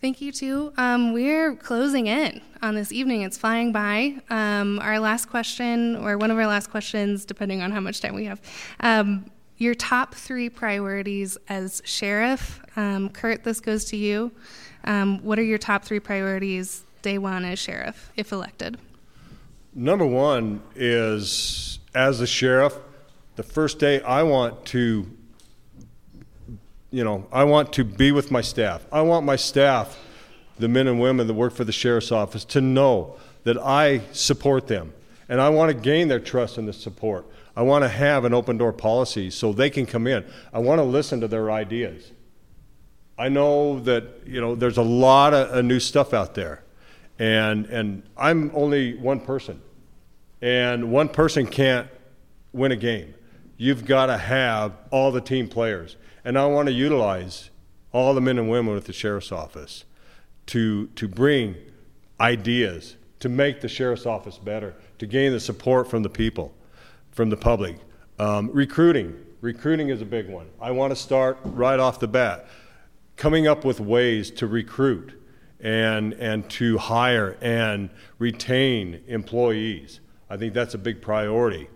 Thank 0.00 0.20
you, 0.20 0.30
too. 0.30 0.72
Um, 0.76 1.14
we're 1.14 1.56
closing 1.56 2.06
in 2.06 2.42
on 2.62 2.74
this 2.74 2.92
evening. 2.92 3.22
It's 3.22 3.38
flying 3.38 3.72
by. 3.72 4.16
Um, 4.28 4.78
our 4.80 5.00
last 5.00 5.26
question, 5.30 5.96
or 5.96 6.18
one 6.18 6.30
of 6.30 6.36
our 6.36 6.46
last 6.46 6.70
questions, 6.70 7.24
depending 7.24 7.62
on 7.62 7.72
how 7.72 7.80
much 7.80 8.02
time 8.02 8.14
we 8.14 8.26
have. 8.26 8.40
Um, 8.80 9.30
your 9.56 9.74
top 9.74 10.14
three 10.14 10.50
priorities 10.50 11.38
as 11.48 11.80
sheriff. 11.84 12.60
Um, 12.76 13.08
Kurt, 13.08 13.42
this 13.42 13.58
goes 13.58 13.86
to 13.86 13.96
you. 13.96 14.32
Um, 14.84 15.22
what 15.24 15.38
are 15.38 15.42
your 15.42 15.58
top 15.58 15.82
three 15.82 15.98
priorities 15.98 16.84
day 17.00 17.16
one 17.16 17.44
as 17.46 17.58
sheriff, 17.58 18.12
if 18.16 18.32
elected? 18.32 18.76
Number 19.74 20.06
one 20.06 20.62
is 20.74 21.78
as 21.94 22.20
a 22.20 22.26
sheriff, 22.26 22.78
the 23.36 23.42
first 23.42 23.78
day 23.78 24.00
I 24.00 24.22
want 24.22 24.64
to, 24.66 25.06
you 26.90 27.04
know, 27.04 27.26
I 27.30 27.44
want 27.44 27.72
to 27.74 27.84
be 27.84 28.10
with 28.10 28.30
my 28.30 28.40
staff. 28.40 28.84
I 28.90 29.02
want 29.02 29.24
my 29.24 29.36
staff, 29.36 29.98
the 30.58 30.68
men 30.68 30.88
and 30.88 30.98
women 30.98 31.26
that 31.26 31.34
work 31.34 31.52
for 31.52 31.64
the 31.64 31.72
sheriff's 31.72 32.10
office, 32.10 32.44
to 32.46 32.60
know 32.60 33.16
that 33.44 33.58
I 33.58 34.00
support 34.12 34.66
them. 34.66 34.92
And 35.28 35.40
I 35.40 35.50
want 35.50 35.70
to 35.70 35.74
gain 35.74 36.08
their 36.08 36.20
trust 36.20 36.56
and 36.56 36.66
the 36.66 36.72
support. 36.72 37.26
I 37.54 37.62
want 37.62 37.84
to 37.84 37.88
have 37.88 38.24
an 38.24 38.32
open 38.32 38.58
door 38.58 38.72
policy 38.72 39.30
so 39.30 39.52
they 39.52 39.70
can 39.70 39.86
come 39.86 40.06
in. 40.06 40.24
I 40.52 40.58
want 40.58 40.78
to 40.78 40.84
listen 40.84 41.20
to 41.20 41.28
their 41.28 41.50
ideas. 41.50 42.12
I 43.18 43.28
know 43.28 43.80
that 43.80 44.04
you 44.26 44.40
know 44.40 44.54
there's 44.54 44.76
a 44.76 44.82
lot 44.82 45.32
of 45.32 45.50
uh, 45.50 45.62
new 45.62 45.80
stuff 45.80 46.12
out 46.12 46.34
there, 46.34 46.62
and 47.18 47.64
and 47.66 48.02
I'm 48.16 48.50
only 48.54 48.94
one 48.94 49.20
person, 49.20 49.62
and 50.42 50.92
one 50.92 51.08
person 51.08 51.46
can't 51.46 51.88
win 52.52 52.72
a 52.72 52.76
game. 52.76 53.14
You've 53.56 53.86
got 53.86 54.06
to 54.06 54.18
have 54.18 54.72
all 54.90 55.10
the 55.12 55.20
team 55.20 55.48
players, 55.48 55.96
and 56.24 56.38
I 56.38 56.46
want 56.46 56.66
to 56.68 56.72
utilize 56.72 57.50
all 57.92 58.14
the 58.14 58.20
men 58.20 58.38
and 58.38 58.50
women 58.50 58.74
with 58.74 58.84
the 58.84 58.92
sheriff's 58.92 59.32
office 59.32 59.84
to 60.46 60.86
to 60.88 61.08
bring 61.08 61.56
ideas 62.20 62.96
to 63.20 63.28
make 63.28 63.60
the 63.60 63.68
sheriff's 63.68 64.06
office 64.06 64.38
better, 64.38 64.74
to 64.98 65.06
gain 65.06 65.32
the 65.32 65.40
support 65.40 65.88
from 65.88 66.02
the 66.02 66.08
people, 66.08 66.54
from 67.10 67.30
the 67.30 67.36
public. 67.36 67.76
Um, 68.18 68.50
recruiting, 68.52 69.16
recruiting 69.40 69.88
is 69.88 70.02
a 70.02 70.04
big 70.06 70.28
one. 70.28 70.48
I 70.60 70.70
want 70.70 70.90
to 70.90 70.96
start 70.96 71.38
right 71.44 71.78
off 71.78 72.00
the 72.00 72.08
bat 72.08 72.48
coming 73.16 73.46
up 73.46 73.64
with 73.64 73.80
ways 73.80 74.30
to 74.32 74.46
recruit 74.46 75.20
and, 75.60 76.12
and 76.14 76.48
to 76.50 76.76
hire 76.76 77.36
and 77.40 77.88
retain 78.18 79.02
employees. 79.06 80.00
I 80.28 80.36
think 80.36 80.52
that's 80.52 80.74
a 80.74 80.78
big 80.78 81.00
priority. 81.00 81.68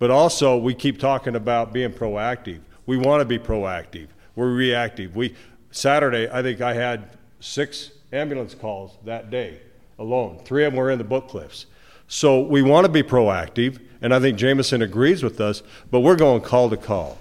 But 0.00 0.10
also, 0.10 0.56
we 0.56 0.74
keep 0.74 0.98
talking 0.98 1.36
about 1.36 1.72
being 1.72 1.92
proactive. 1.92 2.60
We 2.86 2.96
want 2.96 3.20
to 3.20 3.24
be 3.26 3.38
proactive. 3.38 4.08
We're 4.34 4.52
reactive. 4.52 5.14
We 5.14 5.36
Saturday, 5.70 6.28
I 6.28 6.42
think 6.42 6.60
I 6.60 6.74
had 6.74 7.10
six 7.38 7.92
ambulance 8.12 8.54
calls 8.54 8.96
that 9.04 9.30
day 9.30 9.60
alone. 9.98 10.40
Three 10.44 10.64
of 10.64 10.72
them 10.72 10.78
were 10.78 10.90
in 10.90 10.98
the 10.98 11.04
Book 11.04 11.28
Cliffs. 11.28 11.66
So 12.08 12.40
we 12.40 12.62
want 12.62 12.86
to 12.86 12.90
be 12.90 13.04
proactive, 13.04 13.78
and 14.00 14.12
I 14.12 14.18
think 14.18 14.36
Jameson 14.36 14.82
agrees 14.82 15.22
with 15.22 15.40
us. 15.40 15.62
But 15.90 16.00
we're 16.00 16.16
going 16.16 16.40
call 16.40 16.70
to 16.70 16.76
call, 16.76 17.18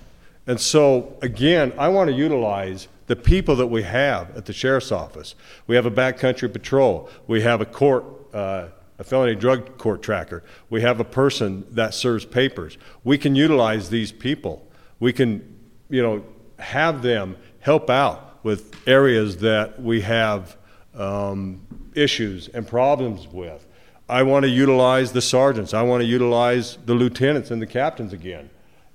and 0.47 0.59
so 0.59 1.17
again, 1.21 1.73
I 1.77 1.89
want 1.89 2.09
to 2.09 2.15
utilize 2.15 2.87
the 3.07 3.15
people 3.15 3.55
that 3.57 3.67
we 3.67 3.83
have 3.83 4.35
at 4.37 4.45
the 4.45 4.53
sheriff's 4.53 4.91
office. 4.91 5.35
We 5.67 5.75
have 5.75 5.85
a 5.85 5.91
backcountry 5.91 6.51
patrol. 6.51 7.09
We 7.27 7.41
have 7.41 7.59
a 7.59 7.65
court, 7.65 8.05
uh, 8.33 8.67
a 8.99 9.03
felony 9.03 9.33
drug 9.33 9.77
court 9.77 10.03
tracker. 10.03 10.43
We 10.69 10.81
have 10.81 10.99
a 10.99 11.05
person 11.05 11.65
that 11.71 11.93
serves 11.93 12.25
papers. 12.25 12.77
We 13.03 13.17
can 13.17 13.33
utilize 13.33 13.89
these 13.89 14.11
people. 14.11 14.67
We 14.99 15.13
can, 15.13 15.57
you 15.89 16.03
know, 16.03 16.23
have 16.59 17.01
them 17.01 17.37
help 17.61 17.89
out 17.89 18.43
with 18.43 18.75
areas 18.87 19.37
that 19.37 19.81
we 19.81 20.01
have 20.01 20.57
um, 20.93 21.65
issues 21.95 22.49
and 22.49 22.67
problems 22.67 23.27
with. 23.27 23.65
I 24.09 24.23
want 24.23 24.43
to 24.43 24.49
utilize 24.49 25.13
the 25.13 25.21
sergeants. 25.21 25.73
I 25.73 25.81
want 25.83 26.01
to 26.01 26.07
utilize 26.07 26.77
the 26.85 26.93
lieutenants 26.93 27.51
and 27.51 27.61
the 27.61 27.67
captains 27.67 28.11
again. 28.11 28.49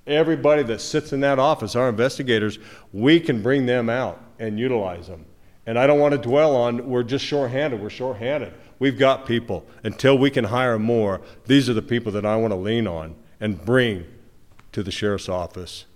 Everybody 0.07 0.63
that 0.65 0.83
sits 0.83 1.15
in 1.15 1.21
that 1.21 1.39
office, 1.39 1.77
our 1.77 1.89
investigators, 1.89 2.59
we 2.93 3.21
can 3.21 3.41
bring 3.41 3.65
them 3.65 3.89
out 3.89 4.21
and 4.39 4.59
utilize 4.59 5.07
them. 5.07 5.25
And 5.67 5.79
I 5.79 5.87
don't 5.87 5.99
want 5.99 6.13
to 6.13 6.19
dwell 6.19 6.55
on 6.57 6.87
we're 6.87 7.05
just 7.05 7.25
shorthanded. 7.25 7.81
We're 7.81 7.89
shorthanded. 7.91 8.53
We've 8.79 8.99
got 8.99 9.27
people. 9.27 9.67
Until 9.83 10.19
we 10.19 10.31
can 10.31 10.45
hire 10.45 10.79
more, 10.79 11.21
these 11.47 11.69
are 11.69 11.75
the 11.75 11.83
people 11.83 12.13
that 12.13 12.27
I 12.27 12.37
want 12.37 12.53
to 12.53 12.57
lean 12.57 12.87
on 12.87 13.15
and 13.41 13.65
bring 13.65 14.05
to 14.73 14.83
the 14.83 14.91
sheriff's 14.91 15.29
office. 15.29 15.87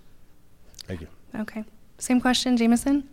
Thank 0.85 1.01
you. 1.01 1.07
Okay. 1.35 1.63
Same 1.97 2.21
question, 2.21 2.57
Jameson? 2.57 3.07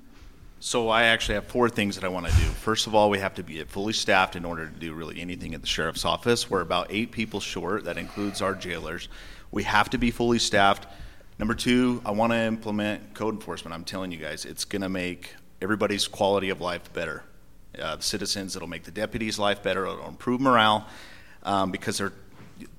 So 0.61 0.89
I 0.89 1.05
actually 1.05 1.35
have 1.35 1.47
four 1.47 1.69
things 1.69 1.97
that 1.97 2.05
I 2.05 2.09
want 2.09 2.27
to 2.27 2.33
do. 2.33 2.45
First 2.45 2.87
of 2.87 2.95
all, 2.95 3.11
we 3.11 3.19
have 3.19 3.35
to 3.35 3.43
be 3.43 3.63
fully 3.65 3.93
staffed 3.93 4.37
in 4.37 4.45
order 4.45 4.67
to 4.67 4.73
do 4.73 4.95
really 4.95 5.21
anything 5.21 5.55
at 5.55 5.61
the 5.61 5.67
sheriff's 5.67 6.05
office. 6.05 6.49
We're 6.49 6.63
about 6.63 6.87
eight 6.89 7.13
people 7.13 7.41
short. 7.41 7.85
That 7.85 7.99
includes 7.99 8.41
our 8.41 8.55
jailers. 8.55 9.09
We 9.51 9.65
have 9.65 9.91
to 9.91 9.99
be 9.99 10.11
fully 10.11 10.39
staffed. 10.39 10.87
Number 11.39 11.55
two, 11.55 12.01
I 12.07 12.13
want 12.13 12.33
to 12.33 12.39
implement 12.39 13.13
code 13.13 13.35
enforcement. 13.35 13.75
I'm 13.75 13.85
telling 13.85 14.11
you 14.11 14.19
guys, 14.19 14.47
it's 14.47 14.65
going 14.65 14.83
to 14.83 14.89
make 14.89 15.35
everybody's 15.61 16.09
quality 16.09 16.49
of 16.49 16.61
life 16.61 16.91
better. 16.93 17.23
Uh, 17.81 17.99
citizens, 17.99 18.57
it'll 18.57 18.69
make 18.69 18.85
the 18.85 18.91
deputies' 18.91 19.39
life 19.39 19.63
better. 19.63 19.87
It'll 19.87 20.09
improve 20.09 20.41
morale 20.41 20.87
um, 21.43 21.71
because 21.71 21.99
they're 21.99 22.13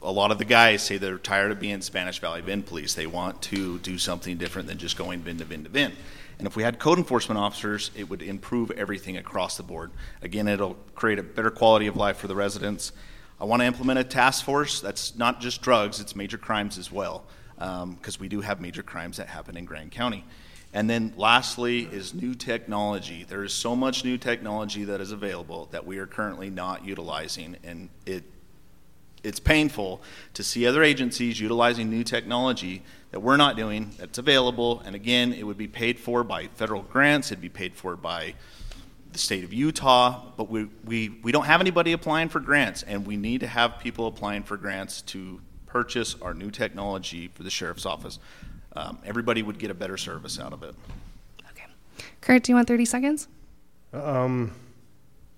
a 0.01 0.11
lot 0.11 0.31
of 0.31 0.37
the 0.37 0.45
guys 0.45 0.81
say 0.81 0.97
they're 0.97 1.17
tired 1.17 1.51
of 1.51 1.59
being 1.59 1.81
Spanish 1.81 2.19
Valley 2.19 2.41
VIN 2.41 2.63
police. 2.63 2.93
They 2.93 3.07
want 3.07 3.41
to 3.43 3.77
do 3.79 3.97
something 3.97 4.37
different 4.37 4.67
than 4.67 4.77
just 4.77 4.97
going 4.97 5.21
VIN 5.21 5.37
to 5.37 5.45
VIN 5.45 5.63
to 5.65 5.69
VIN. 5.69 5.93
And 6.39 6.47
if 6.47 6.55
we 6.55 6.63
had 6.63 6.79
code 6.79 6.97
enforcement 6.97 7.39
officers, 7.39 7.91
it 7.95 8.09
would 8.09 8.21
improve 8.21 8.71
everything 8.71 9.17
across 9.17 9.57
the 9.57 9.63
board. 9.63 9.91
Again, 10.21 10.47
it'll 10.47 10.75
create 10.95 11.19
a 11.19 11.23
better 11.23 11.49
quality 11.49 11.87
of 11.87 11.95
life 11.95 12.17
for 12.17 12.27
the 12.27 12.35
residents. 12.35 12.91
I 13.39 13.45
want 13.45 13.61
to 13.61 13.65
implement 13.65 13.99
a 13.99 14.03
task 14.03 14.45
force 14.45 14.79
that's 14.79 15.15
not 15.15 15.41
just 15.41 15.61
drugs, 15.61 15.99
it's 15.99 16.15
major 16.15 16.37
crimes 16.37 16.77
as 16.77 16.91
well, 16.91 17.25
because 17.55 17.83
um, 17.83 18.19
we 18.19 18.27
do 18.27 18.41
have 18.41 18.61
major 18.61 18.83
crimes 18.83 19.17
that 19.17 19.27
happen 19.27 19.57
in 19.57 19.65
Grand 19.65 19.91
County. 19.91 20.23
And 20.73 20.89
then 20.89 21.14
lastly 21.18 21.84
is 21.91 22.14
new 22.14 22.35
technology. 22.35 23.26
There 23.27 23.44
is 23.44 23.53
so 23.53 23.76
much 23.76 24.03
new 24.03 24.18
technology 24.18 24.84
that 24.85 25.02
is 25.02 25.11
available 25.11 25.69
that 25.72 25.85
we 25.85 25.98
are 25.98 26.06
currently 26.06 26.49
not 26.49 26.85
utilizing, 26.85 27.56
and 27.64 27.89
it 28.06 28.23
it's 29.23 29.39
painful 29.39 30.02
to 30.34 30.44
see 30.44 30.65
other 30.68 30.84
agencies 30.84 31.39
utilizing 31.39 31.89
new 31.89 32.03
technology 32.03 32.84
that 33.11 33.19
we're 33.19 33.38
not 33.38 33.57
doing 33.57 33.91
that's 33.98 34.18
available. 34.18 34.81
And 34.85 34.95
again, 34.95 35.34
it 35.34 35.44
would 35.44 35.57
be 35.57 35.68
paid 35.68 35.99
for 35.99 36.23
by 36.23 36.48
federal 36.48 36.84
grants, 36.84 37.31
it'd 37.31 37.41
be 37.41 37.49
paid 37.49 37.76
for 37.76 37.95
by 37.95 38.35
the 39.11 39.18
state 39.19 39.44
of 39.44 39.53
Utah, 39.53 40.23
but 40.38 40.49
we, 40.49 40.69
we, 40.85 41.10
we 41.23 41.31
don't 41.31 41.45
have 41.45 41.61
anybody 41.61 41.94
applying 41.94 42.30
for 42.30 42.39
grants, 42.39 42.84
and 42.84 43.06
we 43.06 43.18
need 43.18 43.39
to 43.39 43.48
have 43.48 43.80
people 43.80 44.07
applying 44.07 44.44
for 44.44 44.57
grants 44.57 45.02
to 45.03 45.41
purchase 45.65 46.15
our 46.22 46.34
new 46.34 46.52
technology 46.52 47.27
for 47.30 47.44
the 47.44 47.49
sheriff's 47.49 47.85
office. 47.85 48.19
Um, 48.77 48.99
everybody 49.03 49.41
would 49.41 49.57
get 49.57 49.71
a 49.71 49.73
better 49.73 49.97
service 49.97 50.39
out 50.39 50.53
of 50.53 50.61
it. 50.61 50.75
Okay. 51.51 51.65
Kurt, 52.21 52.43
do 52.43 52.51
you 52.51 52.55
want 52.55 52.67
30 52.67 52.85
seconds? 52.85 53.27
Um, 53.91 54.53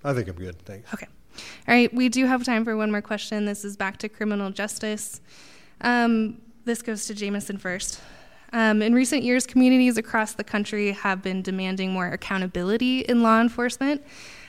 I 0.04 0.14
think 0.14 0.28
I'm 0.28 0.36
good. 0.36 0.60
Thanks. 0.66 0.94
Okay. 0.94 1.08
All 1.68 1.74
right, 1.74 1.94
we 1.94 2.10
do 2.10 2.26
have 2.26 2.44
time 2.44 2.66
for 2.66 2.76
one 2.76 2.92
more 2.92 3.02
question. 3.02 3.46
This 3.46 3.64
is 3.64 3.78
back 3.78 3.98
to 4.00 4.10
criminal 4.10 4.52
justice. 4.52 5.22
Um, 5.80 6.42
this 6.66 6.82
goes 6.82 7.06
to 7.06 7.14
Jameson 7.14 7.58
first. 7.58 8.02
Um, 8.52 8.82
in 8.82 8.94
recent 8.94 9.24
years, 9.24 9.48
communities 9.48 9.98
across 9.98 10.34
the 10.34 10.44
country 10.44 10.92
have 10.92 11.22
been 11.22 11.42
demanding 11.42 11.94
more 11.94 12.08
accountability 12.08 13.02
in 13.02 13.24
law 13.24 13.40
enforcement. 13.40 14.04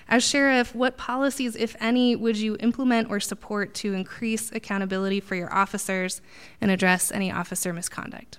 As 0.08 0.24
sheriff, 0.24 0.74
what 0.74 0.96
policies, 0.96 1.54
if 1.54 1.76
any, 1.78 2.16
would 2.16 2.36
you 2.36 2.56
implement 2.58 3.08
or 3.08 3.20
support 3.20 3.72
to 3.74 3.94
increase 3.94 4.50
accountability 4.50 5.20
for 5.20 5.36
your 5.36 5.52
officers 5.54 6.20
and 6.60 6.72
address 6.72 7.12
any 7.12 7.30
officer 7.30 7.72
misconduct? 7.72 8.38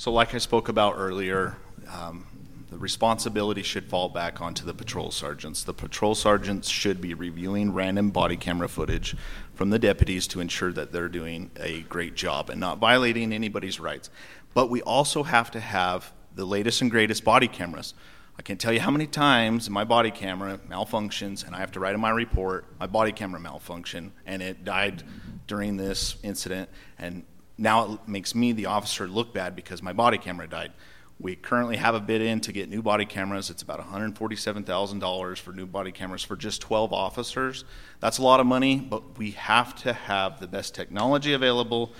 So, 0.00 0.10
like 0.10 0.34
I 0.34 0.38
spoke 0.38 0.70
about 0.70 0.94
earlier, 0.96 1.58
um, 1.86 2.26
the 2.70 2.78
responsibility 2.78 3.62
should 3.62 3.84
fall 3.84 4.08
back 4.08 4.40
onto 4.40 4.64
the 4.64 4.72
patrol 4.72 5.10
sergeants. 5.10 5.62
The 5.62 5.74
patrol 5.74 6.14
sergeants 6.14 6.70
should 6.70 7.02
be 7.02 7.12
reviewing 7.12 7.74
random 7.74 8.08
body 8.08 8.38
camera 8.38 8.70
footage 8.70 9.14
from 9.52 9.68
the 9.68 9.78
deputies 9.78 10.26
to 10.28 10.40
ensure 10.40 10.72
that 10.72 10.90
they're 10.90 11.10
doing 11.10 11.50
a 11.60 11.82
great 11.82 12.14
job 12.14 12.48
and 12.48 12.58
not 12.58 12.78
violating 12.78 13.30
anybody's 13.30 13.78
rights. 13.78 14.08
But 14.54 14.70
we 14.70 14.80
also 14.80 15.22
have 15.22 15.50
to 15.50 15.60
have 15.60 16.14
the 16.34 16.46
latest 16.46 16.80
and 16.80 16.90
greatest 16.90 17.22
body 17.22 17.46
cameras. 17.46 17.92
I 18.38 18.42
can't 18.42 18.58
tell 18.58 18.72
you 18.72 18.80
how 18.80 18.90
many 18.90 19.06
times 19.06 19.68
my 19.68 19.84
body 19.84 20.10
camera 20.10 20.58
malfunctions 20.66 21.46
and 21.46 21.54
I 21.54 21.58
have 21.58 21.72
to 21.72 21.80
write 21.80 21.94
in 21.94 22.00
my 22.00 22.08
report 22.08 22.64
my 22.80 22.86
body 22.86 23.12
camera 23.12 23.38
malfunction 23.38 24.12
and 24.24 24.40
it 24.40 24.64
died 24.64 25.02
during 25.46 25.76
this 25.76 26.16
incident 26.22 26.70
and 26.98 27.22
now 27.60 27.92
it 27.92 28.08
makes 28.08 28.34
me 28.34 28.52
the 28.52 28.66
officer 28.66 29.06
look 29.06 29.34
bad 29.34 29.54
because 29.54 29.82
my 29.82 29.92
body 29.92 30.16
camera 30.16 30.48
died. 30.48 30.72
We 31.20 31.36
currently 31.36 31.76
have 31.76 31.94
a 31.94 32.00
bid 32.00 32.22
in 32.22 32.40
to 32.40 32.52
get 32.52 32.70
new 32.70 32.80
body 32.80 33.04
cameras. 33.04 33.50
It's 33.50 33.60
about 33.60 33.86
$147,000 33.86 35.38
for 35.38 35.52
new 35.52 35.66
body 35.66 35.92
cameras 35.92 36.24
for 36.24 36.34
just 36.34 36.62
12 36.62 36.94
officers. 36.94 37.64
That's 38.00 38.16
a 38.16 38.22
lot 38.22 38.40
of 38.40 38.46
money, 38.46 38.76
but 38.76 39.18
we 39.18 39.32
have 39.32 39.74
to 39.82 39.92
have 39.92 40.40
the 40.40 40.46
best 40.46 40.74
technology 40.74 41.34
available 41.34 41.92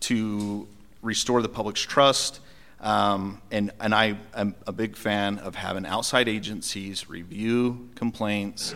to 0.00 0.66
restore 1.02 1.42
the 1.42 1.50
public's 1.50 1.82
trust. 1.82 2.40
Um, 2.80 3.42
and, 3.50 3.72
and 3.80 3.94
I 3.94 4.16
am 4.34 4.54
a 4.66 4.72
big 4.72 4.96
fan 4.96 5.38
of 5.38 5.54
having 5.54 5.84
outside 5.84 6.28
agencies 6.28 7.10
review 7.10 7.90
complaints 7.94 8.74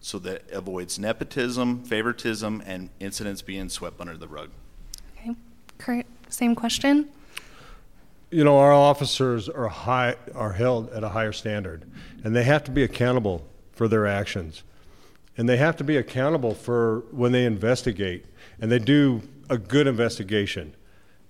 so 0.00 0.18
that 0.20 0.50
avoids 0.50 0.98
nepotism, 0.98 1.84
favoritism, 1.84 2.62
and 2.64 2.88
incidents 2.98 3.42
being 3.42 3.68
swept 3.68 4.00
under 4.00 4.16
the 4.16 4.28
rug. 4.28 4.48
Kurt, 5.86 6.06
same 6.28 6.56
question 6.56 7.08
you 8.30 8.42
know, 8.42 8.58
our 8.58 8.72
officers 8.72 9.48
are 9.48 9.68
high 9.68 10.16
are 10.34 10.52
held 10.52 10.90
at 10.90 11.04
a 11.04 11.08
higher 11.10 11.32
standard, 11.32 11.84
and 12.24 12.34
they 12.34 12.42
have 12.42 12.64
to 12.64 12.70
be 12.70 12.82
accountable 12.82 13.46
for 13.72 13.88
their 13.88 14.06
actions, 14.06 14.64
and 15.36 15.48
they 15.48 15.56
have 15.56 15.76
to 15.76 15.84
be 15.84 15.96
accountable 15.96 16.54
for 16.54 17.04
when 17.12 17.32
they 17.32 17.44
investigate, 17.44 18.26
and 18.60 18.70
they 18.70 18.78
do 18.78 19.22
a 19.48 19.56
good 19.56 19.86
investigation, 19.86 20.74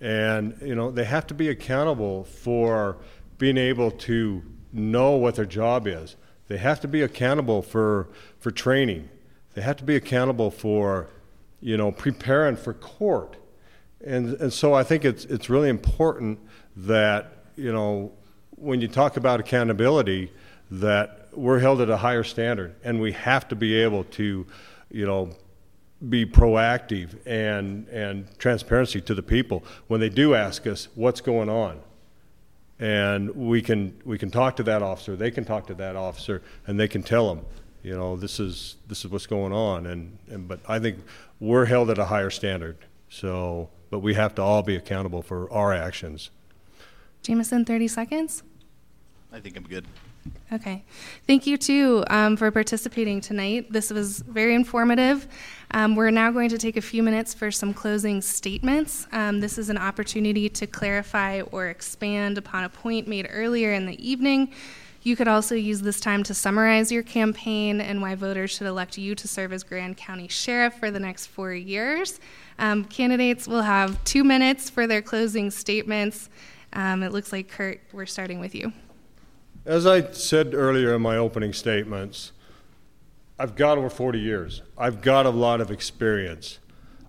and 0.00 0.56
you 0.62 0.74
know 0.74 0.90
they 0.90 1.04
have 1.04 1.26
to 1.26 1.34
be 1.34 1.48
accountable 1.48 2.24
for 2.24 2.96
being 3.38 3.58
able 3.58 3.90
to 3.90 4.42
know 4.72 5.12
what 5.12 5.34
their 5.34 5.44
job 5.44 5.86
is. 5.86 6.16
They 6.48 6.56
have 6.56 6.80
to 6.80 6.88
be 6.88 7.02
accountable 7.02 7.60
for 7.60 8.08
for 8.38 8.50
training. 8.50 9.10
They 9.54 9.62
have 9.62 9.76
to 9.76 9.84
be 9.84 9.96
accountable 9.96 10.50
for, 10.50 11.08
you 11.60 11.76
know, 11.76 11.90
preparing 11.90 12.56
for 12.56 12.74
court, 12.74 13.36
and 14.04 14.34
and 14.34 14.52
so 14.52 14.74
I 14.74 14.82
think 14.82 15.04
it's 15.04 15.24
it's 15.26 15.48
really 15.48 15.68
important 15.68 16.38
that 16.76 17.32
you 17.56 17.72
know 17.72 18.12
when 18.50 18.80
you 18.80 18.88
talk 18.88 19.16
about 19.16 19.40
accountability 19.40 20.32
that 20.70 21.28
we're 21.32 21.58
held 21.58 21.80
at 21.80 21.90
a 21.90 21.96
higher 21.96 22.24
standard 22.24 22.74
and 22.82 23.00
we 23.00 23.12
have 23.12 23.46
to 23.48 23.56
be 23.56 23.74
able 23.74 24.04
to 24.04 24.46
you 24.90 25.06
know 25.06 25.30
be 26.08 26.26
proactive 26.26 27.16
and 27.26 27.88
and 27.88 28.26
transparency 28.38 29.00
to 29.00 29.14
the 29.14 29.22
people. 29.22 29.64
When 29.88 30.00
they 30.00 30.10
do 30.10 30.34
ask 30.34 30.66
us 30.66 30.88
what's 30.94 31.20
going 31.20 31.48
on? 31.48 31.80
And 32.78 33.34
we 33.34 33.62
can 33.62 34.00
we 34.04 34.18
can 34.18 34.30
talk 34.30 34.56
to 34.56 34.62
that 34.64 34.82
officer 34.82 35.16
they 35.16 35.30
can 35.30 35.44
talk 35.44 35.66
to 35.68 35.74
that 35.74 35.96
officer 35.96 36.42
and 36.66 36.78
they 36.78 36.88
can 36.88 37.02
tell 37.02 37.34
them 37.34 37.44
you 37.82 37.96
know 37.96 38.16
this 38.16 38.38
is 38.38 38.76
this 38.86 39.04
is 39.04 39.10
what's 39.10 39.26
going 39.26 39.52
on. 39.52 39.86
And, 39.86 40.18
and 40.28 40.48
but 40.48 40.60
I 40.68 40.78
think 40.78 40.98
we're 41.40 41.64
held 41.64 41.88
at 41.88 41.98
a 41.98 42.04
higher 42.04 42.30
standard. 42.30 42.76
So 43.08 43.70
but 43.96 44.02
we 44.02 44.12
have 44.12 44.34
to 44.34 44.42
all 44.42 44.62
be 44.62 44.76
accountable 44.76 45.22
for 45.22 45.50
our 45.50 45.72
actions 45.72 46.28
Jameson, 47.22 47.64
30 47.64 47.88
seconds? 47.88 48.42
I 49.32 49.40
think 49.40 49.56
I'm 49.56 49.62
good. 49.62 49.86
Okay. 50.52 50.84
Thank 51.26 51.46
you, 51.46 51.56
too, 51.56 52.04
um, 52.08 52.36
for 52.36 52.50
participating 52.50 53.22
tonight. 53.22 53.72
This 53.72 53.90
was 53.90 54.20
very 54.20 54.54
informative. 54.54 55.26
Um, 55.70 55.96
we're 55.96 56.10
now 56.10 56.30
going 56.30 56.50
to 56.50 56.58
take 56.58 56.76
a 56.76 56.82
few 56.82 57.02
minutes 57.02 57.32
for 57.32 57.50
some 57.50 57.72
closing 57.72 58.20
statements. 58.20 59.06
Um, 59.12 59.40
this 59.40 59.56
is 59.56 59.70
an 59.70 59.78
opportunity 59.78 60.50
to 60.50 60.66
clarify 60.66 61.40
or 61.50 61.68
expand 61.68 62.36
upon 62.36 62.64
a 62.64 62.68
point 62.68 63.08
made 63.08 63.26
earlier 63.30 63.72
in 63.72 63.86
the 63.86 63.96
evening. 64.06 64.52
You 65.06 65.14
could 65.14 65.28
also 65.28 65.54
use 65.54 65.82
this 65.82 66.00
time 66.00 66.24
to 66.24 66.34
summarize 66.34 66.90
your 66.90 67.04
campaign 67.04 67.80
and 67.80 68.02
why 68.02 68.16
voters 68.16 68.50
should 68.50 68.66
elect 68.66 68.98
you 68.98 69.14
to 69.14 69.28
serve 69.28 69.52
as 69.52 69.62
Grand 69.62 69.96
County 69.96 70.26
Sheriff 70.26 70.74
for 70.80 70.90
the 70.90 70.98
next 70.98 71.26
four 71.26 71.54
years. 71.54 72.18
Um, 72.58 72.84
candidates 72.86 73.46
will 73.46 73.62
have 73.62 74.02
two 74.02 74.24
minutes 74.24 74.68
for 74.68 74.88
their 74.88 75.00
closing 75.00 75.52
statements. 75.52 76.28
Um, 76.72 77.04
it 77.04 77.12
looks 77.12 77.30
like, 77.30 77.48
Kurt, 77.48 77.80
we're 77.92 78.04
starting 78.04 78.40
with 78.40 78.52
you. 78.52 78.72
As 79.64 79.86
I 79.86 80.10
said 80.10 80.54
earlier 80.54 80.92
in 80.96 81.02
my 81.02 81.16
opening 81.16 81.52
statements, 81.52 82.32
I've 83.38 83.54
got 83.54 83.78
over 83.78 83.88
40 83.88 84.18
years. 84.18 84.62
I've 84.76 85.02
got 85.02 85.24
a 85.24 85.30
lot 85.30 85.60
of 85.60 85.70
experience. 85.70 86.58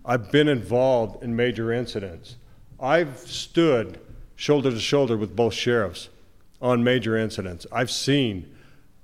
I've 0.06 0.32
been 0.32 0.48
involved 0.48 1.24
in 1.24 1.36
major 1.36 1.72
incidents. 1.72 2.36
I've 2.80 3.18
stood 3.18 4.00
shoulder 4.36 4.70
to 4.70 4.80
shoulder 4.80 5.18
with 5.18 5.36
both 5.36 5.56
sheriffs 5.56 6.10
on 6.62 6.84
major 6.84 7.18
incidents. 7.18 7.66
I've 7.72 7.92
seen, 7.92 8.56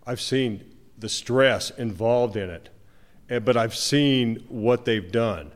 I've 0.06 0.22
seen 0.22 0.64
the 0.98 1.10
stress 1.10 1.70
involved 1.72 2.36
in 2.36 2.50
it. 2.50 2.70
but 3.44 3.58
I've 3.58 3.76
seen 3.76 4.44
what 4.48 4.86
they've 4.86 5.12
done. 5.12 5.52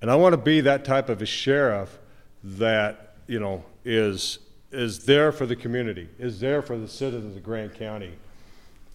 And 0.00 0.10
I 0.10 0.16
want 0.16 0.32
to 0.32 0.36
be 0.36 0.60
that 0.62 0.84
type 0.84 1.08
of 1.08 1.22
a 1.22 1.26
sheriff 1.26 1.98
that, 2.42 3.16
you 3.26 3.38
know, 3.38 3.64
is, 3.84 4.38
is 4.70 5.04
there 5.04 5.32
for 5.32 5.46
the 5.46 5.56
community, 5.56 6.08
is 6.18 6.40
there 6.40 6.62
for 6.62 6.76
the 6.76 6.88
citizens 6.88 7.36
of 7.36 7.42
Grand 7.42 7.74
County. 7.74 8.12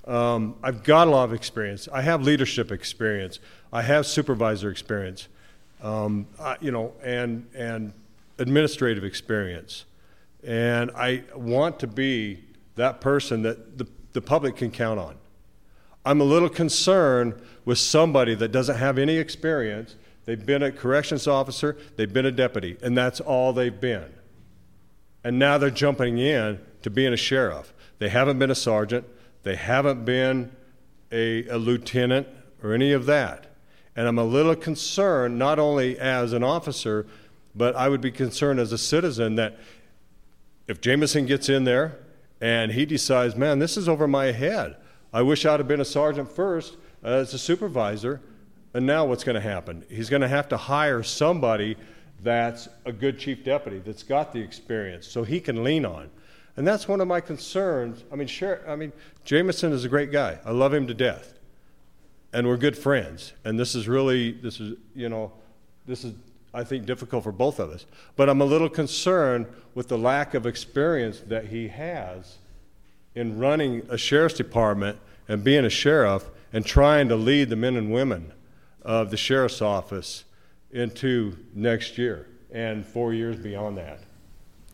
Um, 0.05 0.55
I've 0.63 0.84
got 0.84 1.07
a 1.07 1.11
lot 1.11 1.25
of 1.25 1.34
experience. 1.34 1.88
I 1.91 2.01
have 2.01 2.21
leadership 2.21 2.71
experience. 2.71 3.39
I 3.71 3.81
have 3.81 4.05
supervisor 4.05 4.69
experience, 4.69 5.27
um, 5.81 6.27
I, 6.39 6.57
you 6.61 6.71
know, 6.71 6.93
and, 7.03 7.47
and 7.53 7.93
administrative 8.38 9.03
experience. 9.03 9.85
And 10.43 10.91
I 10.91 11.23
want 11.35 11.79
to 11.79 11.88
be 11.88 12.47
that 12.78 13.02
person 13.02 13.41
that 13.44 13.78
the, 13.78 13.88
the 14.14 14.22
public 14.22 14.56
can 14.56 14.72
count 14.72 14.99
on. 14.99 15.16
I'm 16.06 16.22
a 16.22 16.24
little 16.24 16.49
concerned 16.49 17.40
with 17.66 17.78
somebody 17.78 18.34
that 18.36 18.54
doesn't 18.54 18.78
have 18.78 18.98
any 18.98 19.18
experience. 19.18 19.95
They've 20.24 20.44
been 20.44 20.64
a 20.64 20.72
corrections 20.72 21.28
officer, 21.28 21.78
they've 21.98 22.12
been 22.12 22.26
a 22.26 22.32
deputy, 22.32 22.78
and 22.82 22.98
that's 22.98 23.20
all 23.20 23.52
they've 23.52 23.80
been. 23.80 24.14
And 25.24 25.38
now 25.38 25.58
they're 25.58 25.70
jumping 25.70 26.18
in 26.18 26.62
to 26.84 26.90
being 26.90 27.12
a 27.12 27.18
sheriff. 27.18 27.74
They 27.99 28.10
haven't 28.10 28.40
been 28.40 28.52
a 28.52 28.56
sergeant, 28.56 29.06
they 29.44 29.56
haven't 29.56 30.06
been 30.06 30.52
a, 31.12 31.48
a 31.48 31.58
lieutenant 31.58 32.28
or 32.64 32.74
any 32.74 32.94
of 32.94 33.06
that. 33.08 33.48
And 33.95 34.08
I'm 34.08 34.20
a 34.20 34.24
little 34.24 34.56
concerned, 34.56 35.40
not 35.40 35.60
only 35.60 35.98
as 35.99 36.32
an 36.32 36.44
officer, 36.44 37.08
but 37.56 37.76
I 37.76 37.90
would 37.90 38.02
be 38.02 38.12
concerned 38.12 38.60
as 38.60 38.72
a 38.72 38.78
citizen 38.78 39.36
that 39.36 39.58
if 40.68 40.80
Jameson 40.80 41.26
gets 41.26 41.49
in 41.49 41.64
there 41.64 41.98
and 42.41 42.72
he 42.72 42.85
decides, 42.85 43.35
man, 43.35 43.59
this 43.59 43.77
is 43.77 43.89
over 43.89 44.07
my 44.07 44.26
head, 44.31 44.76
I 45.14 45.22
wish 45.22 45.45
I'd 45.45 45.59
have 45.59 45.68
been 45.68 45.81
a 45.81 45.85
sergeant 45.85 46.31
first 46.31 46.77
as 47.03 47.34
a 47.34 47.38
supervisor. 47.38 48.22
And 48.73 48.85
now 48.85 49.05
what's 49.05 49.23
going 49.23 49.35
to 49.35 49.41
happen? 49.41 49.84
He's 49.89 50.09
going 50.09 50.22
to 50.22 50.27
have 50.27 50.49
to 50.49 50.57
hire 50.57 51.01
somebody 51.01 51.77
that's 52.22 52.68
a 52.85 52.91
good 52.91 53.18
chief 53.18 53.43
deputy, 53.43 53.80
that's 53.80 54.03
got 54.03 54.34
the 54.34 54.39
experience, 54.39 55.07
so 55.07 55.23
he 55.23 55.39
can 55.39 55.64
lean 55.64 55.85
on. 55.85 56.09
And 56.57 56.68
that's 56.68 56.88
one 56.88 57.01
of 57.01 57.07
my 57.07 57.22
concerns. 57.22 58.03
I 58.11 58.15
mean, 58.15 58.27
sure, 58.27 58.61
I 58.68 58.76
mean, 58.76 58.91
Jameson 59.23 59.72
is 59.72 59.85
a 59.85 59.89
great 59.89 60.11
guy. 60.11 60.39
I 60.43 60.51
love 60.51 60.73
him 60.73 60.88
to 60.88 60.93
death. 60.93 61.34
And 62.34 62.47
we're 62.47 62.57
good 62.57 62.77
friends. 62.77 63.34
And 63.45 63.59
this 63.59 63.73
is 63.76 63.88
really, 63.88 64.31
this 64.31 64.59
is, 64.59 64.77
you 64.95 65.07
know, 65.07 65.31
this 65.85 66.03
is, 66.03 66.14
I 66.57 66.63
think, 66.63 66.88
difficult 66.88 67.23
for 67.23 67.31
both 67.31 67.59
of 67.59 67.69
us. 67.69 67.85
But 68.15 68.29
I'm 68.29 68.41
a 68.41 68.45
little 68.45 68.67
concerned 68.67 69.45
with 69.75 69.89
the 69.89 69.97
lack 69.97 70.34
of 70.34 70.47
experience 70.47 71.19
that 71.27 71.45
he 71.45 71.67
has 71.67 72.39
in 73.13 73.38
running 73.38 73.85
a 73.89 73.97
sheriff's 73.97 74.34
department 74.34 74.97
and 75.27 75.43
being 75.43 75.65
a 75.65 75.69
sheriff 75.69 76.25
and 76.51 76.65
trying 76.65 77.09
to 77.09 77.15
lead 77.15 77.49
the 77.49 77.55
men 77.55 77.75
and 77.75 77.93
women 77.93 78.34
of 78.81 79.11
the 79.11 79.17
sheriff's 79.17 79.61
office 79.61 80.23
into 80.71 81.38
next 81.53 81.95
year 81.95 82.25
and 82.51 82.84
four 82.84 83.13
years 83.13 83.38
beyond 83.38 83.77
that. 83.77 83.99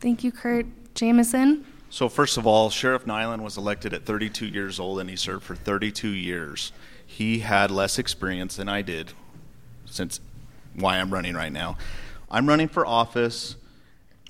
Thank 0.00 0.24
you, 0.24 0.32
Kurt. 0.32 0.64
Jameson? 0.94 1.66
So, 1.90 2.08
first 2.08 2.38
of 2.38 2.46
all, 2.46 2.70
Sheriff 2.70 3.06
Nyland 3.06 3.44
was 3.44 3.58
elected 3.58 3.92
at 3.92 4.06
32 4.06 4.46
years 4.46 4.80
old 4.80 5.00
and 5.00 5.10
he 5.10 5.16
served 5.16 5.42
for 5.42 5.54
32 5.54 6.08
years. 6.08 6.72
He 7.04 7.40
had 7.40 7.70
less 7.70 7.98
experience 7.98 8.56
than 8.56 8.70
I 8.70 8.80
did, 8.80 9.12
since 9.84 10.20
why 10.74 10.98
I'm 10.98 11.12
running 11.12 11.34
right 11.34 11.52
now. 11.52 11.76
I'm 12.30 12.48
running 12.48 12.68
for 12.68 12.86
office. 12.86 13.56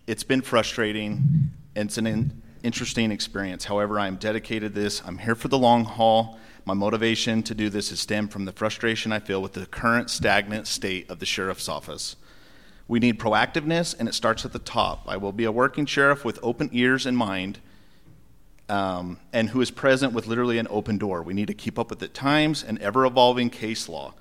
It's 0.07 0.25
been 0.25 0.43
frustrating. 0.43 1.51
It's 1.75 1.99
an 1.99 2.43
interesting 2.62 3.11
experience. 3.11 3.65
However, 3.65 3.99
I'm 3.99 4.16
dedicated 4.16 4.75
to 4.75 4.81
this. 4.81 5.03
I'm 5.05 5.19
here 5.19 5.35
for 5.35 5.49
the 5.49 5.59
long 5.59 5.85
haul. 5.85 6.39
My 6.66 6.75
motivation 6.75 7.43
to 7.45 7.55
do 7.55 7.69
this 7.69 7.93
is 7.93 8.01
stemmed 8.01 8.33
from 8.33 8.47
the 8.47 8.53
frustration 8.53 9.12
I 9.12 9.21
feel 9.21 9.43
with 9.43 9.53
the 9.53 9.66
current 9.66 10.11
stagnant 10.11 10.66
state 10.66 11.11
of 11.11 11.19
the 11.19 11.27
sheriff's 11.27 11.69
office. 11.69 12.16
We 12.89 12.99
need 12.99 13.19
proactiveness, 13.19 13.95
and 13.99 14.09
it 14.09 14.15
starts 14.15 14.45
at 14.45 14.53
the 14.53 14.59
top. 14.59 15.05
I 15.07 15.16
will 15.16 15.33
be 15.33 15.45
a 15.45 15.53
working 15.53 15.87
sheriff 15.87 16.25
with 16.25 16.39
open 16.43 16.69
ears 16.73 17.07
and 17.07 17.16
mind, 17.16 17.59
um, 18.69 19.19
and 19.33 19.51
who 19.51 19.61
is 19.61 19.71
present 19.71 20.12
with 20.12 20.27
literally 20.27 20.59
an 20.59 20.66
open 20.71 20.99
door. 20.99 21.23
We 21.23 21.35
need 21.35 21.49
to 21.49 21.55
keep 21.55 21.79
up 21.79 21.91
with 21.91 21.99
the 21.99 22.09
times 22.09 22.62
and 22.62 22.79
ever 22.81 23.05
evolving 23.05 23.51
case 23.51 23.89
law 23.89 24.15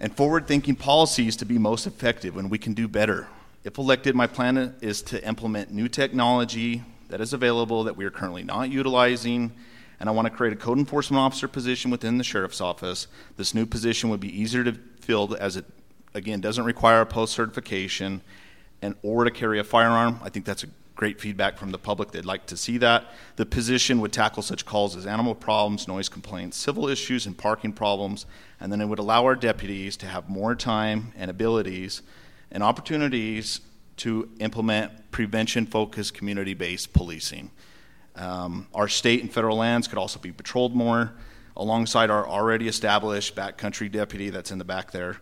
and 0.00 0.16
forward 0.16 0.46
thinking 0.46 0.74
policies 0.74 1.36
to 1.36 1.44
be 1.44 1.58
most 1.58 1.86
effective 1.86 2.34
when 2.34 2.48
we 2.48 2.58
can 2.58 2.72
do 2.72 2.88
better. 2.88 3.28
If 3.62 3.76
elected, 3.76 4.14
my 4.14 4.26
plan 4.26 4.74
is 4.80 5.02
to 5.02 5.22
implement 5.26 5.70
new 5.70 5.88
technology, 5.88 6.82
that 7.10 7.20
is 7.20 7.32
available 7.32 7.84
that 7.84 7.96
we 7.96 8.04
are 8.04 8.10
currently 8.10 8.42
not 8.42 8.70
utilizing. 8.70 9.52
And 9.98 10.08
I 10.08 10.12
want 10.12 10.26
to 10.26 10.30
create 10.30 10.54
a 10.54 10.56
code 10.56 10.78
enforcement 10.78 11.20
officer 11.20 11.46
position 11.46 11.90
within 11.90 12.16
the 12.16 12.24
sheriff's 12.24 12.60
office. 12.60 13.06
This 13.36 13.54
new 13.54 13.66
position 13.66 14.08
would 14.08 14.20
be 14.20 14.40
easier 14.40 14.64
to 14.64 14.72
fill 15.00 15.36
as 15.38 15.56
it, 15.56 15.66
again, 16.14 16.40
doesn't 16.40 16.64
require 16.64 17.02
a 17.02 17.06
post 17.06 17.34
certification 17.34 18.22
and 18.80 18.94
or 19.02 19.24
to 19.24 19.30
carry 19.30 19.58
a 19.58 19.64
firearm. 19.64 20.18
I 20.22 20.30
think 20.30 20.46
that's 20.46 20.64
a 20.64 20.68
great 21.00 21.18
feedback 21.18 21.56
from 21.56 21.70
the 21.70 21.78
public. 21.78 22.10
They'd 22.10 22.26
like 22.26 22.44
to 22.44 22.58
see 22.58 22.76
that. 22.76 23.06
The 23.36 23.46
position 23.46 24.02
would 24.02 24.12
tackle 24.12 24.42
such 24.42 24.66
calls 24.66 24.94
as 24.96 25.06
animal 25.06 25.34
problems, 25.34 25.88
noise 25.88 26.10
complaints, 26.10 26.58
civil 26.58 26.88
issues, 26.88 27.24
and 27.24 27.38
parking 27.38 27.72
problems. 27.72 28.26
And 28.60 28.70
then 28.70 28.82
it 28.82 28.84
would 28.84 28.98
allow 28.98 29.24
our 29.24 29.34
deputies 29.34 29.96
to 29.96 30.06
have 30.06 30.28
more 30.28 30.54
time 30.54 31.14
and 31.16 31.30
abilities 31.30 32.02
and 32.50 32.62
opportunities 32.62 33.62
to 33.96 34.28
implement 34.40 35.10
prevention 35.10 35.64
focused 35.64 36.12
community 36.12 36.52
based 36.52 36.92
policing. 36.92 37.50
Um, 38.14 38.66
our 38.74 38.86
state 38.86 39.22
and 39.22 39.32
federal 39.32 39.56
lands 39.56 39.88
could 39.88 39.96
also 39.96 40.18
be 40.18 40.32
patrolled 40.32 40.76
more 40.76 41.14
alongside 41.56 42.10
our 42.10 42.28
already 42.28 42.68
established 42.68 43.34
backcountry 43.34 43.90
deputy 43.90 44.28
that's 44.28 44.50
in 44.50 44.58
the 44.58 44.66
back 44.66 44.90
there. 44.90 45.16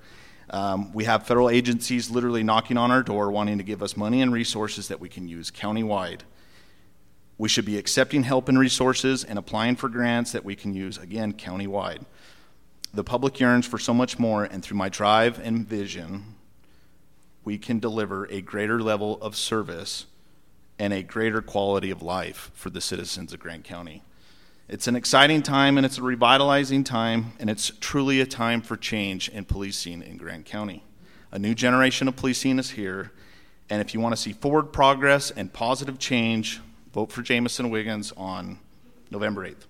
Um, 0.51 0.93
we 0.93 1.05
have 1.05 1.27
federal 1.27 1.51
agencies 1.51 2.11
literally 2.11 2.43
knocking 2.43 2.77
on 2.77 2.91
our 2.91 3.03
door 3.03 3.31
wanting 3.31 3.59
to 3.59 3.65
give 3.65 3.83
us 3.83 3.97
money 3.97 4.23
and 4.23 4.33
resources 4.33 4.89
that 4.89 5.01
we 5.01 5.09
can 5.09 5.29
use 5.29 5.51
countywide. 5.51 6.21
We 7.37 7.49
should 7.49 7.67
be 7.67 7.79
accepting 7.79 8.23
help 8.23 8.49
and 8.49 8.59
resources 8.59 9.25
and 9.25 9.39
applying 9.39 9.77
for 9.77 9.89
grants 9.89 10.33
that 10.33 10.45
we 10.45 10.57
can 10.57 10.75
use, 10.75 10.99
again, 10.99 11.35
countywide. 11.35 12.05
The 12.93 13.05
public 13.05 13.39
yearns 13.39 13.67
for 13.67 13.79
so 13.79 13.93
much 13.93 14.19
more, 14.19 14.45
and 14.45 14.63
through 14.63 14.79
my 14.79 14.89
drive 14.89 15.39
and 15.39 15.67
vision, 15.67 16.35
we 17.45 17.59
can 17.59 17.79
deliver 17.79 18.25
a 18.27 18.41
greater 18.41 18.83
level 18.83 19.21
of 19.23 19.37
service 19.37 20.07
and 20.79 20.93
a 20.93 21.03
greater 21.03 21.43
quality 21.43 21.91
of 21.91 22.03
life 22.03 22.51
for 22.55 22.71
the 22.71 22.81
citizens 22.81 23.33
of 23.33 23.41
Grand 23.41 23.65
County. 23.65 24.03
It's 24.69 24.87
an 24.87 24.97
exciting 24.97 25.41
time 25.41 25.79
and 25.79 25.87
it's 25.87 25.97
a 25.97 26.03
revitalizing 26.03 26.85
time, 26.85 27.33
and 27.41 27.49
it's 27.49 27.73
truly 27.81 28.21
a 28.21 28.27
time 28.27 28.61
for 28.61 28.77
change 28.77 29.31
in 29.31 29.47
policing 29.47 30.03
in 30.03 30.19
Grand 30.19 30.45
County. 30.45 30.85
A 31.33 31.39
new 31.39 31.55
generation 31.55 32.07
of 32.07 32.17
policing 32.17 32.59
is 32.59 32.73
here, 32.73 33.11
and 33.71 33.81
if 33.81 33.95
you 33.95 34.01
want 34.01 34.15
to 34.15 34.21
see 34.21 34.35
forward 34.35 34.65
progress 34.65 35.31
and 35.31 35.51
positive 35.51 35.99
change, 35.99 36.61
vote 36.93 37.11
for 37.11 37.23
Jamison 37.23 37.71
Wiggins 37.71 38.13
on 38.15 38.59
November 39.11 39.49
8th. 39.49 39.65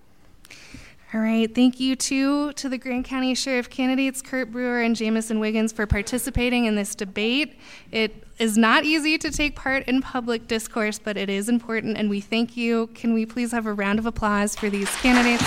All 1.11 1.21
right. 1.21 1.53
Thank 1.53 1.79
you 1.79 1.95
too 1.95 2.53
to 2.53 2.69
the 2.69 2.77
Grand 2.77 3.03
County 3.03 3.33
Sheriff 3.33 3.67
candidates 3.67 4.21
Kurt 4.21 4.51
Brewer 4.51 4.81
and 4.81 4.95
Jamison 4.95 5.39
Wiggins 5.39 5.71
for 5.71 5.87
participating 5.87 6.65
in 6.65 6.75
this 6.75 6.93
debate. 6.93 7.57
It 7.91 8.27
is 8.37 8.59
not 8.59 8.85
easy 8.85 9.17
to 9.17 9.31
take 9.31 9.55
part 9.55 9.87
in 9.87 10.03
public 10.03 10.47
discourse, 10.47 10.99
but 10.99 11.17
it 11.17 11.27
is 11.27 11.49
important, 11.49 11.97
and 11.97 12.11
we 12.11 12.21
thank 12.21 12.55
you. 12.55 12.87
Can 12.93 13.15
we 13.15 13.25
please 13.25 13.51
have 13.53 13.65
a 13.65 13.73
round 13.73 13.97
of 13.97 14.05
applause 14.05 14.55
for 14.55 14.69
these 14.69 14.89
candidates? 14.97 15.43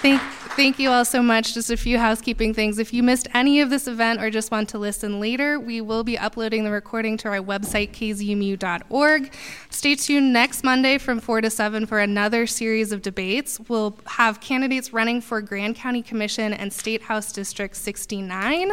Thank 0.00 0.31
Thank 0.54 0.78
you 0.78 0.90
all 0.90 1.06
so 1.06 1.22
much. 1.22 1.54
Just 1.54 1.70
a 1.70 1.78
few 1.78 1.98
housekeeping 1.98 2.52
things. 2.52 2.78
If 2.78 2.92
you 2.92 3.02
missed 3.02 3.26
any 3.32 3.62
of 3.62 3.70
this 3.70 3.88
event 3.88 4.20
or 4.20 4.28
just 4.28 4.50
want 4.50 4.68
to 4.68 4.78
listen 4.78 5.18
later, 5.18 5.58
we 5.58 5.80
will 5.80 6.04
be 6.04 6.18
uploading 6.18 6.64
the 6.64 6.70
recording 6.70 7.16
to 7.18 7.28
our 7.28 7.38
website, 7.38 7.92
kzmu.org. 7.92 9.32
Stay 9.70 9.94
tuned 9.94 10.30
next 10.34 10.62
Monday 10.62 10.98
from 10.98 11.20
4 11.20 11.40
to 11.40 11.48
7 11.48 11.86
for 11.86 12.00
another 12.00 12.46
series 12.46 12.92
of 12.92 13.00
debates. 13.00 13.60
We'll 13.66 13.98
have 14.06 14.42
candidates 14.42 14.92
running 14.92 15.22
for 15.22 15.40
Grand 15.40 15.76
County 15.76 16.02
Commission 16.02 16.52
and 16.52 16.70
State 16.70 17.00
House 17.00 17.32
District 17.32 17.74
69. 17.74 18.72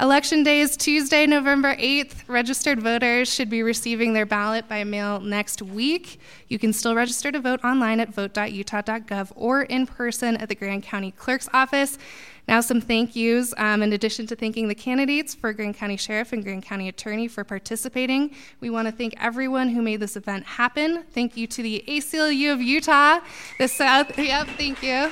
Election 0.00 0.44
day 0.44 0.60
is 0.60 0.76
Tuesday, 0.76 1.26
November 1.26 1.74
8th. 1.74 2.28
Registered 2.28 2.80
voters 2.80 3.34
should 3.34 3.50
be 3.50 3.64
receiving 3.64 4.12
their 4.12 4.26
ballot 4.26 4.68
by 4.68 4.84
mail 4.84 5.18
next 5.18 5.60
week. 5.60 6.20
You 6.46 6.56
can 6.56 6.72
still 6.72 6.94
register 6.94 7.32
to 7.32 7.40
vote 7.40 7.64
online 7.64 7.98
at 7.98 8.14
vote.utah.gov 8.14 9.32
or 9.34 9.62
in 9.62 9.88
person 9.88 10.36
at 10.36 10.48
the 10.48 10.54
Grand 10.54 10.84
County 10.84 11.10
Clerk's 11.10 11.48
Office. 11.52 11.98
Now, 12.46 12.60
some 12.60 12.80
thank 12.80 13.16
yous. 13.16 13.52
Um, 13.56 13.82
in 13.82 13.92
addition 13.92 14.28
to 14.28 14.36
thanking 14.36 14.68
the 14.68 14.74
candidates 14.76 15.34
for 15.34 15.52
Grand 15.52 15.74
County 15.74 15.96
Sheriff 15.96 16.32
and 16.32 16.44
Grand 16.44 16.62
County 16.62 16.88
Attorney 16.88 17.26
for 17.26 17.42
participating, 17.42 18.36
we 18.60 18.70
want 18.70 18.86
to 18.86 18.92
thank 18.92 19.14
everyone 19.20 19.70
who 19.70 19.82
made 19.82 19.98
this 19.98 20.14
event 20.14 20.44
happen. 20.44 21.02
Thank 21.10 21.36
you 21.36 21.48
to 21.48 21.60
the 21.60 21.82
ACLU 21.88 22.52
of 22.52 22.62
Utah, 22.62 23.18
the 23.58 23.66
South. 23.66 24.16
Yep, 24.28 24.46
thank 24.56 24.80
you. 24.80 25.10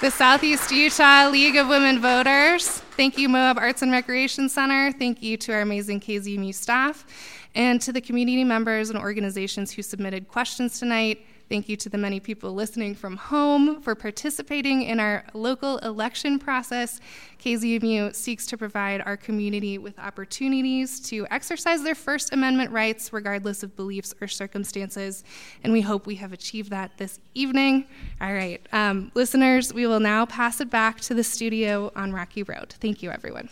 The 0.00 0.10
Southeast 0.10 0.70
Utah 0.70 1.30
League 1.30 1.56
of 1.56 1.68
Women 1.68 2.00
Voters. 2.00 2.66
Thank 2.96 3.16
you, 3.16 3.30
Moab 3.30 3.56
Arts 3.56 3.80
and 3.80 3.90
Recreation 3.90 4.48
Center. 4.48 4.92
Thank 4.92 5.22
you 5.22 5.38
to 5.38 5.54
our 5.54 5.62
amazing 5.62 6.00
KZMU 6.00 6.54
staff 6.54 7.06
and 7.54 7.80
to 7.80 7.92
the 7.92 8.02
community 8.02 8.44
members 8.44 8.90
and 8.90 8.98
organizations 8.98 9.72
who 9.72 9.80
submitted 9.80 10.28
questions 10.28 10.78
tonight. 10.78 11.24
Thank 11.48 11.68
you 11.68 11.76
to 11.76 11.88
the 11.88 11.96
many 11.96 12.18
people 12.18 12.52
listening 12.52 12.96
from 12.96 13.16
home 13.16 13.80
for 13.80 13.94
participating 13.94 14.82
in 14.82 14.98
our 14.98 15.24
local 15.32 15.78
election 15.78 16.40
process. 16.40 17.00
KZMU 17.38 18.12
seeks 18.16 18.46
to 18.46 18.58
provide 18.58 19.00
our 19.06 19.16
community 19.16 19.78
with 19.78 19.96
opportunities 19.98 20.98
to 21.08 21.24
exercise 21.30 21.84
their 21.84 21.94
First 21.94 22.32
Amendment 22.32 22.72
rights, 22.72 23.12
regardless 23.12 23.62
of 23.62 23.76
beliefs 23.76 24.12
or 24.20 24.26
circumstances. 24.26 25.22
And 25.62 25.72
we 25.72 25.82
hope 25.82 26.04
we 26.04 26.16
have 26.16 26.32
achieved 26.32 26.70
that 26.70 26.98
this 26.98 27.20
evening. 27.34 27.86
All 28.20 28.34
right, 28.34 28.60
um, 28.72 29.12
listeners, 29.14 29.72
we 29.72 29.86
will 29.86 30.00
now 30.00 30.26
pass 30.26 30.60
it 30.60 30.68
back 30.68 31.00
to 31.02 31.14
the 31.14 31.22
studio 31.22 31.92
on 31.94 32.12
Rocky 32.12 32.42
Road. 32.42 32.74
Thank 32.80 33.04
you, 33.04 33.10
everyone. 33.12 33.48